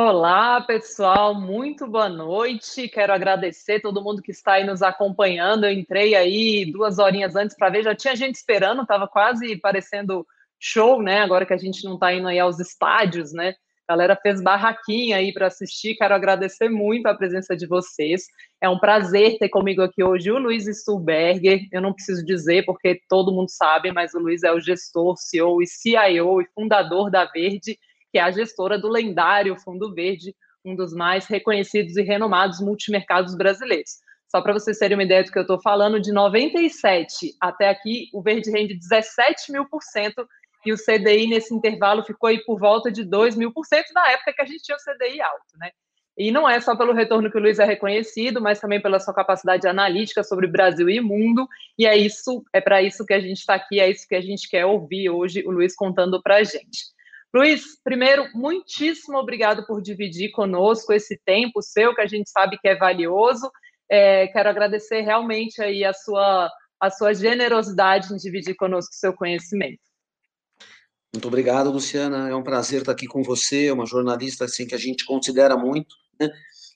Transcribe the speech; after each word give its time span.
Olá, 0.00 0.60
pessoal, 0.60 1.34
muito 1.34 1.84
boa 1.84 2.08
noite. 2.08 2.86
Quero 2.86 3.12
agradecer 3.12 3.80
todo 3.80 4.00
mundo 4.00 4.22
que 4.22 4.30
está 4.30 4.52
aí 4.52 4.64
nos 4.64 4.80
acompanhando. 4.80 5.66
Eu 5.66 5.72
entrei 5.72 6.14
aí 6.14 6.70
duas 6.70 7.00
horinhas 7.00 7.34
antes 7.34 7.56
para 7.56 7.68
ver, 7.68 7.82
já 7.82 7.96
tinha 7.96 8.14
gente 8.14 8.36
esperando, 8.36 8.82
estava 8.82 9.08
quase 9.08 9.56
parecendo 9.56 10.24
show, 10.56 11.02
né? 11.02 11.18
Agora 11.22 11.44
que 11.44 11.52
a 11.52 11.56
gente 11.56 11.82
não 11.82 11.94
está 11.94 12.14
indo 12.14 12.28
aí 12.28 12.38
aos 12.38 12.60
estádios, 12.60 13.32
né? 13.32 13.56
A 13.88 13.92
galera 13.92 14.14
fez 14.14 14.40
barraquinha 14.40 15.16
aí 15.16 15.32
para 15.32 15.48
assistir. 15.48 15.96
Quero 15.96 16.14
agradecer 16.14 16.68
muito 16.68 17.08
a 17.08 17.14
presença 17.16 17.56
de 17.56 17.66
vocês. 17.66 18.22
É 18.60 18.68
um 18.68 18.78
prazer 18.78 19.36
ter 19.40 19.48
comigo 19.48 19.82
aqui 19.82 20.04
hoje 20.04 20.30
o 20.30 20.38
Luiz 20.38 20.66
Stuberger. 20.66 21.66
Eu 21.72 21.82
não 21.82 21.92
preciso 21.92 22.24
dizer 22.24 22.64
porque 22.64 23.00
todo 23.08 23.32
mundo 23.32 23.50
sabe, 23.50 23.90
mas 23.90 24.14
o 24.14 24.20
Luiz 24.20 24.44
é 24.44 24.52
o 24.52 24.60
gestor, 24.60 25.16
CEO 25.16 25.60
e 25.60 25.66
CIO 25.66 26.40
e 26.40 26.46
fundador 26.54 27.10
da 27.10 27.24
Verde 27.24 27.76
é 28.18 28.22
a 28.22 28.30
gestora 28.30 28.78
do 28.78 28.88
lendário 28.88 29.58
Fundo 29.58 29.94
Verde, 29.94 30.34
um 30.64 30.74
dos 30.74 30.92
mais 30.92 31.26
reconhecidos 31.26 31.96
e 31.96 32.02
renomados 32.02 32.60
multimercados 32.60 33.36
brasileiros. 33.36 33.92
Só 34.28 34.42
para 34.42 34.52
vocês 34.52 34.78
terem 34.78 34.96
uma 34.96 35.04
ideia 35.04 35.24
do 35.24 35.32
que 35.32 35.38
eu 35.38 35.42
estou 35.42 35.60
falando, 35.60 36.00
de 36.00 36.12
97 36.12 37.34
até 37.40 37.70
aqui, 37.70 38.10
o 38.12 38.22
Verde 38.22 38.50
rende 38.50 38.74
17 38.74 39.50
mil 39.50 39.66
por 39.66 39.82
cento 39.82 40.28
e 40.66 40.72
o 40.72 40.76
CDI 40.76 41.28
nesse 41.28 41.54
intervalo 41.54 42.04
ficou 42.04 42.28
aí 42.28 42.44
por 42.44 42.58
volta 42.58 42.92
de 42.92 43.04
2 43.04 43.36
mil 43.36 43.52
por 43.52 43.64
cento 43.64 43.90
na 43.94 44.10
época 44.10 44.34
que 44.34 44.42
a 44.42 44.44
gente 44.44 44.62
tinha 44.62 44.76
o 44.76 44.80
CDI 44.80 45.20
alto, 45.22 45.56
né? 45.58 45.70
E 46.18 46.32
não 46.32 46.48
é 46.48 46.60
só 46.60 46.76
pelo 46.76 46.92
retorno 46.92 47.30
que 47.30 47.38
o 47.38 47.40
Luiz 47.40 47.60
é 47.60 47.64
reconhecido, 47.64 48.40
mas 48.40 48.58
também 48.58 48.82
pela 48.82 48.98
sua 48.98 49.14
capacidade 49.14 49.68
analítica 49.68 50.24
sobre 50.24 50.48
Brasil 50.48 50.90
e 50.90 51.00
mundo. 51.00 51.46
E 51.78 51.86
é 51.86 51.96
isso, 51.96 52.42
é 52.52 52.60
para 52.60 52.82
isso 52.82 53.06
que 53.06 53.14
a 53.14 53.20
gente 53.20 53.38
está 53.38 53.54
aqui, 53.54 53.78
é 53.78 53.88
isso 53.88 54.06
que 54.06 54.16
a 54.16 54.20
gente 54.20 54.48
quer 54.48 54.66
ouvir 54.66 55.08
hoje 55.08 55.44
o 55.46 55.52
Luiz 55.52 55.76
contando 55.76 56.20
para 56.20 56.38
a 56.38 56.42
gente. 56.42 56.97
Luiz, 57.34 57.78
primeiro, 57.84 58.26
muitíssimo 58.34 59.18
obrigado 59.18 59.66
por 59.66 59.82
dividir 59.82 60.30
conosco 60.30 60.92
esse 60.94 61.20
tempo 61.26 61.60
seu, 61.60 61.94
que 61.94 62.00
a 62.00 62.06
gente 62.06 62.30
sabe 62.30 62.58
que 62.58 62.66
é 62.66 62.74
valioso. 62.74 63.50
É, 63.90 64.26
quero 64.28 64.48
agradecer 64.48 65.02
realmente 65.02 65.60
aí 65.60 65.84
a 65.84 65.92
sua, 65.92 66.50
a 66.80 66.90
sua 66.90 67.12
generosidade 67.12 68.12
em 68.12 68.16
dividir 68.16 68.54
conosco 68.56 68.94
seu 68.94 69.12
conhecimento. 69.12 69.80
Muito 71.14 71.28
obrigado, 71.28 71.70
Luciana. 71.70 72.30
É 72.30 72.34
um 72.34 72.42
prazer 72.42 72.80
estar 72.80 72.92
aqui 72.92 73.06
com 73.06 73.22
você, 73.22 73.70
uma 73.70 73.86
jornalista 73.86 74.46
assim 74.46 74.66
que 74.66 74.74
a 74.74 74.78
gente 74.78 75.04
considera 75.04 75.56
muito. 75.56 75.94
Né? 76.18 76.30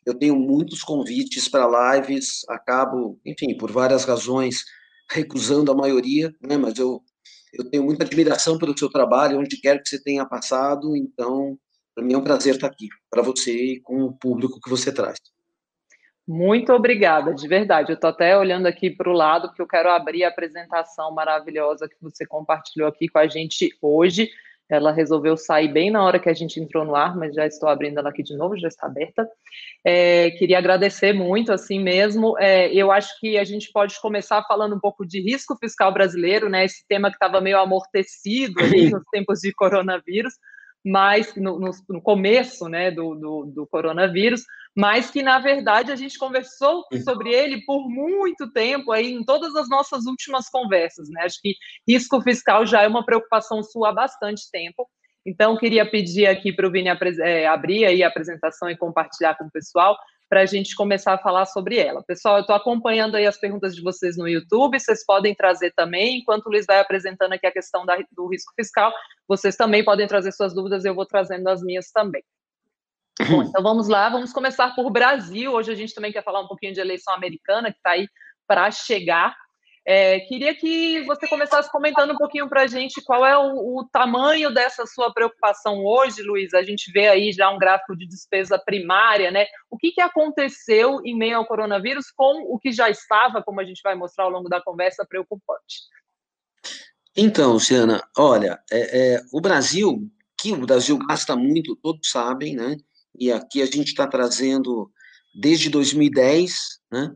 Eu 0.05 0.19
tenho 0.19 0.36
muitos 0.36 0.83
convites 0.83 1.48
para 1.48 1.97
lives, 1.97 2.42
acabo, 2.48 3.19
enfim, 3.25 3.56
por 3.56 3.70
várias 3.70 4.05
razões, 4.05 4.64
recusando 5.11 5.70
a 5.70 5.75
maioria, 5.75 6.34
né? 6.42 6.58
mas 6.58 6.78
eu 6.78 7.03
eu 7.53 7.69
tenho 7.69 7.84
muita 7.84 8.05
admiração 8.05 8.58
pelo 8.58 8.77
seu 8.77 8.89
trabalho, 8.89 9.39
onde 9.39 9.61
quer 9.61 9.83
que 9.83 9.89
você 9.89 10.03
tenha 10.03 10.25
passado, 10.25 10.97
então, 10.97 11.58
para 11.95 12.05
mim 12.05 12.14
é 12.14 12.19
um 12.19 12.25
prazer 12.25 12.55
estar 12.55 12.67
aqui, 12.67 12.89
para 13.11 13.22
você 13.22 13.53
e 13.53 13.81
com 13.81 14.03
o 14.03 14.12
público 14.12 14.61
que 14.61 14.70
você 14.70 14.92
traz. 14.92 15.19
Muito 16.27 16.73
obrigada, 16.73 17.34
de 17.34 17.48
verdade. 17.48 17.91
Eu 17.91 17.97
estou 17.97 18.11
até 18.11 18.39
olhando 18.39 18.67
aqui 18.67 18.91
para 18.91 19.11
o 19.11 19.12
lado, 19.12 19.48
porque 19.48 19.61
eu 19.61 19.67
quero 19.67 19.91
abrir 19.91 20.25
a 20.25 20.28
apresentação 20.28 21.12
maravilhosa 21.12 21.89
que 21.89 21.97
você 22.00 22.25
compartilhou 22.25 22.89
aqui 22.89 23.08
com 23.08 23.19
a 23.19 23.27
gente 23.27 23.77
hoje. 23.83 24.30
Ela 24.74 24.92
resolveu 24.92 25.36
sair 25.36 25.68
bem 25.68 25.90
na 25.90 26.02
hora 26.02 26.18
que 26.18 26.28
a 26.28 26.34
gente 26.34 26.58
entrou 26.60 26.84
no 26.84 26.96
ar, 26.96 27.16
mas 27.16 27.34
já 27.34 27.46
estou 27.46 27.68
abrindo 27.68 27.98
ela 27.98 28.10
aqui 28.10 28.22
de 28.22 28.36
novo, 28.36 28.58
já 28.58 28.68
está 28.68 28.86
aberta. 28.86 29.28
É, 29.84 30.30
queria 30.32 30.58
agradecer 30.58 31.12
muito, 31.12 31.52
assim 31.52 31.80
mesmo. 31.80 32.38
É, 32.38 32.72
eu 32.72 32.90
acho 32.90 33.18
que 33.20 33.36
a 33.38 33.44
gente 33.44 33.70
pode 33.72 34.00
começar 34.00 34.42
falando 34.48 34.76
um 34.76 34.80
pouco 34.80 35.06
de 35.06 35.20
risco 35.20 35.56
fiscal 35.58 35.92
brasileiro, 35.92 36.48
né? 36.48 36.64
Esse 36.64 36.86
tema 36.88 37.11
que 37.11 37.16
estava 37.16 37.40
meio 37.40 37.58
amortecido 37.58 38.61
ali 38.61 38.88
nos 38.90 39.02
tempos 39.12 39.40
de 39.40 39.52
coronavírus 39.52 40.34
mas 40.84 41.34
no, 41.36 41.58
no, 41.61 41.70
no 41.88 42.02
começo 42.02 42.68
né, 42.68 42.90
do, 42.90 43.14
do, 43.14 43.44
do, 43.55 43.66
coronavírus, 43.66 44.42
mas 44.77 45.10
que 45.10 45.22
na 45.22 45.38
verdade 45.38 45.92
a 45.92 45.96
gente 45.96 46.18
conversou 46.18 46.84
sobre 47.05 47.30
ele 47.30 47.62
por 47.64 47.88
muito 47.88 48.50
tempo 48.52 48.90
aí 48.90 49.12
em 49.12 49.24
todas 49.24 49.55
as 49.55 49.68
nossas 49.68 50.06
últimas 50.06 50.48
conversas. 50.48 51.08
Né? 51.10 51.22
Acho 51.24 51.40
que 51.40 51.55
risco 51.86 52.20
fiscal 52.22 52.66
já 52.66 52.82
é 52.82 52.88
uma 52.88 53.05
preocupação 53.05 53.62
sua 53.62 53.90
há 53.90 53.92
bastante 53.92 54.50
tempo. 54.50 54.88
Então, 55.24 55.56
queria 55.56 55.88
pedir 55.88 56.27
aqui 56.27 56.52
para 56.52 56.66
o 56.66 56.70
Vini 56.70 56.88
é, 57.20 57.46
abrir 57.46 57.84
aí 57.84 58.02
a 58.02 58.08
apresentação 58.08 58.68
e 58.68 58.77
compartilhar 58.77 59.36
com 59.36 59.44
o 59.44 59.50
pessoal 59.50 59.96
para 60.28 60.40
a 60.40 60.46
gente 60.46 60.74
começar 60.74 61.12
a 61.12 61.18
falar 61.18 61.44
sobre 61.44 61.77
ela. 61.78 62.02
Pessoal, 62.02 62.36
eu 62.36 62.40
estou 62.40 62.56
acompanhando 62.56 63.16
aí 63.16 63.27
as 63.27 63.38
perguntas 63.38 63.77
de 63.77 63.82
vocês 63.82 64.16
no 64.16 64.27
YouTube, 64.27 64.80
vocês 64.80 65.05
podem 65.05 65.34
trazer 65.34 65.72
também, 65.77 66.18
enquanto 66.18 66.46
o 66.46 66.48
Luiz 66.48 66.64
vai 66.66 66.80
apresentando 66.80 67.34
aqui 67.34 67.46
a 67.46 67.52
questão 67.52 67.84
da, 67.84 67.98
do 68.11 68.27
risco 68.28 68.50
fiscal, 68.56 68.90
vocês 69.28 69.56
também 69.56 69.84
podem 69.84 70.06
trazer 70.06 70.32
suas 70.32 70.55
dúvidas, 70.55 70.86
eu 70.86 70.94
vou 70.94 71.05
trazendo 71.05 71.46
as 71.48 71.62
minhas 71.62 71.90
também. 71.92 72.24
Bom, 73.28 73.42
então 73.48 73.62
vamos 73.62 73.88
lá, 73.88 74.08
vamos 74.08 74.33
começar 74.33 74.74
por 74.74 74.90
Brasil. 74.90 75.52
Hoje 75.52 75.70
a 75.70 75.74
gente 75.74 75.94
também 75.94 76.12
quer 76.12 76.24
falar 76.24 76.40
um 76.40 76.48
pouquinho 76.48 76.72
de 76.72 76.80
eleição 76.80 77.14
americana, 77.14 77.70
que 77.70 77.78
está 77.78 77.90
aí 77.90 78.08
para 78.46 78.70
chegar. 78.70 79.34
É, 79.84 80.20
queria 80.20 80.55
que 80.55 81.02
você 81.05 81.27
começasse 81.27 81.68
comentando 81.70 82.12
um 82.12 82.16
pouquinho 82.16 82.48
para 82.48 82.62
a 82.62 82.66
gente 82.68 83.02
qual 83.02 83.27
é 83.27 83.36
o, 83.36 83.78
o, 83.78 83.88
tamanho 83.90 84.55
dessa 84.55 84.86
sua 84.86 85.12
preocupação 85.12 85.84
hoje, 85.84 86.22
Luiz. 86.22 86.55
A 86.55 86.62
gente 86.62 86.92
vê 86.92 87.08
aí 87.08 87.32
já 87.32 87.50
um 87.50 87.58
gráfico 87.58 87.96
de 87.96 88.06
despesa 88.06 88.56
primária, 88.64 89.32
né? 89.32 89.46
O 89.68 89.77
que, 89.77 89.90
que 89.90 90.00
aconteceu 90.00 91.00
em 91.05 91.16
meio 91.16 91.36
ao 91.36 91.46
coronavírus 91.46 92.12
com 92.14 92.44
o 92.55 92.61
que 92.61 92.70
já 92.70 92.88
estava, 92.88 93.42
como 93.42 93.61
a 93.61 93.64
gente 93.64 93.80
vai 93.82 93.96
mostrar 93.96 94.24
ao 94.24 94.30
longo 94.30 94.48
da 94.48 94.62
conversa, 94.62 95.05
preocupante? 95.05 95.80
Então, 97.16 97.55
Luciana, 97.55 98.00
olha, 98.16 98.62
é, 98.70 99.16
é, 99.16 99.22
o 99.32 99.40
Brasil, 99.40 100.08
que 100.40 100.52
o 100.52 100.64
Brasil 100.64 100.96
gasta 100.96 101.34
muito, 101.34 101.74
todos 101.74 102.08
sabem, 102.08 102.55
né? 102.55 102.77
E 103.18 103.30
aqui 103.30 103.62
a 103.62 103.67
gente 103.67 103.89
está 103.89 104.06
trazendo 104.06 104.90
desde 105.34 105.68
2010, 105.70 106.55
né? 106.90 107.14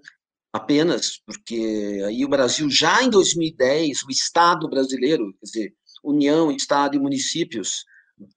apenas, 0.53 1.21
porque 1.25 2.03
aí 2.07 2.25
o 2.25 2.29
Brasil, 2.29 2.69
já 2.71 3.03
em 3.03 3.11
2010, 3.11 4.03
o 4.05 4.11
Estado 4.11 4.69
brasileiro, 4.69 5.33
quer 5.35 5.45
dizer, 5.45 5.75
União, 6.03 6.51
Estado 6.51 6.97
e 6.97 6.99
municípios, 6.99 7.85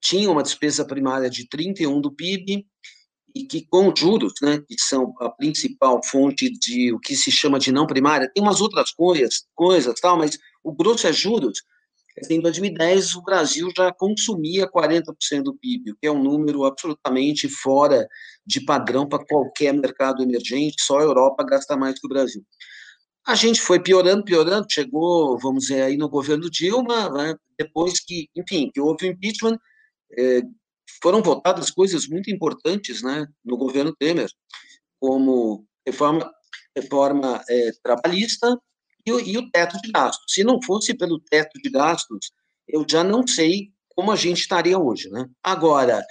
tinha 0.01 0.29
uma 0.29 0.43
despesa 0.43 0.85
primária 0.85 1.29
de 1.29 1.47
31 1.47 2.01
do 2.01 2.11
PIB, 2.11 2.65
e 3.35 3.45
que 3.45 3.65
com 3.67 3.93
juros, 3.95 4.33
né, 4.41 4.59
que 4.67 4.75
são 4.79 5.13
a 5.19 5.29
principal 5.29 6.01
fonte 6.03 6.49
de 6.49 6.91
o 6.91 6.99
que 6.99 7.15
se 7.15 7.31
chama 7.31 7.59
de 7.59 7.71
não 7.71 7.85
primária, 7.85 8.29
tem 8.33 8.43
umas 8.43 8.59
outras 8.59 8.91
coisas, 8.91 9.45
coisas 9.53 9.99
tal, 9.99 10.17
mas 10.17 10.37
o 10.63 10.73
grosso 10.73 11.07
é 11.07 11.13
juros, 11.13 11.61
em 12.29 12.41
2010, 12.41 13.15
o 13.15 13.21
Brasil 13.21 13.69
já 13.75 13.91
consumia 13.93 14.69
40% 14.69 15.43
do 15.43 15.55
PIB, 15.55 15.95
que 15.99 16.07
é 16.07 16.11
um 16.11 16.21
número 16.21 16.65
absolutamente 16.65 17.47
fora 17.47 18.07
de 18.45 18.61
padrão 18.61 19.07
para 19.07 19.23
qualquer 19.25 19.73
mercado 19.73 20.23
emergente, 20.23 20.81
só 20.81 20.99
a 20.99 21.03
Europa 21.03 21.43
gasta 21.43 21.77
mais 21.77 21.99
que 21.99 22.05
o 22.05 22.09
Brasil. 22.09 22.43
A 23.25 23.35
gente 23.35 23.61
foi 23.61 23.79
piorando, 23.79 24.23
piorando, 24.23 24.65
chegou, 24.69 25.37
vamos 25.39 25.65
dizer, 25.65 25.83
aí 25.83 25.97
no 25.97 26.09
governo 26.09 26.49
Dilma, 26.49 27.09
né, 27.09 27.35
depois 27.57 27.99
que, 27.99 28.27
enfim, 28.35 28.71
que 28.73 28.79
houve 28.79 29.07
o 29.07 29.11
impeachment, 29.11 29.57
é, 30.17 30.41
foram 31.01 31.21
votadas 31.21 31.69
coisas 31.69 32.07
muito 32.07 32.31
importantes 32.31 33.03
né, 33.03 33.27
no 33.45 33.57
governo 33.57 33.95
Temer, 33.95 34.29
como 34.99 35.65
reforma, 35.85 36.31
reforma 36.75 37.43
é, 37.47 37.71
trabalhista, 37.83 38.57
e 39.17 39.31
e 39.31 39.37
o 39.37 39.49
teto 39.49 39.79
de 39.81 39.91
gastos. 39.91 40.33
Se 40.33 40.43
não 40.43 40.61
fosse 40.61 40.93
pelo 40.93 41.19
teto 41.19 41.59
de 41.61 41.69
gastos, 41.69 42.31
eu 42.67 42.85
já 42.87 43.03
não 43.03 43.25
sei 43.25 43.71
como 43.89 44.11
a 44.11 44.15
gente 44.15 44.41
estaria 44.41 44.77
hoje. 44.77 45.09
Né? 45.09 45.25
Agora, 45.43 46.03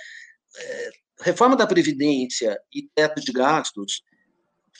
é, 0.56 0.90
reforma 1.20 1.56
da 1.56 1.66
Previdência 1.66 2.58
e 2.74 2.82
teto 2.94 3.20
de 3.20 3.32
gastos 3.32 4.02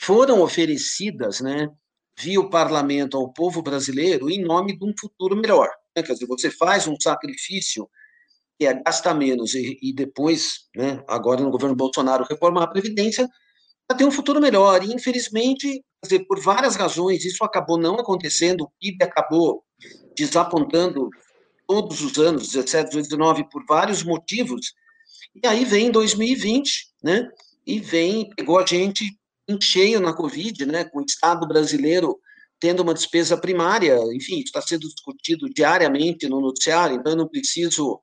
foram 0.00 0.40
oferecidas 0.40 1.40
né, 1.40 1.68
via 2.18 2.40
o 2.40 2.50
parlamento 2.50 3.16
ao 3.16 3.32
povo 3.32 3.62
brasileiro 3.62 4.30
em 4.30 4.42
nome 4.42 4.78
de 4.78 4.84
um 4.84 4.92
futuro 4.98 5.36
melhor. 5.36 5.68
Né? 5.96 6.02
Quer 6.02 6.12
dizer, 6.12 6.26
você 6.26 6.50
faz 6.50 6.86
um 6.86 6.96
sacrifício 7.00 7.88
que 8.58 8.66
é 8.66 8.82
gastar 8.82 9.14
menos 9.14 9.54
e, 9.54 9.78
e 9.80 9.92
depois, 9.92 10.68
né, 10.74 11.02
agora 11.06 11.40
no 11.40 11.50
governo 11.50 11.76
Bolsonaro, 11.76 12.26
reformar 12.28 12.64
a 12.64 12.70
Previdência, 12.70 13.28
para 13.86 13.96
ter 13.96 14.04
um 14.04 14.10
futuro 14.10 14.40
melhor. 14.40 14.82
E, 14.84 14.92
infelizmente, 14.92 15.82
dizer, 16.02 16.24
por 16.26 16.40
várias 16.40 16.76
razões, 16.76 17.24
isso 17.24 17.44
acabou 17.44 17.78
não 17.78 17.94
acontecendo, 17.94 18.62
o 18.62 18.70
PIB 18.80 19.04
acabou 19.04 19.64
desapontando 20.16 21.08
todos 21.66 22.00
os 22.00 22.18
anos, 22.18 22.48
17, 22.48 22.88
18, 22.88 23.08
19, 23.10 23.48
por 23.50 23.64
vários 23.66 24.02
motivos. 24.02 24.72
E 25.42 25.46
aí 25.46 25.64
vem 25.64 25.90
2020, 25.90 26.88
né? 27.02 27.28
E 27.66 27.78
vem, 27.78 28.30
pegou 28.30 28.58
a 28.58 28.64
gente 28.64 29.04
em 29.48 29.60
cheio 29.60 30.00
na 30.00 30.14
Covid, 30.14 30.66
né? 30.66 30.84
Com 30.84 31.00
o 31.00 31.04
Estado 31.04 31.46
brasileiro 31.46 32.18
tendo 32.60 32.82
uma 32.82 32.94
despesa 32.94 33.36
primária, 33.36 33.96
enfim, 34.12 34.40
está 34.40 34.60
sendo 34.60 34.88
discutido 34.88 35.48
diariamente 35.48 36.28
no 36.28 36.40
noticiário, 36.40 36.96
então 36.96 37.12
eu 37.12 37.18
não 37.18 37.28
preciso 37.28 38.00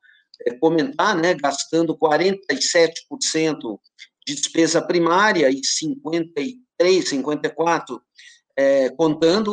é, 0.48 0.56
comentar, 0.58 1.16
né? 1.16 1.34
Gastando 1.34 1.98
47% 1.98 3.80
de 4.26 4.34
despesa 4.34 4.82
primária 4.82 5.50
e 5.50 5.62
53, 5.64 6.56
54 6.80 8.02
é, 8.58 8.90
contando 8.92 9.52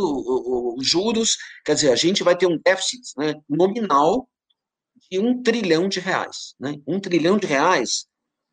os 0.76 0.86
juros, 0.86 1.36
quer 1.64 1.74
dizer, 1.74 1.92
a 1.92 1.96
gente 1.96 2.22
vai 2.22 2.36
ter 2.36 2.46
um 2.46 2.60
déficit 2.64 3.02
né, 3.16 3.34
nominal 3.48 4.28
de 5.10 5.18
um 5.18 5.42
trilhão 5.42 5.88
de 5.88 6.00
reais. 6.00 6.54
Né? 6.58 6.76
Um 6.86 7.00
trilhão 7.00 7.36
de 7.36 7.46
reais, 7.46 8.06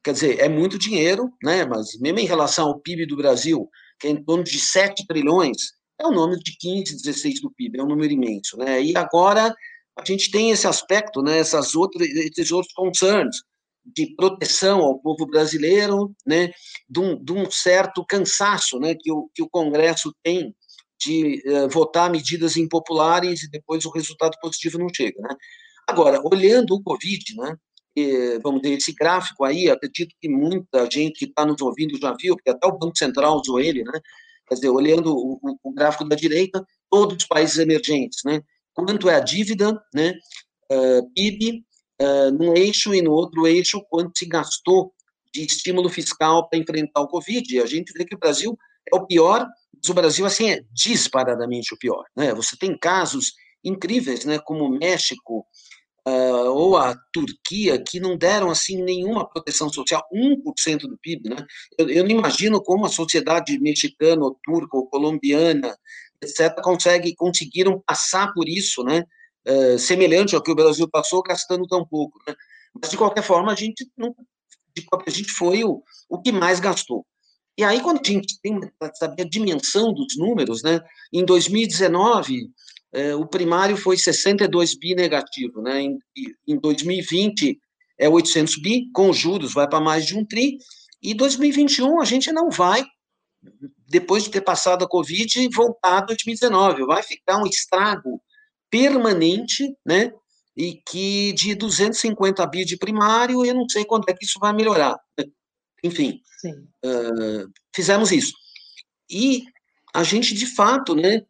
quer 0.04 0.14
dizer, 0.14 0.40
é 0.40 0.50
muito 0.50 0.78
dinheiro, 0.78 1.32
né? 1.44 1.66
Mas 1.66 1.98
mesmo 2.00 2.20
em 2.20 2.26
relação 2.26 2.68
ao 2.68 2.80
PIB 2.80 3.06
do 3.06 3.18
Brasil, 3.18 3.70
que 4.00 4.08
é 4.08 4.12
em 4.12 4.24
torno 4.24 4.44
de 4.44 4.60
7 4.60 5.06
trilhões, 5.06 5.58
é 6.00 6.08
um 6.08 6.12
número 6.12 6.40
de 6.40 6.58
15, 6.58 6.96
16 6.96 7.42
do 7.42 7.52
PIB, 7.52 7.80
é 7.80 7.84
um 7.84 7.88
número 7.88 8.12
imenso, 8.12 8.58
né? 8.58 8.82
E 8.82 8.96
agora 8.98 9.54
a 9.98 10.06
gente 10.06 10.32
tem 10.32 10.52
esse 10.52 10.66
aspecto, 10.66 11.22
né? 11.22 11.38
Essas 11.38 11.76
outras, 11.76 12.08
esses 12.08 12.52
outros 12.52 12.74
concerns 12.74 13.38
de 13.86 14.16
proteção 14.16 14.82
ao 14.82 15.00
povo 15.00 15.26
brasileiro, 15.26 16.16
né? 16.26 16.52
De 16.90 17.00
um, 17.00 17.24
de 17.24 17.34
um 17.34 17.50
certo 17.50 18.06
cansaço, 18.06 18.80
né? 18.80 18.96
Que 18.96 19.12
o, 19.12 19.30
que 19.34 19.42
o 19.42 19.50
Congresso 19.50 20.14
tem 20.24 20.56
de 21.00 21.42
uh, 21.48 21.70
votar 21.70 22.12
medidas 22.12 22.58
impopulares 22.58 23.44
e 23.44 23.50
depois 23.50 23.86
o 23.86 23.92
resultado 23.92 24.38
positivo 24.42 24.78
não 24.78 24.88
chega, 24.94 25.22
né? 25.22 25.36
Agora, 25.88 26.22
olhando 26.24 26.76
o 26.76 26.84
Covid, 26.84 27.36
né? 27.38 27.56
vamos 28.42 28.62
dizer, 28.62 28.76
esse 28.76 28.94
gráfico 28.94 29.44
aí, 29.44 29.70
acredito 29.70 30.16
que 30.22 30.30
muita 30.30 30.90
gente 30.90 31.20
que 31.20 31.26
está 31.26 31.46
nos 31.46 31.62
ouvindo 31.62 32.00
já 32.00 32.16
viu, 32.20 32.36
porque 32.36 32.50
até 32.50 32.68
o 32.68 32.78
Banco 32.78 32.98
Central 32.98 33.38
usou 33.38 33.60
ele, 33.60 33.84
né? 33.84 34.00
Quer 34.48 34.56
dizer, 34.56 34.70
olhando 34.70 35.14
o, 35.14 35.40
o, 35.64 35.74
gráfico 35.74 36.08
da 36.08 36.16
direita, 36.16 36.66
todos 36.90 37.18
os 37.18 37.26
países 37.26 37.58
emergentes, 37.58 38.20
né? 38.26 38.42
Quanto 38.74 39.10
é 39.10 39.16
a 39.16 39.20
dívida, 39.20 39.80
né? 39.94 40.14
Uh, 40.72 41.12
PIB, 41.14 41.66
uh, 42.02 42.32
num 42.32 42.56
eixo 42.56 42.94
e 42.94 43.02
no 43.02 43.12
outro 43.12 43.48
eixo, 43.48 43.82
quanto 43.90 44.18
se 44.18 44.26
gastou 44.26 44.94
de 45.34 45.44
estímulo 45.44 45.90
fiscal 45.90 46.50
para 46.50 46.60
enfrentar 46.60 47.02
o 47.02 47.08
Covid. 47.08 47.62
A 47.62 47.66
gente 47.66 47.94
vê 47.94 48.06
que 48.06 48.16
o 48.16 48.20
Brasil 48.20 48.58
é 48.92 48.96
o 48.96 49.06
pior, 49.06 49.48
mas 49.76 49.90
o 49.90 49.94
Brasil, 49.94 50.26
assim, 50.26 50.52
é 50.52 50.62
disparadamente 50.72 51.74
o 51.74 51.78
pior, 51.78 52.04
né? 52.16 52.34
Você 52.34 52.58
tem 52.58 52.78
casos 52.78 53.34
incríveis, 53.64 54.26
né? 54.26 54.40
Como 54.40 54.66
o 54.66 54.78
México, 54.78 55.46
uh, 56.08 56.50
ou 56.52 56.78
a 56.78 56.96
Turquia, 57.14 57.82
que 57.82 58.00
não 58.00 58.18
deram 58.18 58.50
assim 58.50 58.82
nenhuma 58.82 59.28
proteção 59.28 59.72
social, 59.72 60.04
1% 60.14 60.80
do 60.82 60.98
PIB, 60.98 61.30
né? 61.30 61.46
Eu, 61.78 61.90
eu 61.90 62.04
não 62.04 62.12
imagino 62.12 62.62
como 62.62 62.86
a 62.86 62.90
sociedade 62.90 63.60
mexicana, 63.60 64.24
ou 64.24 64.40
turca, 64.44 64.78
ou 64.78 64.88
colombiana, 64.90 65.78
etc., 66.22 66.62
consegue, 66.62 67.16
conseguiram 67.16 67.82
passar 67.86 68.34
por 68.34 68.48
isso, 68.48 68.84
né? 68.84 69.04
Uh, 69.48 69.80
semelhante 69.80 70.36
ao 70.36 70.44
que 70.44 70.52
o 70.52 70.56
Brasil 70.56 70.88
passou, 70.90 71.24
gastando 71.24 71.66
tão 71.66 71.86
pouco, 71.86 72.20
né? 72.28 72.36
Mas, 72.80 72.92
de 72.92 72.98
qualquer 72.98 73.24
forma, 73.24 73.52
a 73.52 73.56
gente, 73.56 73.90
não, 73.98 74.14
a 75.08 75.10
gente 75.10 75.32
foi 75.32 75.64
o, 75.64 75.82
o 76.10 76.22
que 76.22 76.32
mais 76.32 76.60
gastou. 76.60 77.06
E 77.58 77.64
aí, 77.64 77.82
quando 77.82 78.00
a 78.00 78.08
gente 78.08 78.40
tem 78.42 78.60
a 78.82 79.24
dimensão 79.30 79.94
dos 79.94 80.18
números, 80.18 80.64
né? 80.64 80.80
Em 81.12 81.26
2019, 81.26 82.50
é, 82.94 83.16
o 83.16 83.28
primário 83.28 83.76
foi 83.76 83.98
62 83.98 84.78
bi 84.78 84.96
negativo, 84.96 85.62
né? 85.62 85.82
Em, 85.82 85.98
em 86.48 86.60
2020 86.60 87.60
é 87.98 88.08
800 88.08 88.62
bi, 88.62 88.90
com 88.94 89.12
juros 89.12 89.54
vai 89.54 89.68
para 89.68 89.82
mais 89.82 90.06
de 90.06 90.18
um 90.18 90.26
tri, 90.26 90.58
e 91.02 91.14
2021 91.14 92.00
a 92.02 92.06
gente 92.06 92.32
não 92.32 92.50
vai, 92.50 92.84
depois 93.88 94.24
de 94.24 94.30
ter 94.30 94.42
passado 94.42 94.84
a 94.84 94.88
Covid, 94.88 95.50
voltar 95.54 96.00
a 96.00 96.06
2019, 96.06 96.86
vai 96.86 97.04
ficar 97.04 97.42
um 97.42 97.46
estrago 97.46 98.22
permanente, 98.70 99.76
né? 99.86 100.12
E 100.56 100.82
que 100.90 101.32
de 101.34 101.56
250 101.56 102.46
bi 102.48 102.66
de 102.66 102.78
primário, 102.78 103.46
eu 103.46 103.54
não 103.54 103.68
sei 103.70 103.86
quando 103.86 104.10
é 104.10 104.14
que 104.14 104.26
isso 104.26 104.40
vai 104.40 104.54
melhorar. 104.54 105.00
Enfim, 105.84 106.22
uh, 106.86 107.50
fizemos 107.74 108.12
isso. 108.12 108.34
E 109.10 109.44
a 109.94 110.04
gente, 110.04 110.34
de 110.34 110.46
fato, 110.46 110.94
né, 110.94 111.22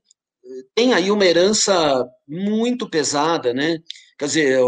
tem 0.76 0.94
aí 0.94 1.12
uma 1.12 1.26
herança 1.26 2.06
muito 2.28 2.90
pesada, 2.90 3.54
né? 3.54 3.80
Quer 4.18 4.26
dizer, 4.26 4.60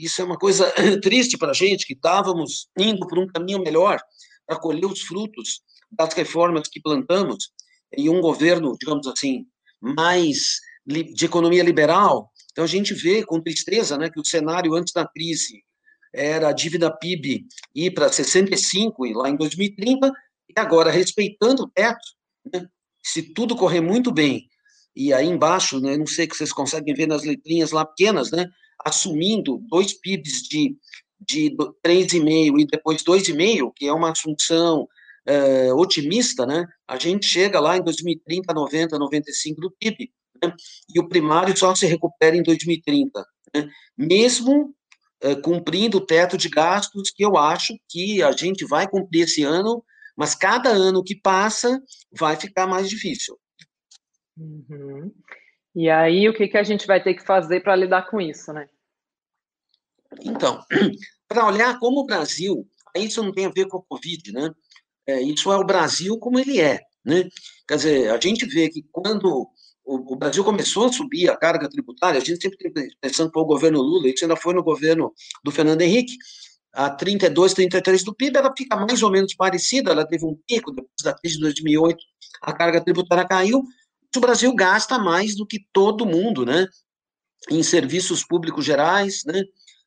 isso 0.00 0.22
é 0.22 0.24
uma 0.24 0.38
coisa 0.38 0.72
triste 1.02 1.36
para 1.36 1.50
a 1.50 1.54
gente, 1.54 1.86
que 1.86 1.92
estávamos 1.92 2.68
indo 2.78 3.06
por 3.06 3.18
um 3.18 3.26
caminho 3.26 3.60
melhor 3.60 4.00
para 4.46 4.58
colher 4.58 4.86
os 4.86 5.02
frutos 5.02 5.60
das 5.90 6.14
reformas 6.14 6.68
que 6.68 6.80
plantamos 6.80 7.50
em 7.96 8.08
um 8.08 8.20
governo, 8.20 8.76
digamos 8.78 9.06
assim, 9.06 9.46
mais 9.80 10.60
de 10.86 11.24
economia 11.24 11.62
liberal. 11.62 12.30
Então 12.52 12.64
a 12.64 12.68
gente 12.68 12.94
vê 12.94 13.24
com 13.24 13.40
tristeza, 13.40 13.98
né, 13.98 14.08
que 14.08 14.20
o 14.20 14.24
cenário 14.24 14.74
antes 14.74 14.92
da 14.92 15.06
crise 15.06 15.62
era 16.14 16.48
a 16.48 16.52
dívida 16.52 16.90
PIB 16.90 17.44
ir 17.74 17.90
para 17.92 18.10
65 18.10 19.04
lá 19.12 19.28
em 19.28 19.36
2030 19.36 20.10
e 20.48 20.58
agora 20.58 20.90
respeitando 20.90 21.64
o 21.64 21.68
teto, 21.68 22.06
né, 22.52 22.66
se 23.02 23.34
tudo 23.34 23.56
correr 23.56 23.80
muito 23.80 24.12
bem 24.12 24.48
e 24.96 25.12
aí 25.12 25.26
embaixo, 25.26 25.78
né, 25.78 25.96
não 25.96 26.06
sei 26.06 26.26
que 26.26 26.34
vocês 26.34 26.52
conseguem 26.52 26.94
ver 26.94 27.06
nas 27.06 27.22
letrinhas 27.22 27.70
lá 27.70 27.84
pequenas, 27.84 28.30
né, 28.30 28.48
assumindo 28.82 29.58
dois 29.68 29.92
PIBs 29.92 30.42
de, 30.48 30.74
de 31.20 31.54
3,5 31.84 32.58
e 32.58 32.66
depois 32.66 33.02
2,5, 33.02 33.72
que 33.76 33.86
é 33.86 33.92
uma 33.92 34.12
assunção 34.12 34.88
é, 35.26 35.72
otimista, 35.74 36.46
né, 36.46 36.66
a 36.88 36.96
gente 36.96 37.26
chega 37.26 37.60
lá 37.60 37.76
em 37.76 37.82
2030, 37.82 38.54
90, 38.54 38.98
95 38.98 39.60
do 39.60 39.70
PIB, 39.78 40.10
né, 40.46 40.54
e 40.94 41.00
o 41.00 41.08
primário 41.08 41.56
só 41.56 41.74
se 41.74 41.86
recupera 41.86 42.36
em 42.36 42.42
2030, 42.42 43.24
né, 43.54 43.68
mesmo 43.96 44.74
é, 45.20 45.34
cumprindo 45.34 45.98
o 45.98 46.04
teto 46.04 46.36
de 46.36 46.48
gastos 46.48 47.10
que 47.10 47.24
eu 47.24 47.36
acho 47.36 47.74
que 47.88 48.22
a 48.22 48.32
gente 48.32 48.64
vai 48.66 48.88
cumprir 48.88 49.22
esse 49.22 49.42
ano, 49.42 49.82
mas 50.16 50.34
cada 50.34 50.70
ano 50.70 51.02
que 51.02 51.14
passa 51.14 51.80
vai 52.12 52.36
ficar 52.36 52.66
mais 52.66 52.88
difícil. 52.88 53.38
Uhum. 54.36 55.12
E 55.74 55.90
aí, 55.90 56.28
o 56.28 56.34
que, 56.34 56.48
que 56.48 56.56
a 56.56 56.62
gente 56.62 56.86
vai 56.86 57.02
ter 57.02 57.14
que 57.14 57.24
fazer 57.24 57.60
para 57.60 57.76
lidar 57.76 58.08
com 58.10 58.20
isso, 58.20 58.52
né? 58.52 58.66
Então, 60.22 60.62
para 61.28 61.46
olhar 61.46 61.78
como 61.78 62.00
o 62.00 62.06
Brasil, 62.06 62.66
isso 62.94 63.22
não 63.22 63.32
tem 63.32 63.46
a 63.46 63.50
ver 63.50 63.68
com 63.68 63.78
a 63.78 63.82
Covid, 63.82 64.32
né? 64.32 64.50
É, 65.06 65.20
isso 65.20 65.52
é 65.52 65.56
o 65.56 65.64
Brasil 65.64 66.18
como 66.18 66.38
ele 66.38 66.60
é, 66.60 66.80
né? 67.04 67.28
Quer 67.68 67.76
dizer, 67.76 68.10
a 68.10 68.18
gente 68.20 68.46
vê 68.46 68.68
que 68.68 68.82
quando 68.90 69.48
o, 69.86 70.14
o 70.14 70.16
Brasil 70.16 70.42
começou 70.42 70.86
a 70.86 70.92
subir 70.92 71.30
a 71.30 71.36
carga 71.36 71.70
tributária, 71.70 72.20
a 72.20 72.24
gente 72.24 72.42
sempre 72.42 72.72
tem 72.72 72.88
pensando 73.00 73.30
que 73.30 73.38
o 73.38 73.44
governo 73.44 73.80
Lula, 73.80 74.08
isso 74.08 74.24
ainda 74.24 74.36
foi 74.36 74.52
no 74.52 74.62
governo 74.62 75.14
do 75.44 75.52
Fernando 75.52 75.80
Henrique, 75.80 76.16
a 76.72 76.90
32, 76.90 77.54
33 77.54 78.04
do 78.04 78.14
PIB, 78.14 78.36
ela 78.36 78.52
fica 78.54 78.76
mais 78.76 79.02
ou 79.02 79.10
menos 79.10 79.34
parecida, 79.34 79.92
ela 79.92 80.06
teve 80.06 80.26
um 80.26 80.36
pico, 80.46 80.72
depois 80.72 80.90
da 81.02 81.14
crise 81.14 81.36
de 81.36 81.42
2008, 81.42 81.96
a 82.42 82.52
carga 82.52 82.84
tributária 82.84 83.26
caiu, 83.26 83.62
o 84.14 84.20
Brasil 84.20 84.54
gasta 84.54 84.98
mais 84.98 85.36
do 85.36 85.46
que 85.46 85.60
todo 85.72 86.06
mundo, 86.06 86.44
né? 86.44 86.66
Em 87.50 87.62
serviços 87.62 88.24
públicos 88.24 88.64
gerais, 88.64 89.22
né? 89.26 89.42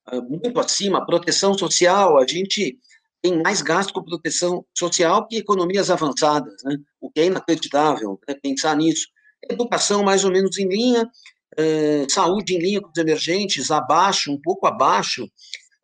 Ah, 0.05 0.21
muito 0.21 0.59
acima, 0.59 1.05
proteção 1.05 1.57
social, 1.57 2.17
a 2.17 2.27
gente 2.27 2.77
tem 3.21 3.41
mais 3.41 3.62
gasto 3.62 3.91
com 3.91 4.03
proteção 4.03 4.63
social 4.77 5.27
que 5.27 5.38
economias 5.38 5.89
avançadas, 5.89 6.53
né? 6.63 6.77
O 7.01 7.09
que 7.12 7.19
é 7.21 7.25
inacreditável, 7.25 8.19
né? 8.27 8.35
pensar 8.41 8.75
nisso. 8.75 9.07
Educação 9.49 10.03
mais 10.03 10.23
ou 10.23 10.31
menos 10.31 10.57
em 10.57 10.67
linha, 10.67 11.09
eh, 11.57 12.05
saúde 12.09 12.55
em 12.55 12.59
linha 12.59 12.81
com 12.81 12.89
os 12.89 12.97
emergentes, 12.97 13.71
abaixo, 13.71 14.31
um 14.31 14.39
pouco 14.39 14.67
abaixo 14.67 15.29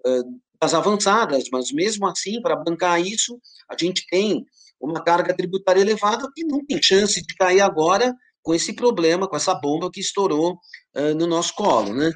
eh, 0.06 0.22
das 0.62 0.74
avançadas, 0.74 1.46
mas 1.52 1.72
mesmo 1.72 2.08
assim, 2.08 2.42
para 2.42 2.56
bancar 2.56 3.02
isso, 3.02 3.40
a 3.70 3.76
gente 3.80 4.06
tem 4.08 4.46
uma 4.80 5.04
carga 5.04 5.36
tributária 5.36 5.82
elevada 5.82 6.30
que 6.34 6.44
não 6.44 6.66
tem 6.66 6.82
chance 6.82 7.22
de 7.22 7.36
cair 7.36 7.62
agora 7.62 8.14
com 8.42 8.54
esse 8.54 8.74
problema, 8.74 9.28
com 9.28 9.36
essa 9.36 9.56
bomba 9.56 9.90
que 9.92 10.00
estourou 10.00 10.54
uh, 10.96 11.16
no 11.16 11.26
nosso 11.26 11.54
colo, 11.56 11.94
né? 11.94 12.12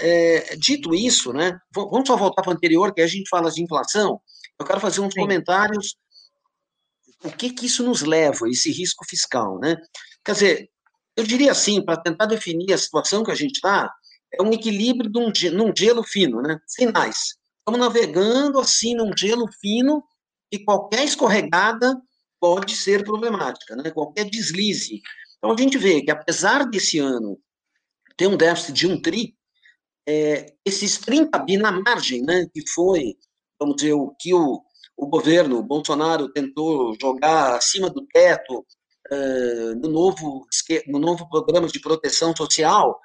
É, 0.00 0.56
dito 0.56 0.92
isso, 0.92 1.32
né, 1.32 1.56
vamos 1.72 2.08
só 2.08 2.16
voltar 2.16 2.42
para 2.42 2.50
o 2.50 2.54
anterior, 2.54 2.92
que 2.92 3.00
a 3.00 3.06
gente 3.06 3.28
fala 3.28 3.48
de 3.48 3.62
inflação, 3.62 4.20
eu 4.58 4.66
quero 4.66 4.80
fazer 4.80 5.00
uns 5.00 5.14
Sim. 5.14 5.20
comentários, 5.20 5.94
o 7.22 7.30
que 7.30 7.50
que 7.50 7.66
isso 7.66 7.84
nos 7.84 8.02
leva, 8.02 8.48
esse 8.48 8.72
risco 8.72 9.04
fiscal, 9.08 9.58
né? 9.60 9.76
Quer 10.24 10.32
dizer, 10.32 10.70
eu 11.16 11.24
diria 11.24 11.52
assim, 11.52 11.84
para 11.84 11.96
tentar 11.96 12.26
definir 12.26 12.72
a 12.72 12.78
situação 12.78 13.22
que 13.22 13.30
a 13.30 13.34
gente 13.34 13.56
está, 13.56 13.92
é 14.32 14.42
um 14.42 14.52
equilíbrio 14.52 15.10
de 15.10 15.18
um, 15.18 15.56
num 15.56 15.72
gelo 15.76 16.02
fino, 16.02 16.42
né? 16.42 16.58
Sinais. 16.66 17.36
Estamos 17.58 17.80
navegando 17.80 18.58
assim 18.58 18.94
num 18.94 19.16
gelo 19.16 19.46
fino 19.60 20.02
e 20.52 20.58
qualquer 20.58 21.04
escorregada 21.04 21.96
pode 22.40 22.74
ser 22.74 23.04
problemática, 23.04 23.76
né? 23.76 23.90
Qualquer 23.90 24.28
deslize 24.28 25.00
então, 25.44 25.52
a 25.52 25.60
gente 25.60 25.76
vê 25.76 26.00
que, 26.00 26.10
apesar 26.10 26.64
desse 26.64 26.98
ano 26.98 27.38
ter 28.16 28.26
um 28.26 28.36
déficit 28.36 28.72
de 28.72 28.86
um 28.86 28.98
tri, 28.98 29.36
é, 30.08 30.54
esses 30.64 30.96
30 30.96 31.38
bi 31.40 31.58
na 31.58 31.70
margem, 31.70 32.22
né, 32.22 32.46
que 32.50 32.66
foi, 32.70 33.14
vamos 33.60 33.76
dizer, 33.76 33.92
o 33.92 34.14
que 34.18 34.32
o, 34.32 34.62
o 34.96 35.06
governo 35.06 35.62
Bolsonaro 35.62 36.32
tentou 36.32 36.96
jogar 36.98 37.56
acima 37.56 37.90
do 37.90 38.06
teto 38.06 38.64
é, 39.10 39.74
no, 39.74 39.88
novo, 39.88 40.46
no 40.86 40.98
novo 40.98 41.28
programa 41.28 41.68
de 41.68 41.80
proteção 41.80 42.34
social, 42.36 42.98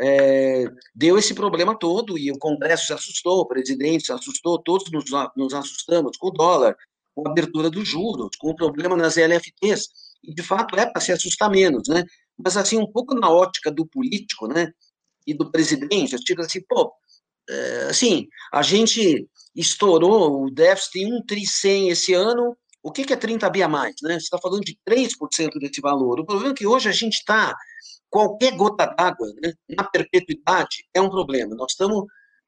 é, 0.00 0.64
deu 0.94 1.18
esse 1.18 1.34
problema 1.34 1.78
todo 1.78 2.16
e 2.18 2.30
o 2.30 2.38
Congresso 2.38 2.86
se 2.86 2.92
assustou, 2.92 3.40
o 3.40 3.46
presidente 3.46 4.06
se 4.06 4.12
assustou, 4.12 4.62
todos 4.62 4.90
nos, 4.90 5.04
nos 5.36 5.54
assustamos 5.54 6.16
com 6.16 6.28
o 6.28 6.32
dólar, 6.32 6.76
com 7.14 7.26
a 7.26 7.30
abertura 7.30 7.70
dos 7.70 7.86
juros, 7.86 8.36
com 8.38 8.50
o 8.50 8.56
problema 8.56 8.96
nas 8.96 9.16
LFTs 9.16 9.88
e 10.24 10.34
de 10.34 10.42
fato 10.42 10.76
é 10.76 10.86
para 10.86 11.00
se 11.00 11.12
assustar 11.12 11.50
menos, 11.50 11.88
né? 11.88 12.04
Mas 12.38 12.56
assim, 12.56 12.78
um 12.78 12.90
pouco 12.90 13.14
na 13.14 13.30
ótica 13.30 13.70
do 13.70 13.86
político, 13.86 14.46
né? 14.46 14.72
E 15.26 15.34
do 15.34 15.50
presidente, 15.50 16.16
digo 16.24 16.40
assim, 16.40 16.60
pô, 16.68 16.92
é, 17.48 17.86
assim, 17.90 18.26
a 18.52 18.62
gente 18.62 19.28
estourou 19.54 20.44
o 20.44 20.50
déficit 20.50 21.00
em 21.00 21.12
1 21.14 21.26
tri 21.26 21.46
100 21.46 21.88
esse 21.90 22.14
ano, 22.14 22.56
o 22.82 22.90
que, 22.90 23.12
é 23.12 23.16
30 23.16 23.48
bi 23.50 23.62
a 23.62 23.68
mais? 23.68 23.94
Né? 24.02 24.14
Você 24.14 24.24
está 24.24 24.38
falando 24.38 24.62
de 24.62 24.76
3% 24.88 25.58
desse 25.60 25.80
valor. 25.80 26.18
O 26.18 26.26
problema 26.26 26.52
é 26.52 26.54
que 26.56 26.66
hoje 26.66 26.88
a 26.88 26.92
gente 26.92 27.14
está, 27.14 27.54
qualquer 28.10 28.56
gota 28.56 28.86
d'água 28.86 29.28
né, 29.42 29.52
na 29.70 29.84
perpetuidade 29.84 30.84
é 30.92 31.00
um 31.00 31.08
problema. 31.08 31.54
Nós 31.54 31.72
estamos 31.72 32.04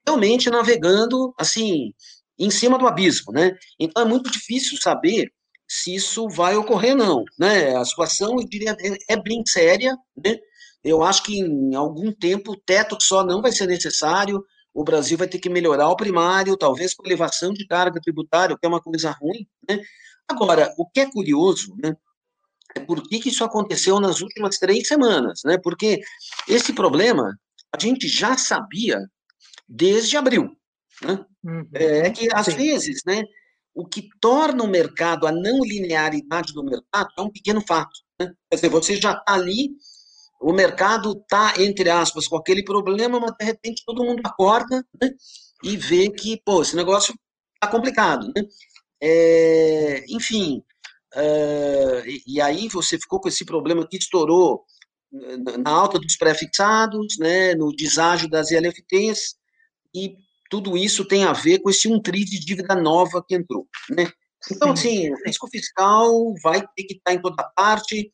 realmente 0.07 0.51
navegando, 0.51 1.33
assim, 1.39 1.93
em 2.39 2.51
cima 2.51 2.79
do 2.79 2.87
abismo, 2.87 3.33
né? 3.33 3.57
Então 3.79 4.03
é 4.03 4.07
muito 4.07 4.31
difícil 4.31 4.77
saber 4.79 5.33
se 5.69 5.95
isso 5.95 6.29
vai 6.29 6.57
ocorrer 6.57 6.95
não, 6.95 7.25
né? 7.39 7.77
A 7.77 7.85
situação, 7.85 8.37
eu 8.39 8.47
diria, 8.47 8.77
é, 8.81 9.15
é 9.15 9.17
bem 9.17 9.43
séria, 9.47 9.97
né? 10.17 10.37
Eu 10.83 11.03
acho 11.03 11.23
que 11.23 11.39
em 11.39 11.75
algum 11.75 12.13
tempo 12.13 12.53
o 12.53 12.61
teto 12.61 12.99
só 13.01 13.25
não 13.25 13.41
vai 13.41 13.53
ser 13.53 13.67
necessário, 13.67 14.45
o 14.75 14.85
Brasil 14.85 15.17
vai 15.17 15.29
ter 15.29 15.39
que 15.39 15.49
melhorar 15.49 15.89
o 15.89 15.97
primário, 15.97 16.57
talvez 16.57 16.93
com 16.93 17.07
elevação 17.07 17.53
de 17.53 17.67
carga 17.67 18.01
tributária, 18.01 18.55
o 18.55 18.59
que 18.59 18.67
é 18.67 18.69
uma 18.69 18.83
coisa 18.83 19.11
ruim, 19.13 19.47
né? 19.69 19.81
Agora, 20.29 20.73
o 20.79 20.89
que 20.89 21.01
é 21.01 21.11
curioso, 21.11 21.75
né? 21.77 21.95
É 22.77 22.81
por 22.81 23.03
que, 23.03 23.21
que 23.21 23.29
isso 23.29 23.45
aconteceu 23.45 24.01
nas 24.01 24.21
últimas 24.21 24.59
três 24.59 24.89
semanas, 24.89 25.43
né? 25.45 25.59
Porque 25.63 26.01
esse 26.49 26.73
problema 26.73 27.39
a 27.73 27.79
gente 27.79 28.09
já 28.09 28.37
sabia 28.37 28.99
desde 29.69 30.17
abril, 30.17 30.51
né? 31.03 31.25
Uhum. 31.45 31.69
É 31.75 32.11
que, 32.11 32.29
às 32.33 32.47
Sim. 32.47 32.57
vezes, 32.57 33.03
né, 33.05 33.23
o 33.75 33.85
que 33.85 34.09
torna 34.21 34.63
o 34.63 34.69
mercado, 34.69 35.27
a 35.27 35.33
não 35.33 35.59
linearidade 35.65 36.53
do 36.55 36.65
mercado, 36.65 37.09
é 37.19 37.23
um 37.23 37.31
pequeno 37.31 37.61
fato. 37.61 38.01
Né? 38.19 38.33
Quer 38.49 38.57
dizer, 38.57 38.69
você 38.69 38.97
já 38.97 39.13
está 39.13 39.35
ali, 39.35 39.71
o 40.41 40.53
mercado 40.53 41.13
está, 41.13 41.61
entre 41.61 41.91
aspas, 41.91 42.29
com 42.29 42.37
aquele 42.37 42.63
problema, 42.63 43.19
mas 43.19 43.33
de 43.39 43.45
repente 43.45 43.83
todo 43.85 44.05
mundo 44.05 44.23
acorda 44.25 44.87
né, 45.01 45.11
e 45.63 45.77
vê 45.77 46.09
que, 46.09 46.41
pô, 46.45 46.63
esse 46.63 46.77
negócio 46.77 47.15
está 47.55 47.67
complicado. 47.67 48.33
Né? 48.35 48.43
É, 49.07 50.03
enfim, 50.09 50.63
é, 51.15 52.05
e, 52.27 52.41
aí 52.41 52.69
você 52.69 52.99
ficou 52.99 53.21
com 53.21 53.29
esse 53.29 53.45
problema 53.45 53.87
que 53.87 53.99
estourou 53.99 54.65
na 55.63 55.71
alta 55.71 55.99
dos 55.99 56.17
pré-fixados, 56.17 57.19
né, 57.19 57.55
no 57.55 57.71
deságio 57.77 58.31
das 58.31 58.51
ILFTs, 58.51 59.37
e 59.95 60.17
tudo 60.49 60.75
isso 60.75 61.07
tem 61.07 61.25
a 61.25 61.35
ver 61.35 61.59
com 61.59 61.69
esse 61.69 61.87
um 61.87 62.01
tri 62.01 62.25
de 62.25 62.41
dívida 62.41 62.75
nova 62.75 63.23
que 63.23 63.35
entrou, 63.35 63.69
né? 63.91 64.11
Então, 64.51 64.73
assim, 64.73 65.11
o 65.11 65.17
risco 65.27 65.49
fiscal 65.49 66.35
vai 66.43 66.61
ter 66.75 66.85
que 66.85 66.95
estar 66.95 67.13
em 67.13 67.21
toda 67.21 67.45
parte, 67.55 68.11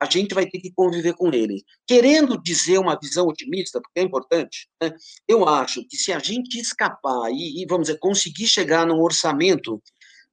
a 0.00 0.06
gente 0.06 0.34
vai 0.34 0.46
ter 0.46 0.58
que 0.60 0.72
conviver 0.72 1.14
com 1.14 1.32
ele. 1.32 1.64
Querendo 1.86 2.40
dizer 2.40 2.78
uma 2.78 2.98
visão 3.00 3.26
otimista, 3.26 3.80
porque 3.80 4.00
é 4.00 4.02
importante, 4.02 4.68
né? 4.82 4.92
eu 5.26 5.48
acho 5.48 5.86
que 5.88 5.96
se 5.96 6.12
a 6.12 6.18
gente 6.18 6.58
escapar 6.60 7.30
e, 7.32 7.62
e, 7.62 7.66
vamos 7.66 7.86
dizer, 7.86 7.98
conseguir 7.98 8.46
chegar 8.46 8.86
num 8.86 9.00
orçamento 9.00 9.82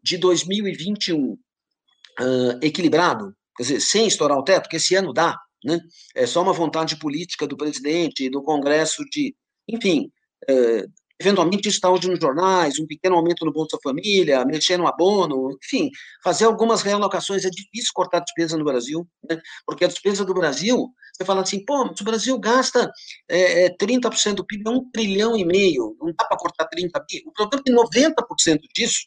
de 0.03 0.17
2021 0.17 1.33
uh, 1.33 1.37
equilibrado, 2.61 3.35
quer 3.55 3.63
dizer, 3.63 3.79
sem 3.79 4.07
estourar 4.07 4.37
o 4.37 4.43
teto, 4.43 4.63
porque 4.63 4.77
esse 4.77 4.95
ano 4.95 5.13
dá, 5.13 5.37
né? 5.63 5.79
É 6.15 6.25
só 6.25 6.41
uma 6.41 6.53
vontade 6.53 6.97
política 6.97 7.47
do 7.47 7.57
presidente, 7.57 8.29
do 8.29 8.41
Congresso 8.41 9.03
de, 9.11 9.35
enfim, 9.67 10.11
uh, 10.49 10.91
Eventualmente, 11.21 11.67
isso 11.67 11.77
está 11.77 11.87
hoje 11.87 12.09
nos 12.09 12.19
jornais, 12.19 12.79
um 12.79 12.87
pequeno 12.87 13.15
aumento 13.15 13.45
no 13.45 13.53
Bolsa 13.53 13.77
Família, 13.83 14.43
mexer 14.43 14.75
no 14.75 14.87
abono, 14.87 15.55
enfim, 15.63 15.91
fazer 16.23 16.45
algumas 16.45 16.81
realocações. 16.81 17.45
É 17.45 17.49
difícil 17.51 17.91
cortar 17.93 18.21
despesa 18.21 18.57
no 18.57 18.65
Brasil, 18.65 19.07
né? 19.29 19.39
porque 19.63 19.85
a 19.85 19.87
despesa 19.87 20.25
do 20.25 20.33
Brasil, 20.33 20.89
você 21.13 21.23
fala 21.23 21.43
assim, 21.43 21.63
pô, 21.63 21.85
mas 21.85 22.01
o 22.01 22.03
Brasil 22.03 22.39
gasta 22.39 22.91
é, 23.29 23.69
30% 23.77 24.33
do 24.33 24.45
PIB, 24.45 24.63
é 24.65 24.69
um 24.71 24.89
trilhão 24.89 25.37
e 25.37 25.45
meio, 25.45 25.95
não 26.01 26.07
dá 26.07 26.25
para 26.25 26.37
cortar 26.37 26.65
30 26.65 26.99
bi. 27.07 27.21
O 27.27 27.31
problema 27.31 27.61
é 27.61 27.63
que 27.63 28.09
90% 28.09 28.59
disso, 28.73 29.01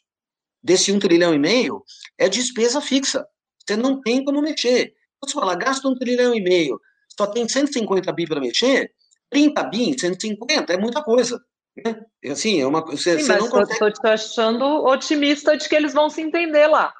desse 0.65 0.91
um 0.91 0.97
trilhão 0.97 1.31
e 1.31 1.37
meio, 1.37 1.83
é 2.17 2.27
despesa 2.27 2.81
fixa. 2.81 3.23
Você 3.63 3.77
não 3.77 4.01
tem 4.01 4.25
como 4.25 4.41
mexer. 4.41 4.95
Você 5.23 5.33
fala, 5.33 5.55
gasta 5.55 5.87
um 5.87 5.95
trilhão 5.95 6.33
e 6.33 6.41
meio, 6.41 6.79
só 7.17 7.27
tem 7.27 7.47
150 7.47 8.11
bi 8.11 8.27
para 8.27 8.41
mexer, 8.41 8.91
30 9.29 9.63
bi, 9.65 9.99
150 9.99 10.73
é 10.73 10.77
muita 10.77 11.03
coisa. 11.03 11.39
Né? 11.77 12.01
Assim, 12.31 12.61
é 12.61 12.67
uma 12.67 12.83
você, 12.83 13.19
Sim, 13.19 13.25
você 13.25 13.37
não 13.37 13.49
consegue... 13.49 13.73
Estou 13.73 13.91
te 13.91 14.07
achando 14.07 14.65
otimista 14.85 15.55
de 15.55 15.69
que 15.69 15.75
eles 15.75 15.93
vão 15.93 16.09
se 16.09 16.21
entender 16.21 16.67
lá. 16.67 16.93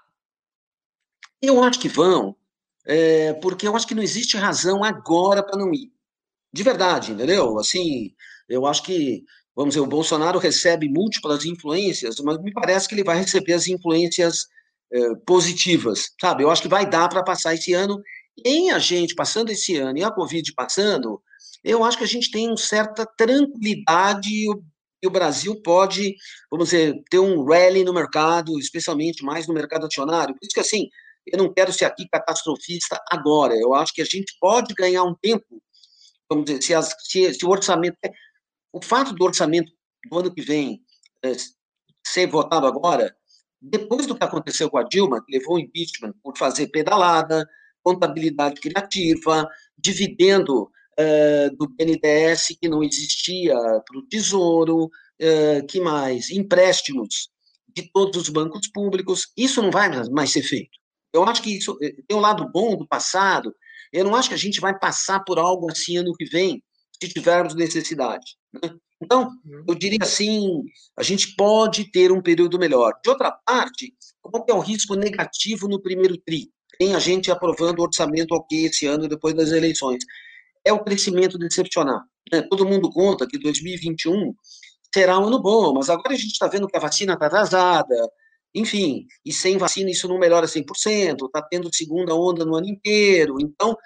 Eu 1.42 1.64
acho 1.64 1.80
que 1.80 1.90
vão, 1.90 2.36
é, 2.86 3.34
porque 3.34 3.68
eu 3.68 3.76
acho 3.76 3.88
que 3.88 3.96
não 3.96 4.04
existe 4.04 4.38
razão 4.38 4.84
agora 4.84 5.44
para 5.44 5.58
não 5.58 5.74
ir. 5.74 5.92
De 6.54 6.64
verdade, 6.64 7.12
entendeu? 7.12 7.58
Assim, 7.60 8.16
eu 8.48 8.66
acho 8.66 8.84
que, 8.84 9.24
vamos 9.56 9.74
dizer, 9.74 9.86
o 9.86 9.90
Bolsonaro 9.90 10.38
recebe 10.38 10.90
múltiplas 10.90 11.46
influências, 11.46 12.18
mas 12.20 12.42
me 12.42 12.52
parece 12.52 12.88
que 12.88 12.96
ele 12.96 13.04
vai 13.04 13.18
receber 13.18 13.54
as 13.54 13.68
influências 13.68 14.48
é, 14.92 15.16
positivas, 15.26 16.12
sabe? 16.20 16.44
Eu 16.44 16.52
acho 16.52 16.62
que 16.62 16.68
vai 16.68 16.88
dar 16.88 17.10
para 17.10 17.24
passar 17.24 17.54
esse 17.54 17.74
ano. 17.74 18.02
Em 18.46 18.72
a 18.72 18.80
gente 18.80 19.16
passando 19.16 19.50
esse 19.50 19.78
ano 19.78 19.98
e 19.98 20.04
a 20.04 20.12
Covid 20.12 20.54
passando, 20.54 21.22
eu 21.64 21.84
acho 21.84 21.98
que 21.98 22.04
a 22.04 22.08
gente 22.08 22.30
tem 22.30 22.48
uma 22.48 22.58
certa 22.58 23.06
tranquilidade 23.06 24.30
e 24.30 24.50
o, 24.50 24.62
e 25.02 25.08
o 25.08 25.12
Brasil 25.12 25.60
pode, 25.64 26.16
vamos 26.52 26.70
dizer, 26.70 27.02
ter 27.10 27.20
um 27.20 27.44
rally 27.44 27.84
no 27.84 27.94
mercado, 27.94 28.60
especialmente 28.60 29.24
mais 29.24 29.48
no 29.48 29.54
mercado 29.54 29.86
acionário. 29.86 30.36
Por 30.36 30.46
isso 30.46 30.54
que, 30.54 30.60
assim, 30.60 30.90
eu 31.26 31.38
não 31.38 31.52
quero 31.52 31.74
ser 31.74 31.86
aqui 31.86 32.08
catastrofista 32.08 33.02
agora. 33.10 33.56
Eu 33.56 33.74
acho 33.74 33.94
que 33.94 34.02
a 34.02 34.06
gente 34.06 34.36
pode 34.40 34.74
ganhar 34.76 35.04
um 35.04 35.16
tempo, 35.16 35.62
vamos 36.30 36.46
dizer, 36.46 36.62
se, 36.62 36.74
as, 36.74 36.96
se, 37.00 37.34
se 37.34 37.46
o 37.46 37.50
orçamento. 37.50 37.98
O 38.76 38.82
fato 38.82 39.16
do 39.16 39.24
orçamento 39.24 39.72
do 40.10 40.20
ano 40.20 40.34
que 40.34 40.42
vem 40.42 40.82
é, 41.24 41.32
ser 42.06 42.28
votado 42.28 42.68
agora, 42.68 43.16
depois 43.62 44.06
do 44.06 44.14
que 44.14 44.24
aconteceu 44.26 44.70
com 44.70 44.78
a 44.78 44.84
Dilma, 44.84 45.24
que 45.24 45.32
levou 45.32 45.56
o 45.56 45.60
impeachment 45.60 46.14
por 46.22 46.38
fazer 46.38 46.68
pedalada, 46.68 47.48
contabilidade 47.82 48.60
criativa, 48.60 49.48
dividendo 49.78 50.64
uh, 50.64 51.56
do 51.56 51.70
BNDES 51.70 52.58
que 52.62 52.68
não 52.68 52.84
existia 52.84 53.56
para 53.56 53.98
o 53.98 54.06
Tesouro, 54.10 54.88
uh, 54.88 55.66
que 55.70 55.80
mais? 55.80 56.30
Empréstimos 56.30 57.30
de 57.74 57.90
todos 57.94 58.24
os 58.24 58.28
bancos 58.28 58.68
públicos, 58.68 59.32
isso 59.38 59.62
não 59.62 59.72
vai 59.72 59.90
mais 60.10 60.34
ser 60.34 60.44
feito. 60.44 60.78
Eu 61.14 61.24
acho 61.24 61.42
que 61.42 61.58
isso 61.58 61.78
eh, 61.82 61.96
tem 62.06 62.18
um 62.18 62.22
lado 62.22 62.52
bom 62.52 62.76
do 62.76 62.86
passado, 62.86 63.56
eu 63.94 64.04
não 64.04 64.16
acho 64.16 64.28
que 64.28 64.36
a 64.36 64.38
gente 64.38 64.60
vai 64.60 64.78
passar 64.78 65.22
por 65.22 65.40
algo 65.40 65.72
assim 65.72 65.96
ano 65.96 66.14
que 66.14 66.26
vem, 66.26 66.62
se 67.02 67.10
tivermos 67.10 67.56
necessidade. 67.56 68.26
Né? 68.62 68.76
Então, 69.02 69.30
uhum. 69.46 69.64
eu 69.68 69.76
diria 69.76 70.00
assim, 70.02 70.64
a 70.98 71.04
gente 71.04 71.36
pode 71.36 71.92
ter 71.92 72.12
um 72.12 72.22
período 72.22 72.58
melhor. 72.58 72.94
De 73.04 73.10
outra 73.10 73.32
parte, 73.32 73.94
qual 74.22 74.46
é 74.48 74.54
o 74.54 74.60
risco 74.60 74.96
negativo 74.96 75.68
no 75.68 75.82
primeiro 75.82 76.18
TRI? 76.18 76.50
Tem 76.78 76.96
a 76.96 77.00
gente 77.00 77.32
aprovando 77.32 77.80
o 77.80 77.84
orçamento 77.84 78.34
ok 78.34 78.66
esse 78.66 78.86
ano, 78.86 79.08
depois 79.08 79.34
das 79.34 79.52
eleições 79.52 80.04
é 80.66 80.74
o 80.74 80.84
crescimento 80.84 81.38
decepcionar. 81.38 82.04
Né? 82.32 82.42
Todo 82.50 82.66
mundo 82.66 82.90
conta 82.90 83.28
que 83.28 83.38
2021 83.38 84.34
será 84.94 85.20
um 85.20 85.28
ano 85.28 85.40
bom, 85.40 85.74
mas 85.74 85.90
agora 85.90 86.14
a 86.14 86.18
gente 86.18 86.32
está 86.32 86.48
vendo 86.48 86.68
que 86.68 86.76
a 86.76 86.80
vacina 86.80 87.14
está 87.14 87.28
atrasada, 87.28 87.96
enfim, 88.54 89.06
e 89.24 89.32
sem 89.32 89.58
vacina 89.58 89.92
isso 89.92 90.08
não 90.08 90.18
melhora 90.18 90.48
100%, 90.48 91.26
está 91.26 91.42
tendo 91.42 91.74
segunda 91.74 92.16
onda 92.16 92.44
no 92.44 92.56
ano 92.56 92.68
inteiro, 92.68 93.36
então 93.40 93.78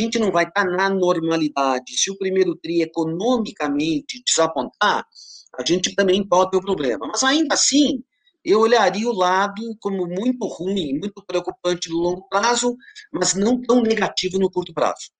a 0.00 0.04
gente 0.04 0.18
não 0.18 0.30
vai 0.30 0.44
estar 0.44 0.64
tá 0.64 0.70
na 0.70 0.90
normalidade. 0.90 1.96
Se 1.96 2.10
o 2.10 2.18
primeiro 2.18 2.54
TRI 2.56 2.82
economicamente 2.82 4.22
desapontar, 4.26 5.04
a 5.58 5.64
gente 5.64 5.94
também 5.94 6.26
pode 6.26 6.50
ter 6.50 6.58
um 6.58 6.62
problema. 6.62 7.06
Mas 7.06 7.22
ainda 7.22 7.54
assim, 7.54 8.02
eu 8.44 8.60
olharia 8.60 9.08
o 9.08 9.14
lado 9.14 9.62
como 9.80 10.06
muito 10.06 10.46
ruim, 10.46 10.98
muito 10.98 11.24
preocupante 11.26 11.88
no 11.90 11.96
longo 11.96 12.28
prazo, 12.28 12.76
mas 13.12 13.34
não 13.34 13.60
tão 13.60 13.82
negativo 13.82 14.38
no 14.38 14.50
curto 14.50 14.72
prazo. 14.72 15.10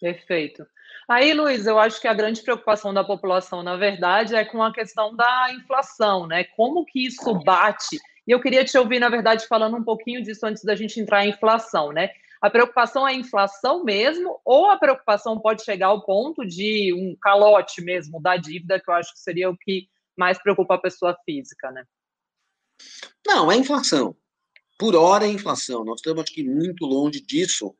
Perfeito. 0.00 0.66
Aí, 1.08 1.32
Luiz, 1.32 1.66
eu 1.66 1.78
acho 1.78 2.00
que 2.00 2.08
a 2.08 2.14
grande 2.14 2.42
preocupação 2.42 2.92
da 2.92 3.04
população, 3.04 3.62
na 3.62 3.76
verdade, 3.76 4.34
é 4.34 4.44
com 4.44 4.62
a 4.62 4.72
questão 4.72 5.14
da 5.14 5.48
inflação, 5.52 6.26
né? 6.26 6.44
Como 6.56 6.84
que 6.84 7.06
isso 7.06 7.34
bate? 7.44 7.98
E 8.26 8.30
eu 8.30 8.40
queria 8.40 8.64
te 8.64 8.76
ouvir, 8.78 8.98
na 8.98 9.08
verdade, 9.08 9.46
falando 9.46 9.76
um 9.76 9.84
pouquinho 9.84 10.22
disso 10.22 10.46
antes 10.46 10.62
da 10.62 10.76
gente 10.76 11.00
entrar 11.00 11.24
em 11.24 11.30
inflação, 11.30 11.92
né? 11.92 12.10
A 12.42 12.50
preocupação 12.50 13.06
é 13.06 13.12
a 13.12 13.14
inflação 13.14 13.84
mesmo, 13.84 14.40
ou 14.44 14.68
a 14.68 14.76
preocupação 14.76 15.38
pode 15.38 15.64
chegar 15.64 15.86
ao 15.86 16.04
ponto 16.04 16.44
de 16.44 16.92
um 16.92 17.16
calote 17.20 17.80
mesmo 17.80 18.20
da 18.20 18.36
dívida, 18.36 18.80
que 18.80 18.90
eu 18.90 18.94
acho 18.94 19.12
que 19.12 19.20
seria 19.20 19.48
o 19.48 19.56
que 19.56 19.88
mais 20.18 20.42
preocupa 20.42 20.74
a 20.74 20.80
pessoa 20.80 21.16
física, 21.24 21.70
né? 21.70 21.84
Não, 23.24 23.50
é 23.50 23.56
inflação. 23.56 24.16
Por 24.76 24.96
hora 24.96 25.24
é 25.24 25.28
inflação. 25.28 25.84
Nós 25.84 26.00
estamos, 26.00 26.28
que, 26.28 26.42
muito 26.42 26.84
longe 26.84 27.20
disso 27.20 27.72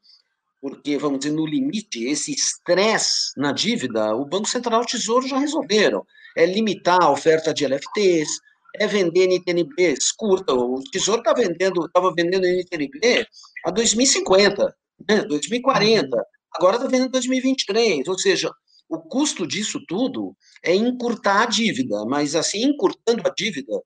porque, 0.63 0.97
vamos 0.97 1.19
dizer, 1.19 1.35
no 1.35 1.45
limite, 1.45 2.05
esse 2.05 2.31
estresse 2.31 3.33
na 3.37 3.51
dívida, 3.51 4.15
o 4.15 4.25
Banco 4.25 4.49
Central 4.49 4.83
e 4.83 4.85
o 4.85 4.87
Tesouro 4.87 5.27
já 5.27 5.37
resolveram. 5.37 6.07
É 6.37 6.47
limitar 6.47 7.03
a 7.03 7.11
oferta 7.11 7.53
de 7.53 7.67
LFTs, 7.67 8.39
é 8.77 8.87
vender 8.87 9.27
NTNBs 9.27 10.13
curta. 10.13 10.53
O 10.55 10.83
Tesouro 10.91 11.21
está 11.21 11.33
vendendo, 11.33 11.85
estava 11.87 12.13
vendendo 12.15 12.47
NTNB 12.47 13.27
a 13.65 13.71
2050, 13.71 14.75
né, 15.09 15.25
2040. 15.25 16.25
Agora 16.55 16.77
está 16.77 16.89
vendendo 16.89 17.13
2023. 17.13 18.09
Ou 18.09 18.19
seja, 18.19 18.51
o 18.89 18.99
custo 19.01 19.47
disso 19.47 19.81
tudo 19.87 20.37
é 20.65 20.75
encurtar 20.75 21.43
a 21.43 21.47
dívida, 21.47 22.05
mas 22.07 22.35
assim, 22.35 22.63
encurtando 22.63 23.23
a 23.27 23.33
dívida, 23.37 23.81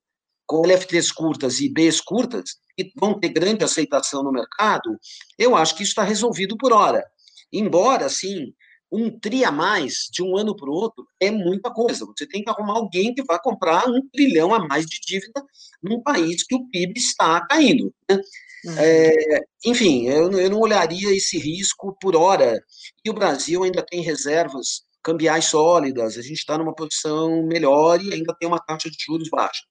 com 0.47 0.65
LFTs 0.65 1.11
curtas 1.11 1.61
e 1.61 1.73
Bs 1.73 2.01
curtas, 2.01 2.57
que 2.77 2.91
vão 2.97 3.19
ter 3.19 3.31
grande 3.31 3.65
aceitação 3.65 4.23
no 4.23 4.31
mercado, 4.31 4.97
eu 5.39 5.57
acho 5.57 5.75
que 5.77 5.83
isso 5.83 5.91
está 5.91 6.05
resolvido 6.05 6.57
por 6.57 6.73
hora. 6.73 7.05
Embora, 7.53 8.07
assim, 8.07 8.53
um 8.91 9.11
tri 9.19 9.45
a 9.45 9.51
mais 9.51 10.09
de 10.11 10.23
um 10.23 10.37
ano 10.37 10.55
para 10.55 10.71
o 10.71 10.73
outro 10.73 11.07
é 11.21 11.31
muita 11.31 11.71
coisa. 11.73 12.07
Você 12.07 12.27
tem 12.27 12.43
que 12.43 12.51
arrumar 12.51 12.75
alguém 12.75 13.15
que 13.15 13.23
vai 13.25 13.39
comprar 13.41 13.89
um 13.89 14.01
trilhão 14.13 14.55
a 14.55 14.67
mais 14.67 14.87
de 14.87 15.01
dívida 15.01 15.45
num 15.83 16.03
país 16.03 16.43
que 16.43 16.55
o 16.55 16.69
PIB 16.69 16.99
está 16.99 17.45
caindo. 17.47 17.93
Né? 18.09 18.21
Uhum. 18.65 18.79
É, 18.79 19.45
enfim, 19.65 20.09
eu, 20.09 20.31
eu 20.33 20.51
não 20.51 20.61
olharia 20.61 21.15
esse 21.15 21.39
risco 21.39 21.97
por 22.01 22.17
hora. 22.17 22.63
E 23.05 23.11
o 23.11 23.15
Brasil 23.15 23.63
ainda 23.63 23.85
tem 23.85 24.01
reservas 24.01 24.87
cambiais 25.03 25.45
sólidas, 25.45 26.19
a 26.19 26.23
gente 26.23 26.39
está 26.39 26.59
numa 26.59 26.75
posição 26.75 27.47
melhor 27.47 28.03
e 28.03 28.13
ainda 28.13 28.35
tem 28.37 28.49
uma 28.49 28.59
taxa 28.59 28.91
de 28.91 28.97
juros 28.99 29.29
baixa. 29.31 29.63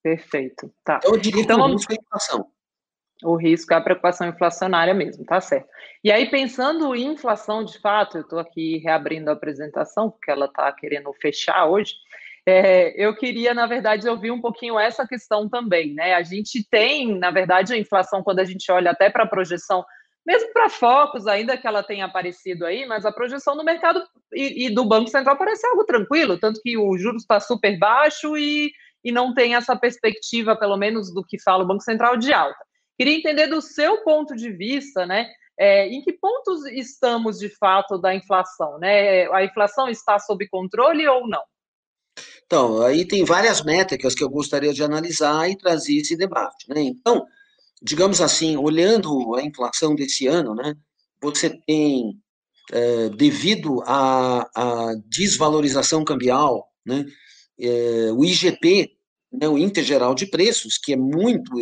Perfeito. 0.00 0.72
Tá. 0.84 0.98
Então, 0.98 1.12
eu 1.12 1.20
diria 1.20 1.42
então, 1.42 1.56
que 1.56 1.62
o 1.62 1.72
risco 1.72 1.92
é 1.92 1.96
a 1.96 2.00
inflação. 2.00 2.46
O 3.22 3.34
risco 3.34 3.72
é 3.72 3.76
a 3.76 3.80
preocupação 3.80 4.28
inflacionária 4.28 4.94
mesmo, 4.94 5.24
tá 5.24 5.40
certo. 5.40 5.68
E 6.04 6.12
aí, 6.12 6.30
pensando 6.30 6.94
em 6.94 7.12
inflação 7.12 7.64
de 7.64 7.78
fato, 7.80 8.18
eu 8.18 8.22
estou 8.22 8.38
aqui 8.38 8.78
reabrindo 8.78 9.28
a 9.28 9.32
apresentação, 9.32 10.10
porque 10.10 10.30
ela 10.30 10.46
está 10.46 10.70
querendo 10.72 11.12
fechar 11.14 11.66
hoje. 11.66 11.94
É, 12.46 12.94
eu 12.96 13.14
queria, 13.16 13.52
na 13.52 13.66
verdade, 13.66 14.08
ouvir 14.08 14.30
um 14.30 14.40
pouquinho 14.40 14.78
essa 14.78 15.06
questão 15.06 15.48
também, 15.48 15.94
né? 15.94 16.14
A 16.14 16.22
gente 16.22 16.66
tem, 16.70 17.18
na 17.18 17.30
verdade, 17.30 17.74
a 17.74 17.78
inflação, 17.78 18.22
quando 18.22 18.38
a 18.38 18.44
gente 18.44 18.70
olha 18.70 18.92
até 18.92 19.10
para 19.10 19.24
a 19.24 19.28
projeção, 19.28 19.84
mesmo 20.24 20.52
para 20.52 20.68
focos, 20.68 21.26
ainda 21.26 21.56
que 21.56 21.66
ela 21.66 21.82
tenha 21.82 22.04
aparecido 22.04 22.64
aí, 22.64 22.86
mas 22.86 23.04
a 23.04 23.12
projeção 23.12 23.56
do 23.56 23.64
mercado 23.64 24.00
e, 24.32 24.66
e 24.66 24.70
do 24.70 24.84
Banco 24.84 25.10
Central 25.10 25.36
parece 25.36 25.66
algo 25.66 25.84
tranquilo, 25.84 26.38
tanto 26.38 26.60
que 26.62 26.78
o 26.78 26.96
juros 26.96 27.22
está 27.22 27.40
super 27.40 27.78
baixo 27.78 28.36
e, 28.36 28.70
e 29.04 29.10
não 29.10 29.34
tem 29.34 29.54
essa 29.54 29.74
perspectiva, 29.74 30.54
pelo 30.54 30.76
menos 30.76 31.12
do 31.12 31.24
que 31.24 31.42
fala 31.42 31.64
o 31.64 31.66
Banco 31.66 31.82
Central, 31.82 32.16
de 32.16 32.32
alta. 32.32 32.67
Queria 32.98 33.16
entender 33.16 33.46
do 33.46 33.62
seu 33.62 34.02
ponto 34.02 34.34
de 34.34 34.50
vista, 34.50 35.06
né? 35.06 35.30
É, 35.56 35.86
em 35.88 36.02
que 36.02 36.12
pontos 36.12 36.66
estamos 36.66 37.38
de 37.38 37.48
fato 37.48 37.96
da 37.96 38.14
inflação? 38.14 38.78
Né? 38.78 39.26
A 39.32 39.44
inflação 39.44 39.88
está 39.88 40.18
sob 40.18 40.48
controle 40.48 41.06
ou 41.06 41.28
não? 41.28 41.42
Então, 42.44 42.82
aí 42.82 43.04
tem 43.04 43.24
várias 43.24 43.62
métricas 43.62 44.14
que 44.14 44.24
eu 44.24 44.28
gostaria 44.28 44.72
de 44.72 44.82
analisar 44.82 45.48
e 45.48 45.56
trazer 45.56 45.96
esse 45.98 46.16
debate. 46.16 46.68
Né? 46.68 46.80
Então, 46.82 47.24
digamos 47.82 48.20
assim, 48.20 48.56
olhando 48.56 49.34
a 49.36 49.42
inflação 49.42 49.94
desse 49.94 50.26
ano, 50.26 50.54
né, 50.54 50.74
você 51.20 51.50
tem, 51.66 52.18
é, 52.72 53.08
devido 53.10 53.82
à, 53.84 54.48
desvalorização 55.06 56.04
cambial, 56.04 56.68
né, 56.86 57.04
é, 57.60 58.12
o 58.12 58.24
IGP 58.24 58.98
né, 59.32 59.48
o 59.48 59.58
Índice 59.58 59.84
Geral 59.84 60.14
de 60.14 60.26
Preços, 60.26 60.78
que 60.78 60.94
é 60.94 60.96
muito, 60.96 61.52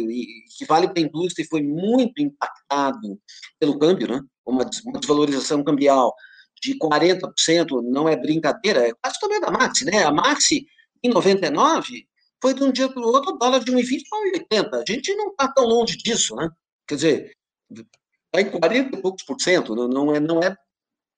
que 0.56 0.64
vale 0.64 0.88
para 0.88 1.02
a 1.02 1.06
indústria 1.06 1.44
e 1.44 1.48
foi 1.48 1.62
muito 1.62 2.20
impactado 2.20 3.18
pelo 3.58 3.78
câmbio, 3.78 4.08
né, 4.08 4.20
uma 4.44 4.64
desvalorização 4.64 5.62
cambial 5.62 6.14
de 6.62 6.78
40%, 6.78 7.82
não 7.84 8.08
é 8.08 8.16
brincadeira, 8.16 8.88
é 8.88 8.92
quase 9.02 9.18
também 9.20 9.40
da 9.40 9.50
Maxi, 9.50 9.84
né? 9.84 10.04
A 10.04 10.10
Maxi, 10.10 10.66
em 11.02 11.10
99, 11.10 12.06
foi 12.40 12.54
de 12.54 12.64
um 12.64 12.72
dia 12.72 12.88
para 12.88 13.02
o 13.02 13.06
outro 13.06 13.36
dólar 13.36 13.62
de 13.62 13.72
1,20 13.72 14.02
para 14.08 14.62
1,80. 14.62 14.82
A 14.82 14.84
gente 14.92 15.14
não 15.14 15.30
está 15.30 15.48
tão 15.48 15.64
longe 15.64 15.96
disso, 15.98 16.34
né? 16.34 16.48
Quer 16.88 16.94
dizer, 16.94 17.32
está 17.70 18.40
em 18.40 18.50
40 18.50 18.96
e 18.96 19.02
poucos 19.02 19.24
por 19.24 19.40
cento, 19.40 19.74
não 19.74 20.14
é, 20.14 20.20
não 20.20 20.40
é 20.42 20.56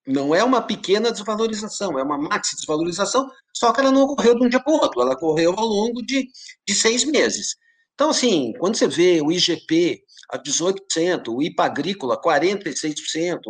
não 0.07 0.35
é 0.35 0.43
uma 0.43 0.63
pequena 0.63 1.13
desvalorização, 1.13 1.99
é 1.99 2.03
uma 2.03 2.17
maxi 2.17 2.57
desvalorização, 2.57 3.31
só 3.55 3.73
que 3.73 3.81
ela 3.81 3.93
não 3.93 4.05
ocorreu 4.05 4.35
de 4.39 4.47
um 4.47 4.49
dia 4.49 4.59
para 4.59 4.73
o 4.73 4.77
outro, 4.77 5.03
ela 5.03 5.13
ocorreu 5.13 5.53
ao 5.53 5.67
longo 5.67 6.01
de, 6.01 6.27
de 6.67 6.75
seis 6.75 7.05
meses. 7.05 7.57
Então, 7.99 8.11
assim, 8.11 8.53
quando 8.61 8.77
você 8.77 8.87
vê 8.87 9.21
o 9.21 9.33
IGP 9.33 10.05
a 10.31 10.39
18%, 10.39 11.35
o 11.35 11.43
IPA 11.43 11.65
agrícola 11.65 12.21
46%, 12.21 13.41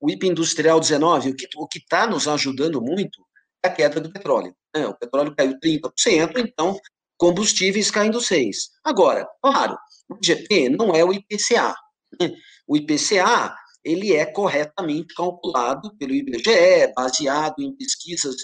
o 0.00 0.10
IPA 0.10 0.26
industrial 0.26 0.80
19%, 0.80 1.34
o 1.58 1.68
que 1.68 1.78
está 1.78 2.06
nos 2.06 2.26
ajudando 2.26 2.80
muito 2.80 3.20
é 3.62 3.68
a 3.68 3.70
queda 3.70 4.00
do 4.00 4.10
petróleo. 4.10 4.56
Né? 4.74 4.86
O 4.86 4.96
petróleo 4.96 5.34
caiu 5.36 5.52
30%, 5.60 6.32
então 6.38 6.80
combustíveis 7.18 7.90
caindo 7.90 8.20
6%. 8.20 8.50
Agora, 8.82 9.28
claro, 9.42 9.76
o 10.08 10.16
IGP 10.16 10.70
não 10.70 10.94
é 10.94 11.04
o 11.04 11.12
IPCA. 11.12 11.74
Né? 12.18 12.32
O 12.66 12.78
IPCA 12.78 13.54
ele 13.84 14.14
é 14.14 14.24
corretamente 14.24 15.14
calculado 15.14 15.94
pelo 15.98 16.14
IBGE, 16.14 16.90
baseado 16.96 17.56
em 17.58 17.76
pesquisas 17.76 18.34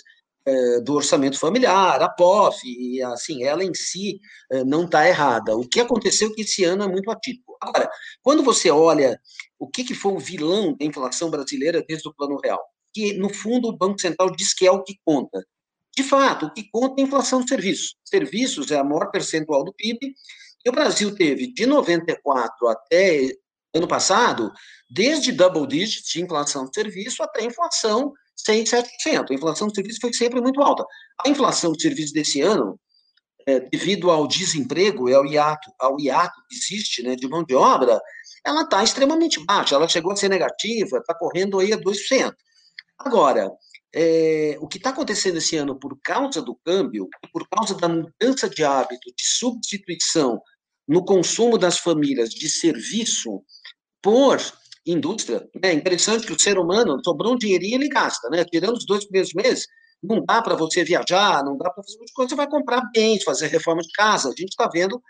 é, 0.46 0.80
do 0.80 0.94
orçamento 0.94 1.38
familiar, 1.38 2.00
a 2.00 2.08
POF, 2.08 2.66
e 2.66 3.02
assim, 3.02 3.42
ela 3.42 3.64
em 3.64 3.74
si 3.74 4.20
é, 4.50 4.62
não 4.64 4.84
está 4.84 5.08
errada. 5.08 5.56
O 5.56 5.68
que 5.68 5.80
aconteceu 5.80 6.30
é 6.30 6.32
que 6.32 6.42
esse 6.42 6.62
ano 6.64 6.84
é 6.84 6.88
muito 6.88 7.10
atípico. 7.10 7.56
Agora, 7.60 7.90
quando 8.22 8.42
você 8.42 8.70
olha 8.70 9.20
o 9.58 9.68
que, 9.68 9.82
que 9.82 9.94
foi 9.94 10.12
o 10.12 10.18
vilão 10.18 10.76
da 10.76 10.84
inflação 10.84 11.30
brasileira 11.30 11.84
desde 11.86 12.08
o 12.08 12.14
Plano 12.14 12.38
Real, 12.42 12.62
que 12.94 13.14
no 13.14 13.32
fundo 13.32 13.68
o 13.68 13.76
Banco 13.76 14.00
Central 14.00 14.30
diz 14.30 14.54
que 14.54 14.66
é 14.66 14.70
o 14.70 14.82
que 14.82 14.94
conta. 15.04 15.44
De 15.96 16.04
fato, 16.04 16.46
o 16.46 16.52
que 16.52 16.68
conta 16.70 17.00
é 17.00 17.04
a 17.04 17.06
inflação 17.06 17.40
de 17.40 17.48
serviços. 17.48 17.96
Serviços 18.04 18.70
é 18.70 18.78
a 18.78 18.84
maior 18.84 19.10
percentual 19.10 19.64
do 19.64 19.74
PIB, 19.74 20.14
e 20.64 20.68
o 20.68 20.72
Brasil 20.72 21.14
teve 21.14 21.52
de 21.52 21.66
94 21.66 22.68
até 22.68 23.30
ano 23.74 23.88
passado, 23.88 24.52
desde 24.88 25.32
double 25.32 25.66
digits 25.66 26.08
de 26.08 26.22
inflação 26.22 26.66
de 26.66 26.74
serviço 26.74 27.22
até 27.22 27.44
inflação 27.44 28.12
6, 28.36 28.70
7%. 28.70 29.30
A 29.30 29.34
inflação 29.34 29.68
de 29.68 29.74
serviços 29.74 30.00
foi 30.00 30.12
sempre 30.12 30.40
muito 30.40 30.60
alta. 30.62 30.84
A 31.24 31.28
inflação 31.28 31.72
de 31.72 31.82
serviços 31.82 32.12
desse 32.12 32.40
ano, 32.40 32.78
é, 33.46 33.60
devido 33.60 34.10
ao 34.10 34.26
desemprego 34.26 35.08
e 35.08 35.14
ao 35.14 35.24
hiato, 35.24 35.70
ao 35.78 35.98
hiato 36.00 36.40
que 36.48 36.56
existe 36.56 37.02
né, 37.02 37.16
de 37.16 37.28
mão 37.28 37.44
de 37.44 37.54
obra, 37.54 38.00
ela 38.44 38.62
está 38.62 38.82
extremamente 38.82 39.44
baixa. 39.44 39.74
Ela 39.74 39.88
chegou 39.88 40.12
a 40.12 40.16
ser 40.16 40.28
negativa, 40.28 40.98
está 40.98 41.14
correndo 41.14 41.58
aí 41.58 41.72
a 41.72 41.78
2%. 41.78 42.32
Agora, 42.98 43.50
é, 43.94 44.56
o 44.60 44.68
que 44.68 44.78
está 44.78 44.90
acontecendo 44.90 45.38
esse 45.38 45.56
ano 45.56 45.78
por 45.78 45.98
causa 46.02 46.42
do 46.42 46.54
câmbio, 46.54 47.08
por 47.32 47.48
causa 47.48 47.74
da 47.74 47.88
mudança 47.88 48.48
de 48.48 48.64
hábito, 48.64 49.12
de 49.16 49.26
substituição 49.26 50.40
no 50.86 51.04
consumo 51.04 51.58
das 51.58 51.78
famílias 51.78 52.30
de 52.30 52.48
serviço 52.48 53.42
por 54.02 54.38
indústria. 54.86 55.46
É 55.62 55.72
interessante 55.72 56.26
que 56.26 56.32
o 56.32 56.40
ser 56.40 56.58
humano 56.58 57.00
sobrou 57.04 57.34
um 57.34 57.38
dinheirinho 57.38 57.76
ele 57.76 57.88
gasta, 57.88 58.28
né? 58.30 58.44
Tirando 58.44 58.76
os 58.76 58.86
dois 58.86 59.04
primeiros 59.04 59.32
meses, 59.34 59.66
não 60.02 60.24
dá 60.24 60.40
para 60.40 60.54
você 60.54 60.84
viajar, 60.84 61.44
não 61.44 61.56
dá 61.56 61.70
para 61.70 61.82
fazer 61.82 61.98
muita 61.98 62.12
coisa, 62.14 62.28
você 62.30 62.36
vai 62.36 62.48
comprar 62.48 62.82
bens, 62.94 63.24
fazer 63.24 63.48
reforma 63.48 63.82
de 63.82 63.90
casa. 63.92 64.28
A 64.28 64.32
gente 64.32 64.50
está 64.50 64.68
vendo 64.68 65.00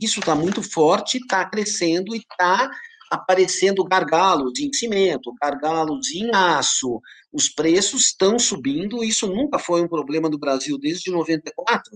isso 0.00 0.20
está 0.20 0.34
muito 0.34 0.62
forte, 0.62 1.18
está 1.18 1.44
crescendo 1.48 2.14
e 2.14 2.18
está 2.18 2.70
aparecendo 3.10 3.84
gargalos 3.84 4.58
em 4.60 4.72
cimento, 4.72 5.34
gargalos 5.40 6.10
em 6.12 6.30
aço, 6.32 7.00
os 7.32 7.48
preços 7.48 8.06
estão 8.06 8.38
subindo, 8.38 9.02
isso 9.02 9.26
nunca 9.26 9.58
foi 9.58 9.82
um 9.82 9.88
problema 9.88 10.30
do 10.30 10.38
Brasil 10.38 10.78
desde 10.78 11.10
94, 11.10 11.90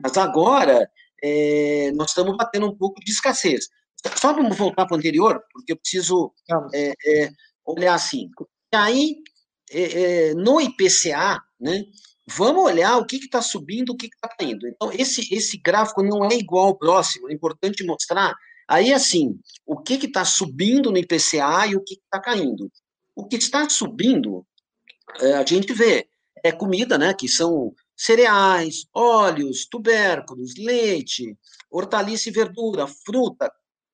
mas 0.00 0.16
agora 0.16 0.88
é, 1.22 1.90
nós 1.94 2.10
estamos 2.10 2.36
batendo 2.36 2.66
um 2.66 2.76
pouco 2.76 3.00
de 3.04 3.10
escassez. 3.10 3.66
Só 4.18 4.32
vamos 4.32 4.56
voltar 4.56 4.86
para 4.86 4.94
o 4.94 4.98
anterior, 4.98 5.42
porque 5.52 5.72
eu 5.72 5.76
preciso 5.76 6.32
é, 6.74 6.92
é, 7.06 7.30
olhar 7.64 7.94
assim. 7.94 8.28
E 8.72 8.76
aí, 8.76 9.16
é, 9.70 10.30
é 10.30 10.34
no 10.34 10.60
IPCA, 10.60 11.40
né, 11.60 11.84
vamos 12.26 12.64
olhar 12.64 12.96
o 12.98 13.06
que 13.06 13.16
está 13.16 13.40
subindo, 13.40 13.90
o 13.90 13.96
que 13.96 14.06
está 14.06 14.28
caindo. 14.28 14.66
Então, 14.66 14.90
esse, 14.92 15.32
esse 15.34 15.56
gráfico 15.58 16.02
não 16.02 16.24
é 16.24 16.34
igual 16.34 16.68
ao 16.68 16.78
próximo, 16.78 17.30
é 17.30 17.34
importante 17.34 17.84
mostrar. 17.84 18.34
Aí, 18.68 18.92
assim, 18.92 19.38
o 19.66 19.78
que 19.80 19.94
está 19.94 20.24
subindo 20.24 20.90
no 20.90 20.98
IPCA 20.98 21.66
e 21.68 21.76
o 21.76 21.82
que 21.82 21.94
está 21.94 22.20
caindo. 22.20 22.70
O 23.14 23.26
que 23.26 23.36
está 23.36 23.68
subindo, 23.68 24.46
é, 25.20 25.34
a 25.34 25.44
gente 25.44 25.72
vê, 25.72 26.08
é 26.42 26.50
comida, 26.50 26.96
né, 26.98 27.14
que 27.14 27.28
são 27.28 27.72
cereais, 27.96 28.86
óleos, 28.92 29.66
tubérculos, 29.66 30.54
leite, 30.56 31.36
hortaliça 31.70 32.28
e 32.28 32.32
verdura, 32.32 32.86
fruta, 32.86 33.52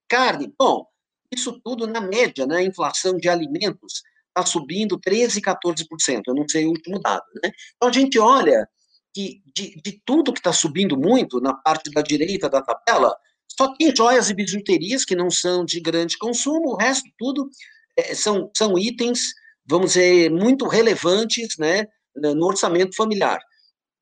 carne. 0.08 0.52
Bom, 0.58 0.86
isso 1.32 1.60
tudo 1.62 1.86
na 1.86 2.00
média, 2.00 2.46
né? 2.46 2.58
A 2.58 2.62
inflação 2.62 3.16
de 3.16 3.28
alimentos 3.28 4.02
está 4.28 4.46
subindo 4.46 4.98
13%, 4.98 5.40
14%. 5.40 6.22
Eu 6.26 6.34
não 6.34 6.48
sei 6.48 6.64
o 6.64 6.70
último 6.70 7.00
dado, 7.00 7.24
né? 7.42 7.50
Então 7.76 7.88
a 7.88 7.92
gente 7.92 8.18
olha 8.18 8.68
que 9.14 9.42
de, 9.54 9.80
de 9.82 10.00
tudo 10.04 10.32
que 10.32 10.40
está 10.40 10.52
subindo 10.52 10.96
muito 10.96 11.40
na 11.40 11.54
parte 11.54 11.90
da 11.90 12.02
direita 12.02 12.48
da 12.48 12.62
tabela, 12.62 13.16
só 13.48 13.74
tem 13.74 13.94
joias 13.94 14.30
e 14.30 14.34
bijuterias 14.34 15.04
que 15.04 15.16
não 15.16 15.30
são 15.30 15.64
de 15.64 15.80
grande 15.80 16.16
consumo, 16.16 16.70
o 16.70 16.76
resto 16.76 17.08
tudo 17.18 17.48
é, 17.96 18.14
são, 18.14 18.50
são 18.56 18.78
itens, 18.78 19.32
vamos 19.66 19.94
dizer, 19.94 20.30
muito 20.30 20.68
relevantes 20.68 21.56
né, 21.58 21.86
no 22.14 22.46
orçamento 22.46 22.94
familiar. 22.94 23.40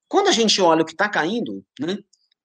Quando 0.08 0.28
a 0.28 0.32
gente 0.32 0.60
olha 0.60 0.82
o 0.82 0.84
que 0.84 0.92
está 0.92 1.08
caindo, 1.08 1.64
né, 1.80 1.96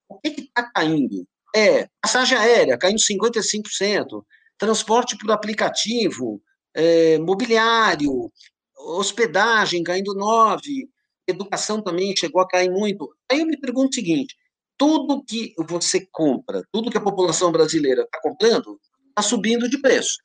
o 0.08 0.20
que 0.20 0.30
está 0.30 0.64
caindo? 0.72 1.28
É, 1.56 1.88
passagem 2.02 2.38
aérea 2.38 2.78
caindo 2.78 3.00
55%, 3.00 4.24
transporte 4.58 5.18
por 5.18 5.32
aplicativo, 5.32 6.42
é, 6.74 7.18
mobiliário, 7.20 8.32
hospedagem 8.78 9.84
caindo 9.84 10.14
9, 10.14 10.90
educação 11.28 11.82
também 11.82 12.16
chegou 12.16 12.42
a 12.42 12.48
cair 12.48 12.70
muito. 12.70 13.10
Aí 13.30 13.40
eu 13.40 13.46
me 13.46 13.60
pergunto 13.60 13.90
o 13.90 13.94
seguinte: 13.94 14.36
tudo 14.78 15.24
que 15.24 15.54
você 15.58 16.08
compra, 16.12 16.64
tudo 16.72 16.90
que 16.90 16.98
a 16.98 17.02
população 17.02 17.52
brasileira 17.52 18.04
está 18.04 18.20
comprando, 18.22 18.80
está 19.10 19.22
subindo 19.22 19.70
de 19.70 19.80
preço. 19.80 20.18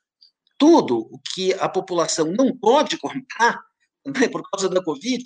Tudo 0.58 0.98
o 1.12 1.20
que 1.34 1.52
a 1.54 1.68
população 1.68 2.32
não 2.32 2.56
pode 2.56 2.96
comprar, 2.98 3.60
né, 4.06 4.28
por 4.28 4.42
causa 4.50 4.68
da 4.68 4.82
Covid, 4.82 5.22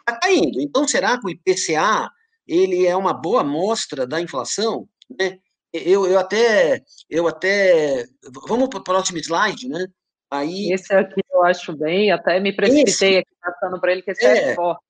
está 0.00 0.18
caindo. 0.20 0.60
Então, 0.60 0.86
será 0.86 1.18
que 1.18 1.26
o 1.26 1.30
IPCA 1.30 2.10
ele 2.46 2.86
é 2.86 2.94
uma 2.94 3.14
boa 3.14 3.40
amostra 3.40 4.06
da 4.06 4.20
inflação? 4.20 4.86
Né? 5.18 5.38
Eu, 5.74 6.06
eu 6.06 6.20
até, 6.20 6.80
eu 7.10 7.26
até, 7.26 8.06
vamos 8.48 8.68
para 8.68 8.78
o 8.78 8.84
próximo 8.84 9.18
slide, 9.18 9.68
né? 9.68 9.88
Aí, 10.30 10.72
esse 10.72 10.94
aqui 10.94 11.20
eu 11.32 11.42
acho 11.42 11.76
bem, 11.76 12.12
até 12.12 12.38
me 12.38 12.54
precipitei 12.54 12.90
esse, 12.90 13.18
aqui 13.18 13.30
passando 13.40 13.80
para 13.80 13.90
ele, 13.90 14.02
que 14.02 14.12
esse 14.12 14.24
é, 14.24 14.52
é 14.52 14.54
forte. 14.54 14.80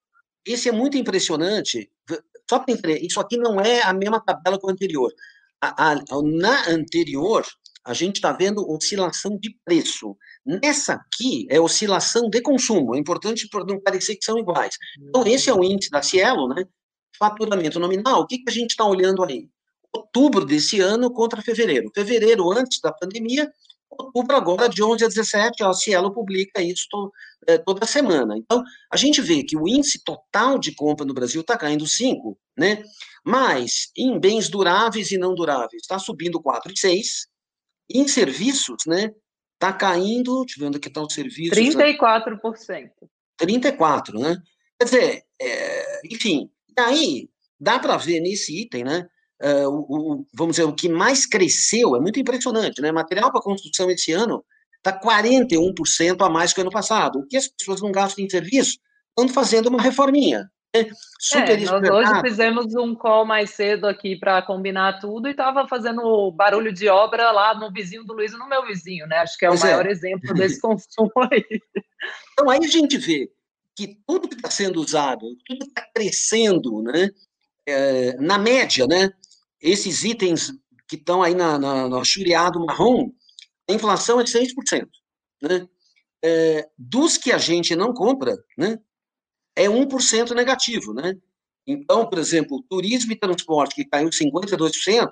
Esse 0.46 0.68
é 0.68 0.72
muito 0.72 0.98
impressionante. 0.98 1.90
Só 2.48 2.58
para 2.58 2.74
entender, 2.74 2.98
isso 3.00 3.18
aqui 3.18 3.38
não 3.38 3.58
é 3.58 3.82
a 3.82 3.94
mesma 3.94 4.20
tabela 4.20 4.58
que 4.58 4.66
o 4.66 4.70
anterior. 4.70 5.10
A, 5.58 5.92
a, 5.92 5.94
na 6.22 6.68
anterior, 6.68 7.46
a 7.82 7.94
gente 7.94 8.16
está 8.16 8.32
vendo 8.32 8.70
oscilação 8.70 9.38
de 9.38 9.56
preço. 9.64 10.14
Nessa 10.44 10.94
aqui 10.94 11.46
é 11.48 11.58
oscilação 11.58 12.28
de 12.28 12.42
consumo. 12.42 12.94
É 12.94 12.98
importante 12.98 13.48
por 13.48 13.66
não 13.66 13.80
parecer 13.80 14.16
que 14.16 14.24
são 14.24 14.38
iguais. 14.38 14.76
Então, 15.00 15.26
esse 15.26 15.48
é 15.48 15.54
o 15.54 15.64
índice 15.64 15.90
da 15.90 16.02
Cielo, 16.02 16.46
né? 16.48 16.66
Faturamento 17.18 17.80
nominal. 17.80 18.20
O 18.20 18.26
que, 18.26 18.38
que 18.38 18.50
a 18.50 18.52
gente 18.52 18.70
está 18.72 18.84
olhando 18.84 19.24
aí? 19.24 19.48
Outubro 19.94 20.44
desse 20.44 20.80
ano 20.80 21.10
contra 21.12 21.42
fevereiro. 21.42 21.90
Fevereiro, 21.94 22.50
antes 22.52 22.80
da 22.80 22.92
pandemia, 22.92 23.50
outubro 23.90 24.36
agora, 24.36 24.68
de 24.68 24.82
11 24.82 25.04
a 25.04 25.08
17, 25.08 25.62
a 25.62 25.72
Cielo 25.72 26.12
publica 26.12 26.60
isso 26.60 27.12
é, 27.46 27.58
toda 27.58 27.86
semana. 27.86 28.36
Então, 28.36 28.62
a 28.90 28.96
gente 28.96 29.20
vê 29.20 29.42
que 29.42 29.56
o 29.56 29.68
índice 29.68 30.02
total 30.02 30.58
de 30.58 30.74
compra 30.74 31.06
no 31.06 31.14
Brasil 31.14 31.40
está 31.40 31.56
caindo 31.56 31.86
5, 31.86 32.38
né? 32.56 32.82
Mas 33.24 33.90
em 33.96 34.18
bens 34.18 34.48
duráveis 34.48 35.10
e 35.10 35.18
não 35.18 35.34
duráveis 35.34 35.82
está 35.82 35.98
subindo 35.98 36.40
4,6. 36.42 37.26
Em 37.90 38.08
serviços, 38.08 38.84
né? 38.86 39.10
Está 39.54 39.72
caindo, 39.72 40.44
deixa 40.44 40.58
eu 40.58 40.62
ver 40.62 40.68
onde 40.68 40.78
que 40.78 40.88
está 40.88 41.02
o 41.02 41.10
serviço. 41.10 41.54
34%. 41.54 42.68
Né? 42.68 42.88
34%, 43.40 44.18
né? 44.18 44.42
Quer 44.78 44.84
dizer, 44.84 45.22
é, 45.40 46.00
enfim, 46.10 46.50
aí 46.78 47.28
dá 47.58 47.78
para 47.78 47.96
ver 47.96 48.20
nesse 48.20 48.62
item, 48.62 48.84
né? 48.84 49.08
Uh, 49.42 49.68
o, 49.68 50.12
o, 50.12 50.26
vamos 50.32 50.56
dizer, 50.56 50.68
o 50.68 50.74
que 50.74 50.88
mais 50.88 51.26
cresceu, 51.26 51.96
é 51.96 52.00
muito 52.00 52.20
impressionante, 52.20 52.80
né? 52.80 52.92
Material 52.92 53.30
para 53.30 53.40
construção 53.40 53.90
esse 53.90 54.12
ano 54.12 54.44
está 54.78 54.98
41% 54.98 56.24
a 56.24 56.28
mais 56.28 56.52
que 56.52 56.60
o 56.60 56.62
ano 56.62 56.70
passado. 56.70 57.18
O 57.18 57.26
que 57.26 57.36
as 57.36 57.48
pessoas 57.48 57.80
não 57.80 57.90
gastam 57.90 58.24
em 58.24 58.28
serviço 58.28 58.78
estão 59.08 59.28
fazendo 59.28 59.68
uma 59.68 59.80
reforminha. 59.80 60.50
Né? 60.74 60.90
Super 61.20 61.62
é, 61.62 61.64
nós 61.64 61.88
hoje 61.88 62.20
fizemos 62.20 62.74
um 62.74 62.94
call 62.94 63.24
mais 63.24 63.50
cedo 63.50 63.86
aqui 63.86 64.16
para 64.16 64.42
combinar 64.42 64.98
tudo 64.98 65.28
e 65.28 65.30
estava 65.30 65.68
fazendo 65.68 66.32
barulho 66.32 66.72
de 66.72 66.88
obra 66.88 67.30
lá 67.30 67.54
no 67.54 67.72
vizinho 67.72 68.04
do 68.04 68.12
Luiz 68.12 68.32
e 68.32 68.36
no 68.36 68.48
meu 68.48 68.66
vizinho, 68.66 69.06
né? 69.06 69.18
Acho 69.18 69.38
que 69.38 69.46
é 69.46 69.48
pois 69.48 69.62
o 69.62 69.64
maior 69.64 69.86
é. 69.86 69.90
exemplo 69.90 70.34
desse 70.34 70.58
consumo 70.60 71.12
aí. 71.30 71.60
Então 72.32 72.50
aí 72.50 72.58
a 72.62 72.68
gente 72.68 72.98
vê 72.98 73.30
que 73.76 73.98
tudo 74.06 74.28
que 74.28 74.34
está 74.34 74.50
sendo 74.50 74.80
usado, 74.80 75.24
tudo 75.46 75.64
está 75.64 75.86
crescendo, 75.94 76.82
né? 76.82 77.08
É, 77.66 78.16
na 78.18 78.36
média, 78.36 78.86
né? 78.86 79.10
Esses 79.64 80.04
itens 80.04 80.52
que 80.86 80.96
estão 80.96 81.22
aí 81.22 81.34
na, 81.34 81.58
na, 81.58 81.88
no 81.88 82.04
chureado 82.04 82.60
marrom, 82.60 83.10
a 83.68 83.72
inflação 83.72 84.20
é 84.20 84.24
de 84.24 84.30
6%. 84.30 84.86
Né? 85.40 85.66
É, 86.22 86.68
dos 86.76 87.16
que 87.16 87.32
a 87.32 87.38
gente 87.38 87.74
não 87.74 87.94
compra, 87.94 88.36
né, 88.58 88.78
é 89.56 89.66
1% 89.66 90.34
negativo. 90.34 90.92
Né? 90.92 91.14
Então, 91.66 92.06
por 92.06 92.18
exemplo, 92.18 92.62
turismo 92.68 93.12
e 93.12 93.18
transporte, 93.18 93.74
que 93.74 93.86
caiu 93.86 94.10
52%, 94.10 95.08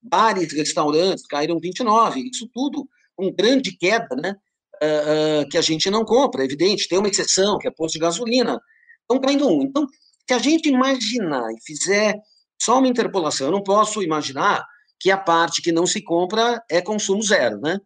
bares 0.00 0.52
restaurantes 0.52 1.26
caíram 1.26 1.60
29%, 1.60 2.16
isso 2.32 2.48
tudo 2.54 2.88
com 3.16 3.34
grande 3.34 3.76
queda, 3.76 4.14
né? 4.14 4.36
Uh, 4.76 5.42
uh, 5.42 5.48
que 5.48 5.56
a 5.56 5.62
gente 5.62 5.88
não 5.88 6.04
compra, 6.04 6.42
é 6.42 6.44
evidente, 6.44 6.86
tem 6.86 6.98
uma 6.98 7.08
exceção, 7.08 7.58
que 7.58 7.66
é 7.66 7.70
posto 7.70 7.94
de 7.94 8.00
gasolina, 8.00 8.60
estão 9.00 9.18
caindo 9.18 9.48
um. 9.48 9.62
Então, 9.62 9.86
se 10.28 10.34
a 10.34 10.38
gente 10.38 10.68
imaginar 10.68 11.50
e 11.50 11.64
fizer 11.64 12.14
só 12.60 12.78
uma 12.78 12.88
interpolação, 12.88 13.48
eu 13.48 13.52
não 13.52 13.62
posso 13.62 14.02
imaginar 14.02 14.66
que 14.98 15.10
a 15.10 15.18
parte 15.18 15.62
que 15.62 15.72
não 15.72 15.86
se 15.86 16.02
compra 16.02 16.62
é 16.70 16.80
consumo 16.80 17.22
zero, 17.22 17.60
né? 17.60 17.78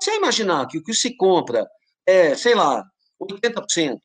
Você 0.00 0.16
imaginar 0.16 0.66
que 0.66 0.78
o 0.78 0.82
que 0.82 0.94
se 0.94 1.16
compra 1.16 1.66
é, 2.06 2.34
sei 2.34 2.54
lá, 2.54 2.84
80% 3.20 3.98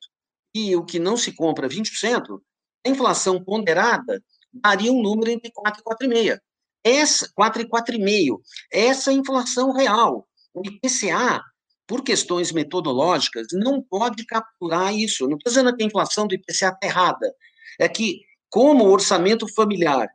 e 0.54 0.74
o 0.76 0.84
que 0.84 0.98
não 0.98 1.16
se 1.16 1.32
compra 1.32 1.68
20%, 1.68 2.40
a 2.84 2.88
inflação 2.88 3.42
ponderada 3.42 4.22
daria 4.52 4.92
um 4.92 5.02
número 5.02 5.30
entre 5.30 5.50
4 5.52 5.80
e 5.80 6.08
4,5. 6.08 6.38
Essa, 6.82 7.30
4 7.34 7.62
e 7.62 7.68
4,5. 7.68 8.40
Essa 8.72 9.10
é 9.10 9.14
inflação 9.14 9.72
real. 9.72 10.26
O 10.54 10.62
IPCA, 10.64 11.42
por 11.86 12.02
questões 12.02 12.52
metodológicas, 12.52 13.48
não 13.52 13.82
pode 13.82 14.24
capturar 14.24 14.94
isso. 14.94 15.28
Não 15.28 15.36
estou 15.36 15.52
dizendo 15.52 15.76
que 15.76 15.82
a 15.82 15.86
inflação 15.86 16.26
do 16.26 16.34
IPCA 16.34 16.52
está 16.52 16.78
errada. 16.82 17.34
É 17.78 17.88
que, 17.88 18.20
como 18.50 18.84
o 18.84 18.90
orçamento 18.90 19.46
familiar 19.54 20.08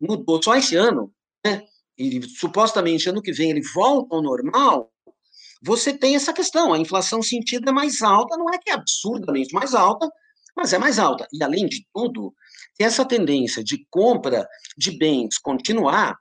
mudou 0.00 0.42
só 0.42 0.54
esse 0.54 0.76
ano, 0.76 1.12
né, 1.44 1.62
e 1.96 2.22
supostamente 2.22 3.08
ano 3.08 3.22
que 3.22 3.32
vem 3.32 3.50
ele 3.50 3.62
volta 3.74 4.14
ao 4.14 4.22
normal, 4.22 4.92
você 5.62 5.96
tem 5.96 6.14
essa 6.14 6.32
questão, 6.32 6.74
a 6.74 6.78
inflação 6.78 7.22
sentida 7.22 7.70
é 7.70 7.72
mais 7.72 8.02
alta, 8.02 8.36
não 8.36 8.50
é 8.52 8.58
que 8.58 8.70
é 8.70 8.74
absurdamente 8.74 9.54
mais 9.54 9.74
alta, 9.74 10.06
mas 10.54 10.74
é 10.74 10.78
mais 10.78 10.98
alta. 10.98 11.26
E, 11.32 11.42
além 11.42 11.66
de 11.66 11.86
tudo, 11.92 12.34
essa 12.78 13.04
tendência 13.04 13.64
de 13.64 13.86
compra 13.90 14.46
de 14.76 14.96
bens 14.98 15.38
continuar, 15.38 16.18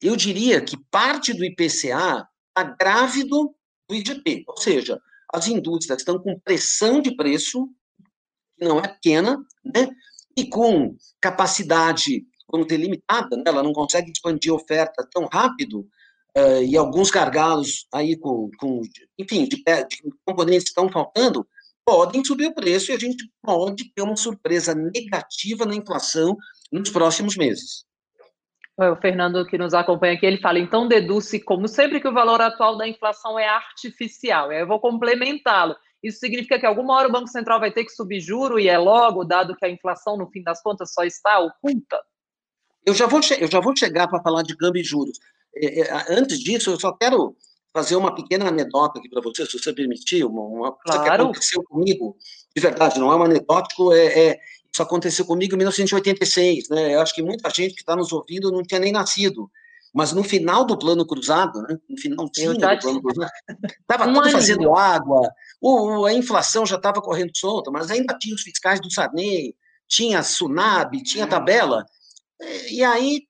eu 0.00 0.14
diria 0.14 0.60
que 0.60 0.76
parte 0.90 1.32
do 1.32 1.44
IPCA 1.44 2.28
está 2.48 2.76
grávido 2.78 3.54
do 3.88 3.94
IGP, 3.94 4.44
ou 4.46 4.58
seja, 4.58 5.00
as 5.32 5.48
indústrias 5.48 6.00
estão 6.00 6.18
com 6.18 6.38
pressão 6.40 7.00
de 7.00 7.16
preço, 7.16 7.68
que 8.58 8.64
não 8.64 8.78
é 8.78 8.88
pequena, 8.88 9.38
né? 9.64 9.88
E 10.38 10.48
com 10.48 10.94
capacidade, 11.20 12.24
vamos 12.50 12.68
ter 12.68 12.76
limitada, 12.76 13.36
né? 13.36 13.42
ela 13.44 13.60
não 13.60 13.72
consegue 13.72 14.12
expandir 14.12 14.54
oferta 14.54 15.04
tão 15.12 15.26
rápido, 15.26 15.80
uh, 16.36 16.62
e 16.62 16.76
alguns 16.76 17.10
gargalos 17.10 17.88
aí 17.92 18.16
com, 18.16 18.48
com 18.56 18.80
enfim, 19.18 19.48
de, 19.48 19.56
de 19.56 20.02
componentes 20.24 20.64
que 20.64 20.70
estão 20.70 20.88
faltando, 20.88 21.44
podem 21.84 22.24
subir 22.24 22.46
o 22.46 22.54
preço 22.54 22.92
e 22.92 22.94
a 22.94 22.98
gente 22.98 23.28
pode 23.42 23.92
ter 23.92 24.02
uma 24.02 24.16
surpresa 24.16 24.74
negativa 24.74 25.66
na 25.66 25.74
inflação 25.74 26.36
nos 26.70 26.90
próximos 26.90 27.36
meses. 27.36 27.84
O 28.78 28.94
Fernando, 28.94 29.44
que 29.44 29.58
nos 29.58 29.74
acompanha 29.74 30.14
aqui, 30.14 30.24
ele 30.24 30.38
fala, 30.38 30.60
então 30.60 30.86
deduz-se, 30.86 31.40
como 31.40 31.66
sempre, 31.66 32.00
que 32.00 32.06
o 32.06 32.14
valor 32.14 32.40
atual 32.40 32.78
da 32.78 32.86
inflação 32.86 33.36
é 33.36 33.48
artificial. 33.48 34.52
Eu 34.52 34.68
vou 34.68 34.78
complementá-lo. 34.78 35.74
Isso 36.02 36.18
significa 36.18 36.58
que 36.58 36.66
alguma 36.66 36.94
hora 36.94 37.08
o 37.08 37.12
Banco 37.12 37.28
Central 37.28 37.58
vai 37.58 37.72
ter 37.72 37.84
que 37.84 37.90
subir 37.90 38.20
juro 38.20 38.58
e 38.58 38.68
é 38.68 38.78
logo, 38.78 39.24
dado 39.24 39.56
que 39.56 39.64
a 39.64 39.70
inflação, 39.70 40.16
no 40.16 40.30
fim 40.30 40.42
das 40.42 40.62
contas, 40.62 40.92
só 40.92 41.02
está 41.02 41.40
oculta? 41.40 42.00
Eu 42.86 42.94
já 42.94 43.06
vou, 43.06 43.20
eu 43.38 43.50
já 43.50 43.60
vou 43.60 43.76
chegar 43.76 44.08
para 44.08 44.22
falar 44.22 44.42
de 44.42 44.56
câmbio 44.56 44.80
e 44.80 44.84
juros. 44.84 45.18
É, 45.54 45.80
é, 45.80 46.18
antes 46.18 46.38
disso, 46.38 46.70
eu 46.70 46.78
só 46.78 46.92
quero 46.92 47.36
fazer 47.72 47.96
uma 47.96 48.14
pequena 48.14 48.48
anedota 48.48 48.98
aqui 48.98 49.08
para 49.08 49.20
você, 49.20 49.44
se 49.44 49.58
você 49.58 49.72
permitir, 49.72 50.24
uma, 50.24 50.40
uma 50.42 50.72
coisa 50.72 51.02
que 51.02 51.08
aconteceu 51.08 51.62
comigo, 51.64 52.16
de 52.54 52.62
verdade, 52.62 52.98
não 52.98 53.12
é 53.12 53.16
um 53.16 53.24
anedótico, 53.24 53.92
é, 53.92 54.28
é, 54.28 54.38
isso 54.72 54.82
aconteceu 54.82 55.24
comigo 55.24 55.54
em 55.54 55.58
1986, 55.58 56.68
né? 56.70 56.94
Eu 56.94 57.00
acho 57.00 57.14
que 57.14 57.22
muita 57.22 57.50
gente 57.50 57.74
que 57.74 57.80
está 57.80 57.96
nos 57.96 58.12
ouvindo 58.12 58.50
não 58.50 58.62
tinha 58.62 58.80
nem 58.80 58.92
nascido. 58.92 59.50
Mas 59.92 60.12
no 60.12 60.22
final 60.22 60.64
do 60.64 60.78
plano 60.78 61.06
cruzado, 61.06 61.62
né? 61.62 61.76
no 61.88 61.96
finalzinho 61.96 62.52
do 62.52 62.60
plano 62.60 63.02
cruzado, 63.02 63.30
estava 63.80 64.12
tudo 64.12 64.30
fazendo 64.30 64.74
água, 64.76 65.28
o, 65.60 66.04
a 66.06 66.12
inflação 66.12 66.64
já 66.64 66.76
estava 66.76 67.00
correndo 67.00 67.36
solta, 67.36 67.70
mas 67.70 67.90
ainda 67.90 68.16
tinha 68.18 68.34
os 68.34 68.42
fiscais 68.42 68.80
do 68.80 68.92
Sarney, 68.92 69.54
tinha 69.88 70.20
a 70.20 70.22
Sunab, 70.22 71.02
tinha 71.02 71.24
a 71.24 71.28
tabela. 71.28 71.84
E 72.70 72.84
aí 72.84 73.22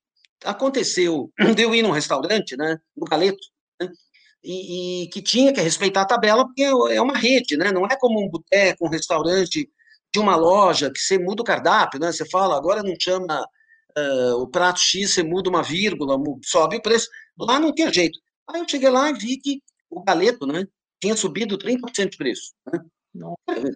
aconteceu 0.43 1.31
de 1.55 1.63
eu 1.63 1.73
ir 1.73 1.81
num 1.81 1.91
restaurante, 1.91 2.55
né, 2.55 2.77
no 2.95 3.05
Galeto, 3.05 3.39
né, 3.81 3.89
e, 4.43 5.03
e, 5.03 5.09
que 5.09 5.21
tinha 5.21 5.51
que 5.53 5.61
respeitar 5.61 6.01
a 6.01 6.05
tabela, 6.05 6.45
porque 6.45 6.63
é 6.63 7.01
uma 7.01 7.17
rede, 7.17 7.57
né, 7.57 7.71
não 7.71 7.85
é 7.85 7.97
como 7.97 8.23
um 8.23 8.29
boteco, 8.29 8.85
um 8.85 8.89
restaurante 8.89 9.69
de 10.13 10.19
uma 10.19 10.35
loja, 10.35 10.91
que 10.91 10.99
você 10.99 11.17
muda 11.17 11.41
o 11.41 11.45
cardápio, 11.45 11.99
né, 11.99 12.11
você 12.11 12.27
fala, 12.29 12.55
agora 12.55 12.81
não 12.83 12.93
chama 12.99 13.45
uh, 13.97 14.35
o 14.41 14.47
prato 14.47 14.79
X, 14.79 15.13
você 15.13 15.23
muda 15.23 15.49
uma 15.49 15.61
vírgula, 15.61 16.17
sobe 16.43 16.77
o 16.77 16.81
preço, 16.81 17.07
lá 17.37 17.59
não 17.59 17.73
tinha 17.73 17.91
jeito. 17.91 18.19
Aí 18.47 18.61
eu 18.61 18.67
cheguei 18.67 18.89
lá 18.89 19.09
e 19.09 19.13
vi 19.13 19.37
que 19.37 19.61
o 19.89 20.03
Galeto, 20.03 20.47
né, 20.47 20.65
tinha 21.01 21.15
subido 21.15 21.57
30% 21.57 22.09
de 22.09 22.17
preço, 22.17 22.53
né, 22.71 22.79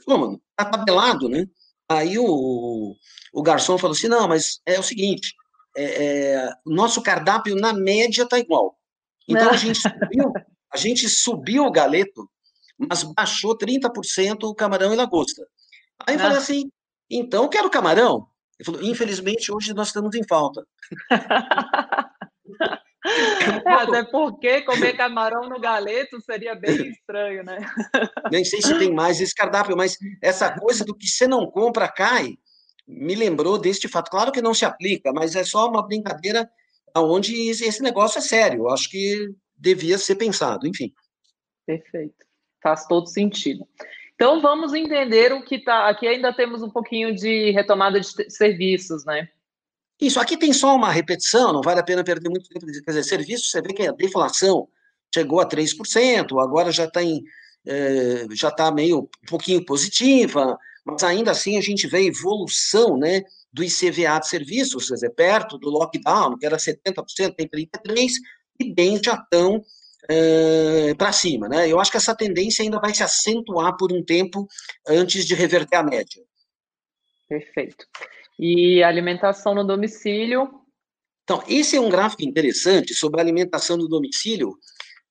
como, 0.05 0.41
tá 0.55 0.65
tabelado, 0.65 1.27
né, 1.29 1.45
aí 1.89 2.17
o, 2.19 2.95
o 3.33 3.43
garçom 3.43 3.77
falou 3.77 3.95
assim, 3.95 4.07
não, 4.07 4.27
mas 4.27 4.59
é 4.65 4.79
o 4.79 4.83
seguinte, 4.83 5.33
é, 5.75 5.83
é, 5.83 6.49
nosso 6.65 7.01
cardápio, 7.01 7.55
na 7.55 7.73
média, 7.73 8.23
está 8.23 8.37
igual. 8.37 8.77
Então, 9.27 9.49
a 9.49 9.57
gente, 9.57 9.79
subiu, 9.79 10.33
a 10.71 10.77
gente 10.77 11.09
subiu 11.09 11.65
o 11.65 11.71
galeto, 11.71 12.29
mas 12.77 13.03
baixou 13.03 13.57
30% 13.57 14.43
o 14.43 14.55
camarão 14.55 14.93
e 14.93 14.97
lagosta. 14.97 15.45
Aí 16.05 16.15
eu 16.15 16.19
falei 16.19 16.37
ah. 16.37 16.39
assim, 16.39 16.69
então 17.09 17.47
quero 17.49 17.69
camarão. 17.69 18.27
Ele 18.59 18.65
falou, 18.65 18.83
infelizmente 18.83 19.51
hoje 19.51 19.73
nós 19.73 19.87
estamos 19.87 20.15
em 20.15 20.23
falta. 20.27 20.65
Até 23.65 24.03
porque 24.03 24.61
comer 24.61 24.93
camarão 24.93 25.49
no 25.49 25.59
galeto 25.59 26.21
seria 26.21 26.55
bem 26.55 26.87
estranho, 26.87 27.43
né? 27.43 27.59
Nem 28.31 28.45
sei 28.45 28.61
se 28.61 28.77
tem 28.77 28.93
mais 28.93 29.19
esse 29.19 29.35
cardápio, 29.35 29.75
mas 29.75 29.97
essa 30.21 30.57
coisa 30.57 30.85
do 30.85 30.95
que 30.95 31.07
você 31.07 31.27
não 31.27 31.45
compra 31.45 31.87
cai, 31.87 32.37
me 32.87 33.15
lembrou 33.15 33.57
deste 33.57 33.87
fato. 33.87 34.09
Claro 34.09 34.31
que 34.31 34.41
não 34.41 34.53
se 34.53 34.65
aplica, 34.65 35.11
mas 35.11 35.35
é 35.35 35.43
só 35.43 35.69
uma 35.69 35.85
brincadeira 35.85 36.49
onde 36.95 37.49
esse 37.49 37.81
negócio 37.81 38.19
é 38.19 38.21
sério. 38.21 38.69
Acho 38.69 38.89
que 38.89 39.29
devia 39.57 39.97
ser 39.97 40.15
pensado, 40.15 40.67
enfim. 40.67 40.93
Perfeito. 41.65 42.15
Faz 42.61 42.85
todo 42.87 43.07
sentido. 43.07 43.67
Então 44.15 44.41
vamos 44.41 44.73
entender 44.73 45.33
o 45.33 45.43
que 45.43 45.55
está. 45.55 45.89
Aqui 45.89 46.07
ainda 46.07 46.33
temos 46.33 46.61
um 46.61 46.69
pouquinho 46.69 47.13
de 47.13 47.51
retomada 47.51 47.99
de 47.99 48.31
serviços, 48.31 49.05
né? 49.05 49.27
Isso, 50.03 50.19
aqui 50.19 50.35
tem 50.35 50.51
só 50.51 50.75
uma 50.75 50.91
repetição, 50.91 51.53
não 51.53 51.61
vale 51.61 51.79
a 51.79 51.83
pena 51.83 52.03
perder 52.03 52.29
muito 52.29 52.49
tempo. 52.49 52.65
Quer 52.65 52.91
dizer, 52.91 53.03
serviço, 53.03 53.45
você 53.45 53.61
vê 53.61 53.73
que 53.73 53.87
a 53.87 53.93
deflação 53.93 54.67
chegou 55.13 55.39
a 55.39 55.47
3%, 55.47 56.43
agora 56.43 56.73
já 56.73 56.83
está 56.83 56.99
é, 57.65 58.25
já 58.33 58.49
está 58.49 58.69
meio 58.69 58.99
um 58.99 59.25
pouquinho 59.25 59.65
positiva, 59.65 60.57
mas 60.83 61.03
ainda 61.03 61.31
assim 61.31 61.57
a 61.57 61.61
gente 61.61 61.87
vê 61.87 62.05
evolução 62.05 62.97
né, 62.97 63.23
do 63.53 63.63
ICVA 63.63 64.19
de 64.19 64.27
serviços, 64.27 64.89
quer 64.89 64.95
dizer, 64.95 65.09
perto 65.11 65.57
do 65.57 65.69
lockdown, 65.69 66.37
que 66.37 66.45
era 66.45 66.57
70%, 66.57 67.35
tem 67.37 67.47
33%, 67.47 68.09
e 68.59 68.73
bens 68.73 68.99
já 69.01 69.13
estão 69.13 69.63
é, 70.09 70.93
para 70.95 71.13
cima. 71.13 71.47
Né? 71.47 71.69
Eu 71.69 71.79
acho 71.79 71.89
que 71.89 71.97
essa 71.97 72.13
tendência 72.13 72.61
ainda 72.61 72.77
vai 72.77 72.93
se 72.93 73.03
acentuar 73.03 73.77
por 73.77 73.93
um 73.93 74.03
tempo 74.03 74.45
antes 74.85 75.25
de 75.25 75.33
reverter 75.33 75.77
a 75.77 75.83
média. 75.83 76.21
Perfeito. 77.29 77.85
E 78.39 78.83
alimentação 78.83 79.53
no 79.53 79.63
domicílio? 79.63 80.49
Então, 81.23 81.41
esse 81.47 81.75
é 81.75 81.81
um 81.81 81.89
gráfico 81.89 82.23
interessante 82.23 82.93
sobre 82.93 83.19
a 83.19 83.23
alimentação 83.23 83.77
no 83.77 83.87
domicílio 83.87 84.57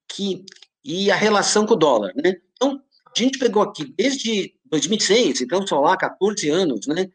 que, 0.09 0.45
e 0.85 1.11
a 1.11 1.17
relação 1.17 1.67
com 1.67 1.75
o 1.75 1.77
dólar, 1.77 2.13
né? 2.15 2.35
Então, 2.55 2.81
a 3.15 3.19
gente 3.19 3.39
pegou 3.39 3.63
aqui 3.63 3.85
desde 3.97 4.55
2006, 4.67 5.43
então 5.43 5.67
só 5.67 5.81
lá 5.81 5.97
14 5.97 6.49
anos, 6.51 6.87
né? 6.87 7.09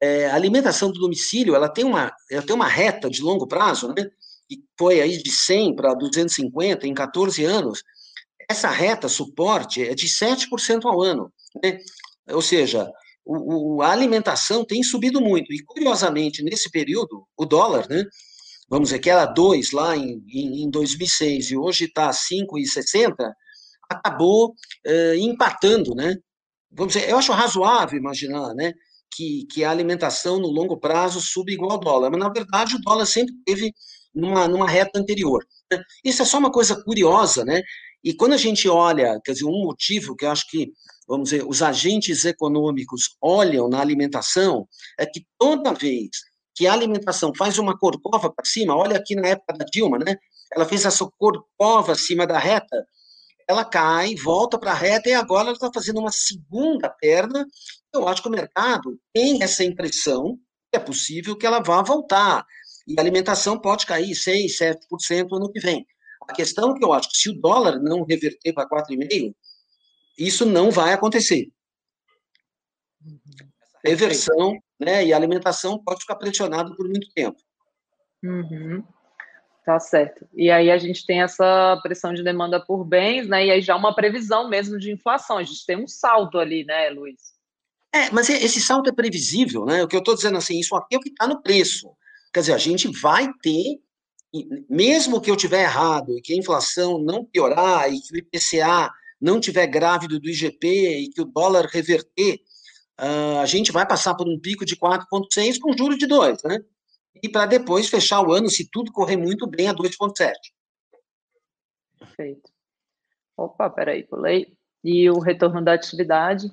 É, 0.00 0.30
a 0.30 0.34
alimentação 0.34 0.90
do 0.90 0.98
domicílio, 0.98 1.54
ela 1.54 1.68
tem 1.68 1.84
uma, 1.84 2.12
ela 2.30 2.42
tem 2.42 2.54
uma 2.54 2.66
reta 2.66 3.10
de 3.10 3.20
longo 3.22 3.46
prazo, 3.46 3.88
né? 3.88 4.10
Que 4.48 4.64
foi 4.78 5.00
aí 5.00 5.22
de 5.22 5.30
100 5.30 5.76
para 5.76 5.94
250 5.94 6.86
em 6.86 6.94
14 6.94 7.44
anos. 7.44 7.82
Essa 8.48 8.68
reta 8.68 9.08
suporte 9.08 9.82
é 9.82 9.94
de 9.94 10.08
7% 10.08 10.84
ao 10.84 11.02
ano, 11.02 11.32
né? 11.62 11.78
Ou 12.28 12.42
seja, 12.42 12.90
o, 13.24 13.76
o, 13.76 13.82
a 13.82 13.90
alimentação 13.90 14.64
tem 14.64 14.82
subido 14.82 15.20
muito. 15.20 15.52
E, 15.52 15.62
curiosamente, 15.64 16.42
nesse 16.42 16.70
período, 16.70 17.26
o 17.36 17.44
dólar, 17.44 17.88
né, 17.88 18.04
vamos 18.68 18.88
dizer 18.88 19.00
que 19.00 19.10
era 19.10 19.26
2 19.26 19.72
lá 19.72 19.96
em, 19.96 20.22
em, 20.28 20.64
em 20.64 20.70
2006 20.70 21.50
e 21.50 21.56
hoje 21.56 21.84
está 21.84 22.10
5,60, 22.10 23.14
acabou 23.88 24.54
eh, 24.86 25.16
empatando, 25.16 25.94
né? 25.94 26.14
Vamos 26.70 26.94
dizer, 26.94 27.08
eu 27.10 27.18
acho 27.18 27.32
razoável 27.32 27.98
imaginar, 27.98 28.54
né, 28.54 28.72
que, 29.12 29.46
que 29.50 29.64
a 29.64 29.70
alimentação 29.70 30.38
no 30.38 30.48
longo 30.48 30.78
prazo 30.78 31.20
suba 31.20 31.50
igual 31.50 31.72
ao 31.72 31.80
dólar, 31.80 32.10
mas 32.10 32.20
na 32.20 32.28
verdade 32.28 32.76
o 32.76 32.80
dólar 32.80 33.06
sempre 33.06 33.34
teve 33.44 33.72
numa, 34.14 34.46
numa 34.46 34.68
reta 34.68 34.98
anterior. 34.98 35.44
Né? 35.72 35.82
Isso 36.04 36.22
é 36.22 36.24
só 36.24 36.38
uma 36.38 36.52
coisa 36.52 36.80
curiosa, 36.82 37.44
né? 37.44 37.60
E 38.02 38.14
quando 38.14 38.32
a 38.32 38.36
gente 38.36 38.68
olha, 38.68 39.20
quer 39.24 39.32
dizer, 39.32 39.44
um 39.44 39.64
motivo 39.64 40.16
que 40.16 40.24
eu 40.24 40.30
acho 40.30 40.46
que 40.48 40.72
vamos 41.10 41.30
dizer, 41.30 41.44
os 41.44 41.60
agentes 41.60 42.24
econômicos 42.24 43.16
olham 43.20 43.68
na 43.68 43.80
alimentação, 43.80 44.68
é 44.96 45.04
que 45.04 45.26
toda 45.36 45.74
vez 45.74 46.08
que 46.54 46.68
a 46.68 46.72
alimentação 46.72 47.32
faz 47.36 47.58
uma 47.58 47.76
corcova 47.76 48.32
para 48.32 48.44
cima, 48.44 48.76
olha 48.76 48.96
aqui 48.96 49.16
na 49.16 49.26
época 49.26 49.54
da 49.58 49.64
Dilma, 49.64 49.98
né? 49.98 50.16
Ela 50.54 50.64
fez 50.64 50.84
essa 50.84 51.04
corcova 51.18 51.92
acima 51.92 52.28
da 52.28 52.38
reta, 52.38 52.86
ela 53.48 53.64
cai, 53.64 54.14
volta 54.14 54.56
para 54.56 54.70
a 54.70 54.74
reta 54.74 55.08
e 55.08 55.12
agora 55.12 55.48
ela 55.48 55.52
está 55.52 55.68
fazendo 55.74 55.98
uma 55.98 56.12
segunda 56.12 56.88
perna. 56.88 57.44
Eu 57.92 58.06
acho 58.06 58.22
que 58.22 58.28
o 58.28 58.30
mercado 58.32 58.96
tem 59.12 59.42
essa 59.42 59.64
impressão 59.64 60.38
que 60.70 60.76
é 60.76 60.78
possível 60.78 61.36
que 61.36 61.44
ela 61.44 61.60
vá 61.60 61.82
voltar. 61.82 62.44
E 62.86 62.94
a 62.96 63.02
alimentação 63.02 63.58
pode 63.58 63.84
cair 63.84 64.14
6, 64.14 64.56
7% 64.56 65.28
no 65.28 65.38
ano 65.38 65.50
que 65.50 65.58
vem. 65.58 65.84
A 66.28 66.32
questão 66.32 66.72
que 66.74 66.84
eu 66.84 66.92
acho 66.92 67.08
que 67.10 67.16
se 67.16 67.30
o 67.30 67.40
dólar 67.40 67.80
não 67.80 68.04
reverter 68.04 68.52
para 68.52 68.68
4,5%, 68.68 69.34
isso 70.26 70.44
não 70.44 70.70
vai 70.70 70.92
acontecer. 70.92 71.48
Essa 73.04 73.78
reversão 73.84 74.58
né, 74.78 75.04
e 75.04 75.12
alimentação 75.12 75.82
pode 75.82 76.00
ficar 76.00 76.16
pressionado 76.16 76.76
por 76.76 76.88
muito 76.88 77.08
tempo. 77.14 77.38
Uhum. 78.22 78.84
Tá 79.64 79.78
certo. 79.78 80.26
E 80.34 80.50
aí 80.50 80.70
a 80.70 80.78
gente 80.78 81.04
tem 81.06 81.22
essa 81.22 81.78
pressão 81.82 82.14
de 82.14 82.22
demanda 82.22 82.64
por 82.64 82.84
bens, 82.84 83.28
né? 83.28 83.46
E 83.46 83.50
aí 83.50 83.62
já 83.62 83.76
uma 83.76 83.94
previsão 83.94 84.48
mesmo 84.48 84.78
de 84.78 84.90
inflação. 84.90 85.38
A 85.38 85.42
gente 85.42 85.64
tem 85.66 85.76
um 85.76 85.86
salto 85.86 86.38
ali, 86.38 86.64
né, 86.64 86.88
Luiz? 86.90 87.34
É, 87.92 88.10
mas 88.10 88.28
esse 88.28 88.60
salto 88.60 88.88
é 88.88 88.92
previsível, 88.92 89.64
né? 89.64 89.82
O 89.82 89.88
que 89.88 89.94
eu 89.94 90.00
estou 90.00 90.14
dizendo 90.14 90.38
assim, 90.38 90.58
isso 90.58 90.74
aqui 90.76 90.94
é 90.94 90.98
o 90.98 91.00
que 91.00 91.10
está 91.10 91.26
no 91.26 91.42
preço. 91.42 91.90
Quer 92.32 92.40
dizer, 92.40 92.54
a 92.54 92.58
gente 92.58 92.88
vai 92.88 93.28
ter, 93.42 93.80
mesmo 94.68 95.20
que 95.20 95.30
eu 95.30 95.36
tiver 95.36 95.62
errado 95.62 96.16
e 96.16 96.22
que 96.22 96.32
a 96.32 96.36
inflação 96.36 96.98
não 96.98 97.24
piorar 97.24 97.92
e 97.92 98.00
que 98.00 98.14
o 98.14 98.18
IPCA 98.18 98.90
não 99.20 99.38
tiver 99.38 99.66
grávido 99.66 100.18
do 100.18 100.28
IGP 100.28 100.66
e 100.66 101.10
que 101.10 101.20
o 101.20 101.26
dólar 101.26 101.66
reverter, 101.66 102.40
uh, 103.00 103.38
a 103.40 103.46
gente 103.46 103.70
vai 103.70 103.86
passar 103.86 104.14
por 104.14 104.28
um 104.28 104.38
pico 104.38 104.64
de 104.64 104.76
4,6 104.76 105.58
com 105.60 105.76
juros 105.76 105.98
de 105.98 106.06
2, 106.06 106.42
né? 106.44 106.64
E 107.22 107.28
para 107.28 107.46
depois 107.46 107.88
fechar 107.88 108.22
o 108.22 108.32
ano, 108.32 108.48
se 108.48 108.68
tudo 108.70 108.92
correr 108.92 109.16
muito 109.16 109.46
bem, 109.46 109.68
a 109.68 109.74
2,7. 109.74 110.32
Perfeito. 111.98 112.50
Opa, 113.36 113.68
peraí, 113.68 114.04
pulei. 114.04 114.56
E 114.82 115.10
o 115.10 115.18
retorno 115.18 115.62
da 115.62 115.74
atividade? 115.74 116.50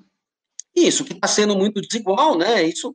Isso, 0.76 1.06
que 1.06 1.14
está 1.14 1.28
sendo 1.28 1.56
muito 1.56 1.82
desigual, 1.82 2.38
né? 2.38 2.64
Isso, 2.64 2.94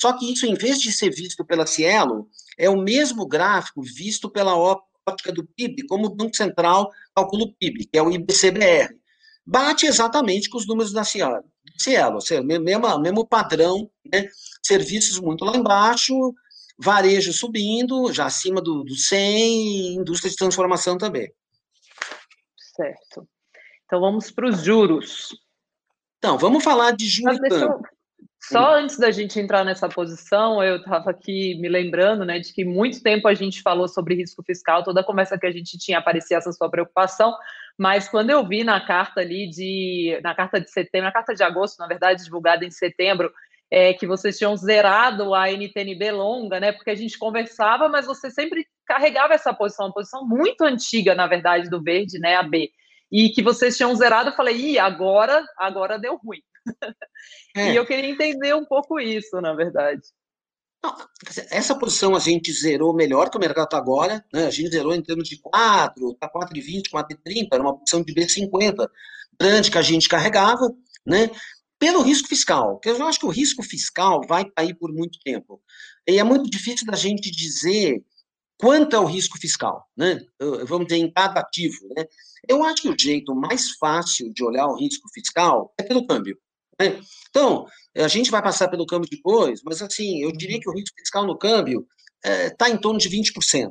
só 0.00 0.12
que 0.16 0.32
isso, 0.32 0.46
em 0.46 0.54
vez 0.54 0.80
de 0.80 0.90
ser 0.90 1.10
visto 1.10 1.44
pela 1.44 1.66
Cielo, 1.66 2.28
é 2.58 2.70
o 2.70 2.80
mesmo 2.80 3.26
gráfico 3.26 3.82
visto 3.82 4.30
pela 4.30 4.56
ótica 5.08 5.32
do 5.32 5.44
PIB, 5.44 5.86
como 5.86 6.06
o 6.06 6.14
Banco 6.14 6.36
Central 6.36 6.90
calcula 7.14 7.44
o 7.44 7.52
PIB, 7.54 7.86
que 7.86 7.98
é 7.98 8.02
o 8.02 8.10
IBCBR. 8.10 8.96
Bate 9.44 9.86
exatamente 9.86 10.48
com 10.48 10.58
os 10.58 10.66
números 10.66 10.92
da 10.92 11.04
Cielo, 11.04 11.44
Cielo 11.78 12.16
ou 12.16 12.20
seja, 12.20 12.42
mesmo, 12.42 12.98
mesmo 13.00 13.26
padrão, 13.26 13.88
né? 14.12 14.28
serviços 14.62 15.20
muito 15.20 15.44
lá 15.44 15.56
embaixo, 15.56 16.34
varejo 16.78 17.32
subindo, 17.32 18.12
já 18.12 18.26
acima 18.26 18.60
do, 18.60 18.82
do 18.82 18.96
100, 18.96 19.94
e 19.94 19.94
indústria 19.94 20.30
de 20.30 20.36
transformação 20.36 20.98
também. 20.98 21.32
Certo. 22.74 23.28
Então 23.84 24.00
vamos 24.00 24.30
para 24.30 24.48
os 24.48 24.62
juros. 24.62 25.28
Então, 26.18 26.36
vamos 26.38 26.64
falar 26.64 26.90
de 26.90 27.06
juros. 27.06 27.38
Só 28.48 28.74
antes 28.76 28.96
da 28.96 29.10
gente 29.10 29.40
entrar 29.40 29.64
nessa 29.64 29.88
posição, 29.88 30.62
eu 30.62 30.76
estava 30.76 31.10
aqui 31.10 31.56
me 31.56 31.68
lembrando, 31.68 32.24
né, 32.24 32.38
de 32.38 32.52
que 32.52 32.64
muito 32.64 33.02
tempo 33.02 33.26
a 33.26 33.34
gente 33.34 33.60
falou 33.60 33.88
sobre 33.88 34.14
risco 34.14 34.40
fiscal, 34.44 34.84
toda 34.84 35.02
conversa 35.02 35.36
que 35.36 35.46
a 35.46 35.50
gente 35.50 35.76
tinha 35.76 35.98
aparecia 35.98 36.36
essa 36.36 36.52
sua 36.52 36.70
preocupação, 36.70 37.34
mas 37.76 38.08
quando 38.08 38.30
eu 38.30 38.46
vi 38.46 38.62
na 38.62 38.80
carta 38.80 39.20
ali 39.20 39.50
de, 39.50 40.20
na 40.22 40.32
carta 40.32 40.60
de 40.60 40.70
setembro, 40.70 41.06
na 41.06 41.12
carta 41.12 41.34
de 41.34 41.42
agosto, 41.42 41.80
na 41.80 41.88
verdade, 41.88 42.22
divulgada 42.22 42.64
em 42.64 42.70
setembro, 42.70 43.32
é, 43.68 43.92
que 43.92 44.06
vocês 44.06 44.38
tinham 44.38 44.56
zerado 44.56 45.34
a 45.34 45.50
NTNB 45.50 46.12
longa, 46.12 46.60
né, 46.60 46.70
porque 46.70 46.90
a 46.90 46.94
gente 46.94 47.18
conversava, 47.18 47.88
mas 47.88 48.06
você 48.06 48.30
sempre 48.30 48.64
carregava 48.86 49.34
essa 49.34 49.52
posição, 49.52 49.86
uma 49.86 49.92
posição 49.92 50.24
muito 50.24 50.62
antiga, 50.62 51.16
na 51.16 51.26
verdade, 51.26 51.68
do 51.68 51.82
verde, 51.82 52.20
né, 52.20 52.36
a 52.36 52.44
B, 52.44 52.70
e 53.10 53.28
que 53.30 53.42
vocês 53.42 53.76
tinham 53.76 53.92
zerado, 53.96 54.30
eu 54.30 54.36
falei, 54.36 54.56
ih, 54.56 54.78
agora, 54.78 55.44
agora 55.58 55.98
deu 55.98 56.16
ruim. 56.16 56.40
É. 57.56 57.72
E 57.72 57.76
eu 57.76 57.86
queria 57.86 58.10
entender 58.10 58.54
um 58.54 58.64
pouco 58.64 59.00
isso, 59.00 59.40
na 59.40 59.54
verdade. 59.54 60.02
Essa 61.50 61.74
posição 61.74 62.14
a 62.14 62.18
gente 62.18 62.52
zerou 62.52 62.94
melhor 62.94 63.30
que 63.30 63.36
o 63.36 63.40
mercado 63.40 63.64
está 63.64 63.78
agora, 63.78 64.24
né? 64.32 64.46
a 64.46 64.50
gente 64.50 64.70
zerou 64.70 64.94
em 64.94 65.02
termos 65.02 65.28
de 65.28 65.38
4, 65.40 66.12
está 66.12 66.30
4,20, 66.30 66.90
4,30, 66.92 67.48
era 67.52 67.62
uma 67.62 67.76
posição 67.76 68.02
de 68.02 68.14
B50 68.14 68.88
grande 69.40 69.70
que 69.70 69.78
a 69.78 69.82
gente 69.82 70.08
carregava, 70.08 70.72
né? 71.04 71.30
pelo 71.78 72.02
risco 72.02 72.28
fiscal, 72.28 72.74
porque 72.74 72.90
eu 72.90 73.06
acho 73.06 73.20
que 73.20 73.26
o 73.26 73.30
risco 73.30 73.62
fiscal 73.62 74.20
vai 74.26 74.44
cair 74.44 74.74
por 74.74 74.92
muito 74.92 75.18
tempo. 75.24 75.60
E 76.08 76.18
é 76.18 76.24
muito 76.24 76.48
difícil 76.48 76.86
da 76.86 76.96
gente 76.96 77.30
dizer 77.30 78.02
quanto 78.58 78.96
é 78.96 78.98
o 78.98 79.04
risco 79.04 79.38
fiscal, 79.38 79.86
né? 79.96 80.20
vamos 80.66 80.86
dizer, 80.86 81.00
em 81.00 81.12
cada 81.12 81.40
ativo. 81.40 81.86
Né? 81.96 82.04
Eu 82.48 82.64
acho 82.64 82.82
que 82.82 82.88
o 82.88 82.96
jeito 82.98 83.34
mais 83.34 83.72
fácil 83.72 84.32
de 84.32 84.42
olhar 84.42 84.66
o 84.66 84.76
risco 84.76 85.08
fiscal 85.12 85.74
é 85.78 85.82
pelo 85.82 86.06
câmbio. 86.06 86.38
Né? 86.80 87.00
Então, 87.28 87.66
a 87.96 88.08
gente 88.08 88.30
vai 88.30 88.42
passar 88.42 88.68
pelo 88.68 88.86
câmbio 88.86 89.08
depois, 89.10 89.60
mas 89.64 89.80
assim, 89.82 90.22
eu 90.22 90.32
diria 90.32 90.60
que 90.60 90.68
o 90.68 90.72
risco 90.72 90.96
fiscal 90.98 91.26
no 91.26 91.38
câmbio 91.38 91.86
está 92.22 92.68
é, 92.68 92.72
em 92.72 92.78
torno 92.78 92.98
de 92.98 93.08
20%. 93.08 93.70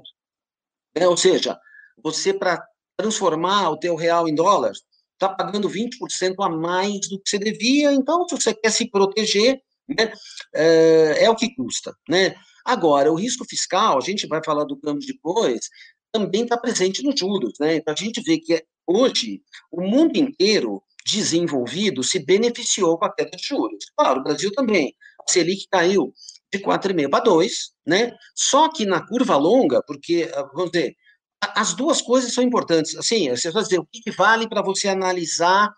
Né? 0.98 1.08
Ou 1.08 1.18
seja, 1.18 1.58
você 2.02 2.34
para 2.34 2.64
transformar 2.98 3.70
o 3.70 3.78
teu 3.78 3.96
real 3.96 4.28
em 4.28 4.36
dólar, 4.36 4.72
está 5.14 5.30
pagando 5.30 5.70
20% 5.70 6.36
a 6.40 6.50
mais 6.50 7.08
do 7.10 7.22
que 7.22 7.30
você 7.30 7.40
devia, 7.40 7.94
então, 7.94 8.28
se 8.28 8.36
você 8.36 8.54
quer 8.54 8.72
se 8.72 8.90
proteger, 8.90 9.62
né, 9.88 10.12
é, 10.54 11.26
é 11.26 11.30
o 11.30 11.36
que 11.36 11.54
custa, 11.56 11.96
né? 12.10 12.36
Agora, 12.66 13.12
o 13.12 13.16
risco 13.16 13.46
fiscal, 13.46 13.98
a 13.98 14.02
gente 14.02 14.28
vai 14.28 14.42
falar 14.44 14.64
do 14.64 14.78
câmbio 14.78 15.06
depois, 15.06 15.70
também 16.12 16.44
está 16.44 16.58
presente 16.58 17.04
nos 17.04 17.20
juros, 17.20 17.54
né? 17.60 17.76
Então, 17.76 17.94
a 17.94 17.98
gente 17.98 18.22
vê 18.22 18.40
que 18.40 18.66
hoje 18.88 19.42
o 19.72 19.82
mundo 19.82 20.18
inteiro 20.18 20.82
desenvolvido 21.06 22.04
se 22.04 22.20
beneficiou 22.20 22.98
com 22.98 23.06
a 23.06 23.14
queda 23.14 23.38
de 23.38 23.44
juros. 23.44 23.86
Claro, 23.96 24.20
o 24.20 24.24
Brasil 24.24 24.52
também. 24.52 24.96
A 25.28 25.32
Selic 25.32 25.68
caiu 25.70 26.12
de 26.52 26.60
4,5 26.60 27.10
para 27.10 27.24
2, 27.24 27.72
né? 27.86 28.12
Só 28.34 28.70
que 28.70 28.86
na 28.86 29.06
curva 29.06 29.38
longa, 29.38 29.84
porque, 29.86 30.30
ah, 30.34 30.50
vamos 30.54 30.72
dizer, 30.72 30.96
as 31.42 31.74
duas 31.74 32.02
coisas 32.02 32.34
são 32.34 32.44
importantes. 32.44 32.96
Assim, 32.96 33.30
você 33.30 33.52
vai 33.52 33.64
dizer, 33.64 33.80
o 33.80 33.86
que 33.86 34.12
vale 34.12 34.50
para 34.50 34.64
você 34.64 34.88
analisar 34.88 35.70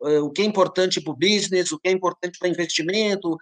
uh, 0.00 0.24
o 0.24 0.30
que 0.30 0.42
é 0.42 0.44
importante 0.44 1.00
para 1.00 1.12
o 1.12 1.16
business, 1.16 1.72
o 1.72 1.78
que 1.78 1.88
é 1.88 1.92
importante 1.92 2.38
para 2.38 2.48
investimento, 2.48 3.36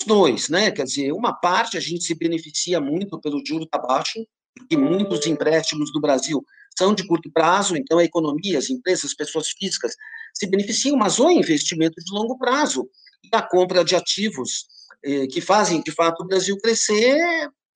os 0.00 0.06
dois, 0.06 0.48
né? 0.48 0.70
Quer 0.70 0.84
dizer, 0.84 1.12
uma 1.12 1.32
parte 1.32 1.76
a 1.76 1.80
gente 1.80 2.04
se 2.04 2.14
beneficia 2.14 2.80
muito 2.80 3.20
pelo 3.20 3.42
juro 3.44 3.66
tá 3.66 3.78
baixo, 3.78 4.24
porque 4.56 4.76
muitos 4.76 5.26
empréstimos 5.26 5.92
do 5.92 6.00
Brasil 6.00 6.44
são 6.78 6.94
de 6.94 7.06
curto 7.06 7.30
prazo, 7.32 7.76
então 7.76 7.98
a 7.98 8.04
economia, 8.04 8.58
as 8.58 8.70
empresas, 8.70 9.06
as 9.06 9.14
pessoas 9.14 9.48
físicas 9.48 9.94
se 10.34 10.46
beneficiam, 10.46 10.96
mas 10.96 11.18
o 11.18 11.30
investimento 11.30 11.94
de 11.96 12.12
longo 12.12 12.38
prazo 12.38 12.88
e 13.24 13.34
a 13.34 13.42
compra 13.42 13.84
de 13.84 13.94
ativos 13.94 14.66
eh, 15.04 15.26
que 15.26 15.40
fazem, 15.40 15.82
de 15.82 15.92
fato, 15.92 16.22
o 16.22 16.26
Brasil 16.26 16.56
crescer 16.58 17.18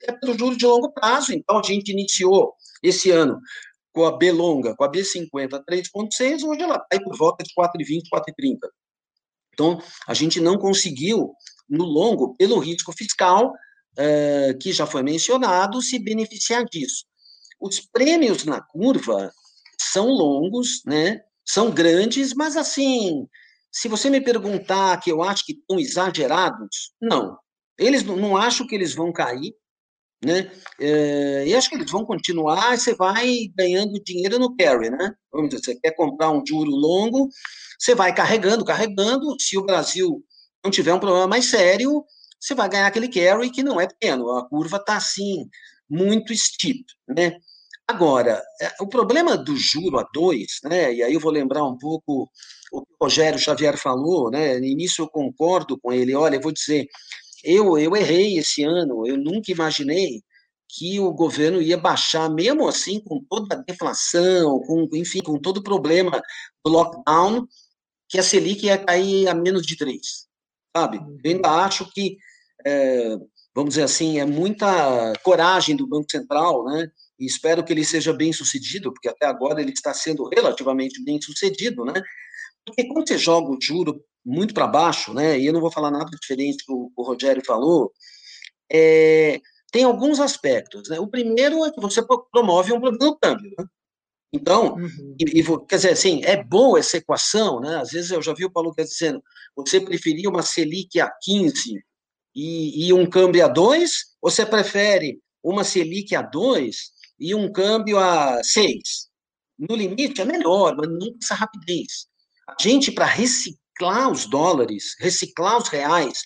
é 0.03 0.13
pelo 0.13 0.37
juro 0.39 0.57
de 0.57 0.67
longo 0.67 0.93
prazo. 0.93 1.33
Então, 1.33 1.59
a 1.59 1.63
gente 1.63 1.91
iniciou 1.91 2.55
esse 2.83 3.11
ano 3.11 3.41
com 3.93 4.05
a 4.05 4.17
B 4.17 4.33
longa, 4.33 4.75
com 4.75 4.85
a 4.85 4.91
B50 4.91 5.63
3,6, 5.71 6.43
hoje 6.43 6.63
ela 6.63 6.77
está 6.77 7.03
por 7.03 7.17
volta 7.17 7.45
de 7.45 7.51
4,20, 7.55 8.03
4,30. 8.13 8.59
Então, 9.53 9.81
a 10.07 10.13
gente 10.13 10.41
não 10.41 10.59
conseguiu, 10.59 11.33
no 11.69 11.85
longo, 11.85 12.35
pelo 12.37 12.59
risco 12.59 12.93
fiscal, 12.93 13.53
eh, 13.97 14.55
que 14.61 14.73
já 14.73 14.85
foi 14.85 15.03
mencionado, 15.03 15.81
se 15.81 15.99
beneficiar 15.99 16.65
disso. 16.65 17.05
Os 17.61 17.81
prêmios 17.81 18.45
na 18.45 18.61
curva 18.61 19.33
são 19.81 20.09
longos, 20.09 20.83
né? 20.85 21.21
São 21.45 21.71
grandes, 21.71 22.35
mas 22.35 22.57
assim, 22.57 23.27
se 23.73 23.89
você 23.89 24.09
me 24.09 24.21
perguntar 24.21 25.01
que 25.01 25.11
eu 25.11 25.23
acho 25.23 25.45
que 25.45 25.53
estão 25.53 25.79
exagerados, 25.79 26.93
não. 27.01 27.37
Eles 27.79 28.05
não, 28.05 28.17
não 28.17 28.37
acho 28.37 28.67
que 28.67 28.75
eles 28.75 28.95
vão 28.95 29.13
cair, 29.13 29.55
né? 30.25 30.51
É, 30.81 31.45
e 31.47 31.55
acho 31.55 31.69
que 31.69 31.75
eles 31.77 31.91
vão 31.91 32.05
continuar, 32.05 32.79
você 32.79 32.95
vai 32.95 33.49
ganhando 33.57 34.03
dinheiro 34.05 34.39
no 34.39 34.57
carry, 34.57 34.91
né? 34.91 35.15
Vamos 35.33 35.51
dizer, 35.51 35.65
você 35.65 35.81
quer 35.81 35.93
comprar 35.93 36.31
um 36.31 36.43
juro 36.47 36.71
longo, 36.71 37.29
você 37.79 37.95
vai 37.95 38.15
carregando, 38.15 38.65
carregando, 38.65 39.37
se 39.41 39.59
o 39.59 39.65
Brasil 39.65 40.25
não 40.65 40.71
tiver 40.71 40.95
um 40.95 41.01
problema 41.01 41.27
mais 41.27 41.47
sério, 41.47 42.05
você 42.41 42.55
vai 42.55 42.69
ganhar 42.69 42.87
aquele 42.87 43.09
carry 43.09 43.51
que 43.51 43.63
não 43.63 43.81
é 43.81 43.87
pequeno, 43.87 44.31
a 44.37 44.49
curva 44.49 44.77
está 44.79 44.97
assim, 44.97 45.49
muito 45.89 46.35
steep, 46.35 46.85
né? 47.09 47.37
Agora, 47.87 48.43
é, 48.63 48.73
o 48.81 48.87
problema 48.87 49.37
do 49.37 49.57
juro 49.57 49.99
a 49.99 50.09
dois, 50.13 50.59
né, 50.65 50.93
e 50.95 51.03
aí 51.03 51.13
eu 51.13 51.21
vou 51.21 51.31
lembrar 51.31 51.65
um 51.65 51.77
pouco 51.77 52.31
o 52.73 52.83
que 52.83 52.93
o 52.99 53.05
Rogério 53.05 53.39
Xavier 53.39 53.77
falou, 53.77 54.31
né, 54.31 54.59
no 54.59 54.65
início 54.65 55.03
eu 55.03 55.09
concordo 55.09 55.79
com 55.79 55.93
ele, 55.93 56.15
olha, 56.15 56.37
eu 56.37 56.41
vou 56.41 56.53
dizer, 56.53 56.89
eu, 57.45 57.79
eu 57.79 57.95
errei 57.95 58.39
esse 58.39 58.65
ano, 58.65 59.07
eu 59.07 59.19
nunca 59.19 59.53
imaginei 59.53 60.23
que 60.69 60.99
o 60.99 61.13
governo 61.13 61.61
ia 61.61 61.77
baixar, 61.77 62.29
mesmo 62.31 62.67
assim, 62.67 63.01
com 63.01 63.23
toda 63.29 63.55
a 63.55 63.59
deflação, 63.59 64.61
com, 64.61 64.89
enfim, 64.95 65.21
com 65.21 65.39
todo 65.39 65.59
o 65.59 65.63
problema 65.63 66.23
do 66.65 66.71
lockdown, 66.73 67.47
que 68.09 68.19
a 68.19 68.23
Selic 68.23 68.65
ia 68.67 68.79
cair 68.79 69.29
a 69.29 69.35
menos 69.35 69.67
de 69.67 69.77
três, 69.77 70.27
sabe? 70.75 70.99
Eu 71.23 71.31
ainda 71.33 71.51
acho 71.65 71.89
que, 71.93 72.17
é, 72.67 73.17
vamos 73.55 73.71
dizer 73.75 73.83
assim, 73.83 74.19
é 74.19 74.25
muita 74.25 75.13
coragem 75.23 75.77
do 75.77 75.87
Banco 75.87 76.11
Central, 76.11 76.65
né, 76.65 76.91
e 77.19 77.27
espero 77.27 77.65
que 77.65 77.73
ele 77.73 77.85
seja 77.85 78.13
bem 78.13 78.33
sucedido, 78.33 78.93
porque 78.93 79.09
até 79.09 79.27
agora 79.27 79.61
ele 79.61 79.73
está 79.73 79.95
sendo 79.95 80.29
relativamente 80.29 81.03
bem 81.05 81.21
sucedido, 81.21 81.85
né? 81.85 81.95
Porque 82.65 82.87
quando 82.89 83.07
você 83.07 83.19
joga 83.19 83.51
o 83.51 83.59
juro 83.61 84.03
muito 84.25 84.55
para 84.55 84.67
baixo, 84.67 85.13
né? 85.13 85.39
E 85.39 85.47
eu 85.47 85.53
não 85.53 85.61
vou 85.61 85.71
falar 85.71 85.91
nada 85.91 86.11
diferente 86.21 86.65
do 86.67 86.87
que 86.89 86.93
o, 86.97 87.03
Rogério 87.03 87.45
falou, 87.45 87.93
é, 88.73 89.41
tem 89.71 89.85
alguns 89.85 90.19
aspectos, 90.19 90.89
né? 90.89 90.99
O 90.99 91.07
primeiro 91.07 91.65
é 91.65 91.71
que 91.71 91.81
você 91.81 92.03
promove 92.33 92.73
um 92.73 92.81
problema 92.81 93.11
no 93.11 93.19
câmbio, 93.19 93.53
né? 93.59 93.65
Então, 94.33 94.75
uhum. 94.75 95.17
e, 95.21 95.41
e, 95.41 95.67
quer 95.69 95.77
dizer, 95.77 95.91
assim, 95.91 96.21
é 96.25 96.43
boa 96.43 96.81
essa 96.81 96.97
equação, 96.97 97.61
né? 97.61 97.77
Às 97.77 97.91
vezes 97.91 98.11
eu 98.11 98.21
já 98.21 98.35
vi 98.35 98.45
o 98.45 98.51
Paulo 98.51 98.75
dizendo, 98.77 99.23
você 99.55 99.81
preferia 99.81 100.29
uma 100.29 100.43
Selic 100.43 100.99
a 100.99 101.09
15 101.23 101.81
e, 102.35 102.89
e 102.89 102.93
um 102.93 103.09
câmbio 103.09 103.45
a 103.45 103.49
2, 103.49 103.93
ou 104.21 104.29
você 104.31 104.45
prefere 104.45 105.21
uma 105.41 105.63
Selic 105.63 106.17
a 106.17 106.23
2 106.23 106.94
e 107.25 107.35
um 107.35 107.51
câmbio 107.51 107.99
a 107.99 108.45
seis. 108.45 109.09
No 109.59 109.75
limite 109.75 110.21
é 110.21 110.27
melhor, 110.27 110.77
mas 110.77 110.91
não 110.91 111.11
com 111.11 111.19
essa 111.23 111.35
rapidez. 111.35 112.07
A 112.47 112.55
gente, 112.61 112.93
para 112.93 113.07
reciclar 113.07 114.11
os 114.13 114.27
dólares, 114.27 114.95
reciclar 115.01 115.57
os 115.57 115.69
reais 115.69 116.21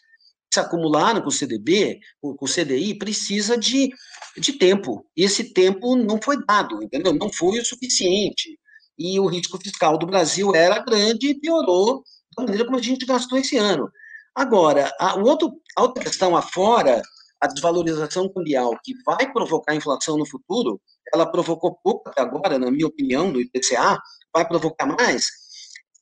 que 0.50 0.54
se 0.54 0.60
acumularam 0.60 1.22
com 1.22 1.28
o 1.28 1.32
CDB, 1.32 2.00
com 2.20 2.36
o 2.40 2.48
CDI, 2.48 2.98
precisa 2.98 3.56
de, 3.56 3.90
de 4.36 4.54
tempo. 4.54 5.06
E 5.16 5.22
esse 5.22 5.52
tempo 5.52 5.94
não 5.94 6.20
foi 6.20 6.44
dado, 6.44 6.82
entendeu? 6.82 7.14
Não 7.14 7.32
foi 7.32 7.60
o 7.60 7.64
suficiente. 7.64 8.58
E 8.98 9.20
o 9.20 9.26
risco 9.26 9.56
fiscal 9.62 9.96
do 9.98 10.06
Brasil 10.06 10.52
era 10.52 10.80
grande 10.80 11.28
e 11.28 11.38
piorou 11.38 12.02
da 12.36 12.42
maneira 12.42 12.64
como 12.64 12.76
a 12.76 12.82
gente 12.82 13.06
gastou 13.06 13.38
esse 13.38 13.56
ano. 13.56 13.88
Agora, 14.34 14.92
a, 14.98 15.16
o 15.16 15.24
outro, 15.24 15.52
a 15.76 15.82
outra 15.82 16.02
questão 16.02 16.36
afora 16.36 17.00
a 17.40 17.46
desvalorização 17.46 18.32
cambial 18.32 18.76
que 18.82 18.92
vai 19.04 19.32
provocar 19.32 19.74
inflação 19.74 20.16
no 20.16 20.26
futuro, 20.26 20.80
ela 21.12 21.30
provocou 21.30 21.78
pouco 21.82 22.08
até 22.08 22.20
agora, 22.20 22.58
na 22.58 22.70
minha 22.70 22.86
opinião, 22.86 23.32
do 23.32 23.40
IPCA, 23.40 23.98
vai 24.34 24.46
provocar 24.46 24.86
mais, 24.86 25.26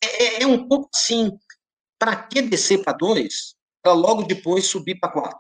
é, 0.03 0.25
é, 0.25 0.43
é 0.43 0.47
um 0.47 0.69
pouco 0.69 0.89
assim, 0.95 1.31
para 1.99 2.17
que 2.17 2.43
descer 2.43 2.83
para 2.83 2.97
2, 2.97 3.55
para 3.83 3.93
logo 3.93 4.23
depois 4.23 4.67
subir 4.67 4.99
para 4.99 5.13
4? 5.13 5.39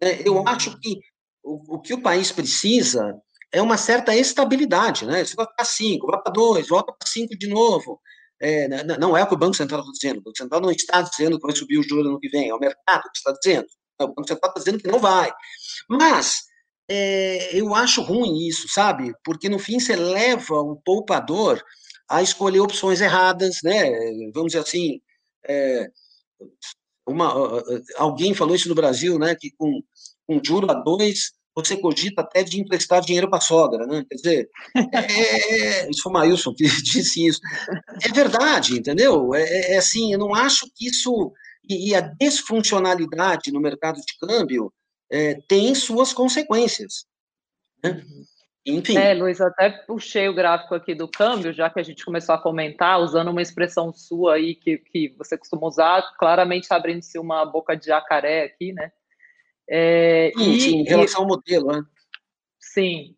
É, 0.00 0.28
eu 0.28 0.46
acho 0.46 0.78
que 0.80 0.98
o, 1.42 1.76
o, 1.76 1.80
que 1.80 1.94
o 1.94 2.02
país 2.02 2.30
precisa 2.32 3.14
é 3.52 3.62
uma 3.62 3.76
certa 3.76 4.14
estabilidade, 4.14 5.06
né? 5.06 5.24
Você 5.24 5.34
vai 5.34 5.46
para 5.46 5.64
5, 5.64 6.06
vai 6.06 6.20
para 6.22 6.32
2, 6.32 6.68
volta 6.68 6.92
para 6.92 7.08
5 7.08 7.36
de 7.36 7.48
novo. 7.48 8.00
É, 8.40 8.84
não 8.98 9.16
é 9.16 9.24
o 9.24 9.26
que 9.26 9.34
o 9.34 9.38
Banco 9.38 9.54
Central 9.54 9.80
está 9.80 9.92
dizendo, 9.92 10.18
o 10.18 10.22
Banco 10.22 10.38
Central 10.38 10.60
não 10.60 10.70
está 10.70 11.02
dizendo 11.02 11.40
que 11.40 11.46
vai 11.46 11.56
subir 11.56 11.78
o 11.78 11.82
juro 11.82 12.08
no 12.08 12.20
que 12.20 12.28
vem, 12.28 12.48
é 12.48 12.54
o 12.54 12.58
mercado 12.58 13.02
que 13.02 13.18
está 13.18 13.32
dizendo. 13.32 13.66
O 14.00 14.08
Banco 14.08 14.28
Central 14.28 14.50
está 14.50 14.60
dizendo 14.60 14.78
que 14.78 14.88
não 14.88 14.98
vai. 14.98 15.32
Mas 15.88 16.42
é, 16.88 17.56
eu 17.56 17.74
acho 17.74 18.02
ruim 18.02 18.46
isso, 18.46 18.68
sabe? 18.68 19.12
Porque 19.24 19.48
no 19.48 19.58
fim 19.58 19.78
você 19.78 19.96
leva 19.96 20.54
o 20.60 20.76
poupador 20.84 21.62
a 22.08 22.22
escolher 22.22 22.60
opções 22.60 23.00
erradas, 23.00 23.58
né? 23.62 23.90
Vamos 24.32 24.52
dizer 24.52 24.60
assim, 24.60 25.00
é, 25.46 25.88
uma, 27.06 27.62
alguém 27.96 28.34
falou 28.34 28.54
isso 28.54 28.68
no 28.68 28.74
Brasil, 28.74 29.18
né? 29.18 29.34
Que 29.38 29.50
com, 29.56 29.82
com 30.26 30.40
juro 30.42 30.70
a 30.70 30.74
dois 30.74 31.32
você 31.54 31.76
cogita 31.76 32.22
até 32.22 32.44
de 32.44 32.60
emprestar 32.60 33.00
dinheiro 33.00 33.28
para 33.28 33.38
a 33.38 33.42
sogra, 33.42 33.84
né? 33.84 34.04
Quer 34.08 34.14
dizer, 34.14 34.48
é, 34.94 35.84
é, 35.84 35.90
isso 35.90 36.02
foi 36.02 36.10
o 36.10 36.12
Maílson 36.12 36.54
que 36.54 36.64
disse 36.82 37.26
isso. 37.26 37.40
É 38.02 38.08
verdade, 38.12 38.78
entendeu? 38.78 39.34
É, 39.34 39.42
é, 39.42 39.74
é 39.74 39.78
assim, 39.78 40.12
eu 40.12 40.18
não 40.18 40.34
acho 40.34 40.66
que 40.74 40.88
isso 40.88 41.32
e, 41.68 41.94
a 41.94 42.00
desfuncionalidade 42.00 43.52
no 43.52 43.60
mercado 43.60 44.00
de 44.00 44.16
câmbio 44.18 44.72
é, 45.10 45.34
tem 45.46 45.74
suas 45.74 46.12
consequências. 46.12 47.06
Né? 47.82 47.90
Uhum. 47.90 48.24
Enfim. 48.66 48.98
É, 48.98 49.14
Luiz, 49.14 49.40
até 49.40 49.70
puxei 49.70 50.28
o 50.28 50.34
gráfico 50.34 50.74
aqui 50.74 50.94
do 50.94 51.08
câmbio, 51.08 51.52
já 51.54 51.70
que 51.70 51.80
a 51.80 51.82
gente 51.82 52.04
começou 52.04 52.34
a 52.34 52.42
comentar, 52.42 53.00
usando 53.00 53.30
uma 53.30 53.40
expressão 53.40 53.92
sua 53.94 54.34
aí 54.34 54.54
que, 54.54 54.78
que 54.78 55.14
você 55.16 55.38
costuma 55.38 55.66
usar, 55.66 56.02
claramente 56.18 56.66
abrindo-se 56.70 57.18
uma 57.18 57.46
boca 57.46 57.74
de 57.74 57.86
jacaré 57.86 58.44
aqui, 58.44 58.72
né? 58.72 58.92
É, 59.68 60.32
sim, 60.36 60.50
e, 60.50 60.60
sim, 60.60 60.76
em 60.80 60.84
relação 60.84 61.20
e, 61.20 61.22
ao 61.22 61.28
modelo, 61.28 61.72
né? 61.72 61.82
Sim, 62.60 63.16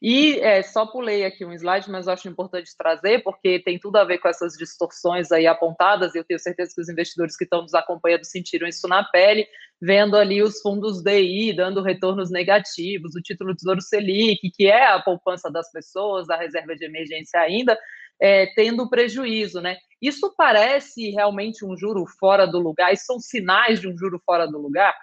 e 0.00 0.38
é, 0.38 0.62
só 0.62 0.86
pulei 0.86 1.24
aqui 1.24 1.44
um 1.44 1.52
slide, 1.52 1.90
mas 1.90 2.06
acho 2.06 2.28
importante 2.28 2.76
trazer, 2.76 3.22
porque 3.24 3.58
tem 3.58 3.78
tudo 3.78 3.96
a 3.96 4.04
ver 4.04 4.18
com 4.18 4.28
essas 4.28 4.54
distorções 4.54 5.32
aí 5.32 5.46
apontadas, 5.46 6.14
e 6.14 6.18
eu 6.18 6.24
tenho 6.24 6.38
certeza 6.38 6.72
que 6.72 6.80
os 6.80 6.88
investidores 6.88 7.36
que 7.36 7.44
estão 7.44 7.62
nos 7.62 7.74
acompanhando 7.74 8.24
sentiram 8.24 8.68
isso 8.68 8.86
na 8.86 9.02
pele, 9.02 9.46
vendo 9.80 10.16
ali 10.16 10.40
os 10.40 10.60
fundos 10.60 11.02
DI 11.02 11.52
dando 11.52 11.82
retornos 11.82 12.30
negativos, 12.30 13.16
o 13.16 13.20
título 13.20 13.56
Tesouro 13.56 13.80
Selic, 13.80 14.50
que 14.52 14.66
é 14.66 14.86
a 14.86 15.00
poupança 15.00 15.50
das 15.50 15.70
pessoas, 15.72 16.30
a 16.30 16.36
reserva 16.36 16.76
de 16.76 16.84
emergência 16.84 17.40
ainda, 17.40 17.76
é, 18.20 18.46
tendo 18.54 18.88
prejuízo, 18.88 19.60
né? 19.60 19.76
Isso 20.00 20.32
parece 20.36 21.10
realmente 21.10 21.64
um 21.64 21.76
juro 21.76 22.04
fora 22.18 22.46
do 22.46 22.58
lugar? 22.58 22.92
Isso 22.92 23.04
são 23.04 23.20
sinais 23.20 23.80
de 23.80 23.88
um 23.88 23.96
juro 23.96 24.20
fora 24.24 24.46
do 24.46 24.58
lugar? 24.58 24.94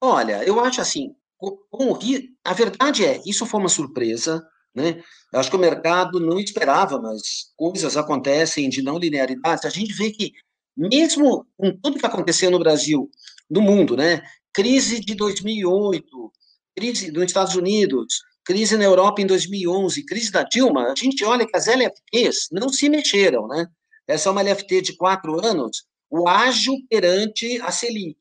Olha, 0.00 0.42
eu 0.44 0.58
acho 0.60 0.80
assim, 0.80 1.14
com, 1.40 1.98
a 2.44 2.52
verdade 2.52 3.04
é, 3.04 3.20
isso 3.24 3.46
foi 3.46 3.60
uma 3.60 3.68
surpresa, 3.68 4.46
né? 4.74 5.02
Eu 5.32 5.40
acho 5.40 5.50
que 5.50 5.56
o 5.56 5.60
mercado 5.60 6.20
não 6.20 6.38
esperava, 6.38 7.00
mas 7.00 7.52
coisas 7.56 7.96
acontecem 7.96 8.68
de 8.68 8.82
não 8.82 8.98
linearidade. 8.98 9.66
A 9.66 9.70
gente 9.70 9.92
vê 9.94 10.10
que, 10.10 10.32
mesmo 10.76 11.46
com 11.56 11.76
tudo 11.78 11.98
que 11.98 12.06
aconteceu 12.06 12.50
no 12.50 12.58
Brasil, 12.58 13.10
no 13.48 13.62
mundo, 13.62 13.96
né? 13.96 14.22
Crise 14.52 15.00
de 15.00 15.14
2008, 15.14 16.32
crise 16.76 17.10
nos 17.10 17.24
Estados 17.24 17.54
Unidos, 17.54 18.22
crise 18.44 18.76
na 18.76 18.84
Europa 18.84 19.22
em 19.22 19.26
2011, 19.26 20.04
crise 20.04 20.30
da 20.30 20.42
Dilma, 20.42 20.90
a 20.90 20.94
gente 20.94 21.24
olha 21.24 21.46
que 21.46 21.56
as 21.56 21.66
LFTs 21.66 22.48
não 22.52 22.68
se 22.68 22.88
mexeram, 22.88 23.48
né? 23.48 23.66
Essa 24.06 24.28
é 24.28 24.32
uma 24.32 24.42
LFT 24.42 24.82
de 24.82 24.96
quatro 24.96 25.44
anos, 25.44 25.84
o 26.10 26.28
ágil 26.28 26.74
perante 26.88 27.60
a 27.62 27.70
Selic, 27.70 28.18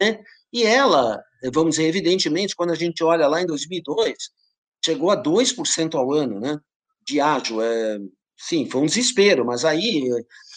né? 0.00 0.22
E 0.52 0.64
ela, 0.64 1.22
vamos 1.50 1.76
dizer, 1.76 1.88
evidentemente, 1.88 2.54
quando 2.54 2.70
a 2.70 2.76
gente 2.76 3.02
olha 3.02 3.26
lá 3.26 3.40
em 3.40 3.46
2002, 3.46 4.14
chegou 4.84 5.10
a 5.10 5.16
2% 5.16 5.94
ao 5.94 6.12
ano, 6.12 6.40
né? 6.40 6.58
De 7.06 7.20
ágil. 7.20 7.62
É, 7.62 7.98
sim, 8.36 8.68
foi 8.68 8.82
um 8.82 8.86
desespero, 8.86 9.44
mas 9.44 9.64
aí 9.64 10.08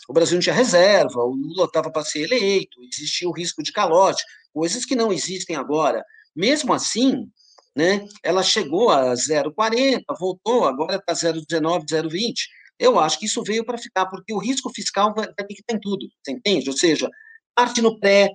o 0.07 0.13
Brasil 0.13 0.36
não 0.36 0.41
tinha 0.41 0.55
reserva, 0.55 1.19
o 1.19 1.33
Lula 1.33 1.65
estava 1.65 1.91
para 1.91 2.03
ser 2.03 2.23
eleito, 2.23 2.81
existia 2.83 3.27
o 3.27 3.31
risco 3.33 3.63
de 3.63 3.71
calote, 3.71 4.23
coisas 4.53 4.86
que 4.86 4.95
não 4.95 5.11
existem 5.11 5.55
agora. 5.55 6.03
Mesmo 6.36 6.73
assim, 6.73 7.27
né, 7.75 8.05
ela 8.23 8.43
chegou 8.43 8.89
a 8.89 9.13
0,40, 9.13 10.01
voltou, 10.19 10.65
agora 10.65 10.95
está 10.97 11.13
0,19, 11.13 11.86
0,20. 11.89 12.33
Eu 12.77 12.99
acho 12.99 13.19
que 13.19 13.25
isso 13.25 13.43
veio 13.43 13.65
para 13.65 13.77
ficar, 13.77 14.05
porque 14.07 14.33
o 14.33 14.38
risco 14.38 14.69
fiscal 14.73 15.13
vai, 15.15 15.27
ter 15.33 15.45
que 15.45 15.61
estar 15.61 15.75
em 15.75 15.79
tudo, 15.79 16.07
você 16.23 16.31
entende? 16.31 16.69
Ou 16.69 16.77
seja, 16.77 17.09
parte 17.55 17.81
no 17.81 17.99
pré, 17.99 18.29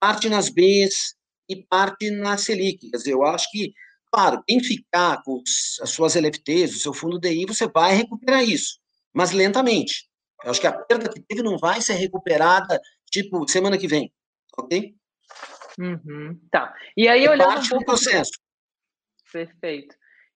parte 0.00 0.28
nas 0.28 0.48
Bs 0.48 1.14
e 1.52 1.66
parte 1.66 2.10
na 2.10 2.36
Selic. 2.36 2.90
Quer 2.90 2.96
dizer, 2.96 3.12
eu 3.12 3.24
acho 3.24 3.50
que, 3.50 3.72
claro, 4.10 4.42
quem 4.46 4.62
ficar 4.62 5.22
com 5.22 5.42
as 5.80 5.90
suas 5.90 6.16
LFTs, 6.16 6.76
o 6.76 6.80
seu 6.80 6.94
fundo 6.94 7.18
DI, 7.18 7.46
você 7.46 7.66
vai 7.68 7.94
recuperar 7.94 8.42
isso, 8.42 8.78
mas 9.12 9.32
lentamente. 9.32 10.08
Eu 10.44 10.50
acho 10.50 10.60
que 10.60 10.66
a 10.66 10.72
perda 10.72 11.08
que 11.08 11.20
teve 11.20 11.42
não 11.42 11.56
vai 11.56 11.80
ser 11.80 11.94
recuperada, 11.94 12.80
tipo, 13.10 13.48
semana 13.48 13.78
que 13.78 13.86
vem, 13.86 14.12
ok? 14.58 14.94
Uhum, 15.78 16.38
tá. 16.50 16.74
E 16.96 17.08
aí, 17.08 17.24
é 17.24 17.30
olhando 17.30 17.46
parte 17.46 17.66
um 17.66 17.70
pouco... 17.70 17.84
do 17.84 17.86
processo. 17.86 18.32
Perfeito. 19.32 19.94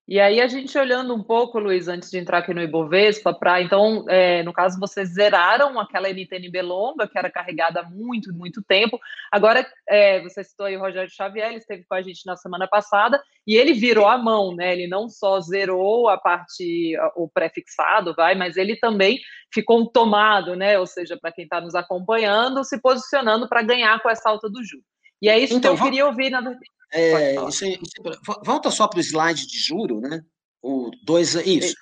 E 0.09 0.21
aí, 0.21 0.41
a 0.41 0.47
gente 0.47 0.79
olhando 0.79 1.13
um 1.13 1.23
pouco, 1.23 1.59
Luiz, 1.59 1.89
antes 1.89 2.13
de 2.13 2.19
entrar 2.19 2.39
aqui 2.39 2.55
no 2.55 2.63
Ibovespa, 2.63 3.35
para 3.35 3.61
então, 3.61 4.05
é, 4.09 4.41
no 4.45 4.53
caso, 4.53 4.79
vocês 4.79 5.15
zeraram 5.15 5.81
aquela 5.81 6.09
NTNB 6.09 6.63
longa, 6.63 7.09
que 7.09 7.19
era 7.19 7.29
carregada 7.29 7.81
há 7.81 7.91
muito, 7.91 8.33
muito 8.33 8.63
tempo. 8.63 9.01
Agora, 9.33 9.67
é, 9.89 10.23
você 10.23 10.45
citou 10.45 10.67
aí 10.67 10.77
o 10.77 10.81
Rogério 10.81 11.11
Xavier, 11.11 11.49
ele 11.49 11.59
esteve 11.59 11.85
com 11.89 11.97
a 11.97 12.03
gente 12.03 12.25
na 12.25 12.37
semana 12.37 12.69
passada, 12.69 13.21
e 13.45 13.57
ele 13.57 13.73
virou 13.73 14.07
a 14.07 14.17
mão, 14.17 14.55
né? 14.55 14.75
Ele 14.75 14.87
não 14.87 15.09
só 15.09 15.41
zerou 15.41 16.09
a 16.09 16.17
parte, 16.17 16.97
o 17.17 17.29
pré-fixado, 17.29 18.15
vai, 18.15 18.37
mas 18.37 18.57
ele 18.57 18.77
também 18.77 19.19
ficou 19.53 19.85
tomado, 19.91 20.55
né? 20.55 20.79
Ou 20.79 20.87
seja, 20.87 21.19
para 21.21 21.33
quem 21.33 21.45
está 21.45 21.61
nos 21.61 21.75
acompanhando, 21.75 22.63
se 22.63 22.81
posicionando 22.81 23.49
para 23.49 23.63
ganhar 23.63 24.01
com 24.01 24.09
essa 24.09 24.31
alta 24.31 24.49
do 24.49 24.63
juro. 24.63 24.85
E 25.21 25.29
é 25.29 25.37
isso 25.37 25.55
então, 25.55 25.75
que 25.75 25.81
eu 25.81 25.85
queria 25.85 26.07
ouvir, 26.07 26.31
na 26.31 26.41
verdade. 26.41 26.76
É, 26.93 27.35
isso, 27.49 27.65
isso, 27.65 28.21
volta 28.45 28.71
só 28.71 28.87
para 28.87 28.99
o 28.99 29.03
slide 29.03 29.47
de 29.47 29.59
juro, 29.59 30.01
né? 30.01 30.23
O 30.63 30.91
dois, 31.03 31.35
isso. 31.35 31.75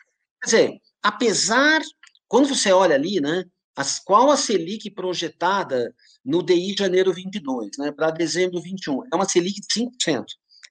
Quer 0.42 0.46
dizer, 0.46 0.80
apesar, 1.02 1.80
quando 2.28 2.48
você 2.48 2.72
olha 2.72 2.94
ali, 2.94 3.20
né? 3.20 3.44
As, 3.76 3.98
qual 3.98 4.30
a 4.30 4.36
Selic 4.36 4.90
projetada 4.90 5.92
no 6.24 6.42
DI 6.42 6.76
janeiro 6.78 7.12
22, 7.12 7.70
né? 7.78 7.92
Para 7.92 8.10
dezembro 8.10 8.60
21? 8.60 9.02
É 9.12 9.16
uma 9.16 9.28
Selic 9.28 9.60
de 9.60 9.66
5%. 10.10 10.24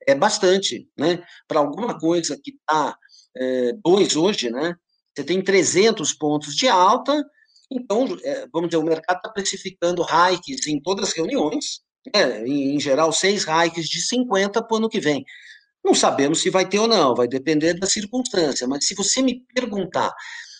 É 0.08 0.16
bastante, 0.16 0.88
né? 0.98 1.24
Para 1.48 1.60
alguma 1.60 1.98
coisa 2.00 2.40
que 2.42 2.52
está 2.52 2.98
2 3.84 4.16
é, 4.16 4.20
hoje, 4.20 4.50
né? 4.50 4.76
Você 5.16 5.24
tem 5.24 5.44
300 5.44 6.14
pontos 6.14 6.56
de 6.56 6.68
alta, 6.68 7.24
então, 7.72 8.06
é, 8.24 8.48
vamos 8.52 8.70
dizer, 8.70 8.82
o 8.82 8.86
mercado 8.86 9.18
está 9.18 9.30
precificando 9.30 10.04
hikes 10.04 10.68
em 10.68 10.80
todas 10.80 11.10
as 11.10 11.16
reuniões, 11.16 11.82
né, 12.14 12.47
em, 12.47 12.80
geral, 12.80 13.12
seis 13.12 13.45
hikes 13.45 13.88
de 13.88 14.01
50 14.01 14.62
para 14.64 14.74
o 14.74 14.78
ano 14.78 14.89
que 14.89 14.99
vem. 14.99 15.24
Não 15.84 15.93
sabemos 15.93 16.41
se 16.41 16.49
vai 16.49 16.68
ter 16.68 16.80
ou 16.80 16.88
não, 16.88 17.16
vai 17.16 17.28
depender 17.28 17.74
da 17.74 17.88
circunstância, 17.88 18.68
mas 18.68 18.86
se 18.86 18.95
você 18.95 19.22
me 19.22 19.41
perguntar, 19.54 20.14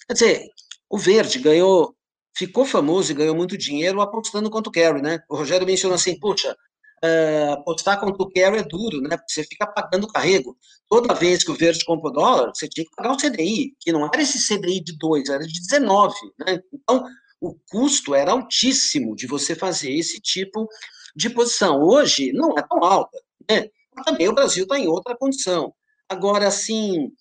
quer 0.08 0.14
dizer, 0.14 0.48
o 0.90 0.98
Verde 0.98 1.40
ganhou, 1.40 1.96
ficou 2.36 2.66
famoso 2.66 3.12
e 3.12 3.16
ganhou 3.16 3.36
muito 3.36 3.58
dinheiro 3.58 4.02
apostando 4.02 4.50
contra 4.50 4.70
o 4.70 4.74
Carry, 4.74 5.02
né? 5.02 5.20
O 5.30 5.38
Rogério 5.38 5.66
mencionou 5.66 5.96
assim, 5.96 6.20
puxa, 6.20 6.56
uh, 7.04 7.54
apostar 7.54 8.00
contra 8.00 8.24
o 8.24 8.32
é 8.36 8.64
duro, 8.64 9.02
né? 9.02 9.18
Porque 9.18 9.34
você 9.34 9.44
fica 9.44 9.68
pagando 9.68 10.08
carrego. 10.08 10.58
Toda 10.90 11.14
vez 11.14 11.44
que 11.44 11.52
o 11.52 11.56
Verde 11.56 11.84
comprou 11.86 12.12
dólar, 12.12 12.52
você 12.54 12.68
tinha 12.68 12.86
que 12.86 12.96
pagar 12.96 13.12
o 13.12 13.18
CDI, 13.18 13.76
que 13.80 13.92
não 13.92 14.06
era 14.06 14.22
esse 14.22 14.40
CDI 14.48 14.84
de 14.84 14.98
2, 14.98 15.30
era 15.30 15.46
de 15.46 15.60
19, 15.60 16.16
né? 16.40 16.60
Então, 16.74 17.04
o 17.42 17.56
custo 17.70 18.16
era 18.16 18.32
altíssimo 18.32 19.16
de 19.16 19.28
você 19.28 19.54
fazer 19.54 19.92
esse 19.92 20.20
tipo 20.22 20.62
de 20.62 21.03
posição. 21.30 21.82
Hoje 21.82 22.32
não 22.34 22.58
é 22.58 22.62
tão 22.62 22.84
alta, 22.84 23.18
né? 23.50 23.70
Também 24.06 24.28
o 24.28 24.34
Brasil 24.34 24.64
está 24.64 24.80
em 24.80 24.88
outra 24.88 25.16
condição. 25.16 25.74
Agora, 26.10 26.48
assim, 26.48 27.12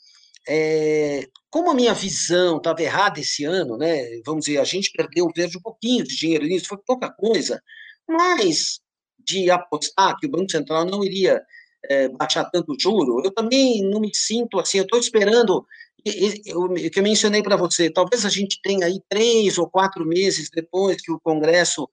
é, 0.49 1.29
como 1.51 1.71
a 1.71 1.75
minha 1.75 1.95
visão 1.95 2.57
estava 2.57 2.83
errada 2.83 3.21
esse 3.21 3.45
ano, 3.45 3.77
né? 3.77 4.21
Vamos 4.25 4.47
dizer, 4.47 4.59
a 4.59 4.65
gente 4.65 4.91
perdeu 4.93 5.27
o 5.27 5.33
verde 5.35 5.59
um 5.59 5.63
pouquinho 5.63 6.05
de 6.05 6.17
dinheiro 6.17 6.47
nisso, 6.47 6.69
foi 6.69 6.79
pouca 6.79 7.11
coisa, 7.11 7.63
mas 8.09 8.81
de 9.19 9.51
apostar 9.51 10.17
que 10.19 10.27
o 10.27 10.31
Banco 10.31 10.51
Central 10.51 10.85
não 10.85 11.05
iria 11.05 11.41
é, 11.89 12.09
baixar 12.09 12.45
tanto 12.51 12.77
juro, 12.81 13.23
eu 13.25 13.31
também 13.33 13.83
não 13.83 14.01
me 14.01 14.11
sinto 14.15 14.59
assim, 14.59 14.79
eu 14.79 14.85
estou 14.85 14.99
esperando, 14.99 15.59
o 16.05 16.75
que 16.75 16.99
eu 16.99 17.03
mencionei 17.03 17.43
para 17.43 17.57
você, 17.57 17.91
talvez 17.91 18.25
a 18.25 18.29
gente 18.29 18.61
tenha 18.63 18.87
aí 18.87 19.01
três 19.09 19.59
ou 19.59 19.69
quatro 19.69 20.05
meses 20.05 20.51
depois 20.53 21.01
que 21.01 21.13
o 21.13 21.21
Congresso 21.21 21.89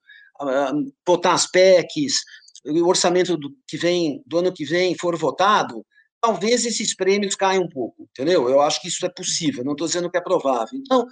votar 1.06 1.34
as 1.34 1.46
PECs, 1.50 2.20
o 2.64 2.86
orçamento 2.86 3.36
do, 3.36 3.54
que 3.66 3.76
vem, 3.76 4.22
do 4.26 4.38
ano 4.38 4.52
que 4.52 4.64
vem 4.64 4.96
for 4.96 5.16
votado, 5.16 5.84
talvez 6.20 6.64
esses 6.64 6.94
prêmios 6.94 7.34
caiam 7.34 7.64
um 7.64 7.68
pouco, 7.68 8.08
entendeu? 8.10 8.48
Eu 8.48 8.60
acho 8.60 8.80
que 8.80 8.88
isso 8.88 9.04
é 9.06 9.08
possível, 9.08 9.64
não 9.64 9.72
estou 9.72 9.86
dizendo 9.86 10.10
que 10.10 10.18
é 10.18 10.20
provável. 10.20 10.78
Então, 10.78 11.06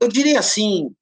eu 0.00 0.08
diria 0.08 0.38
assim, 0.38 0.94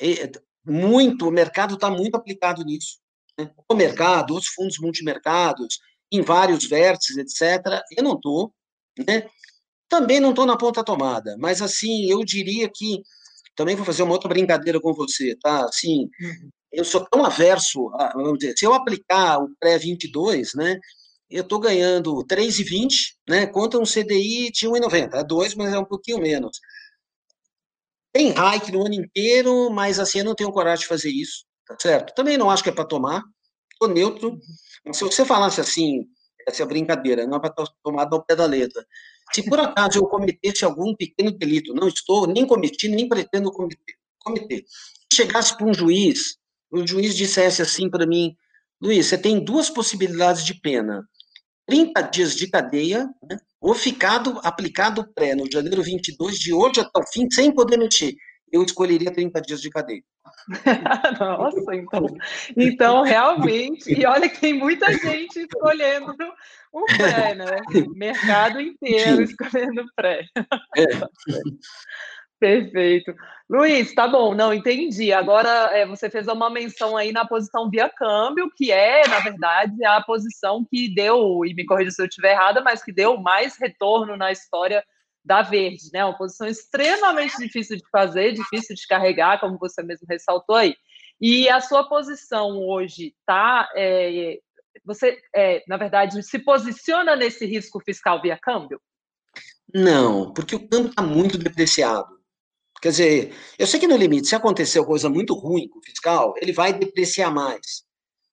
é, 0.00 0.30
muito, 0.64 1.28
o 1.28 1.32
mercado 1.32 1.74
está 1.74 1.90
muito 1.90 2.16
aplicado 2.16 2.64
nisso. 2.64 2.98
Né? 3.38 3.50
O 3.68 3.74
mercado, 3.74 4.34
os 4.34 4.48
fundos 4.48 4.78
multimercados, 4.78 5.78
em 6.10 6.22
vários 6.22 6.66
vértices, 6.66 7.16
etc., 7.16 7.80
eu 7.96 8.02
não 8.02 8.14
estou, 8.14 8.52
né? 9.06 9.28
Também 9.88 10.18
não 10.18 10.30
estou 10.30 10.46
na 10.46 10.56
ponta 10.56 10.82
tomada, 10.82 11.36
mas 11.38 11.62
assim, 11.62 12.10
eu 12.10 12.24
diria 12.24 12.68
que 12.72 13.02
também 13.54 13.76
vou 13.76 13.84
fazer 13.84 14.02
uma 14.02 14.12
outra 14.12 14.28
brincadeira 14.28 14.80
com 14.80 14.92
você, 14.92 15.36
tá? 15.40 15.64
Assim, 15.64 16.08
uhum 16.20 16.50
eu 16.74 16.84
sou 16.84 17.04
tão 17.06 17.24
averso, 17.24 17.88
a, 17.94 18.12
vamos 18.14 18.38
dizer, 18.38 18.56
se 18.56 18.64
eu 18.64 18.74
aplicar 18.74 19.38
o 19.38 19.54
pré-22, 19.58 20.54
né, 20.54 20.78
eu 21.30 21.42
estou 21.42 21.58
ganhando 21.58 22.24
3,20, 22.26 23.14
né, 23.28 23.46
contra 23.46 23.80
um 23.80 23.84
CDI 23.84 24.50
de 24.50 24.68
1,90, 24.68 25.14
é 25.14 25.24
2, 25.24 25.54
mas 25.54 25.72
é 25.72 25.78
um 25.78 25.84
pouquinho 25.84 26.18
menos. 26.18 26.60
Tem 28.12 28.30
hike 28.30 28.70
no 28.70 28.84
ano 28.84 28.94
inteiro, 28.94 29.70
mas 29.70 29.98
assim, 29.98 30.18
eu 30.18 30.24
não 30.24 30.34
tenho 30.34 30.52
coragem 30.52 30.82
de 30.82 30.88
fazer 30.88 31.10
isso, 31.10 31.44
tá 31.66 31.76
certo? 31.80 32.14
Também 32.14 32.38
não 32.38 32.50
acho 32.50 32.62
que 32.62 32.70
é 32.70 32.72
para 32.72 32.84
tomar, 32.84 33.22
estou 33.72 33.88
neutro, 33.88 34.38
mas 34.84 34.96
se 34.96 35.04
você 35.04 35.24
falasse 35.24 35.60
assim, 35.60 36.06
essa 36.46 36.62
é 36.62 36.66
brincadeira, 36.66 37.26
não 37.26 37.38
é 37.38 37.40
para 37.40 37.54
tomar 37.82 38.08
ao 38.12 38.24
pé 38.24 38.36
da 38.36 38.46
letra, 38.46 38.86
se 39.32 39.42
por 39.42 39.58
acaso 39.58 39.98
eu 39.98 40.06
cometesse 40.06 40.64
algum 40.64 40.94
pequeno 40.94 41.32
delito, 41.32 41.74
não 41.74 41.88
estou, 41.88 42.26
nem 42.26 42.46
cometi, 42.46 42.88
nem 42.88 43.08
pretendo 43.08 43.50
cometer, 43.50 43.94
cometer 44.20 44.64
chegasse 45.14 45.56
para 45.56 45.66
um 45.66 45.74
juiz 45.74 46.36
o 46.80 46.86
juiz 46.86 47.14
dissesse 47.14 47.62
assim 47.62 47.88
para 47.88 48.06
mim, 48.06 48.36
Luiz, 48.80 49.06
você 49.06 49.16
tem 49.16 49.42
duas 49.42 49.70
possibilidades 49.70 50.44
de 50.44 50.54
pena, 50.60 51.02
30 51.66 52.02
dias 52.02 52.34
de 52.34 52.50
cadeia, 52.50 53.08
né, 53.28 53.38
ou 53.60 53.74
ficado 53.74 54.40
aplicado 54.42 55.08
pré 55.14 55.34
no 55.34 55.50
janeiro 55.50 55.82
22, 55.82 56.38
de 56.38 56.52
hoje 56.52 56.80
até 56.80 57.00
o 57.00 57.06
fim, 57.12 57.30
sem 57.30 57.52
poder 57.52 57.78
mexer. 57.78 58.14
Eu 58.52 58.62
escolheria 58.62 59.12
30 59.12 59.40
dias 59.40 59.60
de 59.60 59.70
cadeia. 59.70 60.02
Nossa, 61.18 61.74
então, 61.74 62.06
então 62.56 63.02
realmente, 63.02 63.92
e 63.92 64.04
olha 64.04 64.28
que 64.28 64.40
tem 64.40 64.52
muita 64.52 64.92
gente 64.92 65.40
escolhendo 65.40 66.14
o 66.72 66.84
pré, 66.96 67.34
né? 67.34 67.56
Mercado 67.94 68.60
inteiro 68.60 69.22
escolhendo 69.22 69.84
pré. 69.96 70.26
É. 70.76 70.84
Perfeito. 72.44 73.14
Luiz, 73.48 73.94
tá 73.94 74.06
bom, 74.06 74.34
não 74.34 74.52
entendi. 74.52 75.14
Agora 75.14 75.48
é, 75.72 75.86
você 75.86 76.10
fez 76.10 76.28
uma 76.28 76.50
menção 76.50 76.94
aí 76.94 77.10
na 77.10 77.26
posição 77.26 77.70
via 77.70 77.88
câmbio, 77.88 78.50
que 78.54 78.70
é, 78.70 79.08
na 79.08 79.18
verdade, 79.20 79.82
a 79.82 80.02
posição 80.02 80.62
que 80.70 80.94
deu, 80.94 81.42
e 81.46 81.54
me 81.54 81.64
corrija 81.64 81.90
se 81.90 82.02
eu 82.02 82.06
estiver 82.06 82.32
errada, 82.32 82.60
mas 82.60 82.84
que 82.84 82.92
deu 82.92 83.16
mais 83.16 83.56
retorno 83.58 84.14
na 84.14 84.30
história 84.30 84.84
da 85.24 85.40
Verde, 85.40 85.88
né? 85.90 86.04
Uma 86.04 86.18
posição 86.18 86.46
extremamente 86.46 87.34
difícil 87.38 87.78
de 87.78 87.84
fazer, 87.90 88.32
difícil 88.32 88.76
de 88.76 88.86
carregar, 88.86 89.40
como 89.40 89.56
você 89.56 89.82
mesmo 89.82 90.06
ressaltou 90.06 90.56
aí. 90.56 90.76
E 91.18 91.48
a 91.48 91.62
sua 91.62 91.88
posição 91.88 92.58
hoje 92.58 93.14
tá. 93.24 93.66
É, 93.74 94.38
você, 94.84 95.18
é, 95.34 95.62
na 95.66 95.78
verdade, 95.78 96.22
se 96.22 96.38
posiciona 96.38 97.16
nesse 97.16 97.46
risco 97.46 97.80
fiscal 97.80 98.20
via 98.20 98.36
câmbio? 98.36 98.78
Não, 99.74 100.30
porque 100.34 100.54
o 100.54 100.68
câmbio 100.68 100.90
está 100.90 101.02
muito 101.02 101.38
depreciado. 101.38 102.13
Quer 102.84 102.90
dizer, 102.90 103.34
eu 103.58 103.66
sei 103.66 103.80
que 103.80 103.86
no 103.86 103.96
limite, 103.96 104.28
se 104.28 104.34
aconteceu 104.34 104.84
coisa 104.84 105.08
muito 105.08 105.32
ruim 105.32 105.66
com 105.70 105.78
o 105.78 105.82
fiscal, 105.82 106.34
ele 106.36 106.52
vai 106.52 106.70
depreciar 106.70 107.30
mais. 107.30 107.82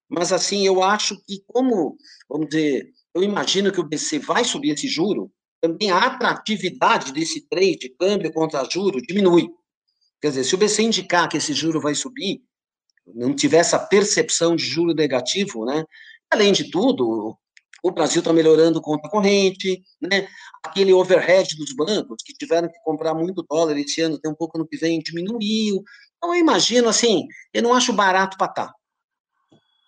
Mas, 0.06 0.30
assim, 0.30 0.66
eu 0.66 0.82
acho 0.82 1.16
que, 1.24 1.42
como, 1.46 1.96
vamos 2.28 2.48
dizer, 2.50 2.86
eu 3.14 3.22
imagino 3.22 3.72
que 3.72 3.80
o 3.80 3.88
BC 3.88 4.18
vai 4.18 4.44
subir 4.44 4.72
esse 4.72 4.86
juro, 4.86 5.32
também 5.58 5.90
a 5.90 6.00
atratividade 6.00 7.14
desse 7.14 7.48
trade, 7.48 7.96
câmbio 7.98 8.30
contra 8.30 8.68
juro, 8.68 9.00
diminui. 9.00 9.48
Quer 10.20 10.28
dizer, 10.28 10.44
se 10.44 10.54
o 10.54 10.58
BC 10.58 10.82
indicar 10.82 11.30
que 11.30 11.38
esse 11.38 11.54
juro 11.54 11.80
vai 11.80 11.94
subir, 11.94 12.42
não 13.06 13.34
tiver 13.34 13.56
essa 13.56 13.78
percepção 13.78 14.54
de 14.54 14.66
juro 14.66 14.92
negativo, 14.92 15.64
né? 15.64 15.82
Além 16.30 16.52
de 16.52 16.70
tudo, 16.70 17.38
o 17.82 17.90
Brasil 17.90 18.20
está 18.20 18.32
melhorando 18.32 18.80
conta 18.80 19.08
corrente, 19.08 19.82
né? 20.00 20.28
Aquele 20.62 20.92
overhead 20.92 21.56
dos 21.56 21.74
bancos 21.74 22.22
que 22.24 22.32
tiveram 22.32 22.68
que 22.68 22.78
comprar 22.84 23.12
muito 23.12 23.44
dólar 23.48 23.76
esse 23.76 24.00
ano, 24.00 24.18
tem 24.18 24.30
um 24.30 24.36
pouco 24.36 24.56
no 24.56 24.66
que 24.66 24.76
vem, 24.76 25.00
diminuiu. 25.00 25.82
Então, 26.16 26.34
eu 26.34 26.40
imagino, 26.40 26.88
assim, 26.88 27.26
eu 27.52 27.62
não 27.62 27.74
acho 27.74 27.92
barato 27.92 28.36
para 28.36 28.46
estar. 28.46 28.66
Tá. 28.68 28.74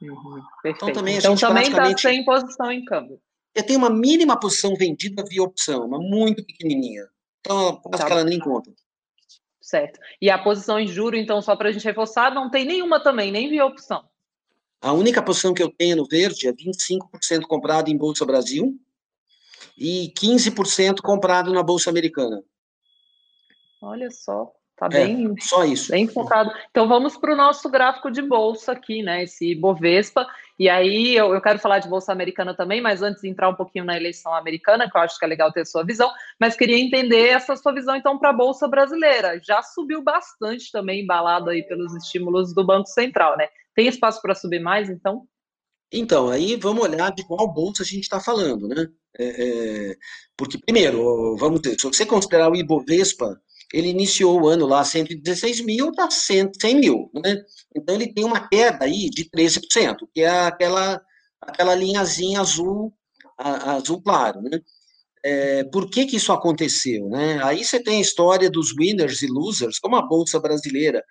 Uhum, 0.03 0.42
então, 0.66 0.92
também, 0.92 1.16
então, 1.16 1.36
também 1.36 1.68
está 1.68 1.97
sem 1.97 2.24
posição 2.24 2.70
em 2.70 2.84
câmbio. 2.84 3.20
Eu 3.55 3.64
tenho 3.64 3.78
uma 3.78 3.88
mínima 3.88 4.38
posição 4.38 4.74
vendida 4.74 5.24
via 5.24 5.42
opção, 5.42 5.86
uma 5.86 5.99
muito 5.99 6.45
pequenininha. 6.45 7.05
Então, 7.40 7.80
acho 7.92 7.99
tá. 7.99 8.07
que 8.07 8.12
ela 8.12 8.24
nem 8.24 8.38
conta. 8.38 8.70
Certo. 9.62 9.99
E 10.20 10.28
a 10.28 10.36
posição 10.36 10.78
em 10.78 10.88
juro, 10.88 11.16
então, 11.16 11.40
só 11.40 11.55
para 11.57 11.68
a 11.68 11.72
gente 11.72 11.84
reforçar, 11.84 12.34
não 12.34 12.51
tem 12.51 12.66
nenhuma 12.66 13.03
também, 13.03 13.30
nem 13.30 13.49
via 13.49 13.64
opção. 13.64 14.05
A 14.85 14.93
única 14.93 15.22
posição 15.22 15.55
que 15.55 15.62
eu 15.62 15.70
tenho 15.70 15.97
no 15.97 16.07
verde 16.07 16.47
é 16.47 16.53
25% 16.53 17.47
comprado 17.49 17.89
em 17.89 17.97
Bolsa 17.97 18.26
Brasil 18.26 18.78
e 19.78 20.12
15% 20.14 20.97
comprado 21.03 21.55
na 21.55 21.62
Bolsa 21.62 21.89
Americana. 21.89 22.45
Olha 23.80 24.11
só, 24.11 24.53
tá 24.76 24.85
é, 24.93 25.07
bem, 25.07 25.35
só 25.41 25.64
isso. 25.64 25.91
bem 25.91 26.07
focado. 26.07 26.53
Então 26.70 26.87
vamos 26.87 27.16
para 27.16 27.32
o 27.32 27.37
nosso 27.37 27.66
gráfico 27.70 28.11
de 28.11 28.20
bolsa 28.20 28.72
aqui, 28.72 29.03
né? 29.03 29.22
Esse 29.22 29.55
Bovespa. 29.55 30.26
E 30.59 30.68
aí 30.68 31.16
eu, 31.16 31.34
eu, 31.34 31.40
quero 31.40 31.59
falar 31.59 31.80
de 31.80 31.88
bolsa 31.88 32.12
americana 32.12 32.55
também, 32.55 32.80
mas 32.80 33.02
antes 33.02 33.22
de 33.22 33.28
entrar 33.28 33.48
um 33.48 33.57
pouquinho 33.57 33.84
na 33.84 33.96
eleição 33.96 34.32
americana, 34.32 34.88
que 34.88 34.96
eu 34.96 35.00
acho 35.00 35.18
que 35.18 35.24
é 35.24 35.28
legal 35.28 35.50
ter 35.50 35.66
sua 35.66 35.84
visão, 35.84 36.11
mas 36.40 36.57
queria 36.57 36.78
entender 36.78 37.28
essa 37.28 37.57
sua 37.57 37.74
visão 37.74 37.96
então 37.96 38.18
para 38.18 38.30
a 38.30 38.32
bolsa 38.32 38.68
brasileira. 38.68 39.40
Já 39.42 39.62
subiu 39.62 40.00
bastante 40.00 40.70
também, 40.70 41.02
embalado 41.02 41.50
aí 41.50 41.62
pelos 41.64 41.94
estímulos 41.96 42.55
do 42.55 42.64
Banco 42.64 42.88
Central, 42.88 43.36
né? 43.36 43.48
Tem 43.74 43.88
espaço 43.88 44.22
para 44.22 44.34
subir 44.34 44.61
mais, 44.61 44.88
então? 44.88 45.26
Então, 45.92 46.30
aí 46.30 46.57
vamos 46.57 46.84
olhar 46.84 47.12
de 47.12 47.26
qual 47.26 47.52
bolsa 47.52 47.82
a 47.82 47.86
gente 47.86 48.02
está 48.02 48.20
falando, 48.20 48.68
né? 48.68 48.86
É, 49.18 49.24
é, 49.90 49.96
porque, 50.36 50.59
primeiro, 50.59 51.36
vamos 51.36 51.61
se 51.64 51.86
você 51.86 52.07
considerar 52.07 52.50
o 52.50 52.57
Ibovespa, 52.57 53.40
ele 53.72 53.88
iniciou 53.88 54.40
o 54.40 54.48
ano 54.48 54.66
lá 54.66 54.84
116 54.84 55.60
mil, 55.60 55.90
está 55.90 56.10
100, 56.10 56.52
100 56.60 56.80
mil, 56.80 57.10
né? 57.14 57.42
Então, 57.76 57.94
ele 57.94 58.12
tem 58.12 58.24
uma 58.24 58.48
queda 58.48 58.84
aí 58.84 59.08
de 59.10 59.28
13%, 59.30 59.96
que 60.12 60.20
é 60.20 60.28
aquela, 60.28 61.00
aquela 61.40 61.74
linhazinha 61.74 62.40
azul, 62.40 62.92
a, 63.38 63.72
azul 63.76 64.02
claro, 64.02 64.40
né? 64.42 64.58
É, 65.26 65.64
por 65.64 65.88
que 65.88 66.04
que 66.04 66.16
isso 66.16 66.32
aconteceu, 66.32 67.08
né? 67.08 67.42
Aí 67.42 67.64
você 67.64 67.82
tem 67.82 67.98
a 67.98 68.02
história 68.02 68.50
dos 68.50 68.72
winners 68.76 69.22
e 69.22 69.26
losers, 69.26 69.78
como 69.78 69.96
a 69.96 70.06
Bolsa 70.06 70.38
Brasileira 70.38 71.02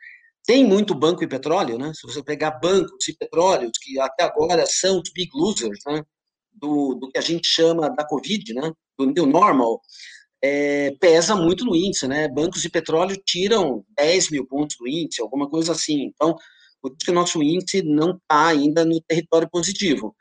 tem 0.46 0.64
muito 0.66 0.94
banco 0.94 1.24
e 1.24 1.28
petróleo, 1.28 1.78
né? 1.78 1.92
Se 1.96 2.06
você 2.06 2.24
pegar 2.24 2.60
bancos 2.60 3.08
e 3.08 3.18
petróleos, 3.18 3.72
que 3.82 4.00
até 4.00 4.24
agora 4.24 4.66
são 4.68 5.00
os 5.00 5.12
big 5.14 5.30
losers, 5.34 5.80
né? 5.88 6.04
Do, 6.52 6.96
do 6.96 7.10
que 7.10 7.18
a 7.18 7.22
gente 7.22 7.48
chama 7.48 7.90
da 7.90 8.06
Covid, 8.06 8.54
né? 8.54 8.72
Do 8.98 9.08
new 9.08 9.26
normal, 9.26 9.82
é, 10.44 10.92
pesa 11.00 11.36
muito 11.36 11.64
no 11.64 11.76
índice, 11.76 12.08
né? 12.08 12.28
Bancos 12.28 12.62
de 12.62 12.70
petróleo 12.70 13.16
tiram 13.26 13.86
10 13.98 14.32
mil 14.32 14.46
pontos 14.46 14.76
do 14.78 14.88
índice, 14.88 15.22
alguma 15.22 15.50
coisa 15.50 15.72
assim. 15.72 16.04
Então, 16.04 16.36
por 16.82 16.92
isso 16.92 17.06
que 17.06 17.12
o 17.12 17.14
nosso 17.14 17.42
índice 17.42 17.82
não 17.82 18.18
está 18.18 18.48
ainda 18.48 18.84
no 18.84 19.00
território 19.02 19.50
positivo. 19.50 20.16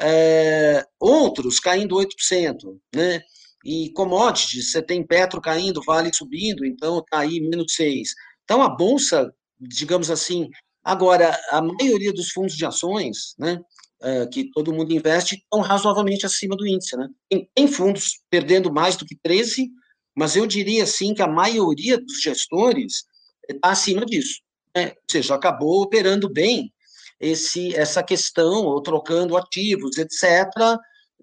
É, 0.00 0.84
outros 0.98 1.60
caindo 1.60 1.96
8%, 1.96 2.56
né? 2.94 3.22
E 3.64 3.90
commodities, 3.92 4.72
você 4.72 4.82
tem 4.82 5.06
Petro 5.06 5.40
caindo, 5.40 5.82
Vale 5.82 6.12
subindo, 6.12 6.64
então 6.64 6.98
está 6.98 7.20
aí 7.20 7.40
menos 7.40 7.72
6%. 7.76 8.04
Então, 8.44 8.62
a 8.62 8.68
Bolsa 8.68 9.32
digamos 9.60 10.10
assim, 10.10 10.48
agora, 10.84 11.38
a 11.50 11.60
maioria 11.60 12.12
dos 12.12 12.30
fundos 12.30 12.56
de 12.56 12.64
ações, 12.64 13.34
né, 13.38 13.60
uh, 14.02 14.28
que 14.30 14.50
todo 14.50 14.72
mundo 14.72 14.92
investe, 14.92 15.36
estão 15.36 15.60
razoavelmente 15.60 16.26
acima 16.26 16.56
do 16.56 16.66
índice, 16.66 16.96
né? 16.96 17.08
Tem, 17.28 17.48
tem 17.54 17.68
fundos 17.68 18.20
perdendo 18.30 18.72
mais 18.72 18.96
do 18.96 19.04
que 19.04 19.16
13, 19.22 19.70
mas 20.16 20.36
eu 20.36 20.46
diria, 20.46 20.82
assim, 20.82 21.14
que 21.14 21.22
a 21.22 21.28
maioria 21.28 21.98
dos 21.98 22.20
gestores 22.20 23.04
está 23.48 23.70
acima 23.70 24.04
disso, 24.04 24.40
né? 24.74 24.88
Ou 24.88 25.10
seja, 25.10 25.34
acabou 25.34 25.82
operando 25.82 26.28
bem 26.28 26.72
esse, 27.20 27.74
essa 27.76 28.02
questão, 28.02 28.64
ou 28.64 28.80
trocando 28.80 29.36
ativos, 29.36 29.98
etc., 29.98 30.48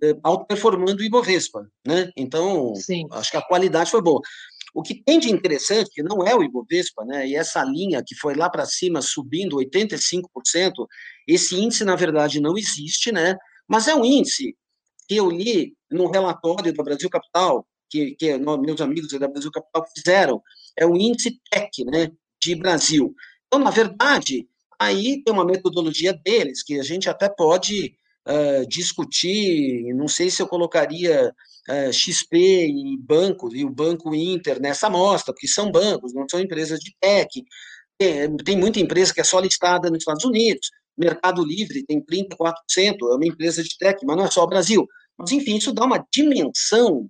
eh, 0.02 0.16
outperformando 0.26 1.02
o 1.02 1.06
Ibovespa, 1.06 1.66
né? 1.86 2.12
Então, 2.18 2.76
Sim. 2.76 3.08
acho 3.12 3.32
que 3.32 3.38
a 3.38 3.42
qualidade 3.42 3.90
foi 3.90 4.02
boa. 4.02 4.22
O 4.76 4.84
que 4.84 4.94
tem 4.94 5.20
de 5.20 5.32
interessante, 5.32 5.90
que 5.90 6.04
não 6.04 6.22
é 6.28 6.36
o 6.36 6.44
Ibovespa, 6.44 7.06
né, 7.06 7.26
e 7.26 7.34
essa 7.34 7.64
linha 7.64 8.04
que 8.06 8.14
foi 8.14 8.36
lá 8.36 8.50
para 8.50 8.66
cima 8.66 9.02
subindo 9.02 9.56
85%, 9.56 10.22
esse 11.26 11.56
índice, 11.56 11.86
na 11.86 11.96
verdade, 11.96 12.42
não 12.42 12.58
existe, 12.58 13.10
né, 13.10 13.38
mas 13.70 13.88
é 13.88 13.96
um 13.96 14.04
índice 14.04 14.54
que 15.08 15.16
eu 15.16 15.32
li 15.32 15.74
no 15.90 16.12
relatório 16.12 16.74
da 16.74 16.84
Brasil 16.84 17.10
Capital, 17.10 17.66
que, 17.90 18.16
que 18.16 18.38
meus 18.38 18.82
amigos 18.82 19.08
da 19.18 19.30
Brasil 19.30 19.50
Capital 19.50 19.86
fizeram, 19.96 20.42
é 20.78 20.86
o 20.86 20.94
índice 20.94 21.40
TEC, 21.50 21.86
né, 21.86 22.12
de 22.42 22.54
Brasil. 22.54 23.16
Então, 23.48 23.64
na 23.64 23.72
verdade, 23.72 24.46
aí 24.78 25.24
tem 25.24 25.34
uma 25.34 25.46
metodologia 25.46 26.12
deles, 26.12 26.62
que 26.62 26.78
a 26.78 26.84
gente 26.84 27.10
até 27.10 27.30
pode 27.30 27.96
uh, 28.28 28.68
discutir, 28.68 29.86
não 29.96 30.10
sei 30.10 30.30
se 30.30 30.42
eu 30.42 30.48
colocaria 30.48 31.34
uh, 31.70 31.93
XP 31.93 32.38
e 32.68 32.97
bancos, 32.97 33.53
e 33.53 33.63
o 33.66 33.70
Banco 33.70 34.13
Inter 34.13 34.59
nessa 34.61 34.88
amostra, 34.88 35.34
porque 35.34 35.47
são 35.47 35.72
bancos, 35.72 36.13
não 36.13 36.26
são 36.30 36.39
empresas 36.39 36.80
de 36.80 36.95
tech. 36.99 37.30
Tem, 37.97 38.57
muita 38.57 38.80
empresa 38.80 39.13
que 39.13 39.22
é 39.22 39.24
só 39.24 39.39
listada 39.39 39.89
nos 39.89 39.99
Estados 39.99 40.26
Unidos, 40.26 40.70
Mercado 40.97 41.43
Livre 41.43 41.84
tem 41.86 42.01
34%, 42.01 42.55
é 42.78 43.16
uma 43.16 43.26
empresa 43.26 43.61
de 43.63 43.78
tech, 43.78 43.99
mas 44.05 44.18
não 44.18 44.26
é 44.26 44.32
só 44.32 44.43
o 44.43 44.47
Brasil. 44.47 44.88
Mas, 45.18 45.32
enfim, 45.32 45.57
isso 45.57 45.74
dá 45.74 45.86
uma 45.86 46.05
dimensão 46.11 47.09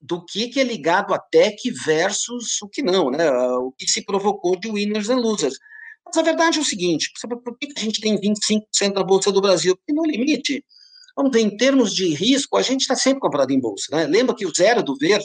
do 0.00 0.24
que, 0.24 0.48
que 0.48 0.60
é 0.60 0.64
ligado 0.64 1.12
a 1.12 1.18
tech 1.18 1.56
versus 1.84 2.60
o 2.62 2.68
que 2.68 2.82
não, 2.82 3.10
né? 3.10 3.30
O 3.30 3.72
que 3.72 3.88
se 3.88 4.04
provocou 4.04 4.58
de 4.58 4.70
winners 4.70 5.10
and 5.10 5.18
losers. 5.18 5.58
Mas 6.04 6.16
a 6.16 6.22
verdade 6.22 6.58
é 6.58 6.62
o 6.62 6.64
seguinte: 6.64 7.10
por 7.44 7.58
que 7.58 7.68
a 7.76 7.80
gente 7.80 8.00
tem 8.00 8.18
25% 8.18 8.94
da 8.94 9.04
Bolsa 9.04 9.30
do 9.30 9.40
Brasil? 9.40 9.76
Porque 9.76 9.92
no 9.92 10.04
limite, 10.04 10.64
vamos 11.16 11.32
ver, 11.32 11.40
em 11.40 11.56
termos 11.56 11.94
de 11.94 12.14
risco, 12.14 12.56
a 12.56 12.62
gente 12.62 12.82
está 12.82 12.94
sempre 12.94 13.20
comprado 13.20 13.52
em 13.52 13.60
Bolsa. 13.60 13.94
Né? 13.94 14.06
Lembra 14.06 14.34
que 14.34 14.46
o 14.46 14.52
zero 14.54 14.82
do 14.82 14.96
verde 14.96 15.24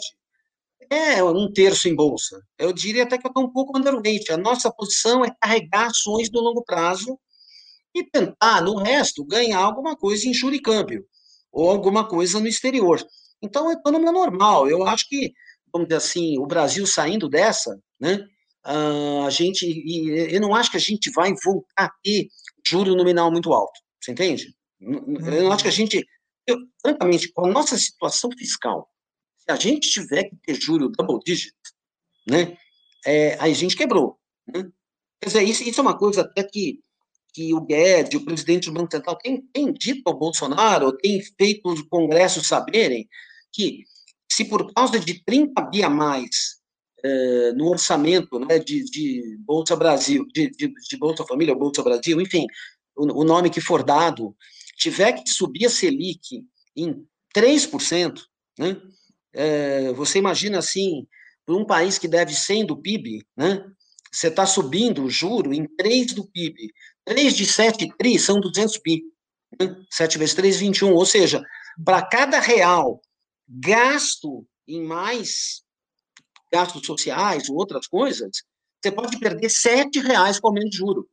é 0.90 1.24
um 1.24 1.52
terço 1.52 1.88
em 1.88 1.96
Bolsa. 1.96 2.40
Eu 2.58 2.72
diria 2.72 3.04
até 3.04 3.18
que 3.18 3.26
eu 3.26 3.30
estou 3.30 3.44
um 3.44 3.52
pouco 3.52 3.78
underweight. 3.78 4.32
A 4.32 4.38
nossa 4.38 4.72
posição 4.72 5.24
é 5.26 5.32
carregar 5.42 5.88
ações 5.88 6.30
do 6.30 6.40
longo 6.40 6.64
prazo 6.64 7.20
e 7.94 8.04
tentar, 8.04 8.62
no 8.62 8.78
resto, 8.78 9.26
ganhar 9.26 9.60
alguma 9.60 9.96
coisa 9.96 10.28
em 10.28 10.34
juro 10.34 10.54
e 10.54 10.62
câmbio, 10.62 11.06
ou 11.52 11.70
alguma 11.70 12.08
coisa 12.08 12.40
no 12.40 12.48
exterior. 12.48 13.02
Então, 13.42 13.70
é 13.70 13.74
economia 13.74 14.12
normal. 14.12 14.70
Eu 14.70 14.86
acho 14.86 15.08
que, 15.08 15.32
vamos 15.72 15.88
dizer 15.88 15.98
assim, 15.98 16.38
o 16.38 16.46
Brasil 16.46 16.86
saindo 16.86 17.30
dessa, 17.30 17.80
né? 18.00 18.28
uh, 18.66 19.26
a 19.26 19.30
gente, 19.30 19.66
eu 20.32 20.42
não 20.42 20.56
acho 20.56 20.72
que 20.72 20.78
a 20.78 20.80
gente 20.80 21.12
vai 21.12 21.34
voltar 21.44 21.86
a 21.86 21.92
ter 22.04 22.28
juro 22.66 22.96
nominal 22.96 23.32
muito 23.32 23.54
alto, 23.54 23.80
você 24.02 24.12
entende? 24.12 24.54
Eu 24.80 25.52
acho 25.52 25.64
que 25.64 25.70
a 25.70 25.72
gente, 25.72 26.06
eu, 26.48 26.58
francamente, 26.82 27.32
com 27.32 27.46
a 27.46 27.52
nossa 27.52 27.78
situação 27.78 28.30
fiscal, 28.38 28.90
se 29.38 29.52
a 29.52 29.56
gente 29.56 29.90
tiver 29.90 30.26
que 30.26 30.36
ter 30.38 30.56
juro 30.56 30.90
double 30.90 31.20
digit, 31.26 31.54
né, 32.28 32.58
é, 33.06 33.38
aí 33.40 33.52
a 33.52 33.56
gente 33.56 33.76
quebrou, 33.76 34.18
né? 34.48 34.70
Quer 35.22 35.28
dizer, 35.28 35.44
isso, 35.44 35.64
isso 35.64 35.80
é 35.80 35.84
uma 35.84 35.98
coisa 35.98 36.22
até 36.22 36.44
que, 36.44 36.80
que 37.34 37.54
o 37.54 37.62
Guedes, 37.62 38.20
o 38.20 38.26
presidente 38.26 38.66
do 38.66 38.74
Banco 38.74 38.92
Central, 38.92 39.18
tem, 39.18 39.42
tem 39.54 39.72
dito 39.72 40.02
ao 40.06 40.18
Bolsonaro, 40.18 40.96
tem 40.98 41.22
feito 41.22 41.70
os 41.70 41.82
congressos 41.84 42.48
saberem 42.48 43.08
que 43.52 43.84
se 44.32 44.46
por 44.46 44.74
causa 44.74 45.00
de 45.00 45.24
30 45.24 45.62
bi 45.64 45.84
a 45.84 45.90
mais 45.90 46.60
é, 47.04 47.52
no 47.54 47.70
orçamento 47.70 48.40
né, 48.40 48.60
de, 48.60 48.84
de, 48.86 49.38
Bolsa 49.40 49.76
Brasil, 49.76 50.26
de, 50.34 50.50
de, 50.50 50.74
de, 50.74 50.98
Bolsa 50.98 51.24
Família, 51.26 51.56
Bolsa 51.56 51.84
Brasil, 51.84 52.20
enfim, 52.20 52.46
o, 52.96 53.22
o, 53.22 53.24
nome 53.24 53.50
que 53.50 53.62
for 53.62 53.84
dado, 53.84 54.36
tiver 54.76 55.14
que 55.14 55.30
subir 55.30 55.66
a 55.66 55.70
Selic 55.70 56.46
em 56.76 57.06
3%, 57.36 58.22
né, 58.60 58.82
é, 59.34 59.94
você 59.94 60.20
imagina 60.20 60.60
assim, 60.60 61.08
para 61.46 61.56
um 61.56 61.66
país 61.66 61.98
que 61.98 62.08
deve 62.08 62.34
100 62.34 62.66
do 62.66 62.82
PIB, 62.82 63.26
né, 63.36 63.66
você 64.16 64.28
está 64.28 64.46
subindo 64.46 65.04
o 65.04 65.10
juro 65.10 65.54
em 65.54 65.68
3 65.76 66.14
do 66.14 66.26
PIB. 66.26 66.72
3 67.04 67.36
de 67.36 67.46
7 67.46 67.94
tri 67.98 68.18
são 68.18 68.40
200 68.40 68.78
bi. 68.78 69.04
Né? 69.60 69.76
7 69.92 70.18
vezes 70.18 70.34
3, 70.34 70.58
21. 70.58 70.94
Ou 70.94 71.06
seja, 71.06 71.44
para 71.84 72.02
cada 72.02 72.40
real 72.40 73.02
gasto 73.46 74.48
em 74.66 74.82
mais 74.82 75.64
gastos 76.52 76.86
sociais 76.86 77.50
ou 77.50 77.58
outras 77.58 77.88
coisas, 77.88 78.32
você 78.82 78.90
pode 78.90 79.20
perder 79.20 79.50
sete 79.50 80.00
reais 80.00 80.40
com 80.40 80.48
aumento 80.48 80.70
de 80.70 80.78
juro. 80.78 81.10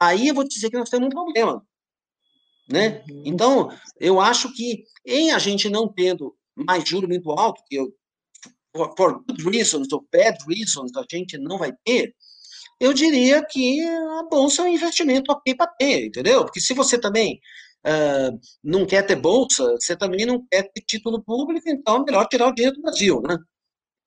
Aí 0.00 0.28
eu 0.28 0.34
vou 0.34 0.44
te 0.44 0.54
dizer 0.54 0.70
que 0.70 0.78
nós 0.78 0.88
temos 0.88 1.08
um 1.08 1.10
problema. 1.10 1.62
Né? 2.70 3.02
Uhum. 3.08 3.22
Então, 3.24 3.70
eu 3.98 4.20
acho 4.20 4.52
que 4.52 4.84
em 5.06 5.30
a 5.30 5.38
gente 5.38 5.68
não 5.68 5.88
tendo 5.92 6.34
mais 6.54 6.86
juro 6.88 7.08
muito 7.08 7.30
alto, 7.30 7.62
que 7.66 7.76
eu, 7.76 7.92
for, 8.76 8.94
for 8.96 9.24
good 9.24 9.42
reasons 9.44 9.88
ou 9.92 10.06
bad 10.12 10.36
reasons, 10.46 10.90
a 10.96 11.04
gente 11.10 11.38
não 11.38 11.56
vai 11.56 11.72
ter, 11.84 12.14
eu 12.80 12.92
diria 12.92 13.44
que 13.44 13.80
a 13.82 14.22
bolsa 14.30 14.62
é 14.62 14.64
um 14.66 14.74
investimento 14.74 15.32
ok 15.32 15.54
para 15.54 15.66
ter, 15.66 16.06
entendeu? 16.06 16.44
Porque 16.44 16.60
se 16.60 16.74
você 16.74 16.98
também 16.98 17.40
uh, 17.86 18.38
não 18.62 18.86
quer 18.86 19.02
ter 19.02 19.16
bolsa, 19.16 19.64
você 19.72 19.96
também 19.96 20.24
não 20.24 20.44
quer 20.50 20.62
ter 20.62 20.80
título 20.82 21.22
público, 21.22 21.68
então 21.68 21.96
é 21.96 22.04
melhor 22.04 22.26
tirar 22.28 22.48
o 22.48 22.54
dinheiro 22.54 22.76
do 22.76 22.82
Brasil, 22.82 23.20
né? 23.26 23.36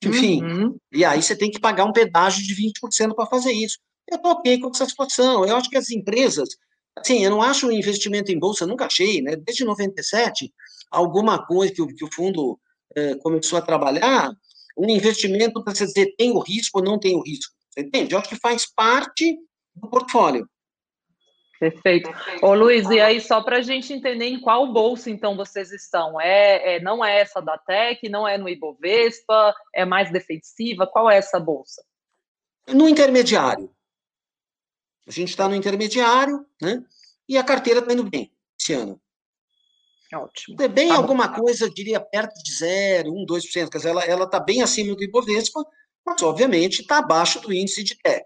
Enfim, 0.04 0.44
uhum. 0.44 0.78
e 0.92 1.06
aí 1.06 1.22
você 1.22 1.36
tem 1.36 1.52
que 1.52 1.60
pagar 1.60 1.86
um 1.86 1.94
pedágio 1.94 2.44
de 2.44 2.56
20% 2.56 3.14
para 3.14 3.28
fazer 3.28 3.52
isso. 3.52 3.78
Eu 4.10 4.18
estou 4.18 4.32
ok 4.32 4.60
com 4.60 4.70
essa 4.70 4.86
situação. 4.86 5.46
Eu 5.46 5.56
acho 5.56 5.70
que 5.70 5.78
as 5.78 5.92
empresas, 5.92 6.50
assim, 6.98 7.24
eu 7.24 7.32
não 7.32 7.42
acho 7.42 7.68
o 7.68 7.72
investimento 7.72 8.32
em 8.32 8.40
bolsa, 8.40 8.68
nunca 8.68 8.86
achei, 8.86 9.22
né? 9.22 9.36
Desde 9.36 9.64
97, 9.64 10.54
alguma 10.90 11.46
coisa 11.46 11.74
que 11.74 11.82
o, 11.82 11.88
que 11.88 12.04
o 12.04 12.14
fundo 12.14 12.60
eh, 12.96 13.16
começou 13.16 13.58
a 13.58 13.62
trabalhar, 13.62 14.32
um 14.78 14.90
investimento 14.90 15.64
para 15.64 15.74
você 15.74 15.86
dizer 15.86 16.14
tem 16.18 16.32
o 16.32 16.40
risco 16.40 16.80
ou 16.80 16.86
não 16.86 17.00
tem 17.00 17.16
o 17.16 17.22
risco. 17.22 17.54
Você 17.70 17.82
entende? 17.82 18.14
Eu 18.14 18.20
acho 18.20 18.30
que 18.30 18.36
faz 18.36 18.66
parte 18.74 19.38
do 19.76 19.90
portfólio. 19.90 20.48
Perfeito. 21.60 22.10
Ô 22.42 22.56
Luiz, 22.56 22.90
e 22.90 23.00
aí 23.00 23.22
só 23.22 23.40
para 23.42 23.58
a 23.58 23.62
gente 23.62 23.94
entender 23.94 24.26
em 24.26 24.42
qual 24.42 24.74
bolsa 24.74 25.12
então 25.12 25.38
vocês 25.38 25.72
estão? 25.72 26.20
É, 26.20 26.78
é, 26.78 26.80
não 26.80 27.06
é 27.06 27.20
essa 27.20 27.40
da 27.40 27.56
Tec, 27.56 28.02
não 28.10 28.28
é 28.28 28.36
no 28.36 28.50
Ibovespa, 28.50 29.54
é 29.74 29.86
mais 29.86 30.12
defensiva? 30.12 30.88
Qual 30.88 31.10
é 31.10 31.18
essa 31.18 31.40
bolsa? 31.40 31.84
No 32.68 32.90
intermediário. 32.90 33.70
A 35.08 35.12
gente 35.12 35.30
está 35.30 35.48
no 35.48 35.56
intermediário, 35.56 36.46
né? 36.62 36.84
E 37.28 37.38
a 37.38 37.44
carteira 37.44 37.80
está 37.80 37.94
indo 37.94 38.10
bem 38.10 38.32
esse 38.60 38.74
ano. 38.74 39.02
Ótimo. 40.14 40.62
É 40.62 40.68
bem 40.68 40.90
tá 40.90 40.96
alguma 40.96 41.28
bom. 41.28 41.42
coisa, 41.42 41.70
diria, 41.70 42.00
perto 42.00 42.34
de 42.44 42.54
zero, 42.54 43.14
1, 43.14 43.26
2%. 43.26 43.70
Quer 43.70 43.78
dizer, 43.78 43.90
ela 43.90 44.26
está 44.26 44.40
bem 44.40 44.62
acima 44.62 44.96
do 44.96 45.04
Ibovespa, 45.04 45.64
mas 46.06 46.22
obviamente 46.22 46.82
está 46.82 46.98
abaixo 46.98 47.40
do 47.40 47.54
índice 47.54 47.84
de 47.84 47.96
tech. 47.96 48.26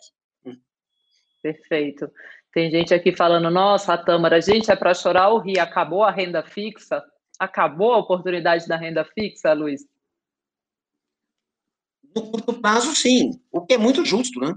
Perfeito. 1.41 2.09
Tem 2.51 2.71
gente 2.71 2.93
aqui 2.93 3.15
falando, 3.15 3.51
nossa, 3.51 3.93
a 3.93 3.97
Tâmara, 3.97 4.41
gente, 4.41 4.71
é 4.71 4.75
para 4.75 4.93
chorar 4.93 5.29
ou 5.29 5.39
rir? 5.39 5.59
Acabou 5.59 6.03
a 6.03 6.09
renda 6.09 6.41
fixa? 6.41 7.03
Acabou 7.37 7.93
a 7.93 7.99
oportunidade 7.99 8.67
da 8.67 8.77
renda 8.77 9.05
fixa, 9.05 9.53
Luiz? 9.53 9.85
No 12.15 12.31
curto 12.31 12.53
prazo, 12.53 12.95
sim. 12.95 13.39
O 13.51 13.63
que 13.63 13.73
é 13.73 13.77
muito 13.77 14.03
justo, 14.05 14.39
né? 14.39 14.55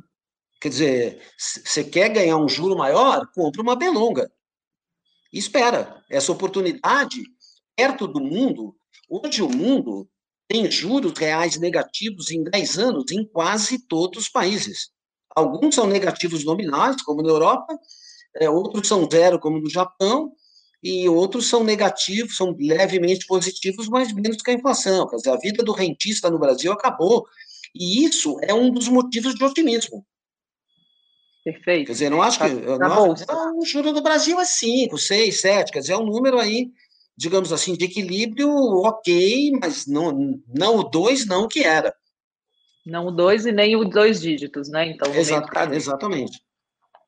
Quer 0.60 0.68
dizer, 0.70 1.22
você 1.36 1.84
quer 1.84 2.08
ganhar 2.08 2.36
um 2.36 2.48
juro 2.48 2.76
maior? 2.76 3.26
Compra 3.34 3.62
uma 3.62 3.76
belonga. 3.76 4.30
espera. 5.32 6.04
Essa 6.10 6.32
oportunidade, 6.32 7.22
perto 7.76 8.06
do 8.06 8.20
mundo, 8.20 8.74
hoje 9.08 9.42
o 9.42 9.48
mundo 9.48 10.08
tem 10.48 10.70
juros 10.70 11.16
reais 11.18 11.58
negativos 11.58 12.30
em 12.30 12.42
10 12.42 12.78
anos 12.78 13.12
em 13.12 13.24
quase 13.24 13.86
todos 13.86 14.24
os 14.24 14.28
países. 14.28 14.90
Alguns 15.36 15.74
são 15.74 15.86
negativos 15.86 16.44
nominais, 16.44 17.00
como 17.02 17.22
na 17.22 17.28
Europa, 17.28 17.78
é, 18.36 18.48
outros 18.48 18.88
são 18.88 19.08
zero, 19.10 19.38
como 19.38 19.60
no 19.60 19.70
Japão, 19.70 20.32
e 20.82 21.08
outros 21.08 21.48
são 21.48 21.62
negativos, 21.62 22.36
são 22.36 22.56
levemente 22.58 23.26
positivos, 23.26 23.88
mas 23.88 24.12
menos 24.12 24.42
que 24.42 24.50
a 24.50 24.54
inflação. 24.54 25.08
Quer 25.08 25.16
dizer, 25.16 25.30
a 25.30 25.36
vida 25.36 25.62
do 25.62 25.72
rentista 25.72 26.30
no 26.30 26.38
Brasil 26.38 26.72
acabou. 26.72 27.26
E 27.74 28.04
isso 28.04 28.38
é 28.42 28.54
um 28.54 28.70
dos 28.70 28.88
motivos 28.88 29.34
de 29.34 29.44
otimismo. 29.44 30.04
Perfeito. 31.52 31.86
Quer 31.86 31.92
dizer, 31.92 32.10
não 32.10 32.22
acho 32.22 32.38
que. 32.38 32.48
Tá, 32.48 32.78
não 32.78 33.12
acho, 33.12 33.24
o 33.56 33.64
juro 33.64 33.92
do 33.92 34.02
Brasil 34.02 34.38
é 34.40 34.44
5, 34.44 34.98
6, 34.98 35.40
7, 35.40 35.72
quer 35.72 35.80
dizer, 35.80 35.92
é 35.92 35.96
um 35.96 36.04
número 36.04 36.38
aí 36.38 36.70
digamos 37.18 37.52
assim, 37.52 37.74
de 37.74 37.86
equilíbrio 37.86 38.48
ok, 38.48 39.50
mas 39.60 39.88
não, 39.88 40.40
não 40.46 40.76
o 40.76 40.84
dois 40.84 41.26
não 41.26 41.48
que 41.48 41.64
era. 41.64 41.92
Não 42.86 43.08
o 43.08 43.10
dois 43.10 43.44
e 43.44 43.50
nem 43.50 43.74
o 43.74 43.84
dois 43.84 44.20
dígitos, 44.20 44.70
né? 44.70 44.86
Então, 44.86 45.12
exatamente. 45.12 46.40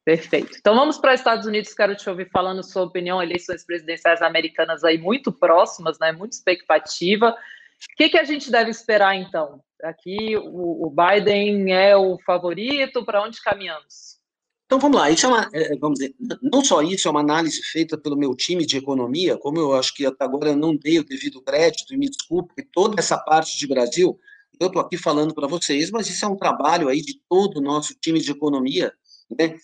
Perfeito. 0.04 0.58
Então 0.58 0.74
vamos 0.74 0.98
para 0.98 1.14
os 1.14 1.20
Estados 1.20 1.46
Unidos, 1.46 1.72
quero 1.72 1.94
te 1.94 2.10
ouvir 2.10 2.28
falando 2.30 2.64
sua 2.64 2.82
opinião, 2.82 3.22
eleições 3.22 3.64
presidenciais 3.64 4.20
americanas 4.20 4.82
aí 4.82 4.98
muito 4.98 5.30
próximas, 5.30 5.96
né? 6.00 6.10
Muita 6.10 6.34
expectativa. 6.34 7.30
O 7.30 7.96
que, 7.96 8.08
que 8.08 8.18
a 8.18 8.24
gente 8.24 8.50
deve 8.50 8.70
esperar 8.70 9.14
então? 9.14 9.62
Aqui 9.80 10.36
o, 10.36 10.86
o 10.86 10.90
Biden 10.90 11.72
é 11.72 11.96
o 11.96 12.18
favorito, 12.26 13.04
para 13.04 13.22
onde 13.22 13.40
caminhamos? 13.40 14.19
Então 14.70 14.78
vamos 14.78 15.00
lá, 15.00 15.10
isso 15.10 15.26
é 15.26 15.28
uma, 15.28 15.50
é, 15.52 15.76
vamos 15.78 15.98
dizer, 15.98 16.14
não 16.40 16.64
só 16.64 16.80
isso, 16.80 17.08
é 17.08 17.10
uma 17.10 17.18
análise 17.18 17.60
feita 17.60 17.98
pelo 17.98 18.16
meu 18.16 18.36
time 18.36 18.64
de 18.64 18.76
economia, 18.76 19.36
como 19.36 19.58
eu 19.58 19.72
acho 19.72 19.92
que 19.92 20.06
até 20.06 20.24
agora 20.24 20.50
eu 20.50 20.56
não 20.56 20.76
dei 20.76 21.00
o 21.00 21.04
devido 21.04 21.42
crédito, 21.42 21.92
e 21.92 21.96
me 21.96 22.08
desculpe, 22.08 22.54
toda 22.72 22.94
essa 23.00 23.18
parte 23.18 23.58
de 23.58 23.66
Brasil, 23.66 24.16
eu 24.60 24.68
estou 24.68 24.80
aqui 24.80 24.96
falando 24.96 25.34
para 25.34 25.48
vocês, 25.48 25.90
mas 25.90 26.08
isso 26.08 26.24
é 26.24 26.28
um 26.28 26.36
trabalho 26.36 26.88
aí 26.88 27.00
de 27.02 27.20
todo 27.28 27.56
o 27.56 27.60
nosso 27.60 27.96
time 28.00 28.20
de 28.20 28.30
economia, 28.30 28.92
né, 29.36 29.56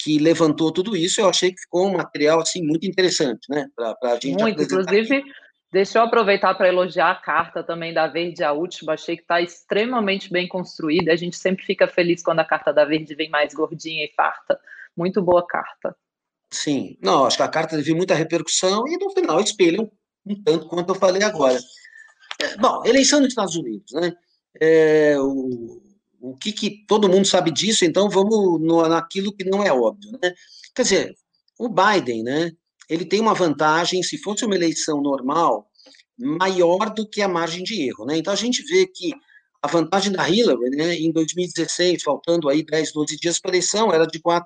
que 0.00 0.18
levantou 0.18 0.72
tudo 0.72 0.96
isso, 0.96 1.20
eu 1.20 1.28
achei 1.28 1.52
que 1.52 1.60
ficou 1.60 1.86
um 1.86 1.98
material, 1.98 2.40
assim, 2.40 2.62
muito 2.62 2.86
interessante, 2.86 3.46
né, 3.50 3.66
para 3.76 3.94
a 4.00 4.14
gente 4.14 4.40
Muito, 4.40 4.62
inclusive, 4.62 5.16
aqui. 5.16 5.30
Deixa 5.74 5.98
eu 5.98 6.02
aproveitar 6.04 6.54
para 6.54 6.68
elogiar 6.68 7.10
a 7.10 7.16
carta 7.16 7.60
também 7.60 7.92
da 7.92 8.06
Verde, 8.06 8.44
a 8.44 8.52
última, 8.52 8.92
achei 8.92 9.16
que 9.16 9.22
está 9.22 9.40
extremamente 9.40 10.30
bem 10.30 10.46
construída, 10.46 11.12
a 11.12 11.16
gente 11.16 11.36
sempre 11.36 11.64
fica 11.64 11.88
feliz 11.88 12.22
quando 12.22 12.38
a 12.38 12.44
carta 12.44 12.72
da 12.72 12.84
Verde 12.84 13.16
vem 13.16 13.28
mais 13.28 13.52
gordinha 13.52 14.04
e 14.04 14.12
farta. 14.14 14.56
Muito 14.96 15.20
boa 15.20 15.44
carta. 15.44 15.96
Sim, 16.48 16.96
não, 17.02 17.26
acho 17.26 17.36
que 17.36 17.42
a 17.42 17.48
carta 17.48 17.76
teve 17.76 17.92
muita 17.92 18.14
repercussão 18.14 18.86
e 18.86 18.96
no 18.96 19.10
final 19.10 19.40
espelha 19.40 19.82
um, 19.82 20.42
tanto 20.44 20.68
quanto 20.68 20.90
eu 20.90 20.94
falei 20.94 21.24
agora. 21.24 21.58
É, 22.40 22.56
bom, 22.56 22.80
eleição 22.84 23.18
nos 23.18 23.30
Estados 23.30 23.56
Unidos, 23.56 23.92
né? 23.94 24.12
É, 24.60 25.16
o, 25.18 25.82
o 26.20 26.36
que, 26.36 26.52
que 26.52 26.84
todo 26.86 27.08
mundo 27.08 27.26
sabe 27.26 27.50
disso, 27.50 27.84
então 27.84 28.08
vamos 28.08 28.60
no, 28.60 28.88
naquilo 28.88 29.34
que 29.34 29.44
não 29.44 29.60
é 29.60 29.72
óbvio, 29.72 30.12
né? 30.22 30.32
Quer 30.72 30.82
dizer, 30.82 31.14
o 31.58 31.68
Biden, 31.68 32.22
né? 32.22 32.52
Ele 32.88 33.04
tem 33.04 33.20
uma 33.20 33.34
vantagem, 33.34 34.02
se 34.02 34.18
fosse 34.18 34.44
uma 34.44 34.54
eleição 34.54 35.00
normal, 35.00 35.68
maior 36.18 36.92
do 36.94 37.08
que 37.08 37.22
a 37.22 37.28
margem 37.28 37.62
de 37.62 37.82
erro, 37.88 38.04
né? 38.06 38.16
Então 38.16 38.32
a 38.32 38.36
gente 38.36 38.62
vê 38.62 38.86
que 38.86 39.12
a 39.62 39.66
vantagem 39.66 40.12
da 40.12 40.28
Hillary, 40.28 40.70
né, 40.76 40.94
em 40.94 41.10
2016, 41.10 42.02
faltando 42.02 42.50
aí 42.50 42.62
10, 42.62 42.92
12 42.92 43.16
dias 43.16 43.40
para 43.40 43.50
a 43.50 43.52
eleição, 43.52 43.92
era 43.92 44.06
de 44.06 44.20
4%, 44.20 44.42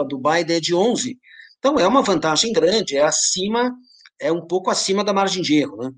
a 0.00 0.02
do 0.02 0.18
Biden 0.18 0.56
é 0.56 0.60
de 0.60 0.74
11%. 0.74 1.16
Então 1.58 1.78
é 1.78 1.86
uma 1.86 2.02
vantagem 2.02 2.52
grande, 2.52 2.96
é 2.96 3.02
acima, 3.02 3.70
é 4.18 4.32
um 4.32 4.46
pouco 4.46 4.70
acima 4.70 5.04
da 5.04 5.12
margem 5.12 5.42
de 5.42 5.56
erro, 5.56 5.76
né? 5.76 5.90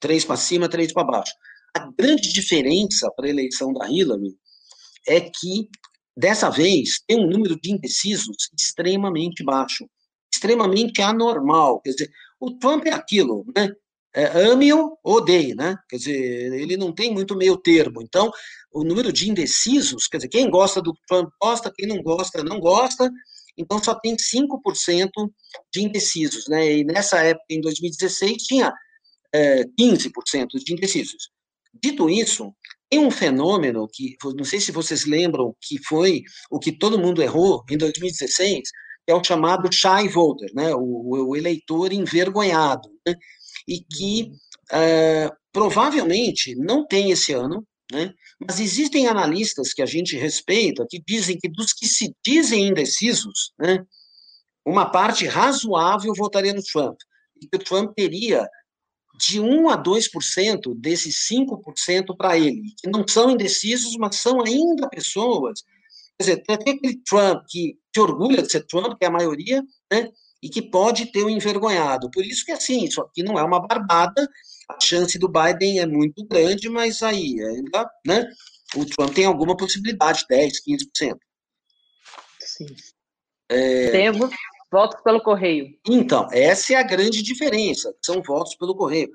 Três 0.00 0.24
para 0.24 0.36
cima, 0.36 0.68
três 0.68 0.92
para 0.92 1.04
baixo. 1.04 1.32
A 1.76 1.90
grande 1.98 2.32
diferença 2.32 3.10
para 3.16 3.26
a 3.26 3.30
eleição 3.30 3.72
da 3.72 3.90
Hillary 3.90 4.36
é 5.08 5.20
que, 5.20 5.68
dessa 6.16 6.48
vez, 6.48 7.02
tem 7.06 7.18
um 7.18 7.28
número 7.28 7.58
de 7.60 7.72
indecisos 7.72 8.36
extremamente 8.56 9.42
baixo, 9.42 9.84
extremamente 10.44 11.00
anormal. 11.00 11.80
Quer 11.80 11.90
dizer, 11.90 12.10
o 12.38 12.50
Trump 12.52 12.86
é 12.86 12.92
aquilo, 12.92 13.46
né? 13.56 13.70
É, 14.16 14.26
ame-o 14.44 14.96
ou 15.02 15.16
odeie, 15.16 15.54
né? 15.56 15.76
Quer 15.88 15.96
dizer, 15.96 16.52
ele 16.52 16.76
não 16.76 16.92
tem 16.92 17.12
muito 17.12 17.34
meio 17.34 17.56
termo. 17.56 18.00
Então, 18.00 18.30
o 18.72 18.84
número 18.84 19.12
de 19.12 19.28
indecisos, 19.28 20.06
quer 20.06 20.18
dizer, 20.18 20.28
quem 20.28 20.48
gosta 20.48 20.80
do 20.80 20.94
Trump 21.08 21.30
gosta, 21.42 21.72
quem 21.74 21.88
não 21.88 22.00
gosta, 22.00 22.44
não 22.44 22.60
gosta. 22.60 23.10
Então, 23.56 23.82
só 23.82 23.94
tem 23.94 24.14
5% 24.16 25.10
de 25.72 25.82
indecisos, 25.82 26.46
né? 26.46 26.78
E 26.78 26.84
nessa 26.84 27.18
época, 27.22 27.46
em 27.50 27.60
2016, 27.60 28.42
tinha 28.44 28.72
é, 29.34 29.64
15% 29.78 30.46
de 30.64 30.72
indecisos. 30.72 31.30
Dito 31.82 32.08
isso, 32.08 32.52
tem 32.88 33.00
um 33.00 33.10
fenômeno 33.10 33.88
que, 33.92 34.14
não 34.36 34.44
sei 34.44 34.60
se 34.60 34.70
vocês 34.70 35.04
lembram, 35.06 35.56
que 35.60 35.82
foi 35.84 36.22
o 36.48 36.60
que 36.60 36.70
todo 36.70 36.98
mundo 36.98 37.20
errou 37.20 37.64
em 37.68 37.76
2016, 37.76 38.62
que 39.06 39.12
é 39.12 39.14
o 39.14 39.22
chamado 39.22 39.72
shy 39.72 40.08
voter, 40.08 40.50
né? 40.54 40.74
o, 40.74 41.28
o 41.28 41.36
eleitor 41.36 41.92
envergonhado. 41.92 42.88
Né? 43.06 43.14
e 43.66 43.80
que 43.80 44.32
uh, 44.72 45.34
provavelmente 45.52 46.54
não 46.54 46.86
tem 46.86 47.10
esse 47.10 47.32
ano, 47.32 47.66
né? 47.90 48.12
mas 48.40 48.60
existem 48.60 49.06
analistas 49.06 49.72
que 49.72 49.82
a 49.82 49.86
gente 49.86 50.16
respeita 50.16 50.86
que 50.88 51.02
dizem 51.06 51.38
que 51.38 51.48
dos 51.48 51.72
que 51.72 51.86
se 51.86 52.14
dizem 52.24 52.68
indecisos, 52.68 53.52
né, 53.58 53.84
uma 54.64 54.90
parte 54.90 55.26
razoável 55.26 56.12
votaria 56.14 56.52
no 56.52 56.62
Trump, 56.62 56.96
e 57.40 57.46
que 57.46 57.56
o 57.56 57.62
Trump 57.64 57.92
teria 57.94 58.48
de 59.18 59.38
1 59.38 59.68
a 59.68 59.80
2% 59.80 60.74
desses 60.76 61.28
5% 61.30 62.16
para 62.16 62.36
ele, 62.36 62.74
que 62.80 62.90
não 62.90 63.06
são 63.06 63.30
indecisos, 63.30 63.96
mas 63.96 64.16
são 64.16 64.40
ainda 64.40 64.88
pessoas. 64.88 65.62
Quer 66.18 66.24
dizer, 66.24 66.42
tem 66.44 66.54
aquele 66.54 67.02
Trump 67.04 67.44
que 67.48 67.76
se 67.94 68.00
orgulha 68.00 68.42
de 68.42 68.50
ser 68.50 68.66
Trump, 68.66 68.98
que 68.98 69.04
é 69.04 69.08
a 69.08 69.12
maioria, 69.12 69.62
né? 69.92 70.10
e 70.44 70.48
que 70.50 70.60
pode 70.60 71.06
ter 71.06 71.22
o 71.22 71.26
um 71.26 71.30
envergonhado. 71.30 72.10
Por 72.10 72.22
isso 72.22 72.44
que, 72.44 72.52
assim, 72.52 72.84
isso 72.84 73.00
aqui 73.00 73.22
não 73.22 73.38
é 73.38 73.42
uma 73.42 73.66
barbada, 73.66 74.28
a 74.68 74.78
chance 74.78 75.18
do 75.18 75.26
Biden 75.26 75.80
é 75.80 75.86
muito 75.86 76.22
grande, 76.26 76.68
mas 76.68 77.02
aí 77.02 77.40
ainda, 77.42 77.90
né, 78.06 78.28
o 78.76 78.84
Trump 78.84 79.14
tem 79.14 79.24
alguma 79.24 79.56
possibilidade, 79.56 80.26
10, 80.28 80.62
15%. 80.62 81.16
Sim. 82.40 82.66
É... 83.48 83.90
Temos 83.90 84.30
votos 84.70 85.00
pelo 85.02 85.22
correio. 85.22 85.68
Então, 85.88 86.28
essa 86.30 86.74
é 86.74 86.76
a 86.76 86.82
grande 86.82 87.22
diferença, 87.22 87.94
são 88.04 88.22
votos 88.22 88.54
pelo 88.54 88.76
correio. 88.76 89.08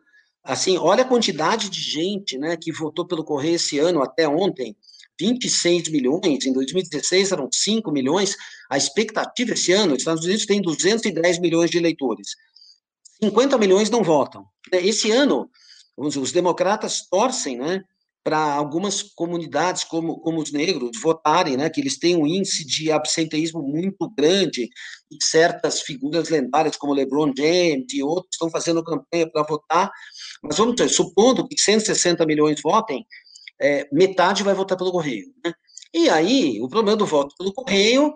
Assim, 0.43 0.79
olha 0.79 1.03
a 1.03 1.07
quantidade 1.07 1.69
de 1.69 1.79
gente 1.79 2.39
né, 2.39 2.57
que 2.57 2.71
votou 2.71 3.05
pelo 3.05 3.23
correio 3.23 3.57
esse 3.57 3.77
ano 3.77 4.01
até 4.01 4.27
ontem, 4.27 4.75
26 5.19 5.89
milhões, 5.89 6.45
em 6.45 6.53
2016 6.53 7.31
eram 7.31 7.49
5 7.51 7.91
milhões, 7.91 8.35
a 8.69 8.77
expectativa 8.77 9.53
esse 9.53 9.71
ano, 9.73 9.93
os 9.93 9.99
Estados 9.99 10.23
Unidos 10.25 10.45
tem 10.45 10.61
210 10.61 11.39
milhões 11.39 11.69
de 11.69 11.77
eleitores, 11.77 12.29
50 13.21 13.57
milhões 13.57 13.89
não 13.89 14.03
votam. 14.03 14.45
Esse 14.71 15.11
ano, 15.11 15.49
os, 15.97 16.31
democratas 16.31 17.07
torcem, 17.09 17.57
né, 17.57 17.83
para 18.23 18.53
algumas 18.53 19.01
comunidades 19.01 19.83
como, 19.83 20.19
como 20.19 20.41
os 20.41 20.51
negros 20.51 20.91
votarem, 21.01 21.57
né, 21.57 21.69
que 21.69 21.81
eles 21.81 21.97
têm 21.97 22.15
um 22.15 22.27
índice 22.27 22.65
de 22.65 22.91
absenteísmo 22.91 23.61
muito 23.61 24.09
grande, 24.15 24.69
e 25.11 25.23
certas 25.23 25.81
figuras 25.81 26.29
lendárias 26.29 26.77
como 26.77 26.93
LeBron 26.93 27.33
James 27.35 27.91
e 27.93 28.03
outros 28.03 28.29
estão 28.33 28.49
fazendo 28.49 28.83
campanha 28.83 29.29
para 29.29 29.43
votar, 29.43 29.91
mas 30.43 30.57
vamos 30.57 30.79
supondo 30.93 31.47
que 31.47 31.59
160 31.59 32.25
milhões 32.25 32.61
votem, 32.61 33.05
é, 33.61 33.87
metade 33.91 34.43
vai 34.43 34.53
votar 34.53 34.77
pelo 34.77 34.91
correio. 34.91 35.33
Né? 35.43 35.53
E 35.93 36.09
aí, 36.09 36.61
o 36.61 36.69
problema 36.69 36.97
do 36.97 37.05
voto 37.05 37.35
pelo 37.37 37.53
correio 37.53 38.13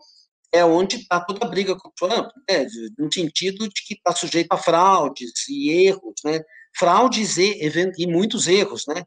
é 0.51 0.63
onde 0.63 0.97
está 0.97 1.19
toda 1.19 1.45
a 1.45 1.49
briga 1.49 1.75
com 1.75 1.89
o 1.89 1.93
Trump, 1.95 2.29
né? 2.49 2.67
no 2.97 3.11
sentido 3.11 3.67
de 3.67 3.83
que 3.85 3.95
está 3.95 4.13
sujeito 4.13 4.51
a 4.51 4.57
fraudes 4.57 5.47
e 5.49 5.71
erros, 5.87 6.13
né? 6.23 6.39
fraudes 6.77 7.37
e, 7.37 7.59
e 7.97 8.07
muitos 8.07 8.47
erros, 8.47 8.85
né? 8.87 9.03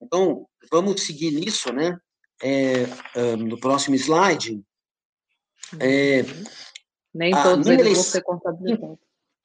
Então, 0.00 0.46
vamos 0.70 1.02
seguir 1.02 1.30
nisso, 1.30 1.72
né? 1.72 1.96
É, 2.42 2.84
um, 3.18 3.36
no 3.36 3.58
próximo 3.58 3.96
slide. 3.96 4.62
É, 5.80 6.22
Nem 7.14 7.32
todos 7.32 7.66
eles 7.66 7.94
vão 7.94 8.02
ser 8.02 8.22
contabilizados. 8.22 8.98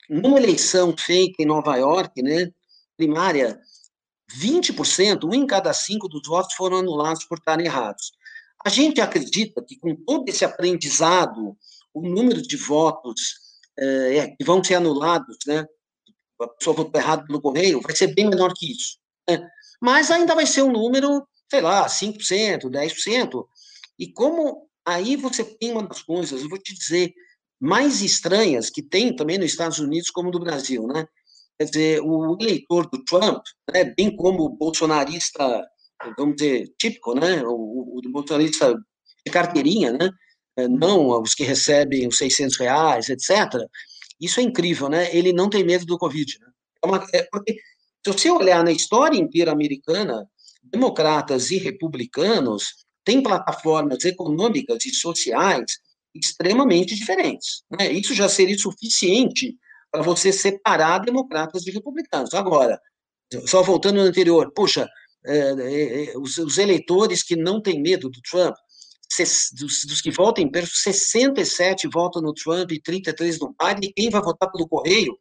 Numa 0.09 0.37
eleição 0.37 0.95
feita 0.97 1.41
em 1.41 1.45
Nova 1.45 1.77
York, 1.77 2.21
né, 2.21 2.51
primária, 2.97 3.57
20%, 4.37 5.23
um 5.25 5.33
em 5.33 5.45
cada 5.45 5.73
cinco 5.73 6.07
dos 6.07 6.21
votos 6.27 6.53
foram 6.55 6.77
anulados 6.77 7.25
por 7.25 7.37
estarem 7.37 7.65
errados. 7.65 8.11
A 8.63 8.69
gente 8.69 9.01
acredita 9.01 9.63
que 9.63 9.77
com 9.77 9.95
todo 9.95 10.27
esse 10.29 10.45
aprendizado, 10.45 11.57
o 11.93 12.01
número 12.01 12.41
de 12.41 12.57
votos 12.57 13.35
é, 13.77 14.17
é 14.17 14.27
que 14.27 14.43
vão 14.43 14.63
ser 14.63 14.75
anulados, 14.75 15.37
né, 15.47 15.65
a 16.39 16.47
pessoa 16.47 16.75
votou 16.75 16.99
errado 16.99 17.25
pelo 17.27 17.41
correio, 17.41 17.81
vai 17.81 17.95
ser 17.95 18.13
bem 18.13 18.29
menor 18.29 18.53
que 18.55 18.71
isso. 18.71 18.97
Né? 19.29 19.47
mas 19.81 20.11
ainda 20.11 20.35
vai 20.35 20.45
ser 20.45 20.61
um 20.61 20.71
número, 20.71 21.27
sei 21.49 21.59
lá, 21.59 21.87
5%, 21.87 22.69
10%. 22.69 23.45
E 23.97 24.11
como 24.11 24.69
aí 24.85 25.15
você 25.15 25.43
tem 25.43 25.71
uma 25.71 25.87
das 25.87 26.03
coisas, 26.03 26.41
eu 26.41 26.49
vou 26.49 26.59
te 26.59 26.75
dizer, 26.75 27.11
mais 27.59 28.01
estranhas 28.01 28.69
que 28.69 28.83
tem 28.83 29.15
também 29.15 29.39
nos 29.39 29.51
Estados 29.51 29.79
Unidos 29.79 30.11
como 30.11 30.31
no 30.31 30.39
Brasil, 30.39 30.85
né? 30.87 31.07
Quer 31.61 31.65
dizer, 31.65 32.01
o 32.01 32.35
eleitor 32.39 32.89
do 32.89 33.03
Trump, 33.03 33.43
né, 33.71 33.83
bem 33.95 34.15
como 34.15 34.45
o 34.45 34.49
bolsonarista, 34.49 35.63
vamos 36.17 36.37
dizer, 36.37 36.73
típico, 36.75 37.13
né? 37.13 37.43
O, 37.45 37.99
o 37.99 38.11
bolsonarista 38.11 38.73
de 39.23 39.31
carteirinha, 39.31 39.93
né? 39.93 40.09
É, 40.57 40.67
não 40.67 41.21
os 41.21 41.35
que 41.35 41.43
recebem 41.43 42.07
os 42.07 42.17
600 42.17 42.57
reais, 42.57 43.09
etc. 43.09 43.29
Isso 44.19 44.39
é 44.39 44.43
incrível, 44.43 44.89
né? 44.89 45.15
Ele 45.15 45.31
não 45.31 45.51
tem 45.51 45.63
medo 45.63 45.85
do 45.85 45.99
Covid, 45.99 46.39
né? 46.39 46.47
É 46.83 46.87
uma, 46.87 47.05
é, 47.13 47.27
porque 47.31 47.53
se 47.53 48.11
você 48.11 48.31
olhar 48.31 48.63
na 48.63 48.71
história 48.71 49.19
inteira 49.19 49.51
americana, 49.51 50.27
democratas 50.63 51.51
e 51.51 51.59
republicanos 51.59 52.73
têm 53.05 53.21
plataformas 53.21 54.03
econômicas 54.03 54.83
e 54.87 54.89
sociais 54.89 55.77
extremamente 56.15 56.95
diferentes. 56.95 57.61
Né? 57.69 57.91
Isso 57.91 58.15
já 58.15 58.27
seria 58.27 58.57
suficiente 58.57 59.55
para 59.91 60.01
você 60.01 60.31
separar 60.31 60.99
democratas 60.99 61.63
de 61.63 61.71
republicanos. 61.71 62.33
Agora, 62.33 62.79
só 63.45 63.61
voltando 63.61 63.97
no 63.97 64.07
anterior, 64.07 64.51
puxa, 64.53 64.87
é, 65.25 65.37
é, 65.37 66.05
é 66.05 66.17
os, 66.17 66.37
os, 66.37 66.57
eleitores 66.57 67.23
que 67.23 67.35
não 67.35 67.61
têm 67.61 67.81
medo 67.81 68.09
do 68.09 68.21
Trump, 68.21 68.55
dos, 69.59 69.85
dos, 69.85 70.01
que 70.01 70.09
votam 70.11 70.43
em 70.43 70.49
perto, 70.49 70.69
67 70.69 71.87
votam 71.91 72.21
no 72.21 72.33
Trump 72.33 72.71
e 72.71 72.81
33 72.81 73.39
no 73.39 73.53
Biden, 73.59 73.89
e 73.89 73.93
quem 73.93 74.09
vai 74.09 74.21
votar 74.21 74.49
pelo 74.51 74.67
correio 74.67 75.15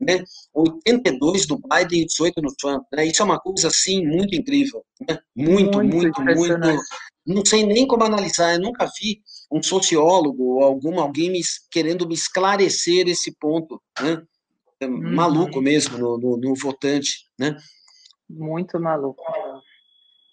né? 0.00 0.22
82 0.54 1.46
do 1.46 1.58
Biden 1.58 2.02
e 2.02 2.06
18 2.06 2.40
no 2.40 2.54
Trump, 2.54 2.84
né? 2.92 3.06
Isso 3.06 3.22
é 3.22 3.24
uma 3.24 3.40
coisa, 3.40 3.68
assim, 3.68 4.06
muito 4.06 4.34
incrível, 4.34 4.84
né? 5.08 5.18
Muito, 5.34 5.78
muito, 5.78 6.22
muito, 6.22 6.22
muito, 6.22 6.80
não 7.26 7.44
sei 7.44 7.66
nem 7.66 7.86
como 7.86 8.04
analisar, 8.04 8.54
eu 8.54 8.60
nunca 8.60 8.88
vi 8.98 9.20
um 9.50 9.62
sociólogo 9.62 10.56
ou 10.56 10.62
algum, 10.62 11.00
alguém 11.00 11.30
me, 11.30 11.40
querendo 11.70 12.06
me 12.06 12.14
esclarecer 12.14 13.08
esse 13.08 13.34
ponto, 13.36 13.80
né? 14.00 14.22
É 14.80 14.86
uhum. 14.86 15.14
maluco 15.14 15.60
mesmo 15.60 15.98
no, 15.98 16.18
no, 16.18 16.36
no, 16.36 16.54
votante, 16.54 17.26
né? 17.38 17.56
Muito 18.28 18.78
maluco. 18.78 19.22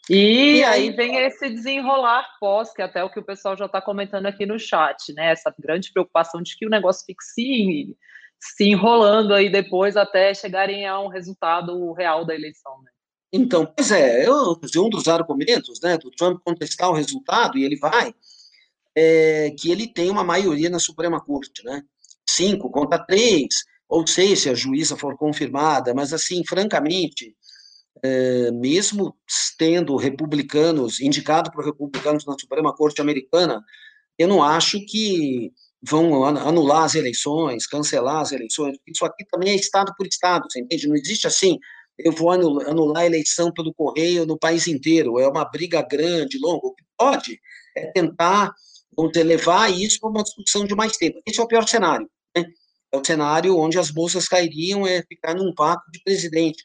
E, 0.08 0.58
e 0.58 0.64
aí, 0.64 0.90
aí 0.90 0.96
vem 0.96 1.16
esse 1.18 1.50
desenrolar 1.50 2.28
pós, 2.40 2.72
que 2.72 2.82
é 2.82 2.86
até 2.86 3.04
o 3.04 3.10
que 3.10 3.20
o 3.20 3.26
pessoal 3.26 3.58
já 3.58 3.66
está 3.66 3.82
comentando 3.82 4.28
aqui 4.28 4.46
no 4.46 4.60
chat, 4.60 5.12
né? 5.14 5.32
Essa 5.32 5.54
grande 5.58 5.92
preocupação 5.92 6.44
de 6.44 6.56
que 6.56 6.66
o 6.68 6.70
negócio 6.70 7.06
fique 7.06 7.24
se 7.24 7.96
se 8.40 8.66
enrolando 8.66 9.34
aí 9.34 9.52
depois 9.52 9.98
até 9.98 10.34
chegarem 10.34 10.86
a 10.86 11.00
um 11.00 11.08
resultado 11.08 11.92
real 11.94 12.26
da 12.26 12.36
eleição, 12.36 12.72
né? 12.84 12.92
Então, 13.34 13.66
pois 13.66 13.92
é, 13.92 14.26
eu, 14.26 14.58
um 14.78 14.90
dos 14.90 15.08
argumentos 15.08 15.82
né, 15.82 15.98
do 15.98 16.10
Trump 16.12 16.40
contestar 16.44 16.90
o 16.90 16.94
resultado, 16.94 17.58
e 17.58 17.66
ele 17.66 17.76
vai, 17.76 18.14
é 18.96 19.52
que 19.58 19.72
ele 19.72 19.88
tem 19.88 20.10
uma 20.10 20.24
maioria 20.24 20.70
na 20.70 20.80
Suprema 20.80 21.20
Corte, 21.24 21.64
né? 21.64 21.84
Cinco 22.28 22.70
contra 22.72 23.04
três, 23.06 23.48
ou 23.88 24.06
seis 24.08 24.40
se 24.40 24.50
a 24.50 24.54
juíza 24.54 24.96
for 24.96 25.18
confirmada, 25.18 25.94
mas 25.94 26.14
assim, 26.14 26.44
francamente, 26.48 27.36
é, 28.04 28.52
mesmo 28.52 29.16
tendo 29.58 29.96
republicanos, 29.96 31.00
indicado 31.00 31.52
por 31.52 31.66
republicanos 31.66 32.26
na 32.26 32.36
Suprema 32.40 32.74
Corte 32.74 33.02
Americana, 33.02 33.62
eu 34.18 34.28
não 34.28 34.42
acho 34.42 34.80
que 34.86 35.52
vão 35.82 36.24
anular 36.26 36.84
as 36.84 36.96
eleições, 36.96 37.68
cancelar 37.68 38.22
as 38.22 38.32
eleições. 38.32 38.78
Isso 38.88 39.06
aqui 39.06 39.24
também 39.30 39.50
é 39.52 39.56
estado 39.56 39.94
por 39.98 40.08
estado, 40.08 40.46
você 40.50 40.60
entende? 40.60 40.88
Não 40.88 40.96
existe 40.96 41.28
assim, 41.28 41.60
eu 41.98 42.12
vou 42.12 42.32
anular 42.32 43.04
a 43.04 43.06
eleição 43.06 43.52
pelo 43.52 43.74
correio 43.74 44.26
no 44.26 44.38
país 44.38 44.68
inteiro. 44.68 45.20
É 45.20 45.28
uma 45.28 45.46
briga 45.46 45.82
grande, 45.82 46.40
longa. 46.40 46.68
O 46.68 46.74
que 46.74 46.84
pode 46.98 47.40
é 47.76 47.92
tentar 47.92 48.54
vamos 48.96 49.16
levar 49.16 49.72
isso 49.72 50.00
para 50.00 50.10
uma 50.10 50.24
discussão 50.24 50.66
de 50.66 50.76
mais 50.76 50.98
tempo. 50.98 51.20
Esse 51.26 51.40
é 51.40 51.44
o 51.44 51.48
pior 51.48 51.68
cenário. 51.68 52.10
Né? 52.36 52.46
É 52.92 52.98
o 52.98 53.06
cenário 53.06 53.58
onde 53.58 53.78
as 53.78 53.92
bolsas 53.92 54.28
cairiam, 54.28 54.86
é 54.88 55.02
ficar 55.04 55.36
num 55.36 55.54
vácuo 55.58 55.92
de 55.92 56.02
presidente. 56.04 56.64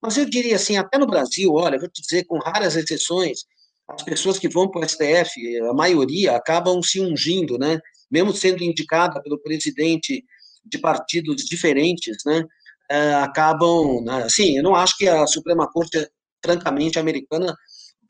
Mas 0.00 0.16
eu 0.16 0.24
diria 0.24 0.56
assim, 0.56 0.76
até 0.76 0.98
no 0.98 1.06
Brasil, 1.06 1.52
olha, 1.52 1.78
vou 1.78 1.88
te 1.88 2.02
dizer, 2.02 2.24
com 2.24 2.38
raras 2.38 2.76
exceções, 2.76 3.40
as 3.88 4.02
pessoas 4.02 4.38
que 4.38 4.48
vão 4.48 4.70
para 4.70 4.84
o 4.84 4.88
STF, 4.88 5.58
a 5.70 5.72
maioria, 5.72 6.36
acabam 6.36 6.82
se 6.82 7.00
ungindo, 7.00 7.58
né? 7.58 7.80
mesmo 8.10 8.32
sendo 8.32 8.62
indicada 8.62 9.22
pelo 9.22 9.40
presidente 9.40 10.24
de 10.64 10.78
partidos 10.78 11.44
diferentes, 11.44 12.16
né, 12.24 12.44
é, 12.90 13.14
acabam, 13.14 14.02
né, 14.02 14.24
assim, 14.24 14.56
eu 14.56 14.62
não 14.62 14.74
acho 14.74 14.96
que 14.96 15.08
a 15.08 15.26
Suprema 15.26 15.70
Corte, 15.70 16.08
francamente, 16.44 16.98
americana, 16.98 17.54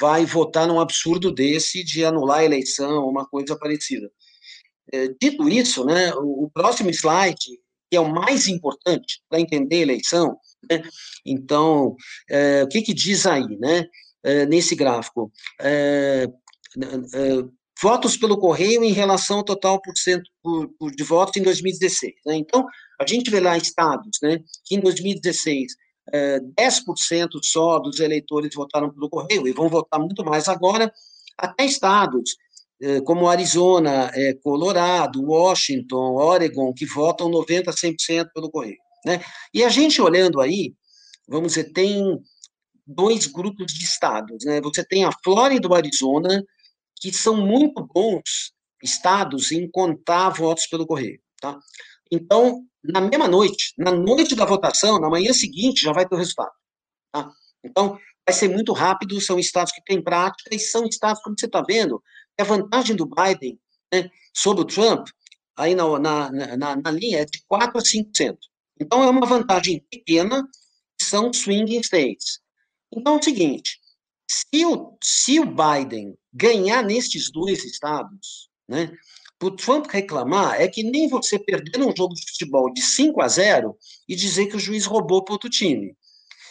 vai 0.00 0.24
votar 0.24 0.66
num 0.66 0.80
absurdo 0.80 1.32
desse 1.32 1.84
de 1.84 2.04
anular 2.04 2.38
a 2.38 2.44
eleição, 2.44 3.06
uma 3.06 3.26
coisa 3.26 3.58
parecida. 3.58 4.10
É, 4.92 5.08
dito 5.20 5.48
isso, 5.48 5.84
né, 5.84 6.12
o, 6.14 6.50
próximo 6.52 6.90
slide, 6.90 7.60
que 7.90 7.96
é 7.96 8.00
o 8.00 8.08
mais 8.08 8.46
importante 8.48 9.20
para 9.28 9.40
entender 9.40 9.76
a 9.76 9.82
eleição, 9.82 10.36
né, 10.70 10.82
então, 11.26 11.94
é, 12.30 12.62
o 12.62 12.68
que, 12.68 12.82
que 12.82 12.94
diz 12.94 13.26
aí, 13.26 13.58
né, 13.58 13.84
é, 14.22 14.46
nesse 14.46 14.74
gráfico? 14.74 15.30
É, 15.60 16.26
é, 17.14 17.58
votos 17.80 18.16
pelo 18.16 18.38
correio 18.38 18.82
em 18.82 18.92
relação 18.92 19.38
ao 19.38 19.44
total 19.44 19.80
por 19.80 19.96
cento 19.96 20.28
por, 20.42 20.68
por, 20.78 20.90
de 20.90 21.04
votos 21.04 21.36
em 21.36 21.42
2016. 21.42 22.14
Né? 22.26 22.36
Então, 22.36 22.66
a 23.00 23.06
gente 23.06 23.30
vê 23.30 23.40
lá 23.40 23.56
estados 23.56 24.18
né, 24.22 24.38
que 24.64 24.74
em 24.74 24.80
2016 24.80 25.72
é, 26.12 26.40
10% 26.40 27.28
só 27.42 27.78
dos 27.78 28.00
eleitores 28.00 28.54
votaram 28.54 28.90
pelo 28.90 29.08
correio 29.08 29.46
e 29.46 29.52
vão 29.52 29.68
votar 29.68 30.00
muito 30.00 30.24
mais 30.24 30.48
agora, 30.48 30.92
até 31.36 31.64
estados 31.64 32.36
é, 32.80 33.00
como 33.00 33.28
Arizona, 33.28 34.10
é, 34.14 34.34
Colorado, 34.34 35.22
Washington, 35.22 36.14
Oregon, 36.14 36.72
que 36.72 36.86
votam 36.86 37.30
90% 37.30 37.68
a 37.68 37.72
100% 37.72 38.30
pelo 38.32 38.50
correio. 38.50 38.76
Né? 39.04 39.20
E 39.52 39.64
a 39.64 39.68
gente 39.68 40.00
olhando 40.00 40.40
aí, 40.40 40.74
vamos 41.28 41.54
dizer, 41.54 41.72
tem 41.72 42.18
dois 42.86 43.26
grupos 43.26 43.72
de 43.72 43.84
estados. 43.84 44.44
Né? 44.44 44.60
Você 44.60 44.84
tem 44.84 45.04
a 45.04 45.10
Flórida 45.24 45.66
e 45.66 45.70
o 45.70 45.74
Arizona, 45.74 46.42
que 47.00 47.12
são 47.12 47.36
muito 47.36 47.86
bons 47.92 48.52
estados 48.82 49.50
em 49.52 49.68
contar 49.70 50.30
votos 50.30 50.66
pelo 50.66 50.86
correio. 50.86 51.20
Tá? 51.40 51.58
Então, 52.10 52.64
na 52.88 53.00
mesma 53.00 53.28
noite, 53.28 53.74
na 53.76 53.92
noite 53.92 54.34
da 54.34 54.44
votação, 54.44 54.98
na 54.98 55.10
manhã 55.10 55.32
seguinte, 55.32 55.82
já 55.82 55.92
vai 55.92 56.06
ter 56.06 56.14
o 56.14 56.18
resultado. 56.18 56.52
Tá? 57.12 57.30
Então, 57.62 57.98
vai 58.26 58.34
ser 58.34 58.48
muito 58.48 58.72
rápido, 58.72 59.20
são 59.20 59.38
estados 59.38 59.72
que 59.72 59.82
têm 59.84 60.02
prática 60.02 60.54
e 60.54 60.58
são 60.58 60.84
estados, 60.86 61.22
como 61.22 61.36
você 61.38 61.46
está 61.46 61.62
vendo, 61.62 62.02
a 62.38 62.44
vantagem 62.44 62.94
do 62.94 63.06
Biden 63.06 63.58
né, 63.92 64.10
sobre 64.34 64.62
o 64.62 64.66
Trump, 64.66 65.08
aí 65.56 65.74
na, 65.74 65.98
na, 65.98 66.30
na, 66.30 66.76
na, 66.76 66.90
linha, 66.90 67.20
é 67.20 67.24
de 67.24 67.40
4% 67.50 67.70
a 67.74 67.78
5%. 67.78 68.38
Então, 68.80 69.02
é 69.02 69.10
uma 69.10 69.26
vantagem 69.26 69.84
pequena, 69.90 70.46
são 71.00 71.32
swing 71.32 71.76
states. 71.78 72.40
Então, 72.92 73.16
é 73.16 73.18
o 73.18 73.22
seguinte, 73.22 73.78
se 74.30 74.64
o, 74.64 74.96
se 75.02 75.40
o 75.40 75.46
Biden 75.46 76.16
ganhar 76.32 76.82
nestes 76.82 77.30
dois 77.30 77.64
estados, 77.64 78.48
né, 78.68 78.92
para 79.38 79.48
o 79.48 79.56
Trump 79.56 79.86
reclamar, 79.88 80.60
é 80.60 80.66
que 80.66 80.82
nem 80.82 81.08
você 81.08 81.38
perder 81.38 81.80
um 81.80 81.94
jogo 81.96 82.14
de 82.14 82.28
futebol 82.28 82.72
de 82.72 82.82
5 82.82 83.22
a 83.22 83.28
0 83.28 83.76
e 84.08 84.16
dizer 84.16 84.46
que 84.46 84.56
o 84.56 84.60
juiz 84.60 84.84
roubou 84.84 85.22
para 85.22 85.34
outro 85.34 85.48
time. 85.48 85.96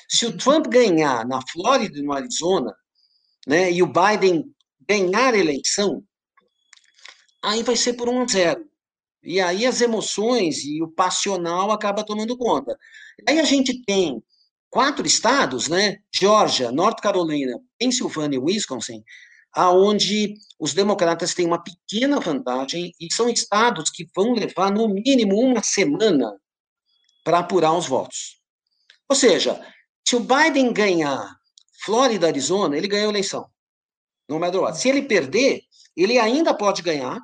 Se 0.09 0.25
o 0.25 0.37
Trump 0.37 0.67
ganhar 0.67 1.27
na 1.27 1.41
Flórida 1.51 1.99
e 1.99 2.01
no 2.01 2.13
Arizona, 2.13 2.73
né, 3.45 3.71
e 3.71 3.83
o 3.83 3.87
Biden 3.87 4.45
ganhar 4.87 5.33
a 5.33 5.37
eleição, 5.37 6.01
aí 7.43 7.61
vai 7.61 7.75
ser 7.75 7.93
por 7.93 8.07
1 8.07 8.21
a 8.21 8.27
0. 8.27 8.65
E 9.23 9.41
aí 9.41 9.65
as 9.65 9.81
emoções 9.81 10.63
e 10.63 10.81
o 10.81 10.87
passional 10.87 11.71
acaba 11.71 12.05
tomando 12.05 12.37
conta. 12.37 12.77
Aí 13.27 13.39
a 13.39 13.43
gente 13.43 13.83
tem 13.83 14.23
quatro 14.69 15.05
estados, 15.05 15.67
né? 15.67 15.97
Georgia, 16.13 16.71
North 16.71 17.01
Carolina, 17.01 17.59
Pensilvânia 17.77 18.37
e 18.37 18.39
Wisconsin, 18.39 19.03
aonde 19.57 20.35
os 20.59 20.75
democratas 20.75 21.33
têm 21.33 21.47
uma 21.47 21.63
pequena 21.63 22.19
vantagem 22.19 22.93
e 22.99 23.11
são 23.11 23.27
estados 23.27 23.89
que 23.89 24.07
vão 24.15 24.33
levar 24.33 24.71
no 24.71 24.87
mínimo 24.87 25.35
uma 25.35 25.63
semana 25.63 26.39
para 27.23 27.39
apurar 27.39 27.73
os 27.73 27.87
votos. 27.87 28.39
Ou 29.09 29.15
seja, 29.15 29.59
se 30.07 30.15
o 30.15 30.19
Biden 30.19 30.71
ganhar 30.71 31.35
Flórida, 31.83 32.27
Arizona, 32.27 32.77
ele 32.77 32.87
ganhou 32.87 33.07
a 33.07 33.13
eleição. 33.13 33.49
No 34.29 34.39
matter 34.39 34.61
what. 34.61 34.77
Se 34.77 34.89
ele 34.89 35.01
perder, 35.01 35.63
ele 35.95 36.19
ainda 36.19 36.53
pode 36.53 36.83
ganhar, 36.83 37.19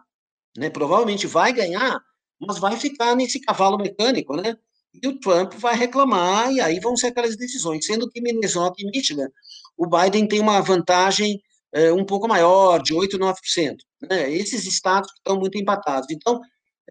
né? 0.58 0.72
Provavelmente 0.72 1.28
vai 1.28 1.54
ganhar, 1.54 2.00
mas 2.40 2.58
vai 2.58 2.78
ficar 2.78 3.16
nesse 3.16 3.40
cavalo 3.42 3.78
mecânico, 3.78 4.36
né? 4.36 4.58
E 4.94 5.08
o 5.08 5.20
Trump 5.20 5.54
vai 5.54 5.76
reclamar, 5.76 6.52
e 6.52 6.60
aí 6.60 6.80
vão 6.80 6.96
ser 6.96 7.08
aquelas 7.08 7.36
decisões. 7.36 7.86
Sendo 7.86 8.10
que 8.10 8.22
Minnesota 8.22 8.76
e 8.80 8.86
Michigan, 8.86 9.30
o 9.78 9.86
Biden 9.86 10.28
tem 10.28 10.40
uma 10.40 10.62
vantagem 10.62 11.40
é, 11.74 11.92
um 11.92 12.06
pouco 12.06 12.28
maior, 12.28 12.82
de 12.82 12.94
8, 12.94 13.18
9%. 13.18 13.76
Né? 14.10 14.32
Esses 14.32 14.66
estados 14.66 15.12
estão 15.18 15.40
muito 15.40 15.58
empatados. 15.58 16.08
Então, 16.12 16.40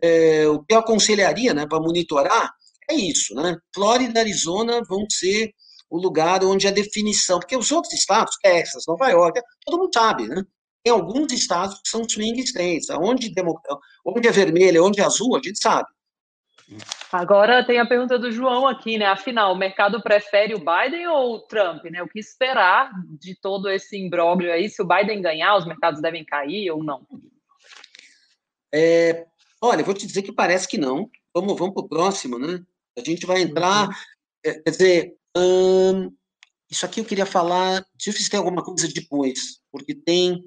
é, 0.03 0.47
o 0.49 0.63
que 0.63 0.75
eu 0.75 0.81
aconselharia 0.81 1.55
né, 1.55 1.67
para 1.67 1.81
monitorar 1.81 2.51
é 2.91 2.95
isso. 2.95 3.35
Né? 3.35 3.57
Flórida 3.75 4.19
e 4.19 4.23
Arizona 4.23 4.81
vão 4.89 5.07
ser 5.11 5.53
o 5.89 5.99
lugar 5.99 6.43
onde 6.43 6.67
a 6.67 6.71
definição, 6.71 7.39
porque 7.39 7.57
os 7.57 7.71
outros 7.71 7.93
estados, 7.93 8.35
Texas, 8.43 8.85
Nova 8.89 9.11
York, 9.11 9.39
todo 9.65 9.79
mundo 9.79 9.91
sabe, 9.93 10.27
né? 10.27 10.43
Tem 10.83 10.91
alguns 10.91 11.31
estados 11.33 11.75
que 11.83 11.89
são 11.89 12.09
swing 12.09 12.41
states, 12.41 12.89
onde, 12.91 13.31
onde 14.05 14.27
é 14.27 14.33
vermelho, 14.33 14.87
onde 14.87 15.03
é 15.03 15.05
azul, 15.05 15.37
a 15.37 15.41
gente 15.45 15.61
sabe. 15.61 15.87
Agora 17.13 17.65
tem 17.65 17.79
a 17.79 17.87
pergunta 17.87 18.19
do 18.19 18.33
João 18.33 18.67
aqui, 18.67 18.97
né? 18.97 19.07
Afinal, 19.07 19.53
o 19.53 19.59
mercado 19.59 20.03
prefere 20.03 20.55
o 20.55 20.59
Biden 20.59 21.07
ou 21.09 21.35
o 21.35 21.41
Trump, 21.41 21.85
né? 21.85 22.03
O 22.03 22.09
que 22.09 22.19
esperar 22.19 22.91
de 23.21 23.35
todo 23.35 23.69
esse 23.69 23.99
imbróglio 23.99 24.51
aí? 24.51 24.69
Se 24.71 24.81
o 24.81 24.87
Biden 24.87 25.21
ganhar, 25.21 25.57
os 25.57 25.67
mercados 25.67 26.01
devem 26.01 26.25
cair 26.25 26.71
ou 26.71 26.83
não? 26.83 27.07
É, 28.73 29.27
olha, 29.61 29.85
vou 29.85 29.93
te 29.93 30.07
dizer 30.07 30.23
que 30.23 30.33
parece 30.33 30.67
que 30.67 30.79
não. 30.79 31.11
Vamos, 31.35 31.59
vamos 31.59 31.75
para 31.75 31.85
o 31.85 31.89
próximo, 31.89 32.39
né? 32.39 32.65
A 32.97 33.01
gente 33.05 33.27
vai 33.27 33.43
entrar. 33.43 33.89
Uhum. 33.89 33.95
É, 34.45 34.55
quer 34.55 34.71
dizer, 34.71 35.17
hum, 35.37 36.11
isso 36.71 36.87
aqui 36.87 37.01
eu 37.01 37.05
queria 37.05 37.27
falar. 37.27 37.85
Deixa 37.95 38.09
eu 38.09 38.13
ver 38.15 38.21
se 38.21 38.31
tem 38.31 38.39
alguma 38.39 38.65
coisa 38.65 38.89
depois, 38.89 39.61
porque 39.71 39.95
tem. 39.95 40.43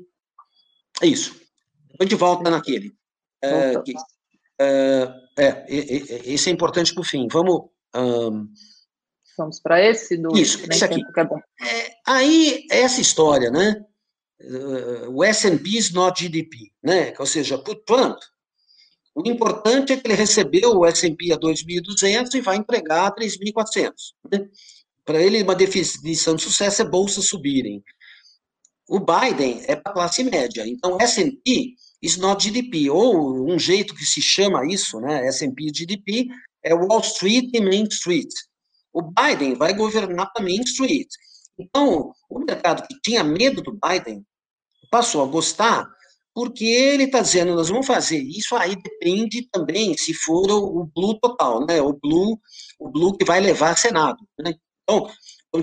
É 1.02 1.06
isso. 1.06 1.40
Depois 1.92 2.10
de 2.10 2.16
volta 2.16 2.50
naquele. 2.50 2.92
É, 3.44 3.80
que, 3.82 3.94
é, 4.60 5.25
é, 5.38 5.66
esse 5.68 6.50
é 6.50 6.54
importante 6.54 6.94
para 6.94 7.02
o 7.02 7.06
fim. 7.06 7.28
Vamos. 7.32 7.70
Um... 7.96 8.48
Vamos 9.38 9.60
para 9.60 9.84
esse? 9.86 10.16
Do, 10.16 10.38
Isso, 10.38 10.60
esse 10.72 10.86
aqui. 10.86 11.02
É. 11.02 11.68
É, 11.68 11.96
aí, 12.08 12.66
essa 12.72 13.02
história, 13.02 13.52
né? 13.52 13.84
O 15.10 15.24
S&P 15.24 15.78
is 15.78 15.92
not 15.92 16.22
GDP, 16.22 16.72
né? 16.82 17.14
Ou 17.20 17.26
seja, 17.26 17.58
para 17.58 17.74
o 17.74 17.76
Trump, 17.76 18.18
o 19.16 19.28
importante 19.30 19.94
é 19.94 19.98
que 19.98 20.08
ele 20.08 20.14
recebeu 20.14 20.78
o 20.78 20.86
S&P 20.86 21.34
a 21.34 21.38
2.200 21.38 22.34
e 22.36 22.42
vai 22.42 22.58
entregar 22.58 23.08
a 23.08 23.16
3.400. 23.16 23.92
Né? 24.32 24.48
Para 25.06 25.22
ele, 25.22 25.42
uma 25.42 25.56
definição 25.56 26.36
de 26.36 26.44
sucesso 26.44 26.82
é 26.82 26.86
bolsas 26.86 27.28
subirem. 27.28 27.82
O 28.90 29.00
Biden 29.00 29.64
é 29.68 29.76
para 29.76 29.92
a 29.92 29.94
classe 29.94 30.24
média. 30.24 30.68
Então, 30.68 30.98
S&P 31.00 31.76
is 32.06 32.18
not 32.18 32.44
GDP, 32.44 32.90
ou 32.90 33.50
um 33.52 33.58
jeito 33.58 33.96
que 33.96 34.06
se 34.06 34.22
chama 34.22 34.66
isso, 34.72 35.00
né, 35.00 35.26
S&P 35.28 35.72
GDP, 35.74 36.28
é 36.64 36.74
Wall 36.74 37.00
Street 37.00 37.50
e 37.54 37.60
Main 37.60 37.86
Street. 37.86 38.30
O 38.94 39.02
Biden 39.02 39.56
vai 39.56 39.74
governar 39.74 40.32
para 40.32 40.44
Main 40.44 40.62
Street. 40.62 41.08
Então, 41.58 42.12
o 42.30 42.40
mercado 42.40 42.86
que 42.88 42.96
tinha 43.02 43.24
medo 43.24 43.62
do 43.62 43.78
Biden 43.78 44.24
passou 44.92 45.24
a 45.24 45.28
gostar, 45.28 45.88
porque 46.34 46.66
ele 46.66 47.06
está 47.06 47.22
dizendo, 47.22 47.56
nós 47.56 47.70
vamos 47.70 47.88
fazer 47.88 48.22
isso, 48.22 48.56
aí 48.56 48.76
depende 48.76 49.48
também 49.52 49.98
se 49.98 50.14
for 50.14 50.50
o, 50.52 50.82
o 50.82 50.86
Blue 50.94 51.20
total, 51.20 51.66
né, 51.66 51.82
o 51.82 51.94
Blue, 51.94 52.40
o 52.80 52.90
Blue 52.90 53.18
que 53.18 53.26
vai 53.26 53.40
levar 53.40 53.72
a 53.72 53.76
Senado. 53.76 54.18
Né? 54.40 54.54
Então, 54.84 55.10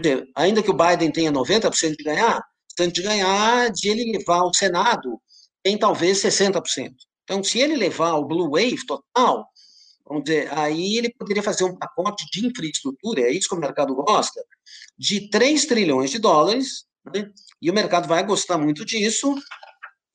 dizer, 0.01 0.26
ainda 0.34 0.62
que 0.62 0.70
o 0.70 0.76
Biden 0.76 1.12
tenha 1.12 1.30
90% 1.30 1.97
de 1.97 2.05
ganhar, 2.05 2.43
tanto 2.76 2.95
de 2.95 3.03
ganhar 3.03 3.70
de 3.70 3.88
ele 3.88 4.18
levar 4.18 4.43
o 4.45 4.55
Senado 4.55 5.20
tem 5.62 5.78
talvez 5.78 6.18
60%. 6.18 6.94
Então, 7.24 7.42
se 7.42 7.60
ele 7.60 7.76
levar 7.76 8.14
o 8.14 8.24
Blue 8.24 8.50
Wave 8.50 8.84
total, 8.86 9.48
vamos 10.06 10.24
dizer, 10.24 10.52
aí 10.52 10.96
ele 10.96 11.14
poderia 11.14 11.42
fazer 11.42 11.64
um 11.64 11.76
pacote 11.76 12.26
de 12.32 12.46
infraestrutura, 12.46 13.22
é 13.22 13.32
isso 13.32 13.48
que 13.48 13.54
o 13.54 13.60
mercado 13.60 13.94
gosta, 13.94 14.44
de 14.98 15.30
3 15.30 15.64
trilhões 15.66 16.10
de 16.10 16.18
dólares, 16.18 16.84
né? 17.14 17.30
e 17.60 17.70
o 17.70 17.74
mercado 17.74 18.08
vai 18.08 18.24
gostar 18.26 18.58
muito 18.58 18.84
disso, 18.84 19.34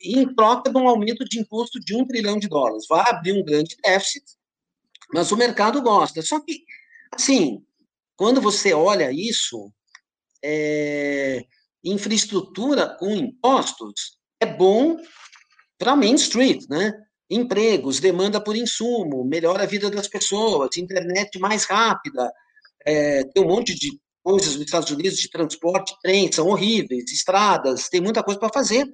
em 0.01 0.33
troca 0.35 0.71
de 0.71 0.77
um 0.77 0.87
aumento 0.87 1.25
de 1.25 1.39
imposto 1.39 1.79
de 1.79 1.95
1 1.95 2.05
trilhão 2.05 2.37
de 2.37 2.47
dólares. 2.47 2.85
Vai 2.87 3.09
abrir 3.09 3.33
um 3.33 3.43
grande 3.43 3.75
déficit, 3.83 4.23
mas 5.13 5.31
o 5.31 5.37
mercado 5.37 5.81
gosta. 5.81 6.21
Só 6.21 6.39
que, 6.39 6.63
assim, 7.11 7.63
quando 8.15 8.41
você 8.41 8.73
olha 8.73 9.11
isso, 9.11 9.71
é, 10.43 11.45
infraestrutura 11.83 12.95
com 12.99 13.09
impostos 13.09 14.17
é 14.39 14.45
bom 14.45 14.97
para 15.77 15.95
Main 15.95 16.15
Street, 16.15 16.65
né? 16.69 16.93
Empregos, 17.29 17.99
demanda 17.99 18.41
por 18.41 18.55
insumo, 18.55 19.23
melhora 19.25 19.63
a 19.63 19.67
vida 19.67 19.89
das 19.89 20.07
pessoas, 20.07 20.77
internet 20.77 21.37
mais 21.39 21.65
rápida, 21.65 22.31
é, 22.85 23.23
tem 23.25 23.43
um 23.43 23.47
monte 23.47 23.75
de 23.75 23.99
coisas 24.23 24.55
nos 24.55 24.65
Estados 24.65 24.89
Unidos 24.91 25.17
de 25.19 25.29
transporte, 25.29 25.95
trem, 26.01 26.31
são 26.31 26.47
horríveis, 26.47 27.11
estradas, 27.11 27.89
tem 27.89 27.99
muita 27.99 28.23
coisa 28.23 28.39
para 28.39 28.53
fazer. 28.53 28.85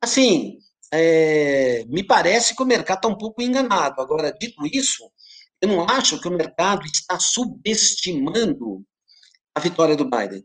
Assim, 0.00 0.58
é, 0.92 1.84
me 1.88 2.02
parece 2.02 2.54
que 2.56 2.62
o 2.62 2.66
mercado 2.66 2.98
está 2.98 3.08
um 3.08 3.18
pouco 3.18 3.42
enganado. 3.42 4.00
Agora, 4.00 4.32
dito 4.32 4.66
isso, 4.66 5.10
eu 5.60 5.68
não 5.68 5.84
acho 5.84 6.20
que 6.20 6.28
o 6.28 6.36
mercado 6.36 6.86
está 6.86 7.18
subestimando 7.18 8.84
a 9.54 9.60
vitória 9.60 9.96
do 9.96 10.08
Biden, 10.08 10.44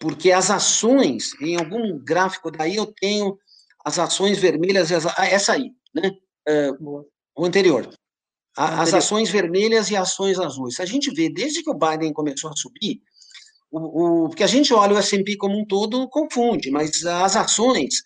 porque 0.00 0.32
as 0.32 0.50
ações, 0.50 1.32
em 1.40 1.56
algum 1.56 1.98
gráfico 1.98 2.50
daí 2.50 2.76
eu 2.76 2.86
tenho 2.86 3.38
as 3.84 3.98
ações 3.98 4.38
vermelhas, 4.38 4.92
as, 4.92 5.06
ah, 5.06 5.26
essa 5.26 5.52
aí, 5.52 5.70
né? 5.94 6.10
Uh, 6.48 7.06
o 7.36 7.44
anterior. 7.44 7.88
A, 8.56 8.82
as 8.82 8.92
ações 8.92 9.30
vermelhas 9.30 9.90
e 9.90 9.96
ações 9.96 10.38
azuis. 10.38 10.80
A 10.80 10.84
gente 10.84 11.12
vê, 11.12 11.30
desde 11.30 11.62
que 11.62 11.70
o 11.70 11.78
Biden 11.78 12.12
começou 12.12 12.50
a 12.50 12.56
subir, 12.56 13.00
o, 13.70 14.24
o, 14.24 14.28
porque 14.28 14.42
a 14.42 14.48
gente 14.48 14.72
olha 14.74 14.94
o 14.94 14.98
S&P 14.98 15.36
como 15.36 15.58
um 15.58 15.64
todo, 15.64 16.08
confunde, 16.08 16.70
mas 16.70 17.04
as 17.04 17.36
ações 17.36 18.02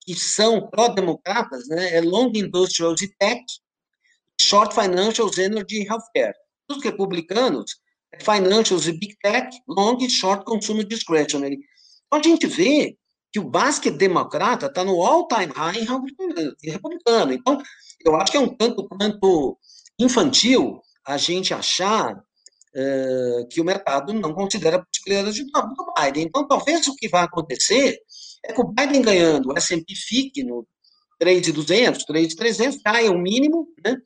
que 0.00 0.14
são 0.14 0.68
pró-democratas, 0.68 1.66
né, 1.68 1.96
é 1.96 2.00
Long 2.00 2.30
Industrials 2.34 3.02
e 3.02 3.08
Tech, 3.16 3.42
Short 4.40 4.72
Financials, 4.74 5.38
Energy 5.38 5.82
e 5.82 5.86
Healthcare. 5.86 6.34
Os 6.70 6.82
republicanos, 6.82 7.76
é 8.12 8.20
Financials 8.20 8.86
e 8.86 8.92
Big 8.92 9.16
Tech, 9.20 9.48
Long 9.66 9.98
e 10.00 10.08
Short 10.08 10.44
Consumer 10.44 10.86
Discretionary. 10.86 11.58
Então, 12.06 12.20
a 12.20 12.22
gente 12.22 12.46
vê 12.46 12.96
que 13.32 13.38
o 13.38 13.48
basquete 13.48 13.96
democrata 13.96 14.66
está 14.66 14.84
no 14.84 15.02
all-time 15.02 15.52
high 15.54 15.78
em 15.78 16.70
republicano. 16.70 17.32
Então, 17.32 17.60
eu 18.04 18.16
acho 18.16 18.32
que 18.32 18.38
é 18.38 18.40
um 18.40 18.54
tanto 18.54 18.86
quanto 18.88 19.58
infantil 19.98 20.80
a 21.06 21.16
gente 21.16 21.52
achar 21.52 22.14
uh, 22.14 23.48
que 23.50 23.60
o 23.60 23.64
mercado 23.64 24.12
não 24.12 24.34
considera 24.34 24.76
a 24.76 24.84
possibilidade 24.84 25.34
de 25.34 25.44
do 25.44 25.94
Biden. 25.98 26.24
Então, 26.24 26.46
talvez 26.46 26.86
o 26.86 26.94
que 26.96 27.08
vai 27.08 27.24
acontecer 27.24 27.98
é 28.44 28.52
que 28.52 28.60
o 28.60 28.72
Biden 28.72 29.02
ganhando, 29.02 29.50
o 29.50 29.58
S&P 29.58 29.94
fique 29.94 30.42
no 30.42 30.66
3,200, 31.18 32.04
3,300, 32.04 32.82
caia 32.82 33.10
o 33.10 33.18
mínimo, 33.18 33.68
né? 33.84 33.96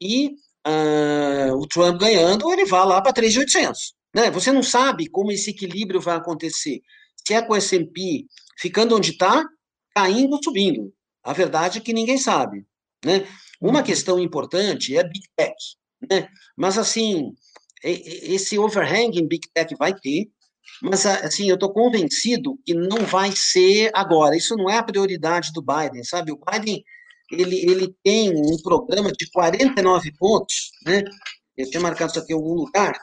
E 0.00 0.36
uh, 0.66 1.54
o 1.56 1.66
Trump 1.66 1.98
ganhando, 1.98 2.52
ele 2.52 2.64
vá 2.66 2.84
lá 2.84 3.00
para 3.00 3.12
3,800. 3.12 3.94
Né? 4.14 4.30
Você 4.30 4.52
não 4.52 4.62
sabe 4.62 5.08
como 5.08 5.32
esse 5.32 5.50
equilíbrio 5.50 6.00
vai 6.00 6.16
acontecer. 6.16 6.80
Se 7.26 7.34
é 7.34 7.42
com 7.42 7.52
o 7.52 7.56
S&P 7.56 8.26
ficando 8.58 8.96
onde 8.96 9.10
está, 9.10 9.44
caindo 9.94 10.34
ou 10.34 10.42
subindo. 10.42 10.92
A 11.22 11.32
verdade 11.32 11.78
é 11.78 11.80
que 11.80 11.92
ninguém 11.92 12.18
sabe. 12.18 12.66
Né? 13.04 13.26
Uma 13.60 13.80
uhum. 13.80 13.84
questão 13.84 14.18
importante 14.18 14.96
é 14.96 15.02
Big 15.02 15.26
Tech. 15.36 15.54
Né? 16.10 16.28
Mas, 16.56 16.76
assim, 16.76 17.32
esse 17.82 18.58
overhang 18.58 19.18
em 19.18 19.26
Big 19.26 19.48
Tech 19.52 19.74
vai 19.76 19.94
ter, 19.94 20.28
mas, 20.82 21.06
assim, 21.06 21.48
eu 21.48 21.54
estou 21.54 21.72
convencido 21.72 22.58
que 22.64 22.74
não 22.74 23.04
vai 23.06 23.32
ser 23.34 23.90
agora. 23.94 24.36
Isso 24.36 24.56
não 24.56 24.68
é 24.68 24.78
a 24.78 24.82
prioridade 24.82 25.52
do 25.52 25.62
Biden, 25.62 26.02
sabe? 26.04 26.32
O 26.32 26.38
Biden, 26.38 26.82
ele, 27.30 27.56
ele 27.70 27.94
tem 28.02 28.30
um 28.30 28.56
programa 28.62 29.12
de 29.12 29.30
49 29.30 30.12
pontos, 30.18 30.70
né? 30.84 31.02
Eu 31.56 31.70
tinha 31.70 31.80
marcado 31.80 32.10
isso 32.10 32.18
aqui 32.18 32.32
em 32.32 32.36
algum 32.36 32.54
lugar, 32.54 32.98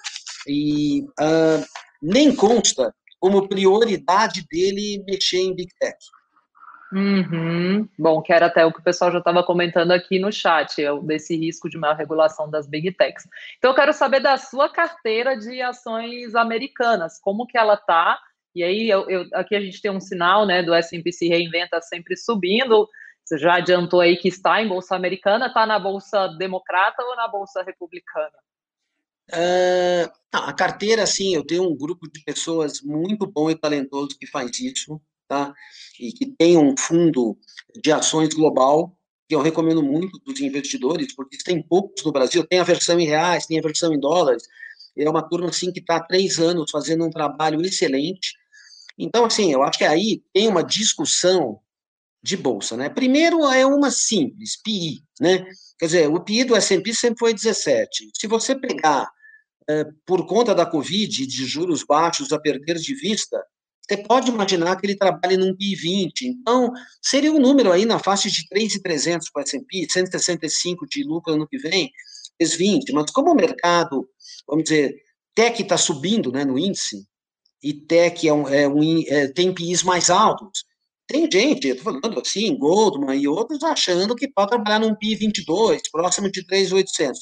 e 0.48 1.04
uh, 1.04 1.66
nem 2.02 2.36
consta 2.36 2.94
como 3.22 3.48
prioridade 3.48 4.44
dele 4.52 5.04
mexer 5.08 5.38
em 5.38 5.56
Big 5.56 5.72
Tech. 5.80 5.96
Uhum. 6.92 7.88
Bom, 7.98 8.22
que 8.22 8.34
era 8.34 8.48
até 8.48 8.66
o 8.66 8.74
que 8.74 8.80
o 8.80 8.84
pessoal 8.84 9.12
já 9.12 9.20
estava 9.20 9.44
comentando 9.44 9.92
aqui 9.92 10.20
no 10.20 10.32
chat, 10.32 10.84
desse 11.04 11.38
risco 11.38 11.70
de 11.70 11.78
maior 11.78 11.96
regulação 11.96 12.50
das 12.50 12.68
big 12.68 12.92
techs. 12.94 13.26
Então, 13.58 13.72
eu 13.72 13.76
quero 13.76 13.94
saber 13.94 14.20
da 14.20 14.36
sua 14.38 14.68
carteira 14.68 15.38
de 15.38 15.62
ações 15.62 16.36
americanas, 16.36 17.18
como 17.22 17.48
que 17.48 17.58
ela 17.58 17.76
está, 17.76 18.20
e 18.54 18.64
aí 18.64 18.90
eu, 18.90 19.10
eu, 19.10 19.26
aqui 19.34 19.56
a 19.56 19.62
gente 19.62 19.82
tem 19.82 19.90
um 19.90 20.02
sinal 20.02 20.46
né, 20.46 20.62
do 20.62 20.74
S&P 20.74 21.12
se 21.14 21.30
reinventa 21.30 21.80
sempre 21.82 22.18
subindo, 22.18 22.90
você 23.24 23.38
já 23.38 23.56
adiantou 23.56 24.02
aí 24.02 24.18
que 24.18 24.28
está 24.28 24.62
em 24.62 24.68
Bolsa 24.68 24.94
Americana, 24.94 25.46
está 25.46 25.66
na 25.66 25.80
Bolsa 25.80 26.28
Democrata 26.38 27.02
ou 27.04 27.16
na 27.16 27.28
Bolsa 27.30 27.64
Republicana? 27.64 28.36
Uh, 29.34 30.12
a 30.32 30.54
carteira, 30.54 31.06
sim, 31.06 31.34
eu 31.36 31.46
tenho 31.46 31.64
um 31.64 31.76
grupo 31.76 32.10
de 32.12 32.24
pessoas 32.24 32.82
muito 32.82 33.26
bom 33.26 33.50
e 33.50 33.56
talentoso 33.56 34.18
que 34.20 34.28
faz 34.28 34.60
isso 34.60 35.02
tá? 35.32 35.54
E 35.98 36.12
que 36.12 36.26
tem 36.26 36.58
um 36.58 36.76
fundo 36.78 37.38
de 37.82 37.90
ações 37.90 38.34
global, 38.34 38.98
que 39.30 39.34
eu 39.34 39.42
recomendo 39.42 39.82
muito 39.82 40.22
para 40.22 40.34
os 40.34 40.42
investidores, 40.42 41.16
porque 41.16 41.38
tem 41.38 41.64
poucos 41.66 42.04
no 42.04 42.12
Brasil, 42.12 42.46
tem 42.46 42.60
a 42.60 42.66
versão 42.66 43.00
em 43.00 43.06
reais, 43.06 43.46
tem 43.46 43.58
a 43.58 43.62
versão 43.62 43.94
em 43.94 44.00
dólares, 44.00 44.44
é 44.98 45.10
uma 45.10 45.22
turma, 45.26 45.48
assim, 45.48 45.72
que 45.72 45.80
está 45.80 45.96
há 45.96 46.04
três 46.04 46.38
anos 46.38 46.70
fazendo 46.70 47.06
um 47.06 47.10
trabalho 47.10 47.62
excelente. 47.62 48.34
Então, 49.00 49.24
assim, 49.24 49.54
eu 49.54 49.64
acho 49.64 49.78
que 49.78 49.86
aí 49.86 50.22
tem 50.34 50.50
uma 50.50 50.66
discussão 50.66 51.62
de 52.22 52.36
bolsa, 52.36 52.76
né? 52.76 52.90
Primeiro 52.90 53.46
é 53.46 53.66
uma 53.66 53.90
simples, 53.90 54.62
PI, 54.62 55.02
né? 55.22 55.46
Quer 55.80 55.86
dizer, 55.86 56.10
o 56.10 56.20
PI 56.20 56.44
do 56.44 56.58
S&P 56.58 56.94
sempre 56.94 57.20
foi 57.20 57.34
17. 57.34 58.12
Se 58.14 58.28
você 58.28 58.54
pegar 58.54 59.10
por 60.06 60.26
conta 60.26 60.56
da 60.56 60.66
Covid, 60.66 61.26
de 61.26 61.46
juros 61.46 61.84
baixos 61.84 62.32
a 62.32 62.40
perder 62.40 62.78
de 62.78 62.94
vista, 62.96 63.42
você 63.88 63.98
pode 63.98 64.30
imaginar 64.30 64.76
que 64.78 64.86
ele 64.86 64.96
trabalhe 64.96 65.36
num 65.36 65.56
PI 65.56 65.76
20. 65.76 66.28
Então, 66.28 66.72
seria 67.02 67.32
um 67.32 67.40
número 67.40 67.72
aí 67.72 67.86
na 67.86 68.00
faixa 68.00 68.30
de 68.30 68.48
3,300 68.48 69.30
para 69.30 69.42
o 69.42 69.44
S&P, 69.44 69.88
165 69.90 70.88
de 70.88 71.04
lucro 71.04 71.34
ano 71.34 71.48
que 71.48 71.58
vem, 71.58 71.92
vezes 72.40 72.56
20. 72.56 72.92
Mas 72.94 73.12
como 73.12 73.32
o 73.32 73.36
mercado, 73.36 74.08
vamos 74.48 74.64
dizer, 74.64 74.96
tech 75.36 75.62
está 75.62 75.78
subindo 75.78 76.32
né, 76.32 76.46
no 76.46 76.58
índice, 76.58 77.06
e 77.64 77.74
tech 77.74 78.28
é 78.28 78.34
um, 78.34 78.48
é 78.48 78.68
um, 78.68 79.04
é, 79.08 79.28
tem 79.28 79.54
PIs 79.54 79.84
mais 79.84 80.10
altos, 80.10 80.66
tem 81.08 81.30
gente, 81.30 81.68
eu 81.68 81.76
estou 81.76 81.94
falando 81.94 82.22
assim, 82.22 82.58
Goldman 82.58 83.20
e 83.20 83.28
outros, 83.28 83.62
achando 83.64 84.16
que 84.16 84.32
pode 84.32 84.52
trabalhar 84.52 84.80
num 84.80 84.96
PI 84.96 85.16
22, 85.16 85.82
próximo 85.92 86.32
de 86.32 86.46
3,800. 86.46 87.20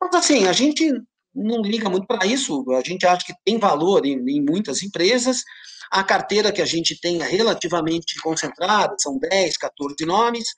Mas 0.00 0.14
assim, 0.14 0.46
a 0.46 0.52
gente 0.52 0.90
não 1.36 1.60
liga 1.60 1.90
muito 1.90 2.06
para 2.06 2.26
isso, 2.26 2.64
a 2.72 2.80
gente 2.80 3.06
acha 3.06 3.24
que 3.26 3.34
tem 3.44 3.58
valor 3.58 4.06
em, 4.06 4.18
em 4.28 4.42
muitas 4.42 4.82
empresas, 4.82 5.42
a 5.90 6.02
carteira 6.02 6.50
que 6.50 6.62
a 6.62 6.66
gente 6.66 6.98
tem 7.00 7.22
é 7.22 7.26
relativamente 7.26 8.20
concentrada, 8.22 8.96
são 8.98 9.18
10, 9.18 9.56
14 9.56 10.04
nomes, 10.04 10.48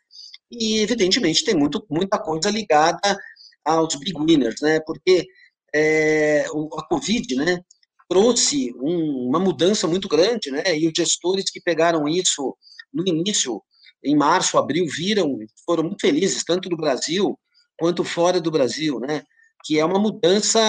e 0.50 0.78
evidentemente 0.80 1.44
tem 1.44 1.54
muito, 1.54 1.84
muita 1.90 2.18
coisa 2.18 2.50
ligada 2.50 3.16
aos 3.64 3.94
big 3.96 4.18
winners, 4.18 4.60
né? 4.62 4.80
Porque 4.80 5.26
é, 5.74 6.46
a 6.46 6.82
Covid, 6.88 7.34
né, 7.36 7.60
trouxe 8.08 8.72
um, 8.80 9.28
uma 9.28 9.38
mudança 9.38 9.86
muito 9.86 10.08
grande, 10.08 10.50
né? 10.50 10.62
E 10.76 10.86
os 10.86 10.92
gestores 10.96 11.50
que 11.50 11.60
pegaram 11.60 12.08
isso 12.08 12.56
no 12.92 13.04
início, 13.06 13.62
em 14.02 14.16
março, 14.16 14.56
abril, 14.56 14.86
viram, 14.86 15.36
foram 15.66 15.84
muito 15.84 16.00
felizes, 16.00 16.42
tanto 16.44 16.70
no 16.70 16.76
Brasil 16.76 17.38
quanto 17.78 18.02
fora 18.02 18.40
do 18.40 18.50
Brasil, 18.50 18.98
né? 19.00 19.22
Que 19.64 19.78
é 19.78 19.84
uma 19.84 19.98
mudança 19.98 20.60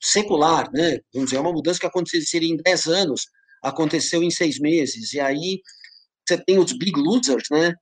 secular, 0.00 0.70
né? 0.72 0.98
Vamos 1.12 1.30
dizer, 1.30 1.36
é 1.38 1.40
uma 1.40 1.52
mudança 1.52 1.80
que 1.80 1.86
aconteceria 1.86 2.52
em 2.52 2.56
10 2.56 2.86
anos, 2.86 3.26
aconteceu 3.62 4.22
em 4.22 4.30
seis 4.30 4.58
meses. 4.58 5.12
E 5.12 5.20
aí 5.20 5.60
você 6.26 6.42
tem 6.44 6.58
os 6.58 6.72
big 6.72 6.98
losers, 6.98 7.44
né? 7.50 7.74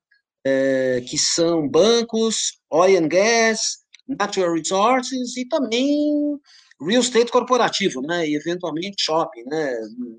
É, 0.45 1.01
que 1.09 1.17
são 1.17 1.69
bancos, 1.69 2.59
oil 2.71 2.99
and 2.99 3.09
gas, 3.09 3.83
natural 4.09 4.55
resources 4.55 5.37
e 5.37 5.47
também 5.47 6.39
real 6.81 7.01
estate 7.01 7.31
corporativo, 7.31 8.01
né? 8.03 8.29
E 8.29 8.35
eventualmente 8.35 9.03
shopping, 9.03 9.45
né? 9.47 9.75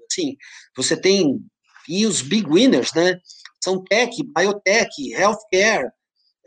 Assim, 0.09 0.35
você 0.75 0.99
tem 0.99 1.39
e 1.87 2.05
os 2.05 2.21
big 2.21 2.47
winners, 2.49 2.93
né? 2.93 3.19
São 3.61 3.83
tech, 3.83 4.11
biotech, 4.35 5.11
healthcare, 5.13 5.89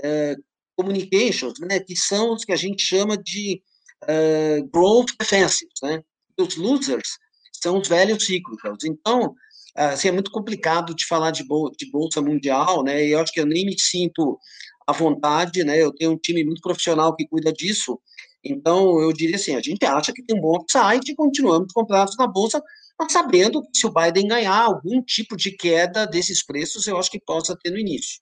é, 0.03 0.37
communications, 0.77 1.59
né? 1.61 1.81
Que 1.81 1.97
são 1.97 2.35
os 2.35 2.45
que 2.45 2.53
a 2.53 2.57
gente 2.57 2.83
chama 2.83 3.17
de 3.17 3.63
uh, 4.05 4.69
growth 4.69 5.11
defensives, 5.19 5.75
né? 5.83 6.03
Os 6.39 6.57
losers 6.57 7.19
são 7.53 7.79
os 7.81 7.89
velhos 7.89 8.25
cíclicos. 8.25 8.85
Então, 8.85 9.35
assim, 9.75 10.09
é 10.09 10.13
muito 10.13 10.31
complicado 10.31 10.95
de 10.95 11.07
falar 11.07 11.31
de, 11.31 11.45
bol 11.45 11.71
de 11.71 11.91
bolsa 11.91 12.21
mundial, 12.21 12.85
né? 12.85 13.05
E 13.05 13.13
eu 13.13 13.21
acho 13.21 13.33
que 13.33 13.41
eu 13.41 13.47
nem 13.47 13.65
me 13.65 13.79
sinto 13.79 14.39
à 14.87 14.93
vontade, 14.93 15.65
né? 15.65 15.83
Eu 15.83 15.93
tenho 15.93 16.13
um 16.13 16.19
time 16.19 16.45
muito 16.45 16.61
profissional 16.61 17.15
que 17.17 17.27
cuida 17.27 17.53
disso. 17.53 17.99
Então, 18.45 19.01
eu 19.01 19.13
diria 19.13 19.37
assim, 19.37 19.57
a 19.57 19.61
gente 19.61 19.85
acha 19.85 20.13
que 20.13 20.23
tem 20.23 20.37
um 20.37 20.41
bom 20.41 20.57
upside 20.57 21.11
e 21.11 21.17
continuamos 21.17 21.73
comprados 21.73 22.17
na 22.17 22.27
bolsa, 22.27 22.63
mas 22.99 23.13
sabendo 23.13 23.63
que 23.63 23.79
se 23.79 23.87
o 23.87 23.93
Biden 23.93 24.29
ganhar 24.29 24.63
algum 24.63 25.03
tipo 25.03 25.37
de 25.37 25.51
queda 25.51 26.07
desses 26.07 26.45
preços, 26.45 26.87
eu 26.87 26.97
acho 26.97 27.11
que 27.11 27.21
possa 27.21 27.57
ter 27.57 27.71
no 27.71 27.79
início. 27.79 28.21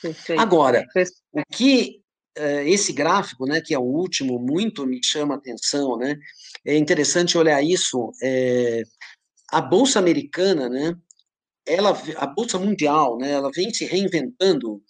Perfeito. 0.00 0.40
Agora, 0.40 0.86
o 1.32 1.42
que 1.52 2.00
eh, 2.38 2.68
esse 2.70 2.92
gráfico, 2.92 3.46
né, 3.46 3.60
que 3.60 3.74
é 3.74 3.78
o 3.78 3.82
último, 3.82 4.38
muito 4.38 4.86
me 4.86 5.00
chama 5.04 5.34
a 5.34 5.38
atenção, 5.38 5.96
né, 5.96 6.16
é 6.64 6.76
interessante 6.76 7.36
olhar 7.36 7.60
isso, 7.62 8.12
é, 8.22 8.82
a 9.50 9.60
Bolsa 9.60 9.98
Americana, 9.98 10.68
né, 10.68 10.94
ela, 11.66 11.90
a 12.16 12.26
Bolsa 12.26 12.58
Mundial, 12.58 13.18
né, 13.18 13.32
ela 13.32 13.50
vem 13.52 13.74
se 13.74 13.84
reinventando 13.84 14.80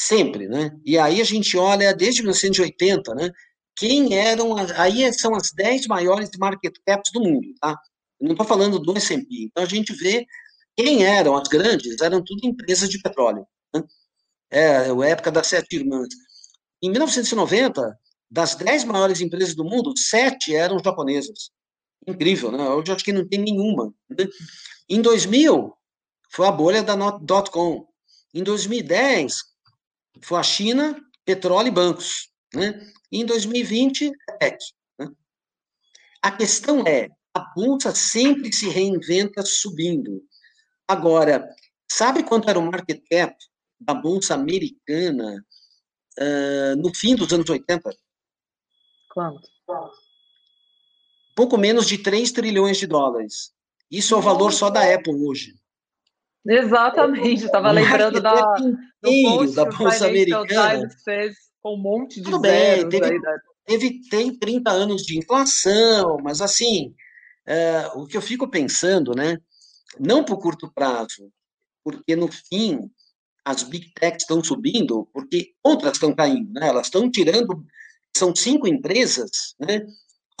sempre, 0.00 0.48
né, 0.48 0.70
e 0.84 0.98
aí 0.98 1.20
a 1.20 1.24
gente 1.24 1.56
olha 1.58 1.94
desde 1.94 2.22
1980, 2.22 3.14
né, 3.14 3.30
quem 3.76 4.14
eram, 4.16 4.56
aí 4.76 5.12
são 5.12 5.34
as 5.34 5.52
10 5.52 5.86
maiores 5.86 6.30
market 6.38 6.74
caps 6.86 7.12
do 7.12 7.20
mundo, 7.20 7.48
tá, 7.60 7.76
não 8.20 8.32
estou 8.32 8.46
falando 8.46 8.78
do 8.78 8.96
S&P, 8.96 9.26
então 9.44 9.62
a 9.62 9.66
gente 9.66 9.92
vê 9.94 10.26
quem 10.76 11.04
eram 11.04 11.36
as 11.36 11.48
grandes, 11.48 12.00
eram 12.00 12.22
tudo 12.24 12.46
empresas 12.46 12.88
de 12.88 12.98
petróleo, 13.00 13.46
né? 13.74 13.82
É, 14.50 14.90
a 14.90 15.06
época 15.06 15.30
das 15.30 15.46
sete 15.46 15.76
irmãs, 15.76 16.08
em 16.82 16.90
1990, 16.90 17.98
das 18.30 18.54
10 18.54 18.84
maiores 18.84 19.20
empresas 19.20 19.54
do 19.54 19.64
mundo, 19.64 19.96
sete 19.96 20.54
eram 20.54 20.78
japonesas. 20.82 21.50
Incrível, 22.06 22.52
né? 22.52 22.68
Hoje 22.68 22.92
acho 22.92 23.04
que 23.04 23.12
não 23.12 23.26
tem 23.26 23.40
nenhuma. 23.40 23.92
Né? 24.08 24.26
Em 24.88 25.00
2000, 25.00 25.74
foi 26.30 26.46
a 26.46 26.52
bolha 26.52 26.82
da 26.82 26.96
.com. 27.50 27.86
Em 28.32 28.42
2010, 28.42 29.34
foi 30.22 30.38
a 30.38 30.42
China, 30.42 30.96
petróleo 31.24 31.68
e 31.68 31.72
bancos. 31.72 32.30
Né? 32.54 32.80
E 33.10 33.20
em 33.20 33.26
2020, 33.26 34.12
tech. 34.38 34.56
Né? 34.98 35.08
A 36.22 36.30
questão 36.30 36.86
é, 36.86 37.08
a 37.34 37.40
bolsa 37.54 37.94
sempre 37.94 38.52
se 38.52 38.68
reinventa 38.68 39.42
subindo. 39.44 40.22
Agora, 40.86 41.48
sabe 41.90 42.22
quanto 42.22 42.48
era 42.48 42.58
o 42.58 42.62
market 42.62 43.02
cap 43.10 43.34
da 43.80 43.94
bolsa 43.94 44.34
americana 44.34 45.44
uh, 46.18 46.76
no 46.76 46.94
fim 46.94 47.14
dos 47.14 47.32
anos 47.32 47.48
80. 47.48 47.90
Quanto? 49.12 49.48
Pouco 51.34 51.56
menos 51.56 51.86
de 51.86 51.98
3 51.98 52.32
trilhões 52.32 52.78
de 52.78 52.86
dólares. 52.86 53.52
Isso 53.90 54.14
é 54.14 54.18
o 54.18 54.22
valor 54.22 54.52
só 54.52 54.70
da 54.70 54.92
Apple 54.92 55.14
hoje. 55.14 55.54
Exatamente, 56.46 57.44
estava 57.44 57.70
lembrando 57.70 58.20
da, 58.20 58.54
do 58.54 59.54
da 59.54 59.64
Bolsa 59.66 60.06
Americana. 60.06 60.88
Fez 61.04 61.36
com 61.60 61.74
um 61.74 61.78
monte 61.78 62.16
de 62.16 62.22
Tudo 62.22 62.40
bem, 62.40 62.88
teve, 62.88 63.20
teve, 63.66 64.00
tem 64.08 64.38
30 64.38 64.70
anos 64.70 65.02
de 65.02 65.18
inflação, 65.18 66.18
mas 66.22 66.40
assim, 66.40 66.94
uh, 67.46 68.00
o 68.00 68.06
que 68.06 68.16
eu 68.16 68.22
fico 68.22 68.48
pensando, 68.48 69.14
né, 69.14 69.38
não 69.98 70.24
por 70.24 70.38
curto 70.38 70.72
prazo, 70.72 71.30
porque 71.84 72.16
no 72.16 72.28
fim 72.28 72.90
as 73.48 73.62
big 73.62 73.90
techs 73.94 74.22
estão 74.22 74.44
subindo 74.44 75.08
porque 75.12 75.54
outras 75.64 75.94
estão 75.94 76.14
caindo, 76.14 76.52
né? 76.52 76.68
Elas 76.68 76.88
estão 76.88 77.10
tirando, 77.10 77.64
são 78.14 78.34
cinco 78.36 78.68
empresas, 78.68 79.54
né? 79.58 79.86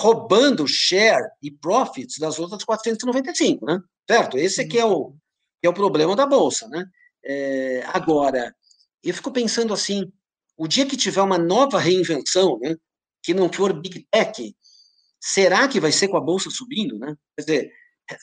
roubando 0.00 0.68
share 0.68 1.28
e 1.42 1.50
profits 1.50 2.18
das 2.18 2.38
outras 2.38 2.62
495, 2.64 3.64
né? 3.64 3.80
Certo? 4.08 4.38
Esse 4.38 4.60
aqui 4.60 4.78
é 4.78 4.84
o, 4.84 5.12
que 5.60 5.66
é 5.66 5.68
o 5.68 5.74
problema 5.74 6.14
da 6.14 6.26
Bolsa, 6.26 6.68
né? 6.68 6.84
É, 7.24 7.82
agora, 7.86 8.54
eu 9.02 9.14
fico 9.14 9.32
pensando 9.32 9.72
assim, 9.72 10.12
o 10.56 10.68
dia 10.68 10.86
que 10.86 10.96
tiver 10.96 11.22
uma 11.22 11.38
nova 11.38 11.78
reinvenção, 11.78 12.58
né, 12.60 12.76
que 13.22 13.34
não 13.34 13.52
for 13.52 13.72
Big 13.72 14.06
Tech, 14.10 14.54
será 15.20 15.66
que 15.66 15.80
vai 15.80 15.90
ser 15.90 16.08
com 16.08 16.16
a 16.16 16.20
Bolsa 16.20 16.50
subindo, 16.50 16.98
né? 16.98 17.16
Quer 17.36 17.44
dizer, 17.44 17.72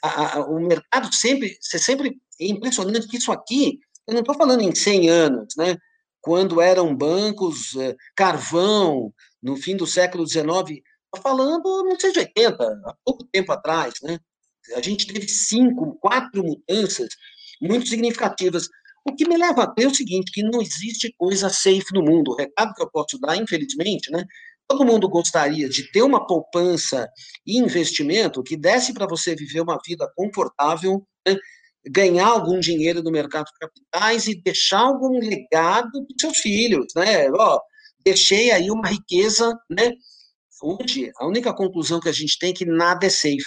a, 0.01 0.37
a, 0.37 0.45
o 0.45 0.59
mercado 0.59 1.13
sempre, 1.13 1.57
você 1.59 1.77
sempre, 1.77 2.21
é 2.39 2.45
impressionante 2.45 3.07
que 3.07 3.17
isso 3.17 3.31
aqui, 3.31 3.79
eu 4.07 4.13
não 4.13 4.21
estou 4.21 4.35
falando 4.35 4.61
em 4.61 4.73
100 4.73 5.09
anos, 5.09 5.55
né? 5.57 5.77
Quando 6.21 6.61
eram 6.61 6.95
bancos, 6.95 7.75
é, 7.75 7.95
carvão, 8.15 9.13
no 9.41 9.55
fim 9.55 9.75
do 9.75 9.85
século 9.85 10.27
XIX, 10.27 10.81
falando 11.21 11.83
não 11.83 11.99
sei 11.99 12.11
de 12.11 12.19
80, 12.19 12.63
há 12.63 12.95
pouco 13.03 13.23
tempo 13.31 13.51
atrás, 13.51 13.93
né? 14.01 14.19
A 14.75 14.81
gente 14.81 15.05
teve 15.07 15.27
cinco, 15.27 15.95
quatro 15.99 16.43
mudanças 16.43 17.09
muito 17.61 17.87
significativas. 17.87 18.67
O 19.07 19.15
que 19.15 19.27
me 19.27 19.37
leva 19.37 19.63
a 19.63 19.67
ter 19.67 19.85
o 19.85 19.93
seguinte, 19.93 20.31
que 20.31 20.41
não 20.41 20.61
existe 20.61 21.13
coisa 21.17 21.49
safe 21.49 21.93
no 21.93 22.01
mundo. 22.01 22.31
O 22.31 22.35
recado 22.35 22.73
que 22.73 22.81
eu 22.81 22.89
posso 22.89 23.19
dar, 23.19 23.37
infelizmente, 23.37 24.11
né? 24.11 24.25
Todo 24.67 24.85
mundo 24.85 25.07
gostaria 25.07 25.69
de 25.69 25.91
ter 25.91 26.01
uma 26.01 26.25
poupança 26.25 27.07
e 27.45 27.59
investimento 27.59 28.41
que 28.41 28.57
desse 28.57 28.93
para 28.93 29.05
você 29.05 29.35
viver 29.35 29.61
uma 29.61 29.79
vida 29.85 30.11
confortável, 30.15 31.05
né? 31.27 31.37
Ganhar 31.87 32.27
algum 32.27 32.59
dinheiro 32.59 33.03
no 33.03 33.11
mercado 33.11 33.45
de 33.45 33.59
capitais 33.59 34.27
e 34.27 34.41
deixar 34.41 34.79
algum 34.79 35.19
legado 35.19 35.91
para 35.91 36.15
seus 36.19 36.37
filhos, 36.37 36.87
né? 36.95 37.29
Ó, 37.31 37.59
deixei 38.03 38.51
aí 38.51 38.69
uma 38.69 38.87
riqueza, 38.87 39.57
né? 39.69 39.91
Hoje, 40.61 41.11
a 41.17 41.27
única 41.27 41.53
conclusão 41.53 41.99
que 41.99 42.09
a 42.09 42.13
gente 42.13 42.39
tem 42.39 42.51
é 42.51 42.53
que 42.53 42.65
nada 42.65 43.05
é 43.05 43.09
safe. 43.09 43.43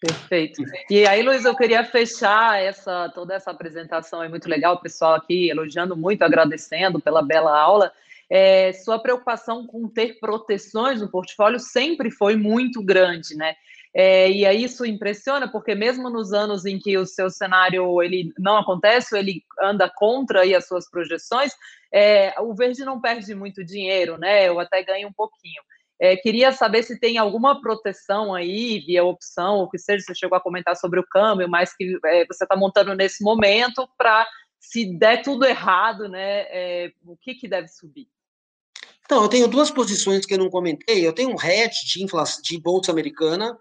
Perfeito. 0.00 0.62
E 0.90 1.06
aí, 1.06 1.22
Luiz, 1.22 1.44
eu 1.44 1.56
queria 1.56 1.82
fechar 1.84 2.62
essa 2.62 3.08
toda 3.14 3.34
essa 3.34 3.50
apresentação, 3.50 4.22
é 4.22 4.28
muito 4.28 4.48
legal, 4.48 4.74
o 4.74 4.80
pessoal 4.80 5.14
aqui 5.14 5.48
elogiando 5.48 5.96
muito, 5.96 6.22
agradecendo 6.22 7.00
pela 7.00 7.22
bela 7.22 7.58
aula. 7.58 7.90
É, 8.28 8.72
sua 8.72 8.98
preocupação 8.98 9.66
com 9.66 9.88
ter 9.88 10.18
proteções 10.18 11.00
no 11.00 11.10
portfólio 11.10 11.58
sempre 11.58 12.10
foi 12.10 12.36
muito 12.36 12.82
grande, 12.82 13.34
né? 13.36 13.54
É, 13.98 14.30
e 14.30 14.44
aí 14.44 14.64
isso 14.64 14.84
impressiona, 14.84 15.50
porque 15.50 15.74
mesmo 15.74 16.10
nos 16.10 16.34
anos 16.34 16.66
em 16.66 16.78
que 16.78 16.98
o 16.98 17.06
seu 17.06 17.30
cenário 17.30 18.02
ele 18.02 18.30
não 18.38 18.58
acontece, 18.58 19.16
ele 19.16 19.42
anda 19.58 19.90
contra 19.96 20.42
aí 20.42 20.54
as 20.54 20.68
suas 20.68 20.86
projeções, 20.90 21.54
é, 21.90 22.38
o 22.38 22.54
verde 22.54 22.84
não 22.84 23.00
perde 23.00 23.34
muito 23.34 23.64
dinheiro, 23.64 24.18
né? 24.18 24.46
Eu 24.46 24.60
até 24.60 24.82
ganho 24.82 25.08
um 25.08 25.12
pouquinho. 25.14 25.62
É, 25.98 26.14
queria 26.14 26.52
saber 26.52 26.82
se 26.82 27.00
tem 27.00 27.16
alguma 27.16 27.58
proteção 27.62 28.34
aí, 28.34 28.80
via 28.80 29.02
opção, 29.02 29.60
ou 29.60 29.70
que 29.70 29.78
seja, 29.78 30.04
você 30.04 30.14
chegou 30.14 30.36
a 30.36 30.42
comentar 30.42 30.76
sobre 30.76 31.00
o 31.00 31.06
câmbio, 31.06 31.48
mas 31.48 31.74
que 31.74 31.98
é, 32.04 32.26
você 32.26 32.44
está 32.44 32.54
montando 32.54 32.94
nesse 32.94 33.24
momento 33.24 33.88
para, 33.96 34.28
se 34.60 34.94
der 34.98 35.22
tudo 35.22 35.46
errado, 35.46 36.06
né, 36.06 36.40
é, 36.50 36.92
o 37.06 37.16
que, 37.16 37.34
que 37.34 37.48
deve 37.48 37.68
subir? 37.68 38.06
Então, 39.06 39.22
eu 39.22 39.28
tenho 39.30 39.48
duas 39.48 39.70
posições 39.70 40.26
que 40.26 40.34
eu 40.34 40.38
não 40.38 40.50
comentei. 40.50 41.06
Eu 41.06 41.14
tenho 41.14 41.30
um 41.30 41.40
hedge 41.40 41.86
de, 41.86 42.04
de 42.42 42.60
bolsa 42.60 42.92
americana, 42.92 43.56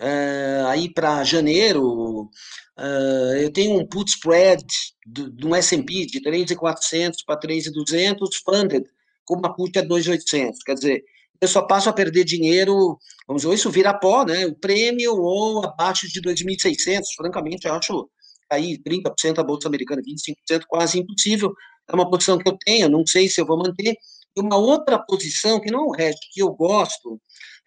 é, 0.00 0.62
aí 0.66 0.92
para 0.92 1.24
janeiro, 1.24 2.30
é, 2.78 3.44
eu 3.44 3.52
tenho 3.52 3.78
um 3.78 3.86
put 3.86 4.10
spread 4.10 4.64
do, 5.06 5.30
do 5.30 5.54
S&P 5.54 6.06
de 6.06 6.22
3,400 6.22 7.22
para 7.24 7.38
3,200 7.38 8.28
funded, 8.44 8.84
com 9.24 9.36
uma 9.36 9.54
put 9.54 9.78
a 9.78 9.82
2,800. 9.82 10.62
Quer 10.62 10.74
dizer, 10.74 11.04
eu 11.40 11.48
só 11.48 11.62
passo 11.62 11.88
a 11.88 11.92
perder 11.92 12.24
dinheiro, 12.24 12.98
vamos 13.26 13.42
dizer, 13.42 13.54
isso 13.54 13.70
vira 13.70 13.94
pó, 13.94 14.24
né? 14.24 14.46
O 14.46 14.54
prêmio 14.54 15.14
ou 15.16 15.64
abaixo 15.64 16.08
de 16.08 16.20
2.600, 16.20 17.02
francamente, 17.16 17.66
eu 17.66 17.74
acho 17.74 18.08
aí 18.50 18.78
30% 18.82 19.38
a 19.38 19.44
bolsa 19.44 19.68
americana, 19.68 20.02
25% 20.02 20.62
quase 20.68 20.98
impossível. 20.98 21.52
É 21.88 21.94
uma 21.94 22.08
posição 22.10 22.38
que 22.38 22.48
eu 22.48 22.56
tenho, 22.58 22.88
não 22.88 23.06
sei 23.06 23.28
se 23.28 23.40
eu 23.40 23.46
vou 23.46 23.58
manter. 23.58 23.94
E 24.36 24.40
uma 24.40 24.56
outra 24.56 24.98
posição, 24.98 25.60
que 25.60 25.70
não 25.70 25.80
é 25.80 25.84
o 25.84 25.90
resto, 25.90 26.20
que 26.32 26.42
eu 26.42 26.50
gosto, 26.52 27.20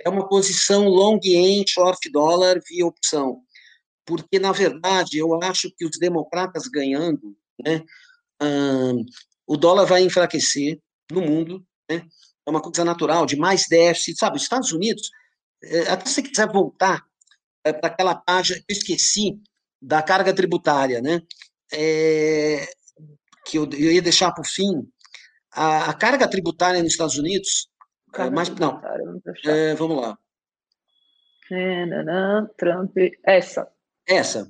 é 0.04 0.10
uma 0.10 0.28
posição 0.28 0.88
long 0.88 1.20
end 1.24 1.70
short 1.70 2.10
dólar 2.12 2.60
via 2.68 2.86
opção. 2.86 3.42
Porque, 4.06 4.40
na 4.40 4.52
verdade, 4.52 5.18
eu 5.18 5.42
acho 5.44 5.72
que 5.78 5.86
os 5.86 5.98
democratas 6.00 6.68
ganhando, 6.68 7.36
né, 7.64 7.84
o 9.48 9.58
dólar 9.58 9.86
vai 9.86 10.04
enfraquecer 10.04 10.80
no 11.12 11.22
mundo, 11.22 11.64
né? 11.90 12.06
é 12.46 12.50
uma 12.50 12.62
coisa 12.62 12.84
natural, 12.84 13.26
de 13.26 13.36
mais 13.36 13.66
déficit, 13.70 14.18
sabe? 14.18 14.38
Os 14.38 14.44
Estados 14.44 14.72
Unidos, 14.72 15.10
é, 15.64 15.82
até 15.90 16.06
se 16.06 16.24
quiser 16.24 16.48
voltar 16.52 17.04
é, 17.64 17.72
para 17.72 17.90
aquela 17.90 18.16
página 18.16 18.60
que 18.60 18.74
eu 18.74 18.78
esqueci, 18.78 19.40
da 19.82 20.02
carga 20.02 20.34
tributária, 20.34 21.02
né? 21.02 21.22
É, 21.74 22.68
que 23.48 23.58
eu, 23.58 23.70
eu, 23.72 23.92
ia 23.92 24.02
deixar 24.02 24.34
o 24.38 24.44
fim, 24.44 24.88
a, 25.52 25.90
a, 25.90 25.94
carga 25.94 26.28
tributária 26.28 26.82
nos 26.82 26.92
Estados 26.92 27.18
Unidos, 27.18 27.68
é, 28.14 28.30
mas, 28.30 28.50
não, 28.50 28.82
é, 29.46 29.76
vamos 29.76 30.02
lá. 30.02 30.18
Trump, 32.58 32.96
essa. 33.26 33.68
Essa. 34.08 34.50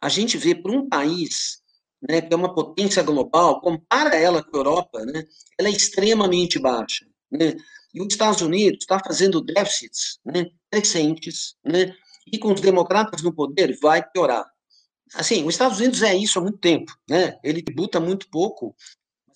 A 0.00 0.08
gente 0.08 0.36
vê 0.36 0.54
para 0.54 0.72
um 0.72 0.88
país 0.88 1.62
né, 2.08 2.20
que 2.20 2.32
é 2.32 2.36
uma 2.36 2.54
potência 2.54 3.02
global, 3.02 3.60
compara 3.60 4.16
ela 4.16 4.42
com 4.42 4.56
a 4.56 4.60
Europa, 4.60 5.04
né, 5.04 5.24
ela 5.58 5.68
é 5.68 5.72
extremamente 5.72 6.58
baixa. 6.58 7.06
Né? 7.30 7.54
E 7.94 8.00
os 8.00 8.08
Estados 8.08 8.40
Unidos 8.40 8.80
está 8.80 8.98
fazendo 8.98 9.40
déficits 9.40 10.18
né, 10.24 10.46
crescentes, 10.70 11.54
né? 11.64 11.94
e 12.26 12.38
com 12.38 12.52
os 12.52 12.60
democratas 12.60 13.22
no 13.22 13.32
poder 13.32 13.78
vai 13.80 14.02
piorar. 14.02 14.44
Assim, 15.14 15.44
os 15.44 15.54
Estados 15.54 15.78
Unidos 15.78 16.02
é 16.02 16.14
isso 16.16 16.38
há 16.38 16.42
muito 16.42 16.58
tempo, 16.58 16.92
né? 17.08 17.38
ele 17.44 17.62
tributa 17.62 18.00
muito 18.00 18.28
pouco. 18.30 18.74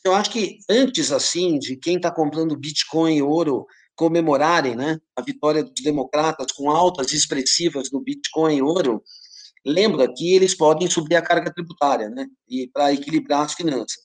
Eu 0.07 0.15
acho 0.15 0.31
que 0.31 0.59
antes, 0.69 1.11
assim, 1.11 1.59
de 1.59 1.77
quem 1.77 1.97
está 1.97 2.11
comprando 2.11 2.57
Bitcoin 2.57 3.17
e 3.17 3.23
ouro 3.23 3.67
comemorarem 3.97 4.77
né, 4.77 4.99
a 5.17 5.23
vitória 5.23 5.65
dos 5.65 5.83
democratas 5.83 6.53
com 6.53 6.71
altas 6.71 7.13
expressivas 7.13 7.91
do 7.91 8.01
Bitcoin 8.01 8.57
e 8.57 8.63
ouro, 8.63 9.03
lembra 9.65 10.13
que 10.13 10.35
eles 10.35 10.55
podem 10.55 10.89
subir 10.89 11.17
a 11.17 11.23
carga 11.23 11.53
tributária, 11.53 12.09
né, 12.09 12.27
e 12.49 12.69
para 12.69 12.93
equilibrar 12.93 13.47
as 13.47 13.55
finanças. 13.55 13.97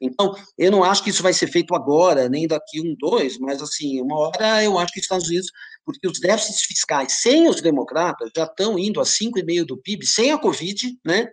Então, 0.00 0.34
eu 0.56 0.70
não 0.70 0.82
acho 0.82 1.04
que 1.04 1.10
isso 1.10 1.22
vai 1.22 1.34
ser 1.34 1.48
feito 1.48 1.74
agora, 1.74 2.26
nem 2.26 2.46
daqui 2.46 2.80
um, 2.80 2.94
dois, 2.98 3.38
mas 3.38 3.60
assim, 3.60 4.00
uma 4.00 4.16
hora 4.18 4.64
eu 4.64 4.78
acho 4.78 4.92
que 4.94 5.00
os 5.00 5.04
Estados 5.04 5.28
Unidos, 5.28 5.50
porque 5.84 6.08
os 6.08 6.18
déficits 6.18 6.62
fiscais 6.62 7.20
sem 7.20 7.48
os 7.48 7.60
democratas 7.60 8.30
já 8.34 8.44
estão 8.44 8.78
indo 8.78 8.98
a 8.98 9.04
5,5% 9.04 9.66
do 9.66 9.76
PIB, 9.76 10.06
sem 10.06 10.32
a 10.32 10.38
Covid, 10.38 10.98
né? 11.04 11.28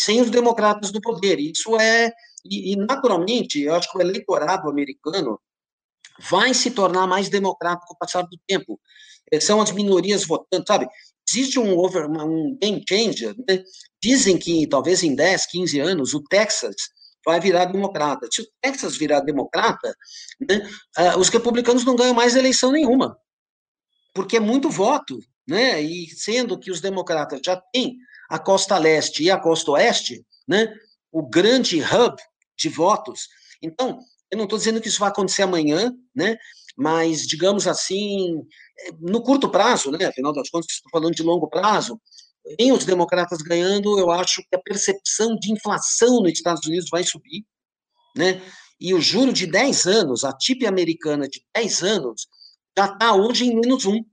Sem 0.00 0.20
os 0.20 0.30
democratas 0.30 0.92
no 0.92 1.00
poder. 1.00 1.40
Isso 1.40 1.76
é. 1.76 2.12
E, 2.50 2.72
e 2.72 2.76
naturalmente, 2.76 3.60
eu 3.60 3.74
acho 3.74 3.90
que 3.90 3.98
o 3.98 4.00
eleitorado 4.00 4.68
americano 4.68 5.40
vai 6.30 6.52
se 6.52 6.70
tornar 6.70 7.06
mais 7.06 7.28
democrático 7.28 7.86
com 7.86 7.94
o 7.94 7.98
passar 7.98 8.22
do 8.22 8.38
tempo. 8.46 8.78
É, 9.30 9.40
são 9.40 9.60
as 9.60 9.70
minorias 9.70 10.24
votando, 10.24 10.64
sabe? 10.66 10.88
Existe 11.28 11.58
um, 11.58 11.76
over, 11.76 12.08
um 12.08 12.56
game 12.60 12.82
changer, 12.88 13.34
né? 13.48 13.62
Dizem 14.02 14.38
que 14.38 14.66
talvez 14.66 15.02
em 15.02 15.14
10, 15.14 15.46
15 15.46 15.80
anos 15.80 16.14
o 16.14 16.22
Texas 16.24 16.74
vai 17.24 17.38
virar 17.38 17.66
democrata. 17.66 18.26
Se 18.32 18.40
o 18.40 18.46
Texas 18.62 18.96
virar 18.96 19.20
democrata, 19.20 19.94
né, 20.48 20.68
uh, 20.98 21.18
os 21.18 21.28
republicanos 21.28 21.84
não 21.84 21.94
ganham 21.94 22.14
mais 22.14 22.34
eleição 22.34 22.72
nenhuma, 22.72 23.18
porque 24.14 24.38
é 24.38 24.40
muito 24.40 24.70
voto, 24.70 25.18
né? 25.46 25.80
E 25.82 26.08
sendo 26.08 26.58
que 26.58 26.70
os 26.70 26.80
democratas 26.80 27.40
já 27.44 27.60
têm 27.72 27.96
a 28.30 28.38
costa 28.38 28.78
leste 28.78 29.24
e 29.24 29.30
a 29.30 29.38
costa 29.38 29.72
oeste, 29.72 30.24
né? 30.46 30.72
O 31.12 31.26
grande 31.26 31.82
hub 31.82 32.16
de 32.58 32.68
votos. 32.68 33.28
Então, 33.62 33.98
eu 34.30 34.36
não 34.36 34.44
estou 34.44 34.58
dizendo 34.58 34.80
que 34.80 34.88
isso 34.88 35.00
vai 35.00 35.08
acontecer 35.08 35.42
amanhã, 35.42 35.92
né? 36.14 36.36
Mas, 36.76 37.26
digamos 37.26 37.66
assim, 37.66 38.42
no 39.00 39.22
curto 39.22 39.48
prazo, 39.48 39.90
né? 39.90 40.06
Afinal 40.06 40.32
das 40.32 40.50
contas, 40.50 40.72
estou 40.72 40.90
falando 40.90 41.14
de 41.14 41.22
longo 41.22 41.48
prazo, 41.48 42.00
em 42.58 42.72
os 42.72 42.84
democratas 42.84 43.42
ganhando, 43.42 43.98
eu 43.98 44.10
acho 44.10 44.42
que 44.42 44.56
a 44.56 44.62
percepção 44.62 45.36
de 45.36 45.52
inflação 45.52 46.20
nos 46.22 46.32
Estados 46.32 46.64
Unidos 46.66 46.88
vai 46.90 47.04
subir, 47.04 47.44
né? 48.16 48.40
E 48.80 48.94
o 48.94 49.00
juro 49.00 49.32
de 49.32 49.46
10 49.46 49.86
anos, 49.86 50.24
a 50.24 50.32
TIP 50.32 50.64
americana 50.66 51.28
de 51.28 51.44
10 51.54 51.82
anos, 51.82 52.28
já 52.76 52.86
está 52.86 53.14
hoje 53.14 53.46
em 53.46 53.54
menos 53.54 53.84
um. 53.86 54.04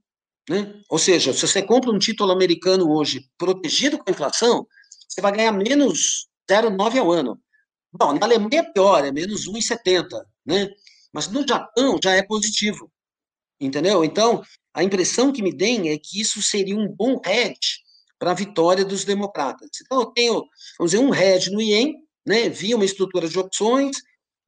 Né? 0.48 0.80
Ou 0.88 0.98
seja, 0.98 1.32
se 1.32 1.46
você 1.46 1.62
compra 1.62 1.90
um 1.90 1.98
título 1.98 2.32
americano 2.32 2.90
hoje 2.90 3.28
protegido 3.38 3.98
com 3.98 4.04
a 4.08 4.12
inflação, 4.12 4.66
você 5.08 5.20
vai 5.20 5.32
ganhar 5.32 5.52
menos 5.52 6.28
0,9 6.50 6.98
ao 6.98 7.12
ano. 7.12 7.40
Bom, 7.92 8.12
na 8.14 8.26
Alemanha 8.26 8.60
é 8.60 8.72
pior, 8.72 9.04
é 9.04 9.12
menos 9.12 9.48
1,70, 9.48 10.24
né? 10.44 10.68
Mas 11.12 11.28
no 11.28 11.46
Japão 11.46 11.98
já 12.02 12.12
é 12.12 12.22
positivo, 12.22 12.90
entendeu? 13.60 14.04
Então, 14.04 14.42
a 14.74 14.82
impressão 14.82 15.32
que 15.32 15.42
me 15.42 15.56
tem 15.56 15.90
é 15.90 15.98
que 15.98 16.20
isso 16.20 16.42
seria 16.42 16.76
um 16.76 16.88
bom 16.88 17.20
hedge 17.24 17.80
para 18.18 18.32
a 18.32 18.34
vitória 18.34 18.84
dos 18.84 19.04
democratas. 19.04 19.68
Então, 19.82 20.00
eu 20.00 20.06
tenho, 20.06 20.44
vamos 20.78 20.92
dizer, 20.92 21.02
um 21.02 21.14
hedge 21.14 21.50
no 21.50 21.60
IEM, 21.60 21.94
né, 22.26 22.48
via 22.48 22.76
uma 22.76 22.84
estrutura 22.84 23.28
de 23.28 23.38
opções, 23.38 23.96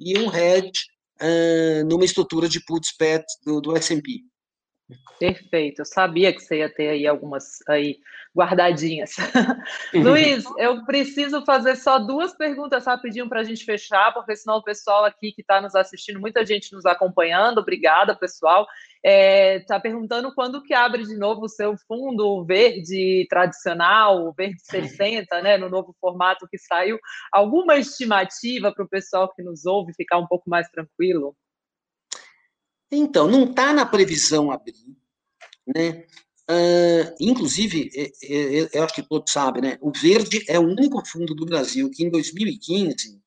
e 0.00 0.18
um 0.18 0.34
hedge 0.34 0.86
uh, 1.20 1.84
numa 1.88 2.04
estrutura 2.04 2.48
de 2.48 2.64
puts 2.64 2.96
pet 2.96 3.24
do, 3.44 3.60
do 3.60 3.76
S&P. 3.76 4.22
Perfeito, 5.18 5.80
eu 5.80 5.84
sabia 5.84 6.32
que 6.32 6.40
você 6.40 6.58
ia 6.58 6.72
ter 6.72 6.88
aí 6.88 7.06
algumas 7.06 7.58
aí 7.68 7.98
guardadinhas. 8.34 9.16
Luiz, 9.92 10.44
eu 10.56 10.84
preciso 10.86 11.44
fazer 11.44 11.76
só 11.76 11.98
duas 11.98 12.34
perguntas 12.34 12.86
rapidinho 12.86 13.28
para 13.28 13.40
a 13.40 13.44
gente 13.44 13.64
fechar, 13.64 14.14
porque 14.14 14.34
senão 14.34 14.58
o 14.58 14.62
pessoal 14.62 15.04
aqui 15.04 15.32
que 15.32 15.42
está 15.42 15.60
nos 15.60 15.74
assistindo, 15.74 16.20
muita 16.20 16.46
gente 16.46 16.72
nos 16.72 16.86
acompanhando, 16.86 17.58
obrigada, 17.58 18.14
pessoal. 18.14 18.66
Está 19.04 19.10
é, 19.10 19.60
tá 19.60 19.80
perguntando 19.80 20.34
quando 20.34 20.62
que 20.62 20.72
abre 20.72 21.02
de 21.02 21.16
novo 21.16 21.42
o 21.42 21.48
seu 21.48 21.76
fundo 21.86 22.44
verde 22.44 23.26
tradicional, 23.28 24.26
o 24.26 24.32
verde 24.32 24.60
60, 24.62 25.42
né, 25.42 25.58
no 25.58 25.68
novo 25.68 25.94
formato 26.00 26.48
que 26.48 26.56
saiu. 26.56 26.98
Alguma 27.30 27.76
estimativa 27.76 28.72
para 28.72 28.84
o 28.84 28.88
pessoal 28.88 29.30
que 29.34 29.42
nos 29.42 29.66
ouve 29.66 29.92
ficar 29.94 30.16
um 30.18 30.26
pouco 30.26 30.48
mais 30.48 30.68
tranquilo? 30.70 31.36
Então, 32.90 33.28
não 33.28 33.44
está 33.44 33.72
na 33.72 33.84
previsão 33.84 34.50
abrir, 34.50 34.74
né? 35.66 36.04
Uh, 36.50 37.14
inclusive, 37.20 37.90
é, 37.94 38.04
é, 38.04 38.58
é, 38.60 38.68
eu 38.72 38.82
acho 38.82 38.94
que 38.94 39.02
todos 39.02 39.30
sabem, 39.30 39.60
né? 39.60 39.78
O 39.82 39.92
Verde 39.92 40.42
é 40.48 40.58
o 40.58 40.62
único 40.62 41.04
fundo 41.06 41.34
do 41.34 41.44
Brasil 41.44 41.90
que 41.90 42.02
em 42.02 42.10
2015 42.10 43.20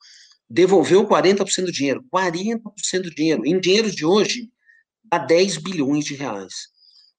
devolveu 0.50 1.08
40% 1.08 1.66
do 1.66 1.72
dinheiro. 1.72 2.04
40% 2.12 2.62
do 3.04 3.12
dinheiro. 3.12 3.46
Em 3.46 3.60
dinheiro 3.60 3.92
de 3.92 4.04
hoje, 4.04 4.50
dá 5.04 5.20
10 5.20 5.58
bilhões 5.58 6.04
de 6.04 6.16
reais. 6.16 6.70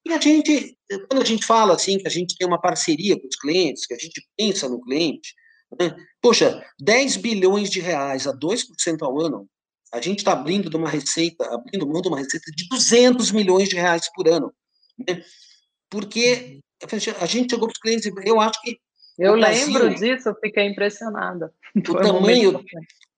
E 0.05 0.11
a 0.11 0.19
gente, 0.19 0.77
quando 1.09 1.21
a 1.21 1.25
gente 1.25 1.45
fala 1.45 1.73
assim, 1.73 1.97
que 1.97 2.07
a 2.07 2.11
gente 2.11 2.35
tem 2.37 2.45
uma 2.45 2.59
parceria 2.59 3.17
com 3.19 3.25
os 3.25 3.37
clientes, 3.37 3.85
que 3.85 3.93
a 3.93 3.97
gente 3.97 4.21
pensa 4.37 4.67
no 4.67 4.81
cliente, 4.81 5.33
né? 5.79 5.95
poxa, 6.21 6.61
10 6.81 7.17
bilhões 7.17 7.69
de 7.69 7.79
reais 7.79 8.27
a 8.27 8.33
2% 8.33 9.01
ao 9.01 9.21
ano, 9.21 9.47
a 9.93 10.01
gente 10.01 10.19
está 10.19 10.33
abrindo 10.33 10.71
de 10.71 10.75
uma 10.75 10.89
receita, 10.89 11.45
abrindo 11.53 11.87
mão 11.87 12.01
de 12.01 12.07
uma 12.07 12.17
receita 12.17 12.51
de 12.51 12.67
200 12.67 13.31
milhões 13.31 13.69
de 13.69 13.75
reais 13.75 14.11
por 14.11 14.27
ano. 14.27 14.51
Né? 14.97 15.23
Porque 15.87 16.59
a 16.81 17.25
gente 17.27 17.51
chegou 17.51 17.67
para 17.67 17.73
os 17.73 17.79
clientes, 17.79 18.11
eu 18.25 18.41
acho 18.41 18.59
que. 18.61 18.79
Eu 19.19 19.35
lembro 19.35 19.79
Brasil, 19.83 20.15
disso, 20.15 20.29
eu 20.29 20.35
fiquei 20.41 20.65
impressionada. 20.65 21.53
O 21.75 21.93
tamanho, 21.93 22.65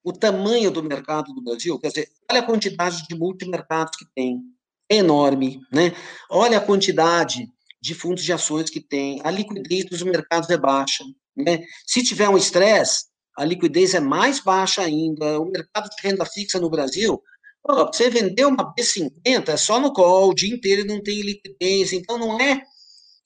o 0.04 0.12
tamanho 0.12 0.70
do 0.70 0.84
mercado 0.84 1.34
do 1.34 1.42
Brasil, 1.42 1.80
quer 1.80 1.88
dizer, 1.88 2.10
olha 2.30 2.42
a 2.42 2.46
quantidade 2.46 3.08
de 3.08 3.16
multimercados 3.16 3.98
que 3.98 4.06
tem, 4.14 4.42
é 4.90 4.98
enorme, 4.98 5.62
né? 5.72 5.96
Olha 6.30 6.58
a 6.58 6.62
quantidade 6.62 7.48
de 7.82 7.94
fundos 7.94 8.26
de 8.26 8.34
ações 8.34 8.70
que 8.70 8.82
tem, 8.82 9.22
a 9.24 9.32
liquidez 9.32 9.86
dos 9.86 10.02
mercados 10.04 10.50
é 10.50 10.58
baixa, 10.58 11.06
né? 11.34 11.64
Se 11.88 12.04
tiver 12.04 12.28
um 12.28 12.38
estresse, 12.38 13.06
a 13.38 13.44
liquidez 13.44 13.94
é 13.94 14.00
mais 14.00 14.40
baixa 14.40 14.82
ainda, 14.82 15.40
o 15.40 15.46
mercado 15.46 15.90
de 15.90 16.08
renda 16.08 16.26
fixa 16.26 16.60
no 16.60 16.70
Brasil, 16.70 17.22
você 17.88 18.10
vender 18.10 18.46
uma 18.46 18.74
B50 18.76 19.50
é 19.50 19.58
só 19.58 19.80
no 19.80 19.92
call, 19.92 20.30
o 20.30 20.36
dia 20.36 20.54
inteiro 20.54 20.82
e 20.82 20.88
não 20.88 21.02
tem 21.02 21.22
liquidez, 21.22 21.94
então 21.94 22.18
não 22.18 22.40
é, 22.40 22.62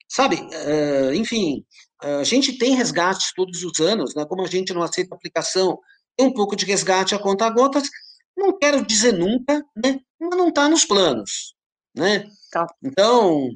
sabe, 0.07 0.37
uh, 0.37 1.13
enfim, 1.13 1.65
a 2.01 2.23
gente 2.23 2.57
tem 2.57 2.73
resgates 2.73 3.33
todos 3.35 3.63
os 3.63 3.79
anos, 3.79 4.15
né, 4.15 4.25
como 4.25 4.43
a 4.43 4.47
gente 4.47 4.73
não 4.73 4.81
aceita 4.81 5.13
aplicação, 5.13 5.77
tem 6.15 6.25
um 6.27 6.33
pouco 6.33 6.55
de 6.55 6.65
resgate 6.65 7.13
a 7.13 7.19
conta 7.19 7.49
gotas, 7.49 7.89
não 8.35 8.57
quero 8.57 8.85
dizer 8.85 9.13
nunca, 9.13 9.63
né, 9.75 9.99
mas 10.19 10.37
não 10.37 10.49
está 10.49 10.69
nos 10.69 10.85
planos, 10.85 11.53
né, 11.93 12.25
tá. 12.51 12.65
então, 12.81 13.49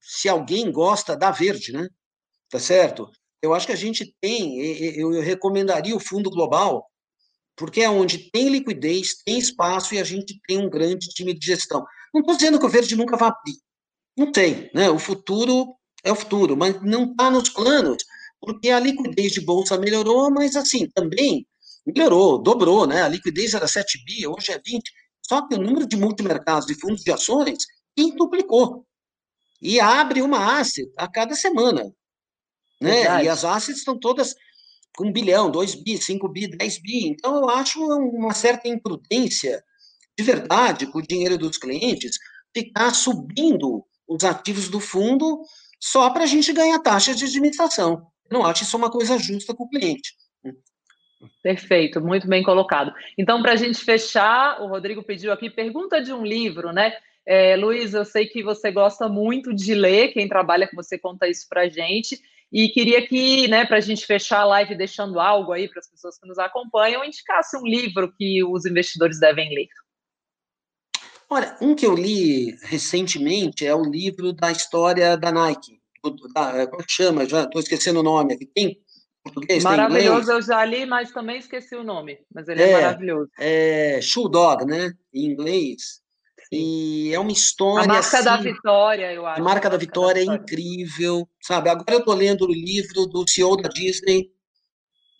se 0.00 0.28
alguém 0.28 0.72
gosta 0.72 1.14
da 1.14 1.30
verde, 1.30 1.72
né, 1.72 1.86
tá 2.48 2.58
certo? 2.58 3.10
Eu 3.42 3.54
acho 3.54 3.66
que 3.66 3.72
a 3.72 3.76
gente 3.76 4.14
tem, 4.20 4.58
eu 4.96 5.10
recomendaria 5.20 5.96
o 5.96 6.00
Fundo 6.00 6.30
Global, 6.30 6.86
porque 7.56 7.80
é 7.80 7.88
onde 7.88 8.30
tem 8.30 8.48
liquidez, 8.48 9.22
tem 9.24 9.38
espaço 9.38 9.94
e 9.94 9.98
a 9.98 10.04
gente 10.04 10.38
tem 10.46 10.58
um 10.58 10.68
grande 10.68 11.08
time 11.08 11.32
de 11.32 11.46
gestão. 11.46 11.84
Não 12.12 12.20
estou 12.20 12.36
dizendo 12.36 12.58
que 12.58 12.66
o 12.66 12.68
verde 12.68 12.96
nunca 12.96 13.16
vai 13.16 13.28
abrir. 13.28 13.56
Não 14.16 14.30
tem, 14.30 14.70
né? 14.74 14.90
O 14.90 14.98
futuro 14.98 15.74
é 16.04 16.12
o 16.12 16.16
futuro, 16.16 16.56
mas 16.56 16.80
não 16.82 17.10
está 17.10 17.30
nos 17.30 17.48
planos, 17.48 18.02
porque 18.40 18.70
a 18.70 18.80
liquidez 18.80 19.32
de 19.32 19.40
bolsa 19.40 19.78
melhorou, 19.78 20.30
mas 20.30 20.56
assim, 20.56 20.88
também 20.90 21.46
melhorou, 21.86 22.38
dobrou, 22.38 22.86
né? 22.86 23.02
A 23.02 23.08
liquidez 23.08 23.54
era 23.54 23.66
7 23.66 24.04
bi, 24.04 24.26
hoje 24.26 24.52
é 24.52 24.60
20. 24.64 24.90
Só 25.26 25.46
que 25.46 25.54
o 25.54 25.58
número 25.58 25.86
de 25.86 25.96
multimercados 25.96 26.68
e 26.68 26.78
fundos 26.78 27.02
de 27.02 27.12
ações 27.12 27.58
quintuplicou. 27.96 28.84
E 29.62 29.78
abre 29.80 30.20
uma 30.22 30.58
asset 30.58 30.90
a 30.96 31.08
cada 31.08 31.34
semana 31.34 31.90
né? 32.80 33.24
E 33.24 33.28
as 33.28 33.44
assets 33.44 33.78
estão 33.78 33.98
todas 33.98 34.34
com 34.96 35.08
um 35.08 35.12
bilhão, 35.12 35.50
dois 35.50 35.74
bi, 35.74 35.98
cinco 35.98 36.28
bi, 36.28 36.48
dez 36.48 36.78
bi. 36.80 37.08
Então, 37.08 37.36
eu 37.36 37.50
acho 37.50 37.80
uma 37.80 38.34
certa 38.34 38.68
imprudência, 38.68 39.62
de 40.18 40.24
verdade, 40.24 40.86
com 40.86 40.98
o 40.98 41.06
dinheiro 41.06 41.38
dos 41.38 41.56
clientes, 41.56 42.18
ficar 42.54 42.94
subindo 42.94 43.84
os 44.08 44.24
ativos 44.24 44.68
do 44.68 44.80
fundo 44.80 45.42
só 45.80 46.10
para 46.10 46.24
a 46.24 46.26
gente 46.26 46.52
ganhar 46.52 46.78
taxa 46.80 47.14
de 47.14 47.24
administração. 47.24 48.06
Eu 48.30 48.38
não 48.38 48.44
acho 48.44 48.64
isso 48.64 48.76
uma 48.76 48.90
coisa 48.90 49.18
justa 49.18 49.54
com 49.54 49.64
o 49.64 49.68
cliente. 49.68 50.14
Perfeito, 51.42 52.00
muito 52.00 52.26
bem 52.26 52.42
colocado. 52.42 52.92
Então, 53.16 53.42
para 53.42 53.52
a 53.52 53.56
gente 53.56 53.78
fechar, 53.78 54.60
o 54.60 54.68
Rodrigo 54.68 55.02
pediu 55.02 55.32
aqui 55.32 55.50
pergunta 55.50 56.02
de 56.02 56.12
um 56.12 56.24
livro, 56.24 56.72
né? 56.72 56.92
É, 57.26 57.56
Luiz, 57.56 57.92
eu 57.92 58.04
sei 58.04 58.26
que 58.26 58.42
você 58.42 58.70
gosta 58.72 59.08
muito 59.08 59.54
de 59.54 59.74
ler, 59.74 60.12
quem 60.12 60.28
trabalha 60.28 60.66
com 60.66 60.76
você 60.76 60.98
conta 60.98 61.28
isso 61.28 61.46
para 61.48 61.62
a 61.62 61.68
gente. 61.68 62.20
E 62.52 62.68
queria 62.68 63.06
que, 63.06 63.46
né, 63.48 63.64
para 63.64 63.76
a 63.76 63.80
gente 63.80 64.04
fechar 64.04 64.40
a 64.40 64.44
live 64.44 64.74
deixando 64.74 65.20
algo 65.20 65.52
aí 65.52 65.68
para 65.68 65.78
as 65.78 65.88
pessoas 65.88 66.18
que 66.18 66.26
nos 66.26 66.38
acompanham, 66.38 67.04
indicasse 67.04 67.56
um 67.56 67.64
livro 67.64 68.12
que 68.16 68.42
os 68.42 68.66
investidores 68.66 69.20
devem 69.20 69.54
ler. 69.54 69.68
Olha, 71.28 71.56
um 71.60 71.76
que 71.76 71.86
eu 71.86 71.94
li 71.94 72.56
recentemente 72.62 73.64
é 73.64 73.72
o 73.72 73.84
livro 73.84 74.32
da 74.32 74.50
história 74.50 75.16
da 75.16 75.30
Nike. 75.30 75.80
Da, 76.34 76.66
como 76.66 76.82
é 76.82 76.84
chama? 76.88 77.24
Já 77.26 77.44
estou 77.44 77.60
esquecendo 77.60 78.00
o 78.00 78.02
nome 78.02 78.34
aqui. 78.34 78.46
Tem 78.46 78.76
português? 79.22 79.62
Maravilhoso, 79.62 80.32
eu 80.32 80.42
já 80.42 80.64
li, 80.64 80.84
mas 80.86 81.12
também 81.12 81.38
esqueci 81.38 81.76
o 81.76 81.84
nome. 81.84 82.18
Mas 82.34 82.48
ele 82.48 82.62
é, 82.62 82.70
é 82.70 82.72
maravilhoso. 82.72 83.30
É 83.38 84.00
Shoe 84.02 84.28
Dog, 84.28 84.64
né? 84.64 84.92
Em 85.14 85.26
inglês. 85.26 85.99
E 86.52 87.12
é 87.14 87.18
uma 87.18 87.30
história. 87.30 87.84
A 87.84 87.86
marca 87.86 88.16
assim, 88.18 88.24
da 88.24 88.36
vitória, 88.38 89.12
eu 89.12 89.26
acho. 89.26 89.40
A 89.40 89.44
marca 89.44 89.70
da 89.70 89.76
vitória, 89.76 90.24
da 90.24 90.32
vitória 90.32 90.40
é 90.40 90.42
incrível, 90.42 91.28
sabe? 91.40 91.68
Agora 91.68 91.92
eu 91.92 91.98
estou 92.00 92.14
lendo 92.14 92.44
o 92.44 92.52
livro 92.52 93.06
do 93.06 93.28
CEO 93.28 93.56
da 93.56 93.68
Disney, 93.68 94.30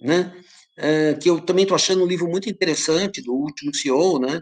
né? 0.00 0.32
É, 0.76 1.14
que 1.14 1.28
eu 1.28 1.40
também 1.40 1.62
estou 1.62 1.74
achando 1.74 2.02
um 2.02 2.06
livro 2.06 2.26
muito 2.28 2.48
interessante, 2.48 3.22
do 3.22 3.32
último 3.32 3.74
CEO, 3.74 4.18
né? 4.18 4.40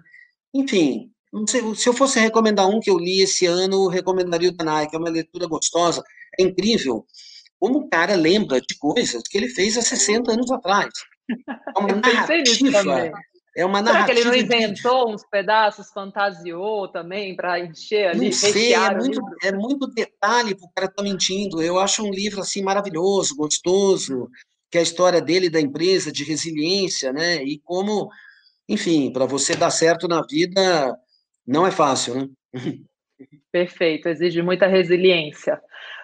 Enfim, 0.55 1.11
sei, 1.47 1.75
se 1.75 1.89
eu 1.89 1.93
fosse 1.93 2.19
recomendar 2.19 2.69
um 2.69 2.81
que 2.81 2.91
eu 2.91 2.99
li 2.99 3.21
esse 3.21 3.45
ano, 3.45 3.85
eu 3.85 3.89
recomendaria 3.89 4.49
o 4.49 4.57
da 4.57 4.65
Nike, 4.65 4.97
é 4.97 4.99
uma 4.99 5.11
leitura 5.11 5.47
gostosa, 5.47 6.03
é 6.39 6.43
incrível 6.43 7.05
como 7.59 7.81
o 7.81 7.89
cara 7.89 8.15
lembra 8.15 8.61
de 8.61 8.79
coisas 8.79 9.23
que 9.29 9.37
ele 9.37 9.49
fez 9.49 9.77
há 9.77 9.83
60 9.83 10.33
anos 10.33 10.51
atrás. 10.51 10.89
É 11.29 11.79
uma 11.79 11.89
narrativa 11.97 13.13
é 13.59 13.65
uma 13.65 13.83
narrativa. 13.83 14.07
Será 14.21 14.31
que 14.31 14.39
ele 14.39 14.47
não 14.47 14.61
inventou 14.61 15.13
uns 15.13 15.25
pedaços, 15.25 15.91
fantasiou 15.91 16.87
também 16.87 17.35
para 17.35 17.59
encher 17.59 18.11
ali? 18.11 18.27
Não 18.27 18.33
sei, 18.33 18.73
é 18.73 18.95
muito, 18.95 19.21
é 19.43 19.53
muito 19.53 19.87
detalhe 19.89 20.55
para 20.55 20.65
o 20.65 20.73
cara 20.73 20.87
estar 20.87 21.03
tá 21.03 21.03
mentindo. 21.03 21.61
Eu 21.61 21.77
acho 21.77 22.07
um 22.07 22.11
livro 22.11 22.41
assim 22.41 22.63
maravilhoso, 22.63 23.35
gostoso, 23.35 24.29
que 24.71 24.79
é 24.79 24.81
a 24.81 24.85
história 24.85 25.21
dele, 25.21 25.51
da 25.51 25.61
empresa, 25.61 26.13
de 26.13 26.23
resiliência, 26.23 27.13
né? 27.13 27.43
E 27.43 27.59
como, 27.65 28.09
enfim, 28.69 29.13
para 29.13 29.27
você 29.27 29.57
dar 29.57 29.71
certo 29.71 30.07
na 30.07 30.23
vida 30.23 30.97
não 31.45 31.67
é 31.67 31.73
fácil, 31.73 32.15
né? 32.15 32.29
Perfeito, 33.51 34.09
exige 34.09 34.41
muita 34.41 34.69
resiliência. 34.69 35.61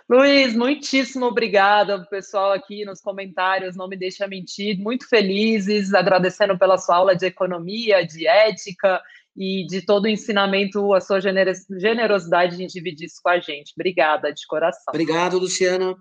Luiz, 0.08 0.54
muitíssimo 0.54 1.26
obrigada. 1.26 1.96
O 1.96 2.06
pessoal 2.06 2.52
aqui 2.52 2.84
nos 2.84 3.00
comentários 3.00 3.74
não 3.74 3.88
me 3.88 3.96
deixa 3.96 4.28
mentir. 4.28 4.78
Muito 4.78 5.08
felizes, 5.08 5.94
agradecendo 5.94 6.58
pela 6.58 6.76
sua 6.76 6.96
aula 6.96 7.16
de 7.16 7.26
economia, 7.26 8.06
de 8.06 8.26
ética 8.26 9.00
e 9.36 9.66
de 9.66 9.82
todo 9.82 10.04
o 10.04 10.08
ensinamento, 10.08 10.92
a 10.92 11.00
sua 11.00 11.20
generosidade 11.20 12.56
de 12.56 12.66
dividir 12.66 13.06
isso 13.06 13.20
com 13.22 13.30
a 13.30 13.40
gente. 13.40 13.72
Obrigada, 13.74 14.32
de 14.32 14.46
coração. 14.46 14.84
Obrigado, 14.88 15.38
Luciana. 15.38 15.96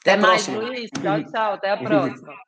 Até, 0.00 0.12
Até 0.12 0.16
mais, 0.16 0.46
próxima. 0.46 0.68
Luiz. 0.68 0.90
Tchau, 0.90 1.24
tchau. 1.24 1.52
Até 1.52 1.70
a 1.70 1.76
próxima. 1.76 2.34